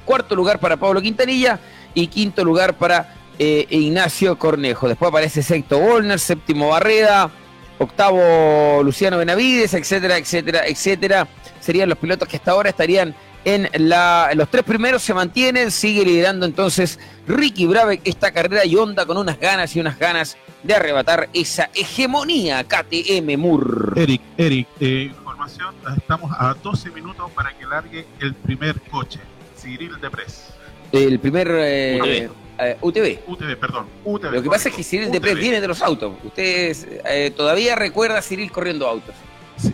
Cuarto 0.03 0.35
lugar 0.35 0.59
para 0.59 0.75
Pablo 0.75 1.01
Quintanilla. 1.01 1.57
Y 1.93 2.07
quinto 2.07 2.43
lugar 2.43 2.73
para 2.73 3.15
eh, 3.39 3.65
Ignacio 3.69 4.37
Cornejo. 4.37 4.89
Después 4.89 5.07
aparece 5.07 5.41
sexto 5.41 5.79
Volner, 5.79 6.19
séptimo 6.19 6.67
Barreda, 6.67 7.31
octavo 7.77 8.81
Luciano 8.83 9.17
Benavides, 9.17 9.73
etcétera, 9.73 10.17
etcétera, 10.17 10.67
etcétera. 10.67 11.27
Serían 11.59 11.89
los 11.89 11.97
pilotos 11.97 12.27
que 12.27 12.37
hasta 12.37 12.51
ahora 12.51 12.69
estarían 12.69 13.15
en 13.45 13.69
la, 13.77 14.31
los 14.35 14.49
tres 14.49 14.63
primeros 14.63 15.03
se 15.03 15.13
mantienen, 15.13 15.69
sigue 15.69 16.03
liderando 16.03 16.47
entonces 16.47 16.99
Ricky 17.27 17.67
Brave 17.67 18.01
esta 18.03 18.31
carrera 18.31 18.65
y 18.65 18.75
onda 18.75 19.05
con 19.05 19.17
unas 19.17 19.39
ganas 19.39 19.75
y 19.75 19.79
unas 19.79 19.99
ganas 19.99 20.35
de 20.63 20.73
arrebatar 20.73 21.29
esa 21.31 21.69
hegemonía 21.75 22.63
KTM 22.63 23.37
Mur. 23.37 23.93
Eric, 23.95 24.21
Eric, 24.35 24.67
eh, 24.79 25.11
información, 25.11 25.75
estamos 25.95 26.31
a 26.37 26.55
12 26.55 26.89
minutos 26.89 27.29
para 27.31 27.55
que 27.55 27.65
largue 27.67 28.07
el 28.19 28.33
primer 28.33 28.81
coche, 28.81 29.19
Cyril 29.55 29.91
Depres. 30.01 30.47
El 30.91 31.19
primer 31.19 31.47
eh. 31.51 32.29
Eh, 32.57 32.77
UTV, 32.81 33.57
perdón. 33.59 33.87
UTV, 34.03 34.31
Lo 34.31 34.41
que 34.43 34.49
pasa 34.49 34.69
es 34.69 34.75
que 34.75 34.83
Cyril 34.83 35.11
Depres 35.11 35.35
viene 35.35 35.59
de 35.59 35.67
los 35.67 35.81
autos. 35.81 36.13
Ustedes 36.23 36.87
todavía 37.35 37.75
recuerda 37.75 38.19
a 38.19 38.21
Cyril 38.21 38.51
corriendo 38.51 38.87
autos. 38.87 39.13
Sí, 39.57 39.73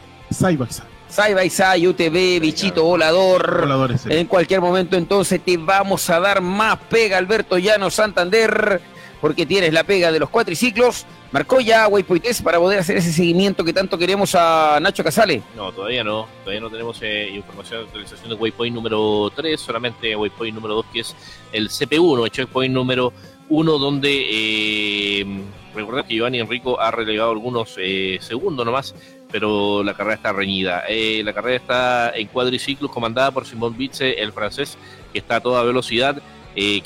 Side 1.12 1.34
by 1.36 1.49
side, 1.49 1.86
UTV, 1.90 2.40
bichito 2.40 2.86
volador. 2.86 3.68
En 4.08 4.28
cualquier 4.28 4.62
momento 4.62 4.95
entonces 4.95 5.41
te 5.44 5.58
vamos 5.58 6.10
a 6.10 6.22
dar 6.22 6.40
más 6.40 6.78
pega, 6.90 7.18
Alberto 7.18 7.58
Llano 7.58 7.90
Santander, 7.90 8.80
porque 9.22 9.45
tienes 9.45 9.72
la 9.72 9.84
pega 9.84 10.11
de 10.11 10.19
los 10.19 10.30
cuatriciclos. 10.30 11.06
¿Marcó 11.31 11.61
ya 11.61 11.88
Waypoint 11.88 12.41
para 12.43 12.57
poder 12.57 12.80
hacer 12.80 12.98
ese 12.98 13.14
seguimiento 13.14 13.64
que 13.64 13.72
tanto 13.72 13.98
queremos 13.98 14.35
a 14.35 14.80
Nacho 14.81 15.03
Casale? 15.03 15.41
No, 15.56 15.72
todavía 15.72 16.03
no. 16.03 16.27
Todavía 16.43 16.60
no 16.60 16.69
tenemos 16.69 16.99
eh, 17.02 17.30
información 17.34 17.81
de 17.81 17.85
actualización 17.85 18.30
de 18.30 18.35
Waypoint 18.35 18.76
número 18.76 19.31
3, 19.34 19.61
solamente 19.61 20.15
Waypoint 20.15 20.56
número 20.56 20.76
2, 20.76 20.85
que 20.91 20.99
es 21.02 21.15
el 21.53 21.69
CP1, 21.69 22.26
el 22.26 22.31
checkpoint 22.31 22.73
número 22.73 23.14
1, 23.48 23.77
donde 23.77 24.26
eh, 24.30 25.26
recordad 25.73 26.06
que 26.06 26.15
Giovanni 26.15 26.39
Enrico 26.39 26.81
ha 26.81 26.91
relegado 26.91 27.31
algunos 27.31 27.76
eh, 27.77 28.18
segundos 28.19 28.65
nomás 28.65 28.93
pero 29.31 29.84
la 29.84 29.93
carrera 29.93 30.15
está 30.15 30.34
reñida. 30.34 30.84
Eh, 30.88 31.22
la 31.23 31.34
carrera 31.34 31.56
está 31.56 32.11
en 32.15 32.27
cuadriciclos 32.27 32.91
comandada 32.91 33.31
por 33.31 33.45
Simón 33.45 33.77
Bitze, 33.77 34.22
el 34.22 34.34
francés, 34.34 34.77
que 35.14 35.19
está 35.19 35.38
a 35.38 35.39
toda 35.39 35.64
velocidad. 35.64 36.22
Eh, 36.56 36.81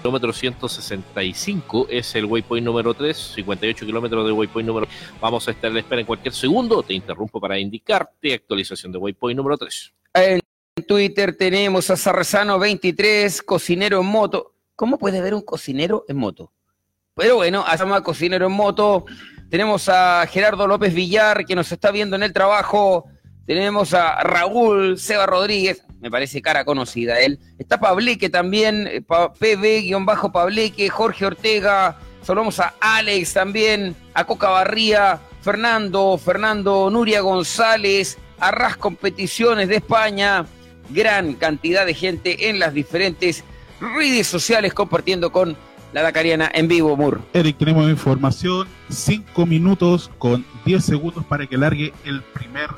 kilómetro 0.00 0.32
165 0.32 1.86
es 1.90 2.14
el 2.14 2.24
waypoint 2.24 2.64
número 2.64 2.94
3, 2.94 3.16
58 3.34 3.86
kilómetros 3.86 4.26
de 4.26 4.32
waypoint 4.32 4.66
número 4.66 4.88
Vamos 5.20 5.46
a 5.46 5.50
estar 5.50 5.70
en 5.70 5.76
espera 5.76 6.00
en 6.00 6.06
cualquier 6.06 6.34
segundo. 6.34 6.82
Te 6.82 6.94
interrumpo 6.94 7.40
para 7.40 7.58
indicarte 7.58 8.34
actualización 8.34 8.92
de 8.92 8.98
waypoint 8.98 9.36
número 9.36 9.58
3. 9.58 9.92
En 10.14 10.40
Twitter 10.86 11.36
tenemos 11.36 11.90
a 11.90 11.94
Sarrazano23, 11.94 13.44
cocinero 13.44 14.00
en 14.00 14.06
moto. 14.06 14.54
¿Cómo 14.74 14.98
puede 14.98 15.20
ver 15.20 15.34
un 15.34 15.42
cocinero 15.42 16.04
en 16.08 16.16
moto? 16.16 16.52
Pero 17.14 17.36
bueno, 17.36 17.64
a 17.66 18.02
cocinero 18.02 18.46
en 18.46 18.52
moto. 18.52 19.04
Tenemos 19.50 19.88
a 19.88 20.26
Gerardo 20.26 20.66
López 20.66 20.94
Villar, 20.94 21.44
que 21.44 21.54
nos 21.54 21.70
está 21.70 21.90
viendo 21.90 22.16
en 22.16 22.22
el 22.22 22.32
trabajo. 22.32 23.04
Tenemos 23.50 23.94
a 23.94 24.22
Raúl 24.22 24.96
Seba 24.96 25.26
Rodríguez, 25.26 25.82
me 26.00 26.08
parece 26.08 26.40
cara 26.40 26.64
conocida 26.64 27.18
él. 27.18 27.40
Está 27.58 27.80
Pableque 27.80 28.30
también, 28.30 28.86
eh, 28.86 29.02
PB-Pableque, 29.02 30.88
Jorge 30.88 31.26
Ortega. 31.26 31.98
Saludamos 32.22 32.60
a 32.60 32.74
Alex 32.80 33.32
también, 33.32 33.96
a 34.14 34.22
Coca 34.22 34.50
Barría, 34.50 35.18
Fernando, 35.42 36.16
Fernando 36.16 36.90
Nuria 36.90 37.22
González, 37.22 38.18
Arras 38.38 38.76
Competiciones 38.76 39.66
de 39.66 39.78
España. 39.78 40.46
Gran 40.90 41.32
cantidad 41.32 41.84
de 41.84 41.94
gente 41.94 42.50
en 42.50 42.60
las 42.60 42.72
diferentes 42.72 43.42
redes 43.80 44.28
sociales 44.28 44.72
compartiendo 44.74 45.32
con 45.32 45.56
la 45.92 46.02
Dakariana 46.02 46.48
en 46.54 46.68
vivo, 46.68 46.96
Mur. 46.96 47.20
Eric, 47.32 47.58
tenemos 47.58 47.90
información, 47.90 48.68
cinco 48.90 49.44
minutos 49.44 50.08
con 50.18 50.46
10 50.64 50.84
segundos 50.84 51.24
para 51.24 51.48
que 51.48 51.56
largue 51.56 51.92
el 52.04 52.22
primer 52.22 52.70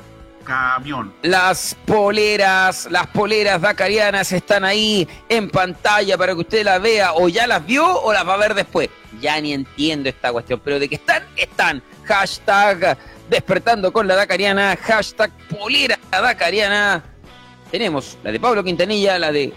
camión. 0.43 1.13
Las 1.21 1.75
poleras, 1.85 2.87
las 2.89 3.07
poleras 3.07 3.61
dakarianas 3.61 4.31
están 4.31 4.63
ahí 4.63 5.07
en 5.29 5.49
pantalla 5.49 6.17
para 6.17 6.33
que 6.33 6.41
usted 6.41 6.63
las 6.63 6.81
vea, 6.81 7.13
o 7.13 7.29
ya 7.29 7.47
las 7.47 7.65
vio 7.65 7.85
o 7.85 8.13
las 8.13 8.27
va 8.27 8.35
a 8.35 8.37
ver 8.37 8.53
después. 8.53 8.89
Ya 9.21 9.39
ni 9.39 9.53
entiendo 9.53 10.09
esta 10.09 10.31
cuestión, 10.31 10.61
pero 10.63 10.79
de 10.79 10.89
que 10.89 10.95
están, 10.95 11.23
están. 11.35 11.81
Hashtag 12.05 12.97
despertando 13.29 13.93
con 13.93 14.07
la 14.07 14.15
Dakariana, 14.15 14.77
hashtag 14.81 15.31
polera 15.47 15.97
Dakariana. 16.11 17.03
Tenemos 17.71 18.17
la 18.23 18.31
de 18.31 18.39
Pablo 18.39 18.63
Quintanilla, 18.63 19.17
la 19.17 19.31
de 19.31 19.53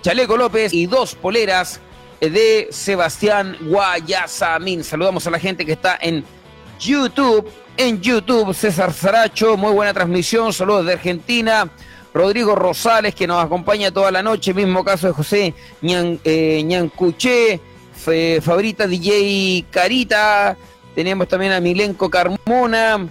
Chaleco 0.00 0.36
López 0.36 0.72
y 0.72 0.86
dos 0.86 1.14
poleras 1.14 1.80
de 2.20 2.68
Sebastián 2.70 3.56
Guayasamín. 3.60 4.84
Saludamos 4.84 5.26
a 5.26 5.30
la 5.30 5.38
gente 5.38 5.66
que 5.66 5.72
está 5.72 5.98
en 6.00 6.24
YouTube. 6.78 7.50
En 7.80 8.00
YouTube, 8.00 8.54
César 8.54 8.92
Saracho, 8.92 9.56
muy 9.56 9.72
buena 9.72 9.94
transmisión. 9.94 10.52
Saludos 10.52 10.84
de 10.86 10.94
Argentina. 10.94 11.70
Rodrigo 12.12 12.56
Rosales, 12.56 13.14
que 13.14 13.28
nos 13.28 13.42
acompaña 13.44 13.92
toda 13.92 14.10
la 14.10 14.20
noche. 14.20 14.52
Mismo 14.52 14.82
caso 14.82 15.06
de 15.06 15.12
José 15.12 15.54
Ñan, 15.80 16.18
eh, 16.24 16.90
Fabrita 18.42 18.88
DJ 18.88 19.64
Carita. 19.70 20.56
Tenemos 20.92 21.28
también 21.28 21.52
a 21.52 21.60
Milenco 21.60 22.10
Carmona. 22.10 23.06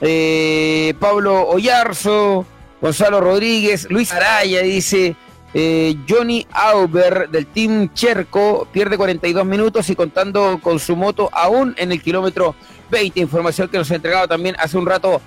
Eh, 0.00 0.94
Pablo 1.00 1.48
Oyarzo. 1.48 2.46
Gonzalo 2.80 3.20
Rodríguez. 3.20 3.88
Luis 3.90 4.12
Araya 4.12 4.62
dice. 4.62 5.16
Eh, 5.52 5.96
Johnny 6.08 6.46
Auber 6.52 7.28
del 7.28 7.46
Team 7.46 7.92
Cherco 7.92 8.68
pierde 8.72 8.96
42 8.96 9.44
minutos 9.44 9.90
y 9.90 9.96
contando 9.96 10.60
con 10.62 10.78
su 10.78 10.96
moto 10.96 11.28
aún 11.30 11.74
en 11.76 11.92
el 11.92 12.00
kilómetro 12.00 12.54
20. 12.92 13.18
Información 13.18 13.68
que 13.68 13.78
nos 13.78 13.90
ha 13.90 13.96
entregado 13.96 14.28
también 14.28 14.54
hace 14.58 14.78
un 14.78 14.86
rato 14.86 15.20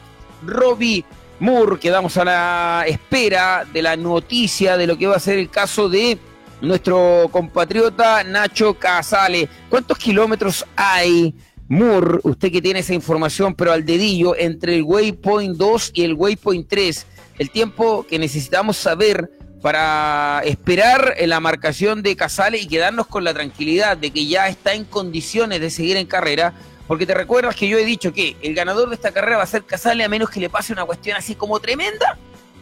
Robbie 0.45 1.03
Moore. 1.39 1.79
Quedamos 1.79 2.15
a 2.15 2.23
la 2.23 2.85
espera 2.87 3.65
de 3.73 3.81
la 3.81 3.97
noticia 3.97 4.77
de 4.77 4.87
lo 4.87 4.97
que 4.97 5.07
va 5.07 5.17
a 5.17 5.19
ser 5.19 5.39
el 5.39 5.49
caso 5.49 5.89
de 5.89 6.17
nuestro 6.61 7.27
compatriota 7.31 8.23
Nacho 8.23 8.75
Casale. 8.75 9.49
¿Cuántos 9.69 9.97
kilómetros 9.97 10.65
hay? 10.77 11.35
Moore, 11.67 12.19
usted 12.21 12.51
que 12.51 12.61
tiene 12.61 12.81
esa 12.81 12.93
información, 12.93 13.55
pero 13.55 13.71
al 13.71 13.83
dedillo, 13.83 14.35
entre 14.37 14.75
el 14.75 14.83
Waypoint 14.83 15.57
2 15.57 15.91
y 15.95 16.03
el 16.03 16.13
Waypoint 16.13 16.67
3, 16.69 17.07
el 17.39 17.49
tiempo 17.49 18.05
que 18.07 18.19
necesitamos 18.19 18.77
saber 18.77 19.31
para 19.63 20.43
esperar 20.45 21.15
la 21.25 21.39
marcación 21.39 22.03
de 22.03 22.15
Casale 22.15 22.59
y 22.59 22.67
quedarnos 22.67 23.07
con 23.07 23.23
la 23.23 23.33
tranquilidad 23.33 23.97
de 23.97 24.11
que 24.11 24.27
ya 24.27 24.47
está 24.47 24.75
en 24.75 24.85
condiciones 24.85 25.59
de 25.59 25.71
seguir 25.71 25.97
en 25.97 26.05
carrera, 26.05 26.53
porque 26.87 27.05
te 27.05 27.13
recuerdas 27.13 27.55
que 27.55 27.67
yo 27.67 27.77
he 27.77 27.85
dicho 27.85 28.13
que 28.13 28.35
el 28.41 28.53
ganador 28.53 28.89
de 28.89 28.95
esta 28.95 29.11
carrera 29.11 29.37
va 29.37 29.43
a 29.43 29.47
ser 29.47 29.63
Casale 29.63 30.03
a 30.03 30.09
menos 30.09 30.29
que 30.29 30.39
le 30.39 30.49
pase 30.49 30.73
una 30.73 30.85
cuestión 30.85 31.17
así 31.17 31.35
como 31.35 31.59
tremenda, 31.59 32.17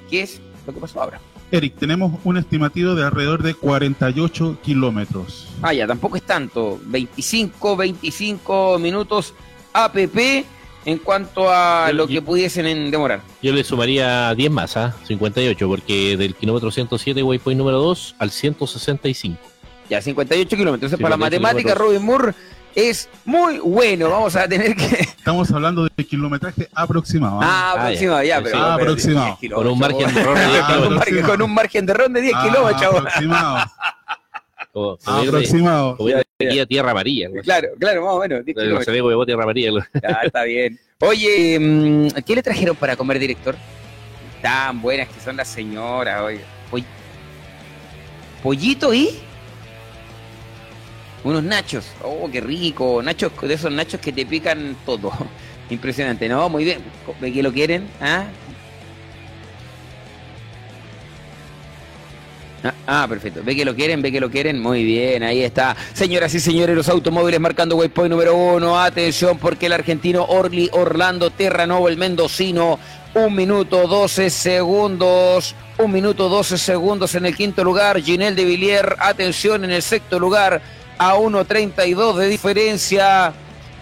que 0.09 0.21
es 0.21 0.39
lo 0.65 0.73
que 0.73 0.79
pasó 0.79 1.01
ahora. 1.01 1.19
Eric, 1.51 1.75
tenemos 1.77 2.19
un 2.23 2.37
estimativo 2.37 2.95
de 2.95 3.05
alrededor 3.05 3.43
de 3.43 3.53
48 3.53 4.57
kilómetros. 4.63 5.47
Ah, 5.61 5.73
ya, 5.73 5.85
tampoco 5.85 6.17
es 6.17 6.23
tanto. 6.23 6.79
25, 6.85 7.77
25 7.77 8.79
minutos 8.79 9.35
APP 9.71 10.45
en 10.85 10.97
cuanto 10.97 11.51
a 11.51 11.91
lo 11.93 12.07
que 12.07 12.21
pudiesen 12.21 12.89
demorar. 12.89 13.21
Yo 13.41 13.53
le 13.53 13.63
sumaría 13.63 14.33
10 14.33 14.51
más, 14.51 14.77
¿ah? 14.77 14.95
58, 15.05 15.67
porque 15.67 16.17
del 16.17 16.33
kilómetro 16.33 16.71
107, 16.71 17.21
waypoint 17.21 17.57
número 17.57 17.79
2, 17.79 18.15
al 18.17 18.31
165. 18.31 19.37
Ya, 19.89 20.01
58 20.01 20.49
kilómetros. 20.49 20.75
Entonces, 20.75 20.99
para 20.99 21.11
la 21.11 21.17
matemática, 21.17 21.75
Robin 21.75 22.03
Moore 22.03 22.33
es 22.75 23.09
muy 23.25 23.59
bueno. 23.59 24.09
Vamos 24.09 24.35
a 24.35 24.47
tener 24.47 24.75
que. 24.75 24.85
Estamos 24.85 25.51
hablando 25.51 25.87
de 25.95 26.05
kilometraje 26.05 26.69
aproximado. 26.73 27.39
Ah, 27.41 27.73
ah 27.75 27.81
aproximado, 27.81 28.23
ya, 28.23 28.41
pero. 28.41 28.57
aproximado. 28.57 29.37
Con 29.53 29.67
un 29.67 29.79
margen 29.79 30.13
de 30.13 30.21
error 30.21 30.37
de 30.37 30.47
10 30.47 30.65
kilómetros. 30.65 31.29
Con 31.29 31.41
un 31.41 31.53
margen 31.53 31.85
de 31.85 31.91
error 31.93 32.11
de 32.11 32.21
10 32.21 32.35
kilómetros, 32.43 32.95
Aproximado. 32.95 33.71
aproximado. 35.05 35.97
Como 35.97 36.09
aquí 36.09 36.59
a 36.59 36.65
Tierra 36.65 36.91
Amarilla. 36.91 37.29
Claro, 37.43 37.69
claro, 37.79 38.05
más 38.05 38.13
o 38.13 38.19
menos. 38.19 38.85
Se 38.85 38.91
ve 38.91 39.25
Tierra 39.25 39.43
Amarilla. 39.43 39.71
Ya, 40.01 40.19
está 40.23 40.43
bien. 40.43 40.79
Oye, 40.99 41.59
mm, 41.59 42.07
¿qué 42.25 42.35
le 42.35 42.43
trajeron 42.43 42.75
para 42.75 42.95
comer, 42.95 43.19
director? 43.19 43.55
Tan 44.41 44.81
buenas 44.81 45.07
que 45.07 45.19
son 45.19 45.37
las 45.37 45.47
señoras, 45.47 46.21
oye. 46.21 46.41
¿Pollito 48.43 48.93
y? 48.93 49.09
Unos 51.23 51.43
nachos. 51.43 51.85
Oh, 52.03 52.29
qué 52.31 52.41
rico. 52.41 53.01
Nachos, 53.01 53.31
de 53.41 53.53
esos 53.53 53.71
nachos 53.71 53.99
que 53.99 54.11
te 54.11 54.25
pican 54.25 54.75
todo. 54.85 55.11
Impresionante, 55.69 56.27
¿no? 56.27 56.49
Muy 56.49 56.65
bien. 56.65 56.79
¿Ve 57.21 57.31
que 57.31 57.41
lo 57.41 57.53
quieren? 57.53 57.87
¿Ah? 58.01 58.25
Ah, 62.65 62.73
ah, 62.87 63.05
perfecto. 63.09 63.41
Ve 63.43 63.55
que 63.55 63.65
lo 63.65 63.75
quieren, 63.75 64.01
ve 64.01 64.11
que 64.11 64.21
lo 64.21 64.29
quieren. 64.29 64.61
Muy 64.61 64.83
bien, 64.83 65.23
ahí 65.23 65.43
está. 65.43 65.75
Señoras 65.93 66.33
y 66.33 66.39
señores, 66.39 66.75
los 66.75 66.87
automóviles 66.87 67.39
marcando 67.39 67.75
waypoint 67.75 68.11
número 68.11 68.35
uno. 68.35 68.79
Atención, 68.79 69.37
porque 69.37 69.65
el 69.65 69.73
argentino 69.73 70.23
Orly 70.23 70.69
Orlando 70.71 71.29
Terranovo, 71.29 71.89
el 71.89 71.97
mendocino, 71.97 72.79
un 73.15 73.35
minuto 73.35 73.87
12 73.87 74.29
segundos. 74.29 75.55
Un 75.77 75.91
minuto 75.91 76.29
12 76.29 76.57
segundos 76.57 77.15
en 77.15 77.25
el 77.25 77.35
quinto 77.35 77.63
lugar. 77.63 78.01
Ginel 78.01 78.35
de 78.35 78.45
Villiers, 78.45 78.95
atención 78.99 79.63
en 79.63 79.71
el 79.71 79.81
sexto 79.81 80.19
lugar 80.19 80.61
a 80.97 81.15
1.32 81.15 82.15
de 82.15 82.27
diferencia. 82.27 83.33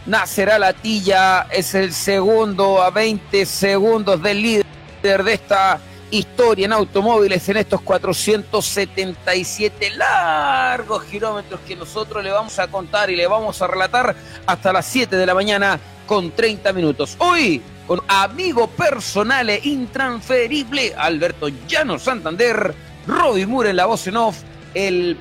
Nacerá 0.05 0.57
Latilla 0.57 1.47
es 1.51 1.75
el 1.75 1.93
segundo 1.93 2.81
a 2.81 2.89
20 2.89 3.45
segundos 3.45 4.21
del 4.21 4.41
líder 4.41 5.23
de 5.23 5.33
esta 5.33 5.79
historia 6.11 6.65
en 6.65 6.73
automóviles 6.73 7.47
en 7.49 7.57
estos 7.57 7.81
477 7.81 9.89
largos 9.91 11.03
kilómetros 11.05 11.59
que 11.61 11.75
nosotros 11.75 12.23
le 12.23 12.31
vamos 12.31 12.59
a 12.59 12.67
contar 12.67 13.09
y 13.09 13.15
le 13.15 13.25
vamos 13.27 13.59
a 13.61 13.67
relatar 13.67 14.15
hasta 14.45 14.73
las 14.73 14.85
7 14.85 15.15
de 15.15 15.25
la 15.25 15.33
mañana 15.33 15.79
con 16.05 16.31
30 16.31 16.73
minutos. 16.73 17.15
Hoy 17.19 17.61
con 17.87 18.01
amigo 18.07 18.67
personal 18.67 19.49
e 19.49 19.59
intransferible 19.63 20.93
Alberto 20.95 21.47
Llano 21.67 21.99
Santander, 21.99 22.73
Robbie 23.07 23.45
Moore 23.45 23.71
en 23.71 23.75
la 23.77 23.85
voz 23.85 24.07
en 24.07 24.17
off, 24.17 24.37
el 24.73 25.17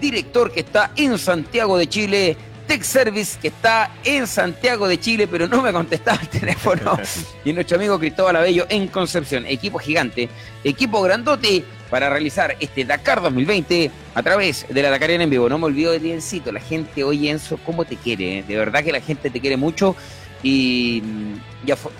director 0.00 0.52
que 0.52 0.60
está 0.60 0.90
en 0.96 1.18
Santiago 1.18 1.76
de 1.78 1.88
Chile, 1.88 2.36
Tech 2.66 2.82
Service 2.82 3.38
que 3.40 3.48
está 3.48 3.90
en 4.04 4.26
Santiago 4.26 4.88
de 4.88 4.98
Chile, 4.98 5.26
pero 5.26 5.46
no 5.46 5.62
me 5.62 5.72
contestaba 5.72 6.20
el 6.20 6.28
teléfono. 6.28 6.98
y 7.44 7.52
nuestro 7.52 7.76
amigo 7.76 7.98
Cristóbal 7.98 8.36
Abello 8.36 8.66
en 8.68 8.88
Concepción, 8.88 9.44
equipo 9.46 9.78
gigante, 9.78 10.28
equipo 10.62 11.02
grandote 11.02 11.64
para 11.90 12.08
realizar 12.08 12.56
este 12.60 12.84
Dakar 12.84 13.22
2020 13.22 13.90
a 14.14 14.22
través 14.22 14.66
de 14.68 14.82
la 14.82 14.90
Dakariana 14.90 15.24
en 15.24 15.30
vivo. 15.30 15.48
No 15.48 15.58
me 15.58 15.66
olvido 15.66 15.92
de 15.92 16.00
Diencito, 16.00 16.50
la 16.52 16.60
gente, 16.60 17.04
oye 17.04 17.30
Enzo, 17.30 17.58
¿cómo 17.58 17.84
te 17.84 17.96
quiere? 17.96 18.42
De 18.42 18.56
verdad 18.56 18.82
que 18.82 18.92
la 18.92 19.00
gente 19.00 19.30
te 19.30 19.40
quiere 19.40 19.56
mucho 19.56 19.94
y 20.42 21.02
mm, 21.04 21.66
ya 21.66 21.76
fue... 21.76 21.92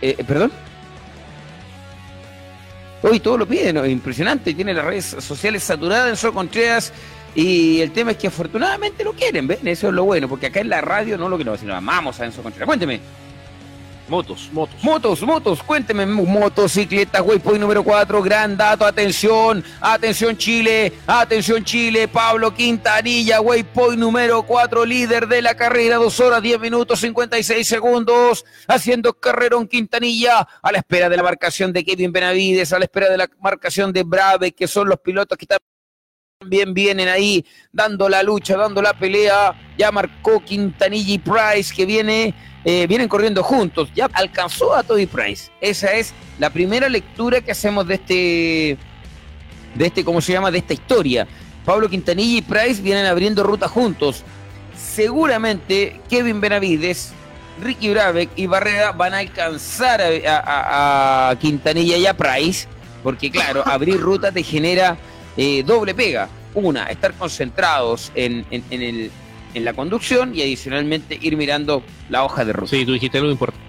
Eh, 0.00 0.16
eh, 0.18 0.24
¿Perdón? 0.24 0.52
Hoy 3.06 3.20
todo 3.20 3.36
lo 3.36 3.46
piden, 3.46 3.76
impresionante, 3.90 4.54
tiene 4.54 4.72
las 4.72 4.82
redes 4.82 5.04
sociales 5.04 5.62
saturadas 5.62 6.08
en 6.08 6.16
Sol 6.16 6.32
Contreras 6.32 6.90
y 7.34 7.82
el 7.82 7.90
tema 7.90 8.12
es 8.12 8.16
que 8.16 8.28
afortunadamente 8.28 9.04
lo 9.04 9.12
quieren, 9.12 9.46
¿ven? 9.46 9.58
Eso 9.68 9.88
es 9.88 9.94
lo 9.94 10.04
bueno, 10.04 10.26
porque 10.26 10.46
acá 10.46 10.60
en 10.60 10.70
la 10.70 10.80
radio 10.80 11.18
no 11.18 11.28
lo 11.28 11.36
que 11.36 11.44
sino 11.58 11.74
amamos 11.74 12.18
a 12.20 12.24
Enzo 12.24 12.42
Contreras. 12.42 12.66
Cuénteme. 12.66 13.00
Motos, 14.06 14.50
motos. 14.52 14.84
Motos, 14.84 15.22
motos, 15.22 15.62
cuénteme, 15.62 16.04
motocicletas, 16.04 17.22
waypoint 17.22 17.58
número 17.58 17.82
4, 17.82 18.22
gran 18.22 18.54
dato, 18.54 18.84
atención, 18.84 19.64
atención 19.80 20.36
Chile, 20.36 20.92
atención 21.06 21.64
Chile, 21.64 22.06
Pablo 22.06 22.52
Quintanilla, 22.52 23.40
waypoint 23.40 23.98
número 23.98 24.42
4, 24.42 24.84
líder 24.84 25.26
de 25.26 25.40
la 25.40 25.54
carrera, 25.54 25.96
2 25.96 26.20
horas 26.20 26.42
10 26.42 26.60
minutos 26.60 27.00
56 27.00 27.66
segundos, 27.66 28.44
haciendo 28.68 29.14
carrerón 29.14 29.66
Quintanilla, 29.66 30.46
a 30.62 30.70
la 30.70 30.78
espera 30.78 31.08
de 31.08 31.16
la 31.16 31.22
marcación 31.22 31.72
de 31.72 31.82
Kevin 31.82 32.12
Benavides, 32.12 32.74
a 32.74 32.78
la 32.78 32.84
espera 32.84 33.08
de 33.08 33.16
la 33.16 33.30
marcación 33.40 33.90
de 33.90 34.02
Brave, 34.02 34.52
que 34.52 34.68
son 34.68 34.86
los 34.86 35.00
pilotos 35.00 35.38
que 35.38 35.46
bien 36.46 36.74
vienen 36.74 37.08
ahí 37.08 37.46
dando 37.72 38.06
la 38.08 38.22
lucha, 38.22 38.58
dando 38.58 38.82
la 38.82 38.92
pelea, 38.92 39.58
ya 39.78 39.90
marcó 39.90 40.44
Quintanilla 40.44 41.14
y 41.14 41.18
Price, 41.18 41.74
que 41.74 41.86
viene 41.86 42.34
eh, 42.64 42.86
vienen 42.86 43.08
corriendo 43.08 43.42
juntos. 43.42 43.90
Ya 43.94 44.08
alcanzó 44.12 44.74
a 44.74 44.82
Toby 44.82 45.06
Price. 45.06 45.50
Esa 45.60 45.92
es 45.92 46.14
la 46.38 46.50
primera 46.50 46.88
lectura 46.88 47.40
que 47.40 47.52
hacemos 47.52 47.86
de 47.86 47.94
este, 47.94 48.78
de 49.74 49.86
este, 49.86 50.04
¿cómo 50.04 50.20
se 50.20 50.32
llama? 50.32 50.50
De 50.50 50.58
esta 50.58 50.72
historia. 50.72 51.26
Pablo 51.64 51.88
Quintanilla 51.88 52.38
y 52.38 52.42
Price 52.42 52.80
vienen 52.80 53.06
abriendo 53.06 53.42
ruta 53.42 53.68
juntos. 53.68 54.22
Seguramente 54.76 56.00
Kevin 56.08 56.40
Benavides, 56.40 57.12
Ricky 57.62 57.90
Brabeck 57.90 58.30
y 58.36 58.46
Barrera 58.46 58.92
van 58.92 59.14
a 59.14 59.18
alcanzar 59.18 60.00
a, 60.26 61.36
Quintanilla 61.40 61.96
y 61.96 62.06
a 62.06 62.16
Price, 62.16 62.66
porque 63.02 63.30
claro, 63.30 63.62
abrir 63.66 64.00
ruta 64.00 64.32
te 64.32 64.42
genera 64.42 64.96
eh, 65.36 65.62
doble 65.64 65.94
pega. 65.94 66.28
Una, 66.54 66.86
estar 66.86 67.12
concentrados 67.14 68.12
en, 68.14 68.46
en 68.50 68.82
el 68.82 69.10
en 69.54 69.64
la 69.64 69.72
conducción 69.72 70.34
y 70.34 70.42
adicionalmente 70.42 71.18
ir 71.20 71.36
mirando 71.36 71.82
la 72.08 72.24
hoja 72.24 72.44
de 72.44 72.52
ruta. 72.52 72.70
Sí, 72.70 72.84
tú 72.84 72.92
dijiste 72.92 73.18
algo 73.18 73.30
importante. 73.30 73.64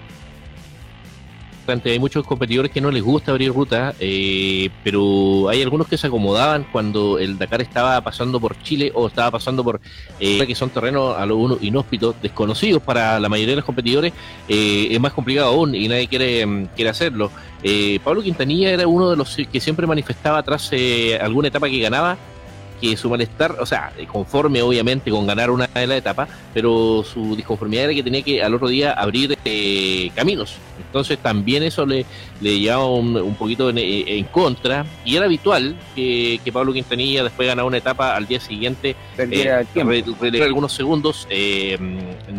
Hay 1.68 1.98
muchos 1.98 2.28
competidores 2.28 2.72
que 2.72 2.80
no 2.80 2.92
les 2.92 3.02
gusta 3.02 3.32
abrir 3.32 3.52
ruta, 3.52 3.96
eh, 4.00 4.70
pero 4.84 5.50
hay 5.50 5.64
algunos 5.64 5.88
que 5.88 5.98
se 5.98 6.06
acomodaban 6.06 6.68
cuando 6.72 7.18
el 7.18 7.40
Dakar 7.40 7.60
estaba 7.62 8.00
pasando 8.02 8.40
por 8.40 8.62
Chile 8.62 8.92
o 8.94 9.08
estaba 9.08 9.32
pasando 9.32 9.64
por 9.64 9.82
eh, 10.20 10.46
que 10.46 10.54
son 10.54 10.70
terrenos 10.70 11.18
a 11.18 11.26
lo 11.26 11.38
uno 11.38 11.58
inhóspitos, 11.60 12.16
desconocidos 12.22 12.84
para 12.84 13.20
la 13.20 13.30
mayoría 13.30 13.54
de 13.54 13.56
los 13.58 13.66
competidores. 13.66 14.14
Eh, 14.48 14.90
es 14.92 15.00
más 15.00 15.14
complicado 15.14 15.48
aún 15.48 15.74
y 15.74 15.88
nadie 15.88 16.08
quiere, 16.08 16.46
mm, 16.46 16.68
quiere 16.76 16.90
hacerlo. 16.90 17.32
Pablo 18.04 18.22
Quintanilla 18.22 18.70
era 18.70 18.86
uno 18.86 19.10
de 19.10 19.18
los 19.18 19.36
que 19.52 19.60
siempre 19.60 19.88
manifestaba 19.88 20.44
tras 20.44 20.70
alguna 21.20 21.48
etapa 21.48 21.68
que 21.68 21.80
ganaba 21.80 22.16
que 22.80 22.98
su 22.98 23.10
malestar, 23.10 23.58
o 23.60 23.66
sea, 23.66 23.92
conforme 24.12 24.62
obviamente 24.62 25.12
con 25.12 25.26
ganar 25.26 25.50
una 25.50 25.68
de 25.68 25.88
las 25.88 25.98
etapas, 25.98 26.30
pero 26.54 27.04
su 27.04 27.36
disconformidad 27.36 27.86
era 27.86 27.94
que 27.94 28.04
tenía 28.04 28.22
que 28.22 28.44
al 28.44 28.54
otro 28.54 28.68
día 28.68 28.94
abrir 28.94 29.38
eh, 29.46 30.12
caminos. 30.16 30.58
Entonces 30.78 31.18
también 31.18 31.64
eso 31.64 31.86
le, 31.86 32.06
le 32.42 32.60
llevaba 32.60 32.90
un, 32.90 33.36
poquito 33.36 33.70
en, 33.70 34.24
contra 34.26 34.86
y 35.04 35.16
era 35.16 35.26
habitual 35.26 35.76
que, 35.96 36.40
Pablo 36.54 36.72
Quintanilla 36.72 37.24
después 37.24 37.46
de 37.46 37.50
ganar 37.50 37.66
una 37.66 37.78
etapa 37.78 38.16
al 38.16 38.28
día 38.28 38.40
siguiente 38.40 38.96
eh, 39.18 39.66
algunos 40.42 40.72
segundos 40.72 41.28
eh, 41.30 41.78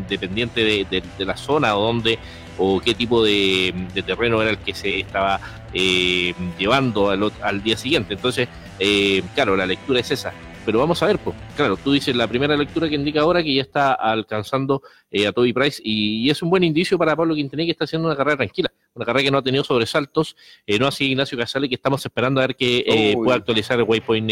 dependiente 0.08 0.64
de, 0.64 1.02
la 1.18 1.36
zona 1.36 1.76
o 1.76 1.82
donde 1.82 2.18
o 2.58 2.80
qué 2.80 2.94
tipo 2.94 3.22
de, 3.24 3.74
terreno 4.06 4.40
era 4.42 4.50
el 4.50 4.58
que 4.58 4.74
se 4.74 5.00
estaba 5.00 5.40
eh, 5.72 6.34
llevando 6.58 7.10
al, 7.10 7.32
al 7.42 7.62
día 7.62 7.76
siguiente. 7.76 8.14
Entonces, 8.14 8.48
eh, 8.78 9.22
claro, 9.34 9.56
la 9.56 9.66
lectura 9.66 10.00
es 10.00 10.10
esa. 10.10 10.32
Pero 10.64 10.80
vamos 10.80 11.00
a 11.00 11.06
ver, 11.06 11.18
pues, 11.20 11.36
claro, 11.56 11.76
tú 11.76 11.92
dices 11.92 12.16
la 12.16 12.26
primera 12.26 12.56
lectura 12.56 12.88
que 12.88 12.96
indica 12.96 13.20
ahora 13.20 13.40
que 13.40 13.54
ya 13.54 13.62
está 13.62 13.92
alcanzando 13.92 14.82
eh, 15.12 15.28
a 15.28 15.32
Toby 15.32 15.52
Price 15.52 15.80
y, 15.84 16.28
es 16.28 16.42
un 16.42 16.50
buen 16.50 16.64
indicio 16.64 16.98
para 16.98 17.14
Pablo 17.14 17.36
Quintanilla 17.36 17.68
que 17.68 17.70
está 17.70 17.84
haciendo 17.84 18.08
una 18.08 18.16
carrera 18.16 18.38
tranquila, 18.38 18.72
una 18.94 19.06
carrera 19.06 19.22
que 19.22 19.30
no 19.30 19.38
ha 19.38 19.42
tenido 19.42 19.62
sobresaltos, 19.62 20.34
eh, 20.66 20.76
no 20.80 20.88
así 20.88 21.12
Ignacio 21.12 21.38
Casale 21.38 21.68
que 21.68 21.76
estamos 21.76 22.04
esperando 22.04 22.40
a 22.40 22.48
ver 22.48 22.56
que 22.56 23.14
pueda 23.14 23.36
actualizar 23.36 23.78
el 23.78 23.84
waypoint 23.84 24.28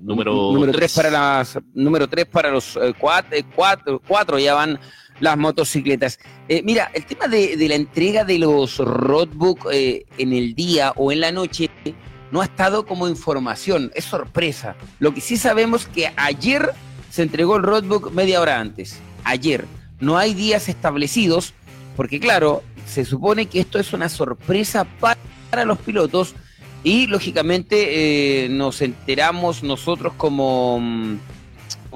número 0.00 0.32
número 0.50 0.72
3 0.72 0.94
para 0.94 1.10
las 1.10 1.58
número 1.74 2.08
3 2.08 2.24
para 2.24 2.50
los 2.50 2.78
cuatro, 2.98 3.38
cuatro, 3.54 4.00
cuatro 4.08 4.38
ya 4.38 4.54
van 4.54 4.80
las 5.20 5.36
motocicletas. 5.36 6.18
mira, 6.64 6.90
el 6.94 7.06
tema 7.06 7.28
de, 7.28 7.56
la 7.68 7.74
entrega 7.74 8.24
de 8.24 8.38
los 8.38 8.78
roadbook 8.78 9.68
en 9.72 10.32
el 10.32 10.54
día 10.54 10.92
o 10.96 11.12
en 11.12 11.20
la 11.20 11.32
noche 11.32 11.70
no 12.30 12.40
ha 12.40 12.44
estado 12.44 12.86
como 12.86 13.08
información, 13.08 13.90
es 13.94 14.04
sorpresa. 14.04 14.76
Lo 14.98 15.14
que 15.14 15.20
sí 15.20 15.36
sabemos 15.36 15.86
que 15.86 16.12
ayer 16.16 16.72
se 17.10 17.22
entregó 17.22 17.56
el 17.56 17.62
roadbook 17.62 18.12
media 18.12 18.40
hora 18.40 18.60
antes. 18.60 18.98
Ayer. 19.24 19.64
No 19.98 20.18
hay 20.18 20.34
días 20.34 20.68
establecidos, 20.68 21.54
porque 21.96 22.20
claro, 22.20 22.62
se 22.86 23.04
supone 23.04 23.46
que 23.46 23.60
esto 23.60 23.78
es 23.78 23.92
una 23.92 24.10
sorpresa 24.10 24.86
para 25.00 25.64
los 25.64 25.78
pilotos 25.78 26.34
y 26.84 27.06
lógicamente 27.06 28.44
eh, 28.44 28.48
nos 28.48 28.82
enteramos 28.82 29.62
nosotros 29.62 30.12
como 30.16 30.78
mm, 30.80 31.18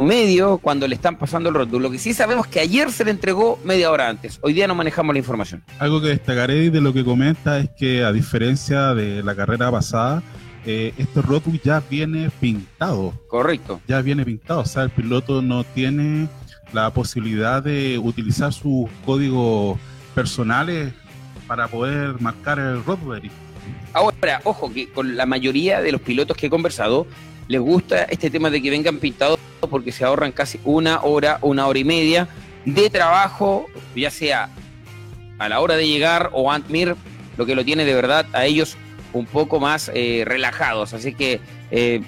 medio 0.00 0.58
cuando 0.58 0.88
le 0.88 0.94
están 0.94 1.16
pasando 1.16 1.48
el 1.48 1.54
roadbook. 1.54 1.80
Lo 1.80 1.90
que 1.90 1.98
sí 1.98 2.14
sabemos 2.14 2.46
que 2.46 2.60
ayer 2.60 2.90
se 2.90 3.04
le 3.04 3.10
entregó 3.10 3.58
media 3.64 3.90
hora 3.90 4.08
antes. 4.08 4.38
Hoy 4.42 4.52
día 4.52 4.66
no 4.66 4.74
manejamos 4.74 5.14
la 5.14 5.18
información. 5.18 5.62
Algo 5.78 6.00
que 6.00 6.08
destacaré 6.08 6.70
de 6.70 6.80
lo 6.80 6.92
que 6.92 7.04
comenta 7.04 7.58
es 7.58 7.70
que 7.70 8.04
a 8.04 8.12
diferencia 8.12 8.94
de 8.94 9.22
la 9.22 9.34
carrera 9.34 9.70
pasada, 9.70 10.22
eh, 10.66 10.92
este 10.98 11.22
roadbook 11.22 11.60
ya 11.62 11.82
viene 11.88 12.30
pintado. 12.40 13.14
Correcto. 13.28 13.80
Ya 13.88 14.02
viene 14.02 14.24
pintado, 14.24 14.60
o 14.60 14.66
sea, 14.66 14.82
el 14.82 14.90
piloto 14.90 15.42
no 15.42 15.64
tiene 15.64 16.28
la 16.72 16.90
posibilidad 16.90 17.62
de 17.62 17.98
utilizar 17.98 18.52
sus 18.52 18.88
códigos 19.04 19.78
personales 20.14 20.92
para 21.46 21.68
poder 21.68 22.20
marcar 22.20 22.58
el 22.58 22.84
roadbook. 22.84 23.24
Ahora, 23.92 24.40
ojo, 24.44 24.72
que 24.72 24.88
con 24.90 25.16
la 25.16 25.26
mayoría 25.26 25.80
de 25.80 25.92
los 25.92 26.00
pilotos 26.00 26.36
que 26.36 26.46
he 26.46 26.50
conversado, 26.50 27.06
les 27.48 27.60
gusta 27.60 28.04
este 28.04 28.30
tema 28.30 28.50
de 28.50 28.62
que 28.62 28.70
vengan 28.70 28.98
pintados 28.98 29.38
porque 29.68 29.92
se 29.92 30.04
ahorran 30.04 30.32
casi 30.32 30.60
una 30.64 31.02
hora, 31.02 31.38
una 31.42 31.66
hora 31.66 31.78
y 31.78 31.84
media 31.84 32.28
de 32.64 32.90
trabajo, 32.90 33.66
ya 33.94 34.10
sea 34.10 34.50
a 35.38 35.48
la 35.48 35.60
hora 35.60 35.76
de 35.76 35.88
llegar 35.88 36.30
o 36.32 36.52
Antmir, 36.52 36.96
lo 37.36 37.46
que 37.46 37.54
lo 37.54 37.64
tiene 37.64 37.84
de 37.84 37.94
verdad 37.94 38.26
a 38.32 38.44
ellos 38.44 38.76
un 39.12 39.26
poco 39.26 39.60
más 39.60 39.90
eh, 39.94 40.22
relajados. 40.26 40.92
Así 40.92 41.14
que, 41.14 41.40
eh, 41.70 42.02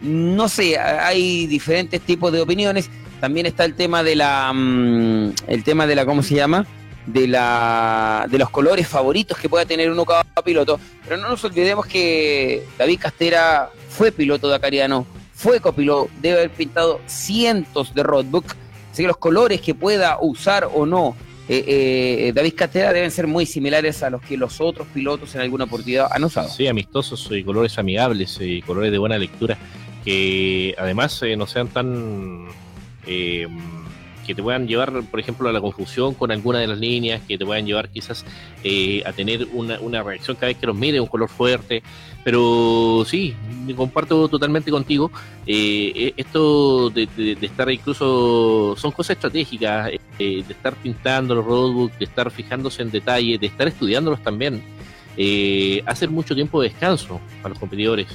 no 0.00 0.48
sé, 0.48 0.78
hay 0.78 1.46
diferentes 1.46 2.00
tipos 2.00 2.32
de 2.32 2.40
opiniones. 2.40 2.90
También 3.20 3.46
está 3.46 3.64
el 3.64 3.74
tema 3.74 4.02
de 4.02 4.14
la, 4.14 4.52
mm, 4.54 5.32
el 5.48 5.64
tema 5.64 5.86
de 5.86 5.96
la, 5.96 6.06
¿cómo 6.06 6.22
se 6.22 6.34
llama? 6.34 6.66
De 7.06 7.26
la, 7.26 8.26
de 8.30 8.38
los 8.38 8.50
colores 8.50 8.86
favoritos 8.86 9.38
que 9.38 9.48
pueda 9.48 9.64
tener 9.64 9.90
uno 9.90 10.04
cada 10.04 10.24
piloto. 10.44 10.78
Pero 11.04 11.16
no 11.16 11.28
nos 11.28 11.42
olvidemos 11.44 11.86
que 11.86 12.64
David 12.78 13.00
Castera 13.00 13.70
fue 13.88 14.12
piloto 14.12 14.48
de 14.48 14.56
Acariano, 14.56 15.06
fue 15.36 15.60
copiloto, 15.60 16.10
debe 16.20 16.38
haber 16.38 16.50
pintado 16.50 17.00
cientos 17.06 17.94
de 17.94 18.02
roadbook. 18.02 18.56
Así 18.90 19.02
que 19.02 19.06
los 19.06 19.18
colores 19.18 19.60
que 19.60 19.74
pueda 19.74 20.18
usar 20.20 20.68
o 20.72 20.86
no 20.86 21.14
eh, 21.48 21.64
eh, 22.28 22.32
David 22.34 22.54
Castera 22.56 22.92
deben 22.92 23.10
ser 23.12 23.28
muy 23.28 23.46
similares 23.46 24.02
a 24.02 24.10
los 24.10 24.20
que 24.22 24.36
los 24.36 24.60
otros 24.60 24.88
pilotos 24.88 25.34
en 25.36 25.42
alguna 25.42 25.64
oportunidad 25.64 26.08
han 26.10 26.24
usado. 26.24 26.48
Sí, 26.48 26.66
amistosos 26.66 27.28
y 27.30 27.44
colores 27.44 27.78
amigables 27.78 28.38
y 28.40 28.62
colores 28.62 28.90
de 28.90 28.98
buena 28.98 29.16
lectura 29.16 29.56
que 30.04 30.74
además 30.78 31.20
eh, 31.22 31.36
no 31.36 31.46
sean 31.46 31.68
tan 31.68 32.46
eh, 33.06 33.46
que 34.26 34.34
te 34.34 34.42
puedan 34.42 34.66
llevar, 34.66 35.02
por 35.04 35.20
ejemplo, 35.20 35.48
a 35.48 35.52
la 35.52 35.60
confusión 35.60 36.14
con 36.14 36.30
alguna 36.30 36.58
de 36.58 36.66
las 36.66 36.78
líneas, 36.78 37.22
que 37.26 37.38
te 37.38 37.44
puedan 37.44 37.64
llevar 37.66 37.88
quizás 37.88 38.24
eh, 38.64 39.02
a 39.06 39.12
tener 39.12 39.46
una, 39.52 39.78
una, 39.80 40.02
reacción 40.02 40.36
cada 40.36 40.48
vez 40.48 40.58
que 40.58 40.66
los 40.66 40.76
mire, 40.76 41.00
un 41.00 41.06
color 41.06 41.28
fuerte. 41.28 41.82
Pero 42.24 43.04
sí, 43.06 43.34
me 43.64 43.74
comparto 43.74 44.28
totalmente 44.28 44.70
contigo. 44.70 45.10
Eh, 45.46 46.12
esto 46.16 46.90
de, 46.90 47.08
estar 47.40 47.70
incluso, 47.70 48.74
son 48.76 48.90
cosas 48.90 49.16
estratégicas, 49.16 49.92
de 50.18 50.44
estar 50.48 50.74
pintando 50.74 51.34
los 51.36 51.44
roadbooks, 51.44 51.98
de 51.98 52.04
estar 52.04 52.30
fijándose 52.30 52.82
en 52.82 52.90
detalle, 52.90 53.38
de 53.38 53.46
estar 53.46 53.68
estudiándolos 53.68 54.22
también. 54.22 54.62
hacer 55.86 56.10
mucho 56.10 56.34
tiempo 56.34 56.60
de 56.60 56.70
descanso 56.70 57.20
para 57.40 57.50
los 57.50 57.58
competidores 57.58 58.08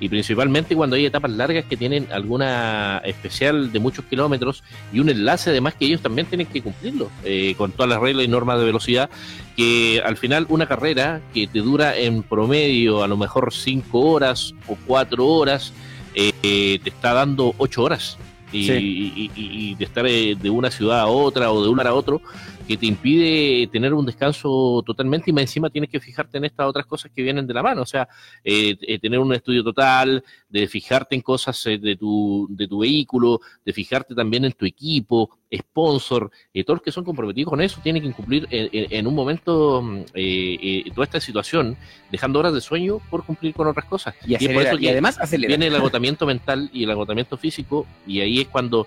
y 0.00 0.08
principalmente 0.08 0.76
cuando 0.76 0.96
hay 0.96 1.06
etapas 1.06 1.30
largas 1.30 1.64
que 1.64 1.76
tienen 1.76 2.06
alguna 2.10 3.00
especial 3.04 3.72
de 3.72 3.78
muchos 3.78 4.04
kilómetros 4.04 4.62
y 4.92 5.00
un 5.00 5.08
enlace 5.08 5.50
además 5.50 5.74
que 5.74 5.86
ellos 5.86 6.02
también 6.02 6.26
tienen 6.26 6.46
que 6.46 6.62
cumplirlo 6.62 7.10
eh, 7.24 7.54
con 7.56 7.72
todas 7.72 7.88
las 7.88 8.00
reglas 8.00 8.24
y 8.24 8.28
normas 8.28 8.58
de 8.58 8.64
velocidad 8.64 9.10
que 9.56 10.02
al 10.04 10.16
final 10.16 10.46
una 10.48 10.66
carrera 10.66 11.20
que 11.32 11.46
te 11.46 11.60
dura 11.60 11.96
en 11.96 12.22
promedio 12.22 13.02
a 13.02 13.08
lo 13.08 13.16
mejor 13.16 13.52
5 13.52 14.00
horas 14.00 14.54
o 14.66 14.76
4 14.86 15.26
horas 15.26 15.72
eh, 16.14 16.78
te 16.82 16.90
está 16.90 17.14
dando 17.14 17.54
8 17.58 17.82
horas 17.82 18.18
y, 18.52 18.66
sí. 18.66 18.72
y, 18.72 19.30
y, 19.34 19.70
y, 19.70 19.74
de 19.74 19.84
estar 19.84 20.06
eh, 20.06 20.36
de 20.40 20.50
una 20.50 20.70
ciudad 20.70 21.00
a 21.00 21.06
otra 21.06 21.50
o 21.50 21.62
de 21.62 21.68
un 21.68 21.76
lugar 21.76 21.88
a 21.88 21.94
otro 21.94 22.20
que 22.66 22.76
te 22.76 22.86
impide 22.86 23.66
tener 23.68 23.94
un 23.94 24.06
descanso 24.06 24.82
totalmente 24.84 25.30
y 25.30 25.32
más 25.32 25.42
encima 25.42 25.70
tienes 25.70 25.90
que 25.90 26.00
fijarte 26.00 26.38
en 26.38 26.44
estas 26.44 26.66
otras 26.66 26.86
cosas 26.86 27.10
que 27.14 27.22
vienen 27.22 27.46
de 27.46 27.54
la 27.54 27.62
mano, 27.62 27.82
o 27.82 27.86
sea, 27.86 28.08
eh, 28.44 28.76
eh, 28.80 28.98
tener 28.98 29.18
un 29.18 29.32
estudio 29.32 29.62
total, 29.62 30.22
de 30.48 30.68
fijarte 30.68 31.14
en 31.14 31.20
cosas 31.20 31.64
eh, 31.66 31.78
de 31.78 31.96
tu, 31.96 32.46
de 32.50 32.66
tu 32.66 32.78
vehículo, 32.78 33.40
de 33.64 33.72
fijarte 33.72 34.14
también 34.14 34.44
en 34.44 34.52
tu 34.52 34.64
equipo, 34.64 35.38
sponsor, 35.54 36.30
eh, 36.52 36.64
todos 36.64 36.78
los 36.78 36.82
que 36.82 36.92
son 36.92 37.04
comprometidos 37.04 37.50
con 37.50 37.60
eso 37.60 37.80
tienen 37.82 38.02
que 38.02 38.12
cumplir 38.12 38.48
en, 38.50 38.68
en, 38.72 38.86
en 38.90 39.06
un 39.06 39.14
momento 39.14 39.84
eh, 40.14 40.84
toda 40.94 41.04
esta 41.04 41.20
situación, 41.20 41.76
dejando 42.10 42.38
horas 42.38 42.54
de 42.54 42.60
sueño 42.60 43.00
por 43.10 43.24
cumplir 43.24 43.54
con 43.54 43.66
otras 43.66 43.84
cosas. 43.86 44.14
Y, 44.26 44.34
acelera, 44.34 44.52
es 44.52 44.54
por 44.54 44.66
eso 44.68 44.78
que 44.78 44.84
y 44.84 44.88
además 44.88 45.18
acelera. 45.20 45.48
viene 45.48 45.66
el 45.66 45.76
agotamiento 45.76 46.26
mental 46.26 46.70
y 46.72 46.84
el 46.84 46.90
agotamiento 46.90 47.36
físico 47.36 47.86
y 48.06 48.20
ahí 48.20 48.40
es 48.40 48.48
cuando 48.48 48.86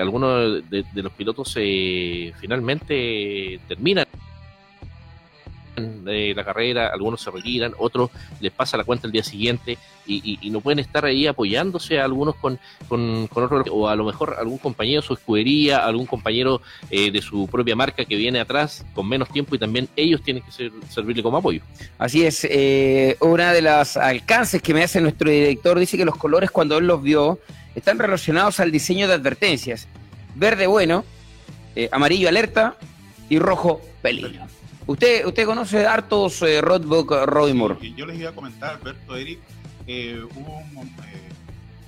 algunos 0.00 0.68
de, 0.70 0.84
de, 0.92 1.02
los 1.02 1.12
pilotos 1.12 1.54
finalmente 1.54 3.11
terminan 3.68 4.06
de 5.76 6.34
la 6.34 6.44
carrera, 6.44 6.88
algunos 6.88 7.22
se 7.22 7.30
retiran, 7.30 7.72
otros 7.78 8.10
les 8.40 8.52
pasa 8.52 8.76
la 8.76 8.84
cuenta 8.84 9.06
el 9.06 9.12
día 9.12 9.22
siguiente 9.22 9.78
y, 10.06 10.50
no 10.50 10.60
pueden 10.60 10.80
estar 10.80 11.04
ahí 11.04 11.26
apoyándose 11.26 11.98
a 11.98 12.04
algunos 12.04 12.34
con, 12.34 12.58
con, 12.88 13.26
con 13.28 13.44
otros, 13.44 13.66
o 13.70 13.88
a 13.88 13.96
lo 13.96 14.04
mejor 14.04 14.36
algún 14.38 14.58
compañero 14.58 15.00
de 15.00 15.06
su 15.06 15.14
escudería, 15.14 15.78
algún 15.78 16.04
compañero 16.04 16.60
eh, 16.90 17.10
de 17.10 17.22
su 17.22 17.48
propia 17.48 17.74
marca 17.74 18.04
que 18.04 18.16
viene 18.16 18.38
atrás 18.38 18.84
con 18.94 19.08
menos 19.08 19.30
tiempo 19.30 19.54
y 19.54 19.58
también 19.58 19.88
ellos 19.96 20.22
tienen 20.22 20.42
que 20.42 20.52
ser, 20.52 20.72
servirle 20.90 21.22
como 21.22 21.38
apoyo. 21.38 21.62
Así 21.98 22.24
es, 22.26 22.46
eh, 22.50 23.16
una 23.20 23.52
de 23.52 23.62
las 23.62 23.96
alcances 23.96 24.60
que 24.60 24.74
me 24.74 24.82
hace 24.82 25.00
nuestro 25.00 25.30
director 25.30 25.78
dice 25.78 25.96
que 25.96 26.04
los 26.04 26.16
colores 26.16 26.50
cuando 26.50 26.76
él 26.76 26.86
los 26.86 27.02
vio 27.02 27.38
están 27.74 27.98
relacionados 27.98 28.60
al 28.60 28.70
diseño 28.70 29.08
de 29.08 29.14
advertencias. 29.14 29.88
Verde 30.34 30.66
bueno, 30.66 31.04
eh, 31.74 31.88
amarillo 31.92 32.28
alerta 32.28 32.76
y 33.32 33.38
rojo 33.38 33.80
peligro. 34.02 34.44
Usted, 34.86 35.24
usted 35.24 35.46
conoce 35.46 35.86
hartos 35.86 36.42
eh, 36.42 36.60
roadbook 36.60 37.12
Roymore. 37.24 37.94
Yo 37.96 38.04
les 38.04 38.20
iba 38.20 38.28
a 38.28 38.34
comentar, 38.34 38.74
Alberto 38.74 39.16
Eric, 39.16 39.38
eh, 39.86 40.20
hubo 40.34 40.58
un, 40.58 40.86
eh, 40.88 41.30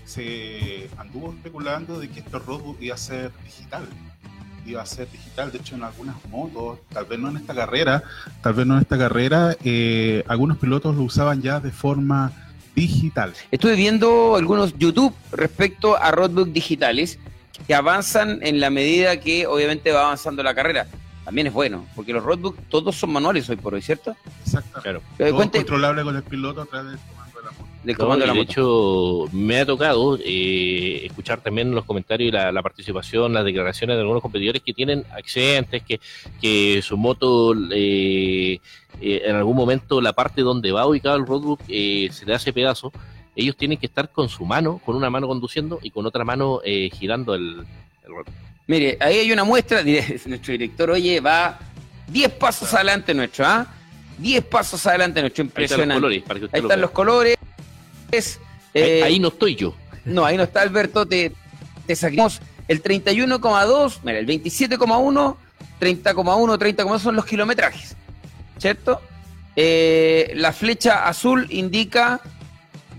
se 0.06 0.88
anduvo 0.96 1.34
especulando 1.34 2.00
de 2.00 2.08
que 2.08 2.20
este 2.20 2.38
roadbook 2.38 2.80
iba 2.80 2.94
a 2.94 2.98
ser 2.98 3.30
digital. 3.44 3.82
Iba 4.64 4.80
a 4.80 4.86
ser 4.86 5.10
digital, 5.10 5.52
de 5.52 5.58
hecho 5.58 5.74
en 5.74 5.82
algunas 5.82 6.16
motos, 6.30 6.78
tal 6.88 7.04
vez 7.04 7.18
no 7.18 7.28
en 7.28 7.36
esta 7.36 7.54
carrera, 7.54 8.02
tal 8.40 8.54
vez 8.54 8.66
no 8.66 8.76
en 8.76 8.80
esta 8.80 8.96
carrera, 8.96 9.54
eh, 9.64 10.24
algunos 10.26 10.56
pilotos 10.56 10.96
lo 10.96 11.02
usaban 11.02 11.42
ya 11.42 11.60
de 11.60 11.72
forma 11.72 12.32
digital. 12.74 13.34
Estuve 13.50 13.76
viendo 13.76 14.36
algunos 14.36 14.78
YouTube 14.78 15.14
respecto 15.30 15.94
a 15.94 16.10
roadbook 16.10 16.48
digitales 16.48 17.18
que 17.66 17.74
avanzan 17.74 18.38
en 18.40 18.60
la 18.60 18.70
medida 18.70 19.20
que 19.20 19.46
obviamente 19.46 19.92
va 19.92 20.04
avanzando 20.04 20.42
la 20.42 20.54
carrera 20.54 20.86
también 21.24 21.46
es 21.46 21.52
bueno, 21.52 21.86
porque 21.96 22.12
los 22.12 22.22
roadbooks 22.22 22.68
todos 22.68 22.94
son 22.96 23.12
manuales 23.12 23.48
hoy 23.48 23.56
por 23.56 23.74
hoy, 23.74 23.82
¿cierto? 23.82 24.16
Exacto. 24.44 24.80
Claro. 24.82 25.02
Todo 25.18 25.34
cuente... 25.34 25.58
controlable 25.58 26.02
con 26.02 26.16
el 26.16 26.22
piloto 26.22 26.62
a 26.62 26.66
través 26.66 26.92
del 26.92 26.98
comando 26.98 27.38
de 27.38 27.44
la 27.44 27.52
moto. 27.52 27.68
Del 27.84 27.96
comando 27.96 28.20
de, 28.20 28.26
la 28.26 28.34
moto. 28.34 28.46
de 28.46 28.52
hecho, 28.52 29.36
me 29.36 29.60
ha 29.60 29.66
tocado 29.66 30.18
eh, 30.24 31.06
escuchar 31.06 31.40
también 31.40 31.74
los 31.74 31.84
comentarios 31.84 32.28
y 32.28 32.32
la, 32.32 32.52
la, 32.52 32.62
participación, 32.62 33.32
las 33.32 33.44
declaraciones 33.44 33.96
de 33.96 34.00
algunos 34.02 34.22
competidores 34.22 34.62
que 34.62 34.74
tienen 34.74 35.04
accidentes, 35.16 35.82
que, 35.82 36.00
que 36.40 36.82
su 36.82 36.96
moto 36.96 37.54
eh, 37.72 38.60
eh, 39.00 39.22
en 39.24 39.36
algún 39.36 39.56
momento 39.56 40.00
la 40.00 40.12
parte 40.12 40.42
donde 40.42 40.72
va 40.72 40.86
ubicado 40.86 41.16
el 41.16 41.26
roadbook 41.26 41.60
eh, 41.68 42.08
se 42.12 42.26
le 42.26 42.34
hace 42.34 42.52
pedazo. 42.52 42.92
Ellos 43.36 43.56
tienen 43.56 43.78
que 43.78 43.86
estar 43.86 44.10
con 44.10 44.28
su 44.28 44.44
mano, 44.44 44.80
con 44.84 44.94
una 44.94 45.10
mano 45.10 45.26
conduciendo 45.26 45.80
y 45.82 45.90
con 45.90 46.06
otra 46.06 46.24
mano 46.24 46.60
eh, 46.64 46.90
girando 46.92 47.34
el, 47.34 47.64
el 48.04 48.08
roadbook. 48.08 48.53
Mire, 48.66 48.96
ahí 49.00 49.18
hay 49.18 49.32
una 49.32 49.44
muestra, 49.44 49.82
nuestro 50.26 50.52
director, 50.52 50.90
oye, 50.90 51.20
va 51.20 51.58
10 52.08 52.32
pasos 52.32 52.72
adelante 52.74 53.14
nuestro, 53.14 53.46
¿ah? 53.46 53.66
10 54.18 54.44
pasos 54.44 54.86
adelante 54.86 55.20
nuestro, 55.20 55.44
impresionante. 55.44 56.06
Ahí 56.06 56.16
están 56.16 56.20
los 56.20 56.20
colores. 56.20 56.22
Para 56.22 56.40
que 56.40 56.46
ahí 56.52 56.62
están 56.62 56.80
los 56.80 56.90
colores. 56.90 57.36
Eh, 58.74 59.02
ahí, 59.02 59.12
ahí, 59.12 59.18
no 59.18 59.28
estoy 59.28 59.56
yo. 59.56 59.74
No, 60.04 60.24
ahí 60.24 60.36
no 60.36 60.44
está 60.44 60.62
Alberto, 60.62 61.06
te, 61.06 61.32
te 61.86 61.96
saquemos 61.96 62.40
el 62.68 62.82
31,2, 62.82 64.00
mira, 64.04 64.18
el 64.18 64.26
27,1, 64.26 65.36
30,1, 65.80 66.58
30,2 66.58 66.98
son 66.98 67.16
los 67.16 67.24
kilometrajes, 67.26 67.96
¿cierto? 68.58 69.00
Eh, 69.56 70.32
la 70.34 70.52
flecha 70.52 71.06
azul 71.06 71.46
indica 71.50 72.20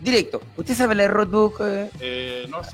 directo. 0.06 0.42
¿Usted 0.56 0.76
sabe 0.76 0.96
la 0.96 1.08
roadbook? 1.08 1.60
Eh? 1.66 1.90
Eh, 2.00 2.46
no, 2.50 2.60
100%, 2.62 2.68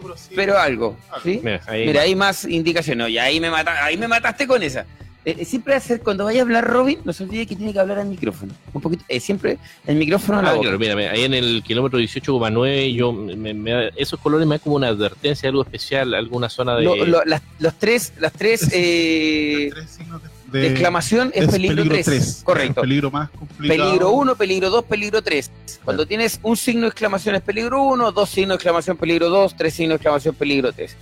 pero 0.00 0.16
sí. 0.16 0.30
Pero 0.34 0.56
algo, 0.58 0.96
¿sí? 1.22 1.40
Mira, 1.42 1.60
ahí, 1.66 1.86
Mira, 1.86 2.02
hay 2.02 2.14
más 2.14 2.44
indicaciones. 2.44 3.06
Oye, 3.06 3.20
ahí 3.20 3.40
me, 3.40 3.50
mata, 3.50 3.84
ahí 3.84 3.96
me 3.98 4.08
mataste 4.08 4.46
con 4.46 4.62
esa. 4.62 4.86
Eh, 5.24 5.44
siempre 5.44 5.74
hacer, 5.74 6.00
cuando 6.00 6.24
vaya 6.24 6.40
a 6.40 6.42
hablar 6.44 6.64
Robin, 6.66 7.00
no 7.04 7.12
se 7.12 7.24
olvide 7.24 7.44
que 7.46 7.54
tiene 7.56 7.72
que 7.74 7.78
hablar 7.80 7.98
al 7.98 8.06
micrófono. 8.06 8.54
Un 8.72 8.80
poquito, 8.80 9.04
eh, 9.08 9.20
siempre 9.20 9.58
el 9.86 9.96
micrófono 9.96 10.38
a 10.38 10.42
la 10.42 10.50
Ah, 10.50 10.54
boca. 10.54 10.62
claro, 10.78 10.78
mira, 10.78 11.10
ahí 11.10 11.24
en 11.24 11.34
el 11.34 11.62
kilómetro 11.66 11.98
18,9, 11.98 12.94
yo 12.94 13.12
me- 13.12 13.52
me 13.52 13.70
da- 13.72 13.90
esos 13.96 14.18
colores 14.20 14.46
me 14.46 14.54
dan 14.54 14.60
como 14.60 14.76
una 14.76 14.88
advertencia, 14.88 15.48
algo 15.50 15.62
especial, 15.62 16.14
alguna 16.14 16.48
zona 16.48 16.76
de. 16.76 16.84
Lo- 16.84 17.04
lo- 17.04 17.24
las, 17.26 17.42
los 17.58 17.74
tres, 17.74 18.14
las 18.20 18.32
tres 18.32 18.62
Es- 18.62 18.70
eh, 18.72 19.68
Tres 19.74 19.90
signos 19.90 20.22
de, 20.22 20.28
de 20.50 20.68
exclamación 20.68 21.30
es, 21.34 21.48
peligro 21.48 21.84
3. 21.84 22.04
tres. 22.04 22.42
Correcto. 22.44 22.80
El 22.80 22.88
peligro 22.88 23.10
más 23.10 23.30
complicado. 23.30 23.90
Peligro 23.90 24.10
1, 24.12 24.36
peligro 24.36 24.70
2, 24.70 24.84
peligro 24.84 25.22
3. 25.22 25.50
Cuando 25.84 26.06
tienes 26.06 26.40
un 26.42 26.56
signo 26.56 26.82
de 26.82 26.88
exclamación 26.88 27.34
es 27.34 27.42
peligro 27.42 27.82
1, 27.82 28.12
dos 28.12 28.28
signos 28.30 28.50
de 28.50 28.54
exclamación 28.56 28.96
peligro 28.96 29.28
2, 29.28 29.56
tres 29.56 29.74
signos 29.74 29.92
de 29.92 29.96
exclamación 29.96 30.34
peligro 30.34 30.72
3. 30.72 30.96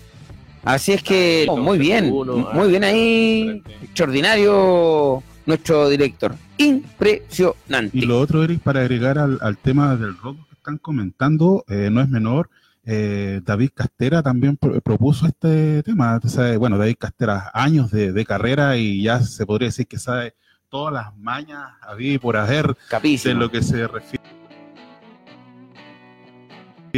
Así 0.65 0.93
es 0.93 1.03
que, 1.03 1.47
Ah, 1.49 1.53
oh, 1.53 1.57
muy 1.57 1.79
bien, 1.79 2.11
uno, 2.13 2.39
muy 2.53 2.69
bien 2.69 2.83
ahí, 2.83 3.63
extraordinario 3.83 5.23
nuestro 5.47 5.89
director. 5.89 6.35
Impresionante. 6.59 7.97
Y 7.97 8.01
lo 8.03 8.19
otro, 8.19 8.43
Eric, 8.43 8.61
para 8.63 8.81
agregar 8.81 9.19
al, 9.19 9.39
al 9.43 9.57
tema 9.59 9.95
del 9.97 10.17
robo 10.19 10.45
que 10.49 10.57
están 10.57 10.79
comentando, 10.79 11.65
eh, 11.69 11.89
no 11.93 12.01
es 12.01 12.09
menor. 12.09 12.51
Eh, 12.87 13.41
David 13.45 13.71
Castera 13.75 14.23
también 14.23 14.57
pro- 14.57 14.81
propuso 14.81 15.27
este 15.27 15.83
tema. 15.83 16.19
Bueno, 16.59 16.79
David 16.79 16.97
Castera, 16.99 17.51
años 17.53 17.91
de, 17.91 18.13
de 18.13 18.25
carrera 18.25 18.77
y 18.77 19.03
ya 19.03 19.21
se 19.21 19.45
podría 19.45 19.69
decir 19.69 19.87
que 19.87 19.99
sabe 19.99 20.35
todas 20.69 20.95
las 20.95 21.17
mañas 21.17 21.65
había 21.83 22.19
por 22.19 22.37
haber 22.37 22.69
de 22.69 22.75
Capísimo. 22.89 23.41
lo 23.41 23.51
que 23.51 23.63
se 23.63 23.87
refiere 23.89 24.25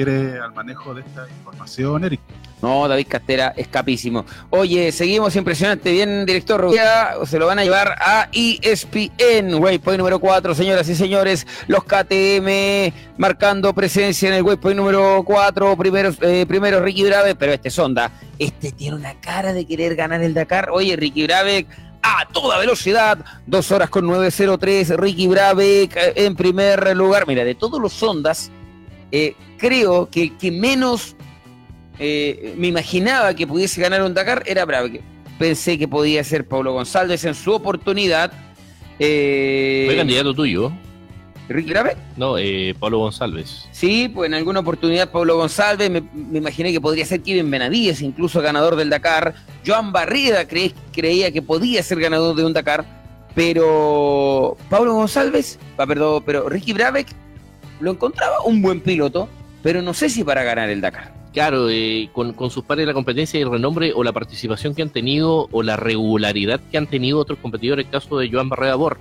al 0.06 0.52
manejo 0.54 0.94
de 0.94 1.00
esta 1.00 1.26
información, 1.28 2.04
Eric. 2.04 2.20
No, 2.62 2.88
David 2.88 3.06
Castera 3.08 3.52
es 3.56 3.68
capísimo. 3.68 4.24
Oye, 4.50 4.90
seguimos 4.92 5.34
impresionante. 5.36 5.92
Bien, 5.92 6.26
director. 6.26 6.72
Ya 6.74 7.14
se 7.24 7.38
lo 7.38 7.46
van 7.46 7.58
a 7.58 7.64
llevar 7.64 7.94
a 8.00 8.28
ESPN. 8.32 9.54
Waypoint 9.54 9.98
número 9.98 10.18
4, 10.18 10.54
señoras 10.54 10.88
y 10.88 10.94
señores. 10.94 11.46
Los 11.68 11.84
KTM 11.84 12.92
marcando 13.16 13.72
presencia 13.72 14.28
en 14.28 14.34
el 14.34 14.42
waypoint 14.42 14.76
número 14.76 15.22
4. 15.24 15.76
Primero, 15.76 16.10
eh, 16.20 16.46
Ricky 16.80 17.04
Brave, 17.04 17.34
pero 17.34 17.52
este 17.52 17.68
es 17.68 17.78
Honda. 17.78 18.10
Este 18.38 18.72
tiene 18.72 18.96
una 18.96 19.14
cara 19.20 19.52
de 19.52 19.64
querer 19.64 19.94
ganar 19.94 20.22
el 20.22 20.34
Dakar. 20.34 20.70
Oye, 20.70 20.96
Ricky 20.96 21.24
Brave 21.24 21.66
a 22.02 22.26
toda 22.32 22.58
velocidad. 22.58 23.18
Dos 23.46 23.70
horas 23.70 23.90
con 23.90 24.06
903. 24.06 24.96
Ricky 24.96 25.28
Brave 25.28 25.82
eh, 25.84 26.12
en 26.16 26.34
primer 26.34 26.96
lugar. 26.96 27.24
Mira, 27.26 27.44
de 27.44 27.54
todos 27.54 27.80
los 27.80 28.02
Hondas, 28.02 28.50
eh, 29.12 29.34
creo 29.58 30.08
que 30.10 30.22
el 30.24 30.36
que 30.38 30.50
menos 30.50 31.14
eh, 31.98 32.54
me 32.56 32.68
imaginaba 32.68 33.34
que 33.34 33.46
pudiese 33.46 33.80
ganar 33.80 34.02
un 34.02 34.14
Dakar 34.14 34.42
era 34.46 34.64
Brave. 34.64 35.00
Pensé 35.38 35.78
que 35.78 35.86
podía 35.86 36.24
ser 36.24 36.46
Pablo 36.48 36.72
González 36.72 37.24
en 37.24 37.34
su 37.34 37.52
oportunidad. 37.52 38.32
Eh, 38.98 39.84
Fue 39.86 39.96
candidato 39.96 40.34
tuyo, 40.34 40.72
¿Ricky 41.48 41.70
Brave? 41.70 41.96
¿no? 42.16 42.36
Eh, 42.38 42.74
Pablo 42.78 42.98
González. 42.98 43.66
Sí, 43.70 44.08
pues 44.12 44.28
en 44.28 44.34
alguna 44.34 44.60
oportunidad 44.60 45.10
Pablo 45.10 45.36
González, 45.36 45.88
me, 45.90 46.00
me 46.12 46.38
imaginé 46.38 46.72
que 46.72 46.80
podría 46.80 47.04
ser 47.06 47.22
Kevin 47.22 47.50
Benavides, 47.50 48.02
incluso 48.02 48.40
ganador 48.42 48.74
del 48.76 48.90
Dakar. 48.90 49.34
Joan 49.66 49.92
Barrida 49.92 50.46
cre- 50.48 50.74
creía 50.92 51.30
que 51.30 51.40
podía 51.42 51.82
ser 51.82 52.00
ganador 52.00 52.34
de 52.34 52.44
un 52.44 52.52
Dakar, 52.52 52.84
pero 53.34 54.56
Pablo 54.68 54.94
González, 54.94 55.58
ah, 55.78 55.86
perdón, 55.86 56.22
pero 56.26 56.48
Ricky 56.48 56.72
Brabeck 56.72 57.06
lo 57.80 57.92
encontraba 57.92 58.42
un 58.44 58.60
buen 58.60 58.80
piloto, 58.80 59.28
pero 59.68 59.82
no 59.82 59.92
sé 59.92 60.08
si 60.08 60.24
para 60.24 60.44
ganar 60.44 60.70
el 60.70 60.80
Dakar. 60.80 61.12
Claro, 61.34 61.68
eh, 61.68 62.08
con, 62.14 62.34
sus 62.50 62.64
pares 62.64 62.84
de 62.84 62.86
la 62.86 62.94
competencia 62.94 63.38
y 63.38 63.42
el 63.42 63.50
renombre 63.50 63.92
o 63.94 64.02
la 64.02 64.14
participación 64.14 64.74
que 64.74 64.80
han 64.80 64.88
tenido 64.88 65.46
o 65.52 65.62
la 65.62 65.76
regularidad 65.76 66.58
que 66.72 66.78
han 66.78 66.86
tenido 66.86 67.18
otros 67.18 67.38
competidores, 67.38 67.84
el 67.84 67.92
caso 67.92 68.16
de 68.16 68.30
Joan 68.30 68.48
Barreda 68.48 68.76
Bor, 68.76 68.96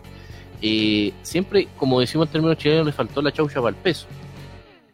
eh, 0.61 1.13
siempre, 1.21 1.69
como 1.77 2.01
decimos 2.01 2.27
en 2.27 2.33
términos 2.33 2.57
chilenos, 2.57 2.85
le 2.85 2.91
faltó 2.91 3.21
la 3.21 3.31
chaucha 3.31 3.61
para 3.61 3.69
el 3.69 3.75
peso. 3.81 4.07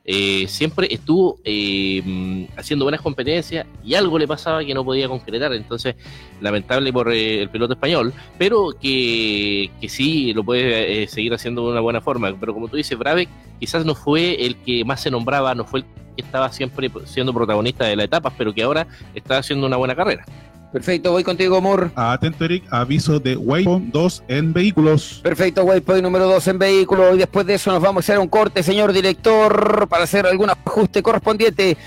Eh, 0.06 0.48
siempre 0.50 0.88
estuvo 0.92 1.40
eh, 1.46 2.02
mm, 2.04 2.60
haciendo 2.60 2.84
buenas 2.84 3.00
competencias 3.00 3.66
y 3.86 3.94
algo 3.94 4.20
le 4.20 4.28
pasaba 4.28 4.64
que 4.64 4.74
no 4.74 4.84
podía 4.84 5.08
concretar. 5.08 5.54
Entonces, 5.54 5.96
lamentable 6.42 6.92
por 6.92 7.12
eh, 7.12 7.42
el 7.42 7.50
piloto 7.50 7.74
español, 7.74 8.14
pero 8.38 8.72
que, 8.80 9.72
que 9.80 9.90
sí 9.90 10.34
lo 10.34 10.44
puede 10.44 11.04
eh, 11.04 11.08
seguir 11.08 11.34
haciendo 11.34 11.66
de 11.66 11.72
una 11.72 11.82
buena 11.82 12.02
forma. 12.02 12.36
Pero 12.38 12.54
como 12.54 12.68
tú 12.68 12.76
dices, 12.76 12.98
Brabeck 12.98 13.30
quizás 13.60 13.86
no 13.86 13.96
fue 13.96 14.46
el 14.46 14.58
que 14.58 14.84
más 14.84 15.02
se 15.02 15.10
nombraba, 15.10 15.56
no 15.56 15.66
fue 15.66 15.80
el 15.80 15.86
que 16.16 16.22
estaba 16.22 16.52
siempre 16.52 16.92
siendo 17.06 17.34
protagonista 17.34 17.86
de 17.86 17.96
las 17.96 18.06
etapas, 18.06 18.34
pero 18.38 18.54
que 18.54 18.64
ahora 18.64 18.88
está 19.16 19.38
haciendo 19.38 19.66
una 19.66 19.78
buena 19.78 19.96
carrera. 19.96 20.26
Perfecto, 20.74 21.12
voy 21.12 21.24
contigo, 21.24 21.58
Amor. 21.58 21.92
Atento, 21.96 22.46
Eric, 22.46 22.64
aviso 22.72 23.20
de 23.20 23.38
Waypoint 23.38 23.94
2 23.94 24.24
en 24.28 24.54
vehículos. 24.54 25.20
Perfecto, 25.22 25.64
Waypoint 25.64 26.02
número 26.02 26.26
2 26.26 26.48
en 26.48 26.58
vehículo. 26.58 27.14
Y 27.14 27.20
después 27.20 27.46
de 27.46 27.54
eso 27.54 27.72
nos 27.72 27.80
vamos 27.80 27.98
a 27.98 28.04
hacer 28.04 28.18
un 28.18 28.28
corte, 28.28 28.64
señor 28.64 28.92
director, 28.92 29.88
para 29.88 30.06
hacer 30.06 30.26
algún 30.26 30.50
ajuste 30.50 31.04
correspondiente. 31.04 31.78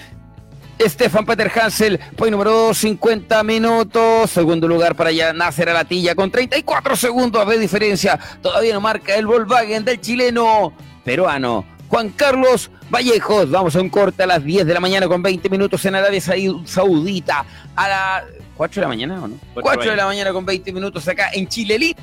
Stefan 0.81 1.27
Peter 1.27 1.51
Hansel, 1.53 1.99
point 2.17 2.31
número 2.31 2.53
2, 2.53 2.79
50 2.79 3.43
minutos. 3.43 4.31
Segundo 4.31 4.69
lugar 4.69 4.95
para 4.95 5.11
ya 5.11 5.33
Nasser 5.33 5.69
Alatilla 5.69 6.15
con 6.15 6.31
34 6.31 6.95
segundos 6.95 7.49
de 7.49 7.59
diferencia. 7.59 8.21
Todavía 8.41 8.73
no 8.73 8.81
marca 8.81 9.17
el 9.17 9.27
Volkswagen 9.27 9.85
del 9.85 10.01
chileno 10.01 10.73
peruano. 11.05 11.65
Juan 11.89 12.11
Carlos 12.11 12.71
Vallejos, 12.89 13.51
vamos 13.51 13.75
a 13.75 13.81
un 13.81 13.91
corte 13.91 14.23
a 14.23 14.27
las 14.27 14.45
10 14.45 14.65
de 14.65 14.75
la 14.75 14.81
mañana 14.81 15.09
con 15.09 15.23
20 15.23 15.49
minutos 15.49 15.85
en 15.87 15.97
Arabia 15.97 16.21
Saudita. 16.21 17.45
A 17.75 17.89
las 17.89 18.25
4 18.57 18.81
de 18.81 18.85
la 18.85 18.89
mañana, 18.89 19.23
¿o 19.23 19.29
no? 19.29 19.39
4 19.55 19.91
de 19.91 19.97
la 19.97 20.07
mañana 20.07 20.33
con 20.33 20.45
20 20.45 20.73
minutos 20.73 21.07
acá 21.09 21.31
en 21.33 21.47
Chile 21.47 21.95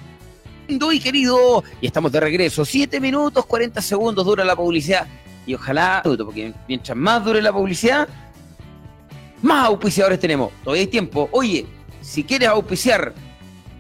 lindo 0.67 0.91
y 0.91 0.99
querido. 0.99 1.63
Y 1.81 1.87
estamos 1.87 2.11
de 2.11 2.19
regreso. 2.19 2.65
7 2.65 2.99
minutos, 2.99 3.45
40 3.45 3.81
segundos 3.81 4.25
dura 4.25 4.45
la 4.45 4.55
publicidad. 4.55 5.07
Y 5.45 5.55
ojalá, 5.55 6.01
porque 6.03 6.53
mientras 6.67 6.97
más 6.97 7.23
dure 7.23 7.41
la 7.41 7.51
publicidad, 7.51 8.07
más 9.41 9.67
auspiciadores 9.67 10.19
tenemos. 10.19 10.51
Todavía 10.63 10.81
hay 10.81 10.87
tiempo. 10.87 11.27
Oye, 11.31 11.65
si 12.01 12.23
quieres 12.23 12.49
auspiciar 12.49 13.13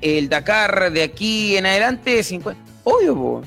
el 0.01 0.27
Dakar 0.27 0.91
de 0.91 1.03
aquí 1.03 1.55
en 1.55 1.65
adelante, 1.65 2.21
50. 2.21 2.61
Obvio, 2.83 3.15
po. 3.15 3.41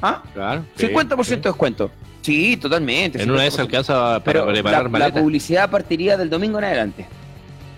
¿Ah? 0.00 0.22
Claro. 0.32 0.64
50% 0.78 1.26
de 1.28 1.36
descuento. 1.36 1.90
Sí, 2.22 2.56
totalmente. 2.56 3.22
En 3.22 3.30
una 3.30 3.42
vez 3.42 3.54
50%. 3.54 3.60
alcanza 3.60 3.94
para 3.94 4.22
Pero 4.24 4.46
preparar 4.46 4.90
la, 4.90 4.98
la 4.98 5.12
publicidad 5.12 5.70
partiría 5.70 6.16
del 6.16 6.30
domingo 6.30 6.58
en 6.58 6.64
adelante. 6.64 7.06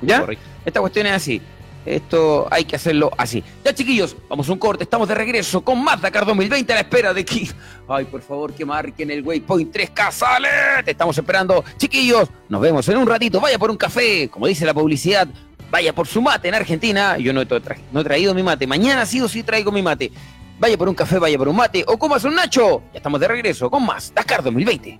¿Ya? 0.02 0.20
Correcto. 0.20 0.44
Esta 0.64 0.80
cuestión 0.80 1.06
es 1.06 1.12
así. 1.12 1.40
Esto 1.86 2.46
hay 2.50 2.64
que 2.66 2.76
hacerlo 2.76 3.10
así. 3.16 3.42
Ya, 3.64 3.72
chiquillos, 3.74 4.14
vamos 4.28 4.46
a 4.48 4.52
un 4.52 4.58
corte. 4.58 4.84
Estamos 4.84 5.08
de 5.08 5.14
regreso 5.14 5.62
con 5.62 5.82
más 5.82 6.00
Dakar 6.00 6.26
2020 6.26 6.70
a 6.72 6.76
la 6.76 6.80
espera 6.82 7.14
de 7.14 7.24
que. 7.24 7.48
Ay, 7.88 8.04
por 8.04 8.20
favor, 8.20 8.52
que 8.52 8.66
marquen 8.66 9.10
el 9.10 9.22
Waypoint 9.22 9.74
3K. 9.74 10.12
¡Sale! 10.12 10.48
Te 10.84 10.90
estamos 10.90 11.16
esperando. 11.16 11.64
Chiquillos, 11.78 12.28
nos 12.50 12.60
vemos 12.60 12.86
en 12.88 12.98
un 12.98 13.06
ratito. 13.06 13.40
Vaya 13.40 13.58
por 13.58 13.70
un 13.70 13.78
café. 13.78 14.28
Como 14.28 14.46
dice 14.46 14.66
la 14.66 14.74
publicidad, 14.74 15.26
vaya 15.70 15.94
por 15.94 16.06
su 16.06 16.20
mate 16.20 16.48
en 16.48 16.54
Argentina. 16.54 17.16
Yo 17.16 17.32
no 17.32 17.40
he, 17.40 17.48
tra- 17.48 17.78
no 17.92 18.00
he 18.00 18.04
traído 18.04 18.34
mi 18.34 18.42
mate. 18.42 18.66
Mañana 18.66 19.06
sí 19.06 19.20
o 19.22 19.28
sí 19.28 19.42
traigo 19.42 19.72
mi 19.72 19.80
mate. 19.82 20.12
Vaya 20.58 20.76
por 20.76 20.86
un 20.90 20.94
café, 20.94 21.18
vaya 21.18 21.38
por 21.38 21.48
un 21.48 21.56
mate 21.56 21.82
o 21.86 21.98
comas 21.98 22.22
un 22.24 22.34
nacho. 22.34 22.82
Ya 22.92 22.98
estamos 22.98 23.18
de 23.18 23.26
regreso 23.28 23.70
con 23.70 23.86
más 23.86 24.12
Dakar 24.14 24.42
2020. 24.42 24.98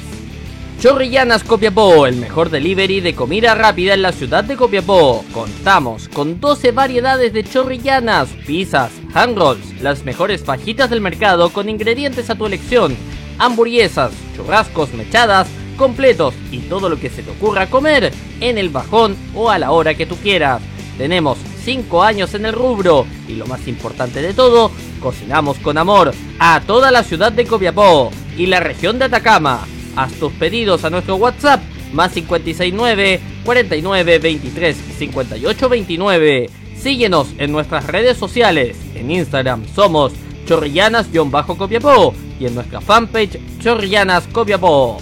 Chorrillanas 0.80 1.42
Copiapó, 1.42 2.06
el 2.06 2.16
mejor 2.16 2.50
delivery 2.50 3.00
de 3.00 3.14
comida 3.14 3.56
rápida 3.56 3.94
en 3.94 4.02
la 4.02 4.12
ciudad 4.12 4.44
de 4.44 4.56
Copiapó. 4.56 5.24
Contamos 5.32 6.08
con 6.08 6.40
12 6.40 6.70
variedades 6.70 7.32
de 7.32 7.42
chorrillanas, 7.42 8.28
pizzas, 8.46 8.92
hand 9.12 9.36
rolls, 9.36 9.82
las 9.82 10.04
mejores 10.04 10.44
fajitas 10.44 10.88
del 10.88 11.00
mercado 11.00 11.50
con 11.50 11.68
ingredientes 11.68 12.30
a 12.30 12.36
tu 12.36 12.46
elección, 12.46 12.96
hamburguesas, 13.38 14.12
churrascos 14.36 14.94
mechadas, 14.94 15.48
completos 15.76 16.34
y 16.52 16.58
todo 16.58 16.88
lo 16.88 16.98
que 16.98 17.10
se 17.10 17.24
te 17.24 17.30
ocurra 17.32 17.70
comer 17.70 18.12
en 18.40 18.56
el 18.56 18.68
bajón 18.68 19.16
o 19.34 19.50
a 19.50 19.58
la 19.58 19.72
hora 19.72 19.94
que 19.94 20.06
tú 20.06 20.14
quieras. 20.16 20.62
Tenemos 20.96 21.38
5 21.68 22.02
años 22.02 22.32
en 22.32 22.46
el 22.46 22.54
rubro 22.54 23.04
y 23.28 23.34
lo 23.34 23.46
más 23.46 23.68
importante 23.68 24.22
de 24.22 24.32
todo, 24.32 24.70
cocinamos 25.02 25.58
con 25.58 25.76
amor 25.76 26.14
a 26.38 26.62
toda 26.66 26.90
la 26.90 27.02
ciudad 27.02 27.30
de 27.30 27.44
Copiapó 27.44 28.10
y 28.38 28.46
la 28.46 28.58
región 28.58 28.98
de 28.98 29.04
Atacama. 29.04 29.66
Haz 29.94 30.14
tus 30.14 30.32
pedidos 30.32 30.86
a 30.86 30.88
nuestro 30.88 31.16
WhatsApp 31.16 31.60
más 31.92 32.12
569 32.12 33.20
49 33.44 34.18
23 34.18 34.76
58 34.96 35.68
29. 35.68 36.50
Síguenos 36.74 37.28
en 37.36 37.52
nuestras 37.52 37.86
redes 37.86 38.16
sociales. 38.16 38.78
En 38.94 39.10
Instagram 39.10 39.66
somos 39.74 40.14
chorrillanas-copiapó 40.46 42.14
y 42.40 42.46
en 42.46 42.54
nuestra 42.54 42.80
fanpage 42.80 43.38
Chorrillanas 43.60 44.26
Copiapó. 44.28 44.96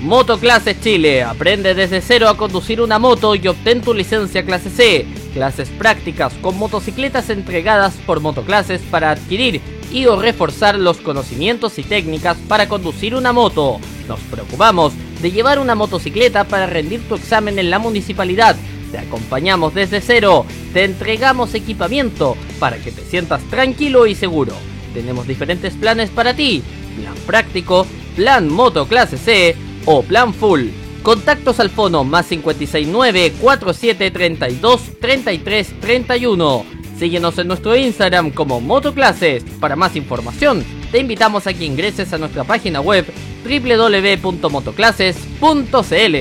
Motoclases 0.00 0.80
Chile. 0.80 1.22
Aprende 1.22 1.74
desde 1.74 2.00
cero 2.00 2.28
a 2.28 2.36
conducir 2.36 2.80
una 2.80 2.98
moto 2.98 3.34
y 3.34 3.46
obtén 3.46 3.82
tu 3.82 3.92
licencia 3.92 4.44
clase 4.44 4.70
C. 4.70 5.06
Clases 5.34 5.68
prácticas 5.68 6.32
con 6.34 6.56
motocicletas 6.56 7.28
entregadas 7.28 7.94
por 8.06 8.20
motoclases 8.20 8.80
para 8.90 9.10
adquirir 9.10 9.60
y 9.92 10.06
o 10.06 10.20
reforzar 10.20 10.78
los 10.78 10.98
conocimientos 10.98 11.78
y 11.78 11.82
técnicas 11.82 12.38
para 12.48 12.68
conducir 12.68 13.14
una 13.14 13.32
moto. 13.32 13.78
Nos 14.08 14.20
preocupamos 14.20 14.94
de 15.20 15.32
llevar 15.32 15.58
una 15.58 15.74
motocicleta 15.74 16.44
para 16.44 16.66
rendir 16.66 17.06
tu 17.06 17.16
examen 17.16 17.58
en 17.58 17.68
la 17.68 17.78
municipalidad. 17.78 18.56
Te 18.90 18.98
acompañamos 18.98 19.74
desde 19.74 20.00
cero. 20.00 20.46
Te 20.72 20.84
entregamos 20.84 21.54
equipamiento 21.54 22.36
para 22.58 22.78
que 22.78 22.90
te 22.90 23.02
sientas 23.02 23.42
tranquilo 23.50 24.06
y 24.06 24.14
seguro 24.14 24.54
tenemos 24.92 25.26
diferentes 25.26 25.72
planes 25.74 26.10
para 26.10 26.34
ti. 26.34 26.62
Plan 26.96 27.14
práctico, 27.26 27.86
plan 28.16 28.48
moto 28.48 28.86
clase 28.86 29.16
C 29.16 29.56
o 29.86 30.02
plan 30.02 30.34
full. 30.34 30.68
Contactos 31.02 31.60
al 31.60 31.70
fono 31.70 32.04
más 32.04 32.26
569 32.26 33.32
4732 33.40 35.00
33 35.00 35.80
31. 35.80 36.66
Síguenos 36.98 37.38
en 37.38 37.48
nuestro 37.48 37.74
Instagram 37.74 38.30
como 38.30 38.60
Motoclases. 38.60 39.42
Para 39.58 39.76
más 39.76 39.96
información, 39.96 40.62
te 40.92 40.98
invitamos 40.98 41.46
a 41.46 41.54
que 41.54 41.64
ingreses 41.64 42.12
a 42.12 42.18
nuestra 42.18 42.44
página 42.44 42.82
web 42.82 43.06
www.motoclases.cl. 43.42 46.16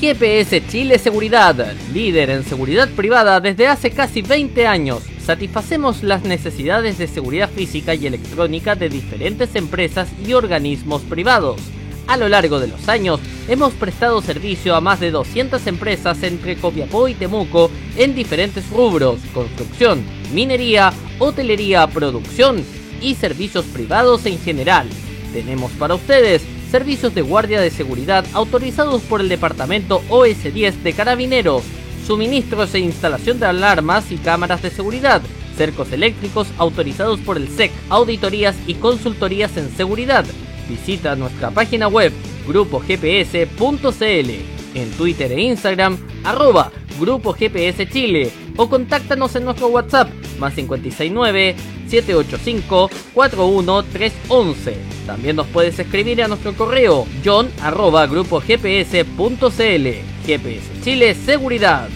GPS 0.00 0.66
Chile 0.68 0.98
Seguridad, 0.98 1.72
líder 1.94 2.28
en 2.28 2.44
seguridad 2.44 2.90
privada 2.90 3.40
desde 3.40 3.68
hace 3.68 3.90
casi 3.90 4.20
20 4.20 4.66
años 4.66 5.13
satisfacemos 5.24 6.02
las 6.02 6.22
necesidades 6.22 6.98
de 6.98 7.06
seguridad 7.06 7.50
física 7.50 7.94
y 7.94 8.06
electrónica 8.06 8.74
de 8.74 8.88
diferentes 8.88 9.54
empresas 9.54 10.08
y 10.26 10.34
organismos 10.34 11.02
privados. 11.02 11.60
A 12.06 12.18
lo 12.18 12.28
largo 12.28 12.60
de 12.60 12.68
los 12.68 12.88
años, 12.88 13.20
hemos 13.48 13.72
prestado 13.72 14.20
servicio 14.20 14.74
a 14.74 14.82
más 14.82 15.00
de 15.00 15.10
200 15.10 15.66
empresas 15.66 16.22
entre 16.22 16.56
Copiapó 16.56 17.08
y 17.08 17.14
Temuco 17.14 17.70
en 17.96 18.14
diferentes 18.14 18.68
rubros, 18.68 19.20
construcción, 19.32 20.02
minería, 20.32 20.92
hotelería, 21.18 21.86
producción 21.86 22.62
y 23.00 23.14
servicios 23.14 23.64
privados 23.64 24.26
en 24.26 24.38
general. 24.38 24.86
Tenemos 25.32 25.72
para 25.72 25.94
ustedes 25.94 26.42
servicios 26.70 27.14
de 27.14 27.22
guardia 27.22 27.60
de 27.60 27.70
seguridad 27.70 28.26
autorizados 28.34 29.00
por 29.02 29.22
el 29.22 29.28
Departamento 29.30 30.02
OS10 30.10 30.74
de 30.82 30.92
Carabineros, 30.92 31.62
suministros 32.06 32.74
e 32.74 32.80
instalación 32.80 33.40
de 33.40 33.46
alarmas 33.46 34.12
y 34.12 34.16
cámaras 34.16 34.62
de 34.62 34.70
seguridad, 34.70 35.22
cercos 35.56 35.92
eléctricos 35.92 36.48
autorizados 36.58 37.20
por 37.20 37.36
el 37.36 37.48
SEC, 37.48 37.72
auditorías 37.88 38.56
y 38.66 38.74
consultorías 38.74 39.56
en 39.56 39.74
seguridad. 39.76 40.24
Visita 40.68 41.16
nuestra 41.16 41.50
página 41.50 41.88
web 41.88 42.12
grupogps.cl, 42.46 44.30
en 44.74 44.90
Twitter 44.96 45.32
e 45.32 45.42
Instagram 45.42 45.98
arroba 46.24 46.70
Grupo 46.98 47.32
GPS 47.32 47.88
Chile 47.88 48.30
o 48.56 48.68
contáctanos 48.68 49.34
en 49.34 49.44
nuestro 49.44 49.68
WhatsApp 49.68 50.08
más 50.38 50.54
569 50.54 51.56
785 51.88 52.90
41311. 53.14 54.76
También 55.06 55.36
nos 55.36 55.46
puedes 55.48 55.78
escribir 55.78 56.22
a 56.22 56.28
nuestro 56.28 56.54
correo 56.54 57.06
john 57.24 57.50
arroba 57.60 58.06
grupogps.cl. 58.06 60.13
Chile 60.82 61.14
Seguridad. 61.14 61.88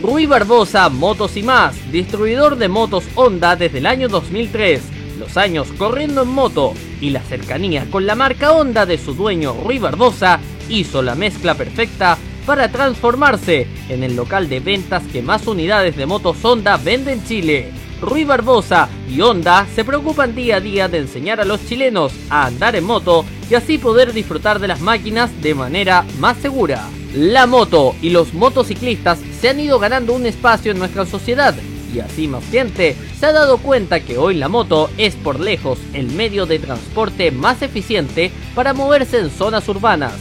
Rui 0.00 0.26
Barbosa 0.26 0.88
Motos 0.88 1.36
y 1.36 1.42
más, 1.42 1.74
distribuidor 1.90 2.56
de 2.56 2.68
motos 2.68 3.04
Honda 3.16 3.56
desde 3.56 3.78
el 3.78 3.86
año 3.86 4.08
2003. 4.08 4.80
Los 5.18 5.36
años 5.36 5.68
corriendo 5.76 6.22
en 6.22 6.28
moto 6.28 6.72
y 7.00 7.10
la 7.10 7.20
cercanía 7.20 7.86
con 7.90 8.06
la 8.06 8.14
marca 8.14 8.52
Honda 8.52 8.86
de 8.86 8.96
su 8.96 9.14
dueño 9.14 9.56
Rui 9.64 9.80
Barbosa 9.80 10.38
hizo 10.68 11.02
la 11.02 11.16
mezcla 11.16 11.54
perfecta 11.54 12.16
para 12.46 12.70
transformarse 12.70 13.66
en 13.88 14.04
el 14.04 14.14
local 14.14 14.48
de 14.48 14.60
ventas 14.60 15.02
que 15.12 15.20
más 15.20 15.46
unidades 15.48 15.96
de 15.96 16.06
motos 16.06 16.36
Honda 16.44 16.76
vende 16.76 17.12
en 17.12 17.24
Chile. 17.24 17.81
Rui 18.02 18.24
Barbosa 18.24 18.88
y 19.08 19.20
Honda 19.20 19.64
se 19.74 19.84
preocupan 19.84 20.34
día 20.34 20.56
a 20.56 20.60
día 20.60 20.88
de 20.88 20.98
enseñar 20.98 21.40
a 21.40 21.44
los 21.44 21.64
chilenos 21.66 22.12
a 22.28 22.46
andar 22.46 22.74
en 22.74 22.82
moto 22.82 23.24
y 23.48 23.54
así 23.54 23.78
poder 23.78 24.12
disfrutar 24.12 24.58
de 24.58 24.66
las 24.66 24.80
máquinas 24.80 25.30
de 25.40 25.54
manera 25.54 26.04
más 26.18 26.36
segura. 26.38 26.88
La 27.14 27.46
moto 27.46 27.94
y 28.02 28.10
los 28.10 28.34
motociclistas 28.34 29.20
se 29.40 29.48
han 29.48 29.60
ido 29.60 29.78
ganando 29.78 30.14
un 30.14 30.26
espacio 30.26 30.72
en 30.72 30.80
nuestra 30.80 31.06
sociedad 31.06 31.54
y 31.94 32.00
así 32.00 32.26
más 32.26 32.44
gente 32.50 32.96
se 33.20 33.26
ha 33.26 33.32
dado 33.32 33.58
cuenta 33.58 34.00
que 34.00 34.18
hoy 34.18 34.34
la 34.34 34.48
moto 34.48 34.90
es 34.98 35.14
por 35.14 35.38
lejos 35.38 35.78
el 35.92 36.08
medio 36.08 36.44
de 36.44 36.58
transporte 36.58 37.30
más 37.30 37.62
eficiente 37.62 38.32
para 38.56 38.74
moverse 38.74 39.20
en 39.20 39.30
zonas 39.30 39.68
urbanas. 39.68 40.14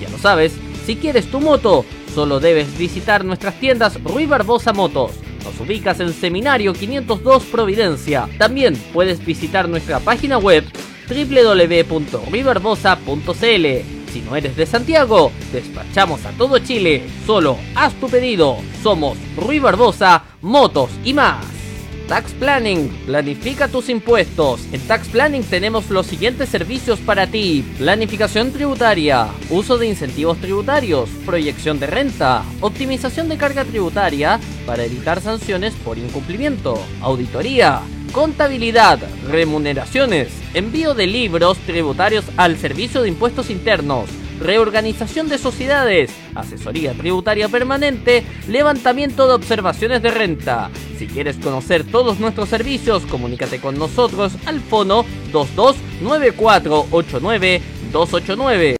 Ya 0.00 0.08
lo 0.08 0.18
sabes, 0.18 0.52
si 0.86 0.94
quieres 0.94 1.28
tu 1.30 1.40
moto, 1.40 1.84
solo 2.14 2.38
debes 2.38 2.78
visitar 2.78 3.24
nuestras 3.24 3.58
tiendas 3.58 4.00
Rui 4.04 4.26
Barbosa 4.26 4.72
Motos. 4.72 5.23
Nos 5.44 5.60
ubicas 5.60 6.00
en 6.00 6.12
Seminario 6.12 6.72
502 6.72 7.44
Providencia. 7.44 8.28
También 8.38 8.74
puedes 8.92 9.24
visitar 9.24 9.68
nuestra 9.68 10.00
página 10.00 10.38
web 10.38 10.64
www.ruibarbosa.cl 11.08 13.94
si 14.14 14.20
no 14.20 14.36
eres 14.36 14.56
de 14.56 14.64
Santiago, 14.64 15.32
despachamos 15.52 16.24
a 16.24 16.30
todo 16.30 16.60
Chile. 16.60 17.02
Solo 17.26 17.58
haz 17.74 17.92
tu 17.94 18.08
pedido. 18.08 18.58
Somos 18.80 19.18
Rui 19.36 19.58
Barbosa, 19.58 20.22
Motos 20.40 20.90
y 21.04 21.12
más. 21.12 21.63
Tax 22.08 22.32
Planning, 22.34 22.88
planifica 23.06 23.66
tus 23.68 23.88
impuestos. 23.88 24.60
En 24.72 24.80
Tax 24.82 25.08
Planning 25.08 25.42
tenemos 25.42 25.88
los 25.88 26.06
siguientes 26.06 26.50
servicios 26.50 27.00
para 27.00 27.26
ti. 27.26 27.64
Planificación 27.78 28.52
tributaria, 28.52 29.28
uso 29.48 29.78
de 29.78 29.86
incentivos 29.86 30.38
tributarios, 30.38 31.08
proyección 31.24 31.80
de 31.80 31.86
renta, 31.86 32.44
optimización 32.60 33.30
de 33.30 33.38
carga 33.38 33.64
tributaria 33.64 34.38
para 34.66 34.84
evitar 34.84 35.22
sanciones 35.22 35.72
por 35.82 35.96
incumplimiento, 35.96 36.78
auditoría, 37.00 37.80
contabilidad, 38.12 38.98
remuneraciones, 39.30 40.28
envío 40.52 40.94
de 40.94 41.06
libros 41.06 41.56
tributarios 41.60 42.26
al 42.36 42.58
Servicio 42.58 43.00
de 43.00 43.08
Impuestos 43.08 43.48
Internos, 43.48 44.10
reorganización 44.40 45.28
de 45.28 45.38
sociedades, 45.38 46.10
asesoría 46.34 46.92
tributaria 46.92 47.48
permanente, 47.48 48.24
levantamiento 48.48 49.26
de 49.26 49.34
observaciones 49.34 50.02
de 50.02 50.10
renta. 50.10 50.70
Si 50.98 51.06
quieres 51.06 51.36
conocer 51.36 51.84
todos 51.84 52.20
nuestros 52.20 52.48
servicios, 52.48 53.04
comunícate 53.06 53.60
con 53.60 53.78
nosotros 53.78 54.32
al 54.46 54.60
fono 54.60 55.04
229489 55.32 57.62
289. 57.92 58.76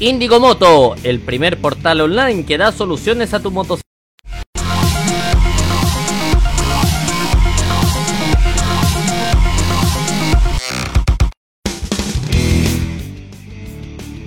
Indigo 0.00 0.40
Moto, 0.40 0.94
el 1.02 1.20
primer 1.20 1.60
portal 1.60 2.00
online 2.00 2.46
que 2.46 2.56
da 2.56 2.72
soluciones 2.72 3.34
a 3.34 3.40
tu 3.40 3.50
motocicleta. 3.50 3.89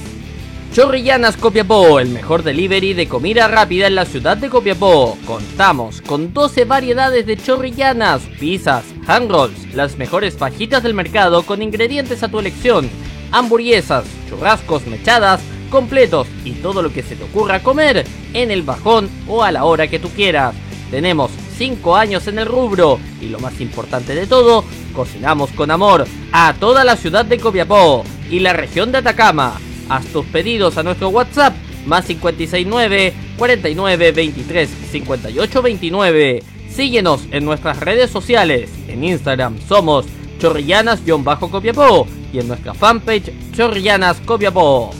Chorrillanas 0.73 1.37
Copiapó, 1.37 1.99
el 1.99 2.09
mejor 2.09 2.41
delivery 2.43 2.93
de 2.93 3.07
comida 3.07 3.47
rápida 3.47 3.87
en 3.87 3.95
la 3.95 4.05
ciudad 4.05 4.37
de 4.37 4.49
Copiapó. 4.49 5.17
Contamos 5.25 6.01
con 6.01 6.33
12 6.33 6.65
variedades 6.65 7.25
de 7.25 7.37
chorrillanas, 7.37 8.21
pizzas, 8.39 8.83
hand 9.07 9.29
rolls, 9.29 9.75
las 9.75 9.97
mejores 9.97 10.35
fajitas 10.35 10.83
del 10.83 10.93
mercado 10.93 11.43
con 11.43 11.61
ingredientes 11.61 12.23
a 12.23 12.27
tu 12.27 12.39
elección, 12.39 12.89
hamburguesas, 13.31 14.05
churrascos 14.29 14.87
mechadas, 14.87 15.41
completos 15.69 16.27
y 16.43 16.53
todo 16.53 16.81
lo 16.81 16.91
que 16.91 17.03
se 17.03 17.15
te 17.15 17.23
ocurra 17.23 17.63
comer 17.63 18.05
en 18.33 18.51
el 18.51 18.63
bajón 18.63 19.09
o 19.27 19.43
a 19.43 19.51
la 19.51 19.65
hora 19.65 19.87
que 19.87 19.99
tú 19.99 20.09
quieras. 20.09 20.55
Tenemos 20.89 21.31
5 21.63 21.95
años 21.95 22.27
en 22.27 22.39
el 22.39 22.45
rubro 22.45 22.99
y 23.21 23.29
lo 23.29 23.39
más 23.39 23.61
importante 23.61 24.13
de 24.13 24.27
todo, 24.27 24.65
cocinamos 24.93 25.49
con 25.51 25.71
amor 25.71 26.05
a 26.33 26.53
toda 26.59 26.83
la 26.83 26.97
ciudad 26.97 27.23
de 27.23 27.39
Copiapó 27.39 28.03
y 28.29 28.39
la 28.39 28.51
región 28.51 28.91
de 28.91 28.97
Atacama. 28.97 29.61
Haz 29.87 30.05
tus 30.07 30.25
pedidos 30.25 30.77
a 30.77 30.83
nuestro 30.83 31.07
WhatsApp 31.07 31.53
más 31.85 32.03
569 32.03 33.13
49 33.37 34.11
23 34.11 34.69
58 34.91 35.61
29. 35.61 36.43
Síguenos 36.69 37.21
en 37.31 37.45
nuestras 37.45 37.79
redes 37.79 38.11
sociales. 38.11 38.69
En 38.89 39.05
Instagram 39.05 39.55
somos 39.65 40.05
chorrillanas-copiapó 40.39 42.07
y 42.33 42.39
en 42.39 42.49
nuestra 42.49 42.73
fanpage 42.73 43.31
chorrillanas 43.55 44.19
copiapó. 44.25 44.91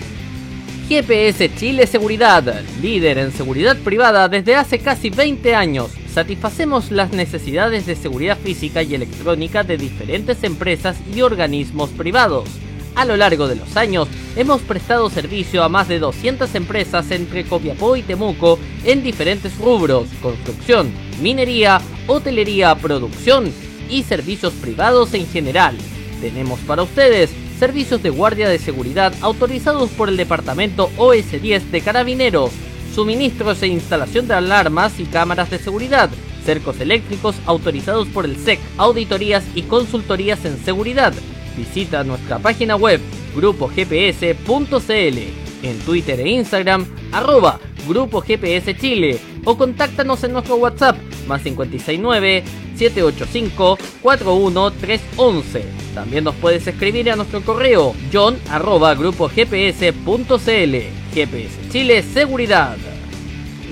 GPS 0.89 1.55
Chile 1.56 1.86
Seguridad, 1.86 2.62
líder 2.81 3.19
en 3.19 3.32
seguridad 3.32 3.77
privada 3.78 4.28
desde 4.28 4.55
hace 4.55 4.78
casi 4.78 5.11
20 5.11 5.55
años. 5.55 5.90
Satisfacemos 6.12 6.90
las 6.90 7.12
necesidades 7.12 7.86
de 7.86 7.97
seguridad 7.97 8.39
física 8.39 8.82
y 8.82 8.94
electrónica 8.94 9.65
de 9.65 9.77
diferentes 9.77 10.44
empresas 10.44 10.97
y 11.15 11.23
organismos 11.23 11.90
privados 11.90 12.48
a 12.94 13.05
lo 13.05 13.16
largo 13.16 13.48
de 13.48 13.56
los 13.56 13.77
años, 13.77 14.09
hemos 14.36 14.62
prestado 14.62 15.11
servicio 15.11 15.62
a 15.62 15.69
más 15.69 15.89
de 15.89 15.98
200 15.98 16.55
empresas 16.55 17.11
entre 17.11 17.44
Copiapó 17.44 17.97
y 17.97 18.02
Temuco 18.02 18.59
en 18.85 19.02
diferentes 19.02 19.56
rubros, 19.59 20.09
construcción, 20.23 20.93
minería, 21.20 21.81
hotelería, 22.06 22.74
producción 22.77 23.52
y 23.90 24.02
servicios 24.05 24.52
privados 24.55 25.12
en 25.15 25.27
general. 25.27 25.77
Tenemos 26.20 26.61
para 26.61 26.82
ustedes 26.82 27.31
servicios 27.64 28.02
de 28.02 28.10
guardia 28.10 28.50
de 28.50 28.58
seguridad 28.58 29.14
autorizados 29.22 29.88
por 29.88 30.10
el 30.10 30.18
Departamento 30.18 30.90
OS10 30.98 31.70
de 31.70 31.80
Carabineros, 31.80 32.50
suministros 32.94 33.62
e 33.62 33.68
instalación 33.68 34.28
de 34.28 34.34
alarmas 34.34 35.00
y 35.00 35.04
cámaras 35.04 35.48
de 35.48 35.58
seguridad, 35.58 36.10
cercos 36.44 36.78
eléctricos 36.82 37.34
autorizados 37.46 38.06
por 38.08 38.26
el 38.26 38.36
SEC, 38.36 38.60
auditorías 38.76 39.44
y 39.54 39.62
consultorías 39.62 40.44
en 40.44 40.62
seguridad, 40.62 41.14
Visita 41.56 42.04
nuestra 42.04 42.38
página 42.38 42.76
web 42.76 43.00
grupogps.cl, 43.34 45.43
en 45.64 45.78
Twitter 45.80 46.20
e 46.20 46.28
Instagram 46.28 46.86
arroba 47.12 47.58
Grupo 47.88 48.20
GPS 48.20 48.76
Chile 48.76 49.18
o 49.44 49.56
contáctanos 49.56 50.22
en 50.24 50.32
nuestro 50.32 50.56
WhatsApp 50.56 50.96
más 51.26 51.42
569 51.42 52.44
785 52.76 53.78
41311. 54.02 55.64
También 55.94 56.24
nos 56.24 56.34
puedes 56.36 56.66
escribir 56.66 57.10
a 57.10 57.16
nuestro 57.16 57.40
correo 57.42 57.94
john 58.12 58.38
arroba 58.50 58.94
grupogps.cl. 58.94 60.76
GPS 61.14 61.70
Chile 61.70 62.02
Seguridad. 62.02 62.76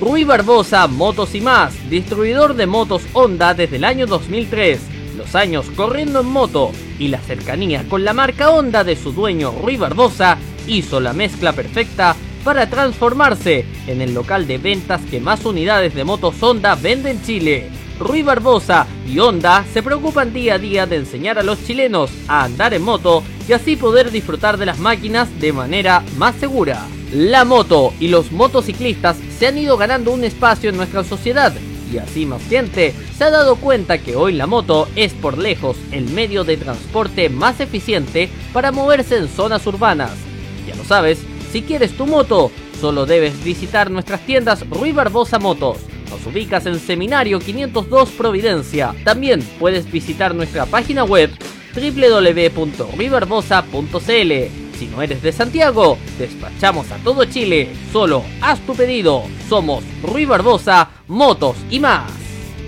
Rui 0.00 0.24
Barbosa 0.24 0.86
Motos 0.88 1.34
y 1.34 1.40
más, 1.40 1.74
distribuidor 1.88 2.54
de 2.54 2.66
motos 2.66 3.02
Honda 3.12 3.54
desde 3.54 3.76
el 3.76 3.84
año 3.84 4.06
2003 4.06 4.80
los 5.16 5.34
años 5.34 5.66
corriendo 5.76 6.20
en 6.20 6.26
moto 6.26 6.72
y 6.98 7.08
la 7.08 7.18
cercanía 7.18 7.84
con 7.88 8.04
la 8.04 8.12
marca 8.12 8.50
Honda 8.50 8.82
de 8.82 8.96
su 8.96 9.12
dueño 9.12 9.52
Rui 9.62 9.76
Barbosa 9.76 10.38
hizo 10.66 11.00
la 11.00 11.12
mezcla 11.12 11.52
perfecta 11.52 12.16
para 12.44 12.68
transformarse 12.68 13.64
en 13.86 14.02
el 14.02 14.14
local 14.14 14.46
de 14.46 14.58
ventas 14.58 15.00
que 15.10 15.20
más 15.20 15.44
unidades 15.44 15.94
de 15.94 16.04
motos 16.04 16.42
Honda 16.42 16.74
vende 16.74 17.10
en 17.10 17.22
Chile. 17.22 17.70
Rui 17.98 18.22
Barbosa 18.22 18.86
y 19.06 19.18
Honda 19.18 19.64
se 19.72 19.82
preocupan 19.82 20.32
día 20.32 20.54
a 20.54 20.58
día 20.58 20.86
de 20.86 20.96
enseñar 20.96 21.38
a 21.38 21.42
los 21.42 21.64
chilenos 21.64 22.10
a 22.26 22.44
andar 22.44 22.74
en 22.74 22.82
moto 22.82 23.22
y 23.48 23.52
así 23.52 23.76
poder 23.76 24.10
disfrutar 24.10 24.56
de 24.56 24.66
las 24.66 24.78
máquinas 24.78 25.28
de 25.40 25.52
manera 25.52 26.02
más 26.16 26.34
segura. 26.36 26.86
La 27.12 27.44
moto 27.44 27.92
y 28.00 28.08
los 28.08 28.32
motociclistas 28.32 29.16
se 29.38 29.46
han 29.46 29.58
ido 29.58 29.76
ganando 29.76 30.12
un 30.12 30.24
espacio 30.24 30.70
en 30.70 30.76
nuestra 30.76 31.04
sociedad 31.04 31.52
y 31.92 31.98
así 31.98 32.24
más 32.24 32.42
gente 32.48 32.94
se 33.16 33.24
ha 33.24 33.30
dado 33.30 33.56
cuenta 33.56 33.98
que 33.98 34.16
hoy 34.16 34.32
la 34.32 34.46
moto 34.46 34.88
es 34.96 35.12
por 35.12 35.36
lejos 35.38 35.76
el 35.90 36.08
medio 36.10 36.42
de 36.42 36.56
transporte 36.56 37.28
más 37.28 37.60
eficiente 37.60 38.30
para 38.52 38.72
moverse 38.72 39.18
en 39.18 39.28
zonas 39.28 39.66
urbanas. 39.66 40.31
Ya 40.66 40.74
lo 40.76 40.84
sabes, 40.84 41.20
si 41.50 41.62
quieres 41.62 41.96
tu 41.96 42.06
moto, 42.06 42.52
solo 42.80 43.06
debes 43.06 43.42
visitar 43.44 43.90
nuestras 43.90 44.20
tiendas 44.26 44.68
Rui 44.68 44.92
Barbosa 44.92 45.38
Motos. 45.38 45.78
Nos 46.10 46.26
ubicas 46.26 46.66
en 46.66 46.78
Seminario 46.78 47.40
502 47.40 48.10
Providencia. 48.10 48.94
También 49.04 49.40
puedes 49.58 49.90
visitar 49.90 50.34
nuestra 50.34 50.66
página 50.66 51.04
web 51.04 51.30
www.ruibarbosa.cl 51.74 54.62
si 54.82 54.88
no 54.88 55.00
eres 55.00 55.22
de 55.22 55.30
Santiago, 55.30 55.96
despachamos 56.18 56.90
a 56.90 56.96
todo 56.96 57.24
Chile. 57.24 57.68
Solo 57.92 58.24
haz 58.40 58.58
tu 58.66 58.74
pedido. 58.74 59.22
Somos 59.48 59.84
Rui 60.02 60.24
Barbosa, 60.24 60.90
Motos 61.06 61.54
y 61.70 61.78
más. 61.78 62.21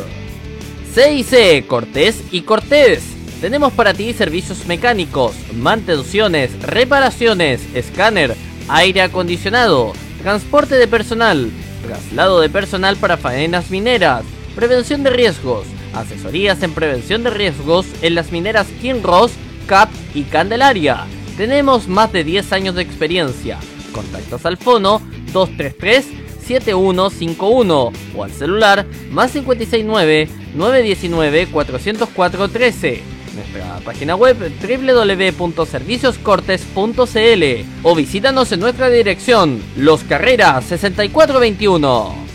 CIC 0.94 1.68
Cortés 1.68 2.24
y 2.32 2.42
Cortés. 2.42 3.04
Tenemos 3.42 3.74
para 3.74 3.94
ti 3.94 4.14
servicios 4.14 4.66
mecánicos, 4.66 5.36
mantenciones, 5.54 6.60
reparaciones, 6.62 7.62
escáner, 7.76 8.36
aire 8.70 9.02
acondicionado, 9.02 9.94
transporte 10.22 10.76
de 10.76 10.88
personal, 10.88 11.52
traslado 11.86 12.42
de 12.42 12.50
personal 12.50 12.98
para 12.98 13.18
faenas 13.18 13.70
mineras, 13.70 14.24
prevención 14.56 15.04
de 15.04 15.12
riesgos, 15.12 15.66
asesorías 15.94 16.62
en 16.64 16.74
prevención 16.74 17.24
de 17.24 17.30
riesgos 17.30 17.86
en 18.02 18.16
las 18.16 18.32
mineras 18.32 18.68
Kinross, 18.82 19.32
CAP 19.68 19.90
y 20.14 20.24
Candelaria. 20.24 21.06
Tenemos 21.38 21.88
más 21.88 22.12
de 22.12 22.24
10 22.24 22.54
años 22.54 22.76
de 22.76 22.82
experiencia. 22.82 23.60
Contactos 23.92 24.46
al 24.46 24.58
fono 24.58 25.02
233 25.32 26.06
7151 26.46 27.92
o 28.16 28.24
al 28.24 28.32
celular 28.32 28.86
más 29.10 29.32
569 29.32 30.30
919 30.56 31.48
404 31.48 32.50
13 32.50 33.15
nuestra 33.36 33.80
página 33.84 34.16
web 34.16 34.38
www.servicioscortes.cl 34.62 37.44
o 37.84 37.96
visítanos 37.96 38.52
en 38.52 38.60
nuestra 38.60 38.90
dirección 38.90 39.62
Los 39.78 40.04
Carreras 40.04 40.66
6421. 40.66 42.35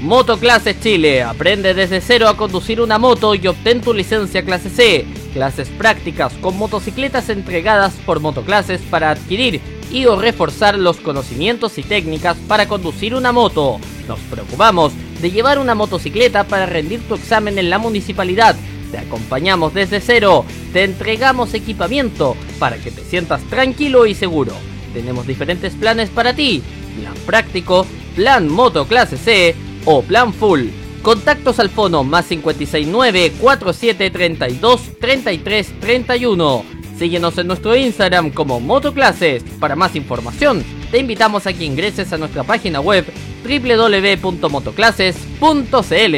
Motoclases 0.00 0.80
Chile. 0.80 1.22
Aprende 1.22 1.74
desde 1.74 2.00
cero 2.00 2.28
a 2.28 2.36
conducir 2.36 2.80
una 2.80 2.98
moto 2.98 3.34
y 3.34 3.46
obtén 3.48 3.80
tu 3.80 3.92
licencia 3.92 4.44
clase 4.44 4.70
C. 4.70 5.04
Clases 5.32 5.68
prácticas 5.70 6.32
con 6.34 6.56
motocicletas 6.56 7.28
entregadas 7.30 7.94
por 8.06 8.20
motoclases 8.20 8.80
para 8.82 9.10
adquirir 9.10 9.60
y 9.90 10.06
o 10.06 10.16
reforzar 10.16 10.78
los 10.78 10.98
conocimientos 10.98 11.78
y 11.78 11.82
técnicas 11.82 12.36
para 12.46 12.68
conducir 12.68 13.14
una 13.14 13.32
moto. 13.32 13.78
Nos 14.06 14.20
preocupamos 14.20 14.92
de 15.20 15.30
llevar 15.30 15.58
una 15.58 15.74
motocicleta 15.74 16.44
para 16.44 16.66
rendir 16.66 17.00
tu 17.08 17.14
examen 17.14 17.58
en 17.58 17.70
la 17.70 17.78
municipalidad. 17.78 18.54
Te 18.92 18.98
acompañamos 18.98 19.74
desde 19.74 20.00
cero, 20.00 20.44
te 20.72 20.84
entregamos 20.84 21.54
equipamiento 21.54 22.36
para 22.58 22.78
que 22.78 22.90
te 22.90 23.02
sientas 23.02 23.42
tranquilo 23.44 24.06
y 24.06 24.14
seguro. 24.14 24.52
Tenemos 24.92 25.26
diferentes 25.26 25.74
planes 25.74 26.10
para 26.10 26.34
ti, 26.34 26.62
plan 27.00 27.14
práctico, 27.26 27.86
plan 28.16 28.48
moto 28.48 28.86
clase 28.86 29.16
C 29.16 29.54
o 29.84 30.02
plan 30.02 30.32
full. 30.32 30.66
Contactos 31.02 31.60
al 31.60 31.70
fono 31.70 32.04
más 32.04 32.26
569 32.26 33.32
4732 33.40 34.80
3331. 35.00 36.78
Síguenos 36.98 37.38
en 37.38 37.46
nuestro 37.46 37.76
Instagram 37.76 38.30
como 38.30 38.58
Motoclases. 38.58 39.44
Para 39.60 39.76
más 39.76 39.94
información, 39.94 40.64
te 40.90 40.98
invitamos 40.98 41.46
a 41.46 41.52
que 41.52 41.64
ingreses 41.64 42.12
a 42.12 42.18
nuestra 42.18 42.42
página 42.42 42.80
web 42.80 43.06
www.motoclases.cl. 43.44 46.16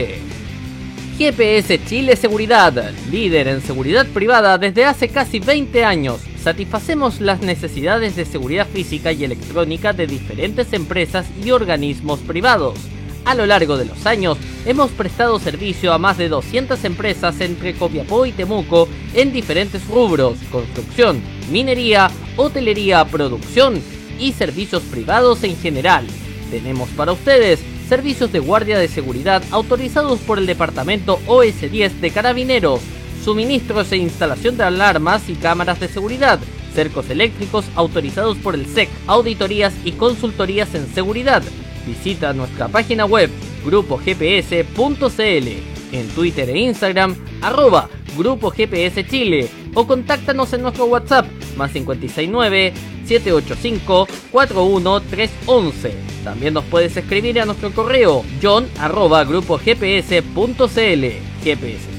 GPS 1.18 1.84
Chile 1.84 2.16
Seguridad, 2.16 2.92
líder 3.10 3.48
en 3.48 3.60
seguridad 3.60 4.06
privada 4.06 4.56
desde 4.56 4.86
hace 4.86 5.08
casi 5.08 5.38
20 5.38 5.84
años. 5.84 6.22
Satisfacemos 6.42 7.20
las 7.20 7.42
necesidades 7.42 8.16
de 8.16 8.24
seguridad 8.24 8.66
física 8.66 9.12
y 9.12 9.24
electrónica 9.24 9.92
de 9.92 10.06
diferentes 10.06 10.72
empresas 10.72 11.26
y 11.44 11.50
organismos 11.50 12.20
privados. 12.20 12.78
A 13.26 13.34
lo 13.34 13.44
largo 13.44 13.76
de 13.76 13.84
los 13.84 14.06
años, 14.06 14.38
hemos 14.64 14.90
prestado 14.90 15.38
servicio 15.38 15.92
a 15.92 15.98
más 15.98 16.16
de 16.16 16.30
200 16.30 16.82
empresas 16.84 17.38
entre 17.42 17.74
Copiapó 17.74 18.24
y 18.24 18.32
Temuco 18.32 18.88
en 19.12 19.32
diferentes 19.32 19.86
rubros, 19.86 20.38
construcción, 20.50 21.20
minería, 21.50 22.10
hotelería, 22.36 23.04
producción 23.04 23.82
y 24.18 24.32
servicios 24.32 24.82
privados 24.84 25.44
en 25.44 25.58
general. 25.58 26.06
Tenemos 26.50 26.88
para 26.90 27.12
ustedes 27.12 27.60
servicios 27.86 28.32
de 28.32 28.38
guardia 28.38 28.78
de 28.78 28.88
seguridad 28.88 29.42
autorizados 29.50 30.20
por 30.20 30.38
el 30.38 30.46
Departamento 30.46 31.20
OS10 31.26 32.00
de 32.00 32.10
Carabineros, 32.10 32.80
suministros 33.24 33.92
e 33.92 33.96
instalación 33.96 34.56
de 34.56 34.64
alarmas 34.64 35.28
y 35.28 35.34
cámaras 35.34 35.80
de 35.80 35.88
seguridad, 35.88 36.38
cercos 36.74 37.10
eléctricos 37.10 37.64
autorizados 37.74 38.36
por 38.38 38.54
el 38.54 38.66
SEC, 38.66 38.88
auditorías 39.06 39.74
y 39.84 39.92
consultorías 39.92 40.74
en 40.74 40.86
seguridad. 40.92 41.42
Visita 41.86 42.32
nuestra 42.32 42.68
página 42.68 43.04
web 43.04 43.30
grupogps.cl, 43.64 45.48
en 45.92 46.08
Twitter 46.14 46.50
e 46.50 46.58
Instagram 46.58 47.16
arroba 47.40 47.88
Grupo 48.16 48.50
GPS 48.50 49.06
Chile 49.06 49.48
o 49.74 49.86
contáctanos 49.86 50.52
en 50.52 50.62
nuestro 50.62 50.86
WhatsApp 50.86 51.26
más 51.56 51.70
569 51.72 52.72
785 53.06 54.08
41311. 54.32 55.94
También 56.24 56.54
nos 56.54 56.64
puedes 56.64 56.96
escribir 56.96 57.40
a 57.40 57.46
nuestro 57.46 57.70
correo 57.72 58.24
john 58.42 58.68
arroba 58.78 59.24
grupo 59.24 59.58
gps.cl. 59.58 61.29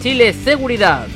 Chile 0.02 0.34
Seguridad. 0.34 1.08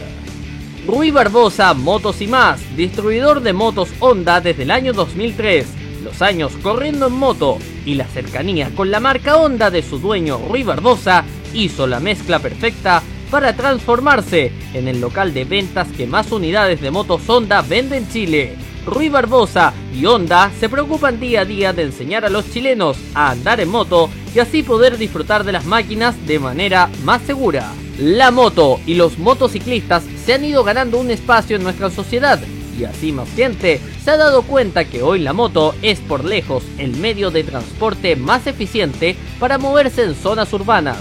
Rui 0.88 1.12
Barbosa 1.12 1.76
Motos 1.76 2.22
y 2.22 2.28
más, 2.28 2.60
distribuidor 2.76 3.42
de 3.42 3.54
motos 3.54 3.90
Honda 4.00 4.42
desde 4.42 4.64
el 4.64 4.72
año 4.72 4.94
2003. 4.94 5.68
Los 6.04 6.24
años 6.24 6.54
corriendo 6.64 7.08
en 7.08 7.14
moto 7.14 7.60
y 7.86 7.94
la 7.94 8.06
cercanía 8.06 8.72
con 8.76 8.90
la 8.90 9.00
marca 9.00 9.38
Honda 9.38 9.70
de 9.70 9.84
su 9.84 10.00
dueño 10.00 10.40
Rui 10.50 10.64
Barbosa 10.64 11.24
hizo 11.54 11.86
la 11.86 12.00
mezcla 12.00 12.40
perfecta 12.40 13.04
para 13.30 13.56
transformarse 13.56 14.52
en 14.74 14.88
el 14.88 15.02
local 15.02 15.32
de 15.32 15.46
ventas 15.46 15.88
que 15.96 16.08
más 16.08 16.32
unidades 16.32 16.82
de 16.82 16.90
motos 16.90 17.22
Honda 17.28 17.62
vende 17.62 17.98
en 17.98 18.10
Chile. 18.10 18.56
Rui 18.88 19.10
Barbosa 19.10 19.72
y 19.94 20.04
Honda 20.08 20.52
se 20.60 20.68
preocupan 20.68 21.20
día 21.20 21.42
a 21.42 21.46
día 21.46 21.74
de 21.74 21.84
enseñar 21.84 22.26
a 22.26 22.30
los 22.30 22.52
chilenos 22.52 22.98
a 23.14 23.30
andar 23.32 23.60
en 23.60 23.70
moto 23.70 24.10
y 24.34 24.40
así 24.40 24.64
poder 24.64 24.98
disfrutar 24.98 25.44
de 25.44 25.52
las 25.52 25.66
máquinas 25.66 26.16
de 26.26 26.40
manera 26.40 26.90
más 27.04 27.22
segura. 27.22 27.72
La 28.00 28.30
moto 28.30 28.80
y 28.86 28.94
los 28.96 29.18
motociclistas 29.18 30.04
se 30.26 30.34
han 30.34 30.44
ido 30.44 30.64
ganando 30.64 31.00
un 31.00 31.12
espacio 31.12 31.56
en 31.56 31.64
nuestra 31.64 31.90
sociedad 31.90 32.42
y 32.78 32.84
así 32.84 33.14
más 33.14 33.30
gente 33.36 33.80
se 34.04 34.12
ha 34.12 34.18
dado 34.18 34.42
cuenta 34.42 34.84
que 34.86 35.02
hoy 35.02 35.20
la 35.20 35.34
moto 35.34 35.74
es 35.82 36.02
por 36.02 36.26
lejos 36.26 36.66
el 36.78 36.98
medio 36.98 37.32
de 37.32 37.46
transporte 37.46 38.18
más 38.18 38.48
eficiente 38.48 39.16
para 39.40 39.58
moverse 39.58 40.04
en 40.04 40.14
zonas 40.14 40.52
urbanas. 40.54 40.98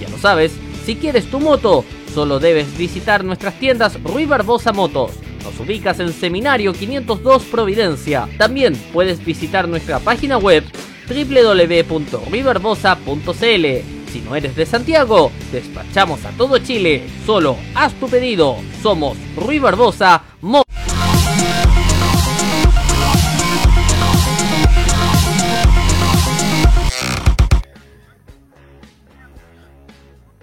Ya 0.00 0.08
lo 0.08 0.18
sabes, 0.18 0.50
si 0.84 0.96
quieres 0.96 1.30
tu 1.30 1.38
moto, 1.38 1.84
solo 2.12 2.40
debes 2.40 2.76
visitar 2.76 3.22
nuestras 3.24 3.54
tiendas 3.60 4.02
Rui 4.02 4.26
Barbosa 4.26 4.72
Motos. 4.72 5.12
Nos 5.44 5.60
ubicas 5.60 6.00
en 6.00 6.12
Seminario 6.12 6.72
502 6.72 7.44
Providencia. 7.44 8.28
También 8.36 8.74
puedes 8.92 9.24
visitar 9.24 9.68
nuestra 9.68 10.00
página 10.00 10.38
web 10.38 10.64
www.ruibarbosa.cl. 11.08 14.01
Si 14.12 14.20
no 14.20 14.36
eres 14.36 14.54
de 14.54 14.66
Santiago, 14.66 15.32
despachamos 15.50 16.22
a 16.26 16.30
todo 16.32 16.58
Chile. 16.58 17.08
Solo 17.24 17.56
haz 17.74 17.94
tu 17.94 18.10
pedido. 18.10 18.58
Somos 18.82 19.16
Rui 19.36 19.58
Barbosa 19.58 20.22
Motos. 20.42 20.70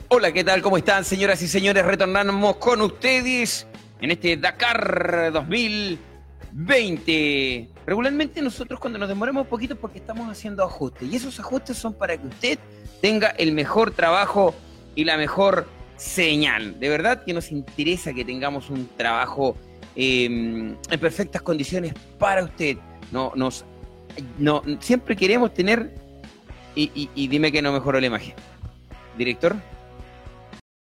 Hola, 0.08 0.32
¿qué 0.32 0.44
tal? 0.44 0.64
¿Cómo 0.64 0.80
están, 0.80 1.06
señoras 1.06 1.40
y 1.44 1.48
señores? 1.48 1.86
Retornamos 1.86 2.56
con 2.56 2.82
ustedes 2.82 3.68
en 4.02 4.10
este 4.10 4.36
Dakar 4.38 5.32
2020. 5.32 7.70
Regularmente 7.90 8.40
nosotros 8.44 8.80
cuando 8.80 8.99
nos 8.99 9.10
demoramos 9.10 9.45
un 9.45 9.49
poquito 9.49 9.76
porque 9.76 9.98
estamos 9.98 10.30
haciendo 10.30 10.64
ajustes 10.64 11.11
y 11.11 11.16
esos 11.16 11.40
ajustes 11.40 11.76
son 11.76 11.95
para 11.95 12.16
que 12.16 12.28
usted 12.28 12.60
tenga 13.02 13.30
el 13.30 13.52
mejor 13.52 13.90
trabajo 13.90 14.53
y 14.94 15.06
la 15.06 15.18
mejor 15.18 15.68
señal. 15.98 16.80
De 16.80 16.88
verdad 16.88 17.24
que 17.24 17.34
nos 17.34 17.52
interesa 17.52 18.14
que 18.14 18.24
tengamos 18.24 18.70
un 18.70 18.88
trabajo 18.95 19.57
eh, 19.95 20.26
en 20.26 20.99
perfectas 20.99 21.41
condiciones 21.41 21.95
para 22.20 22.44
usted. 22.44 22.78
No, 23.11 23.32
nos, 23.34 23.66
no, 24.38 24.61
siempre 24.82 25.16
queremos 25.16 25.52
tener 25.56 25.91
y, 26.76 26.91
y, 26.94 27.10
y 27.16 27.28
dime 27.28 27.52
que 27.52 27.64
no 27.64 27.74
mejoró 27.74 27.99
la 27.99 28.06
imagen. 28.06 28.36
Director. 29.18 29.56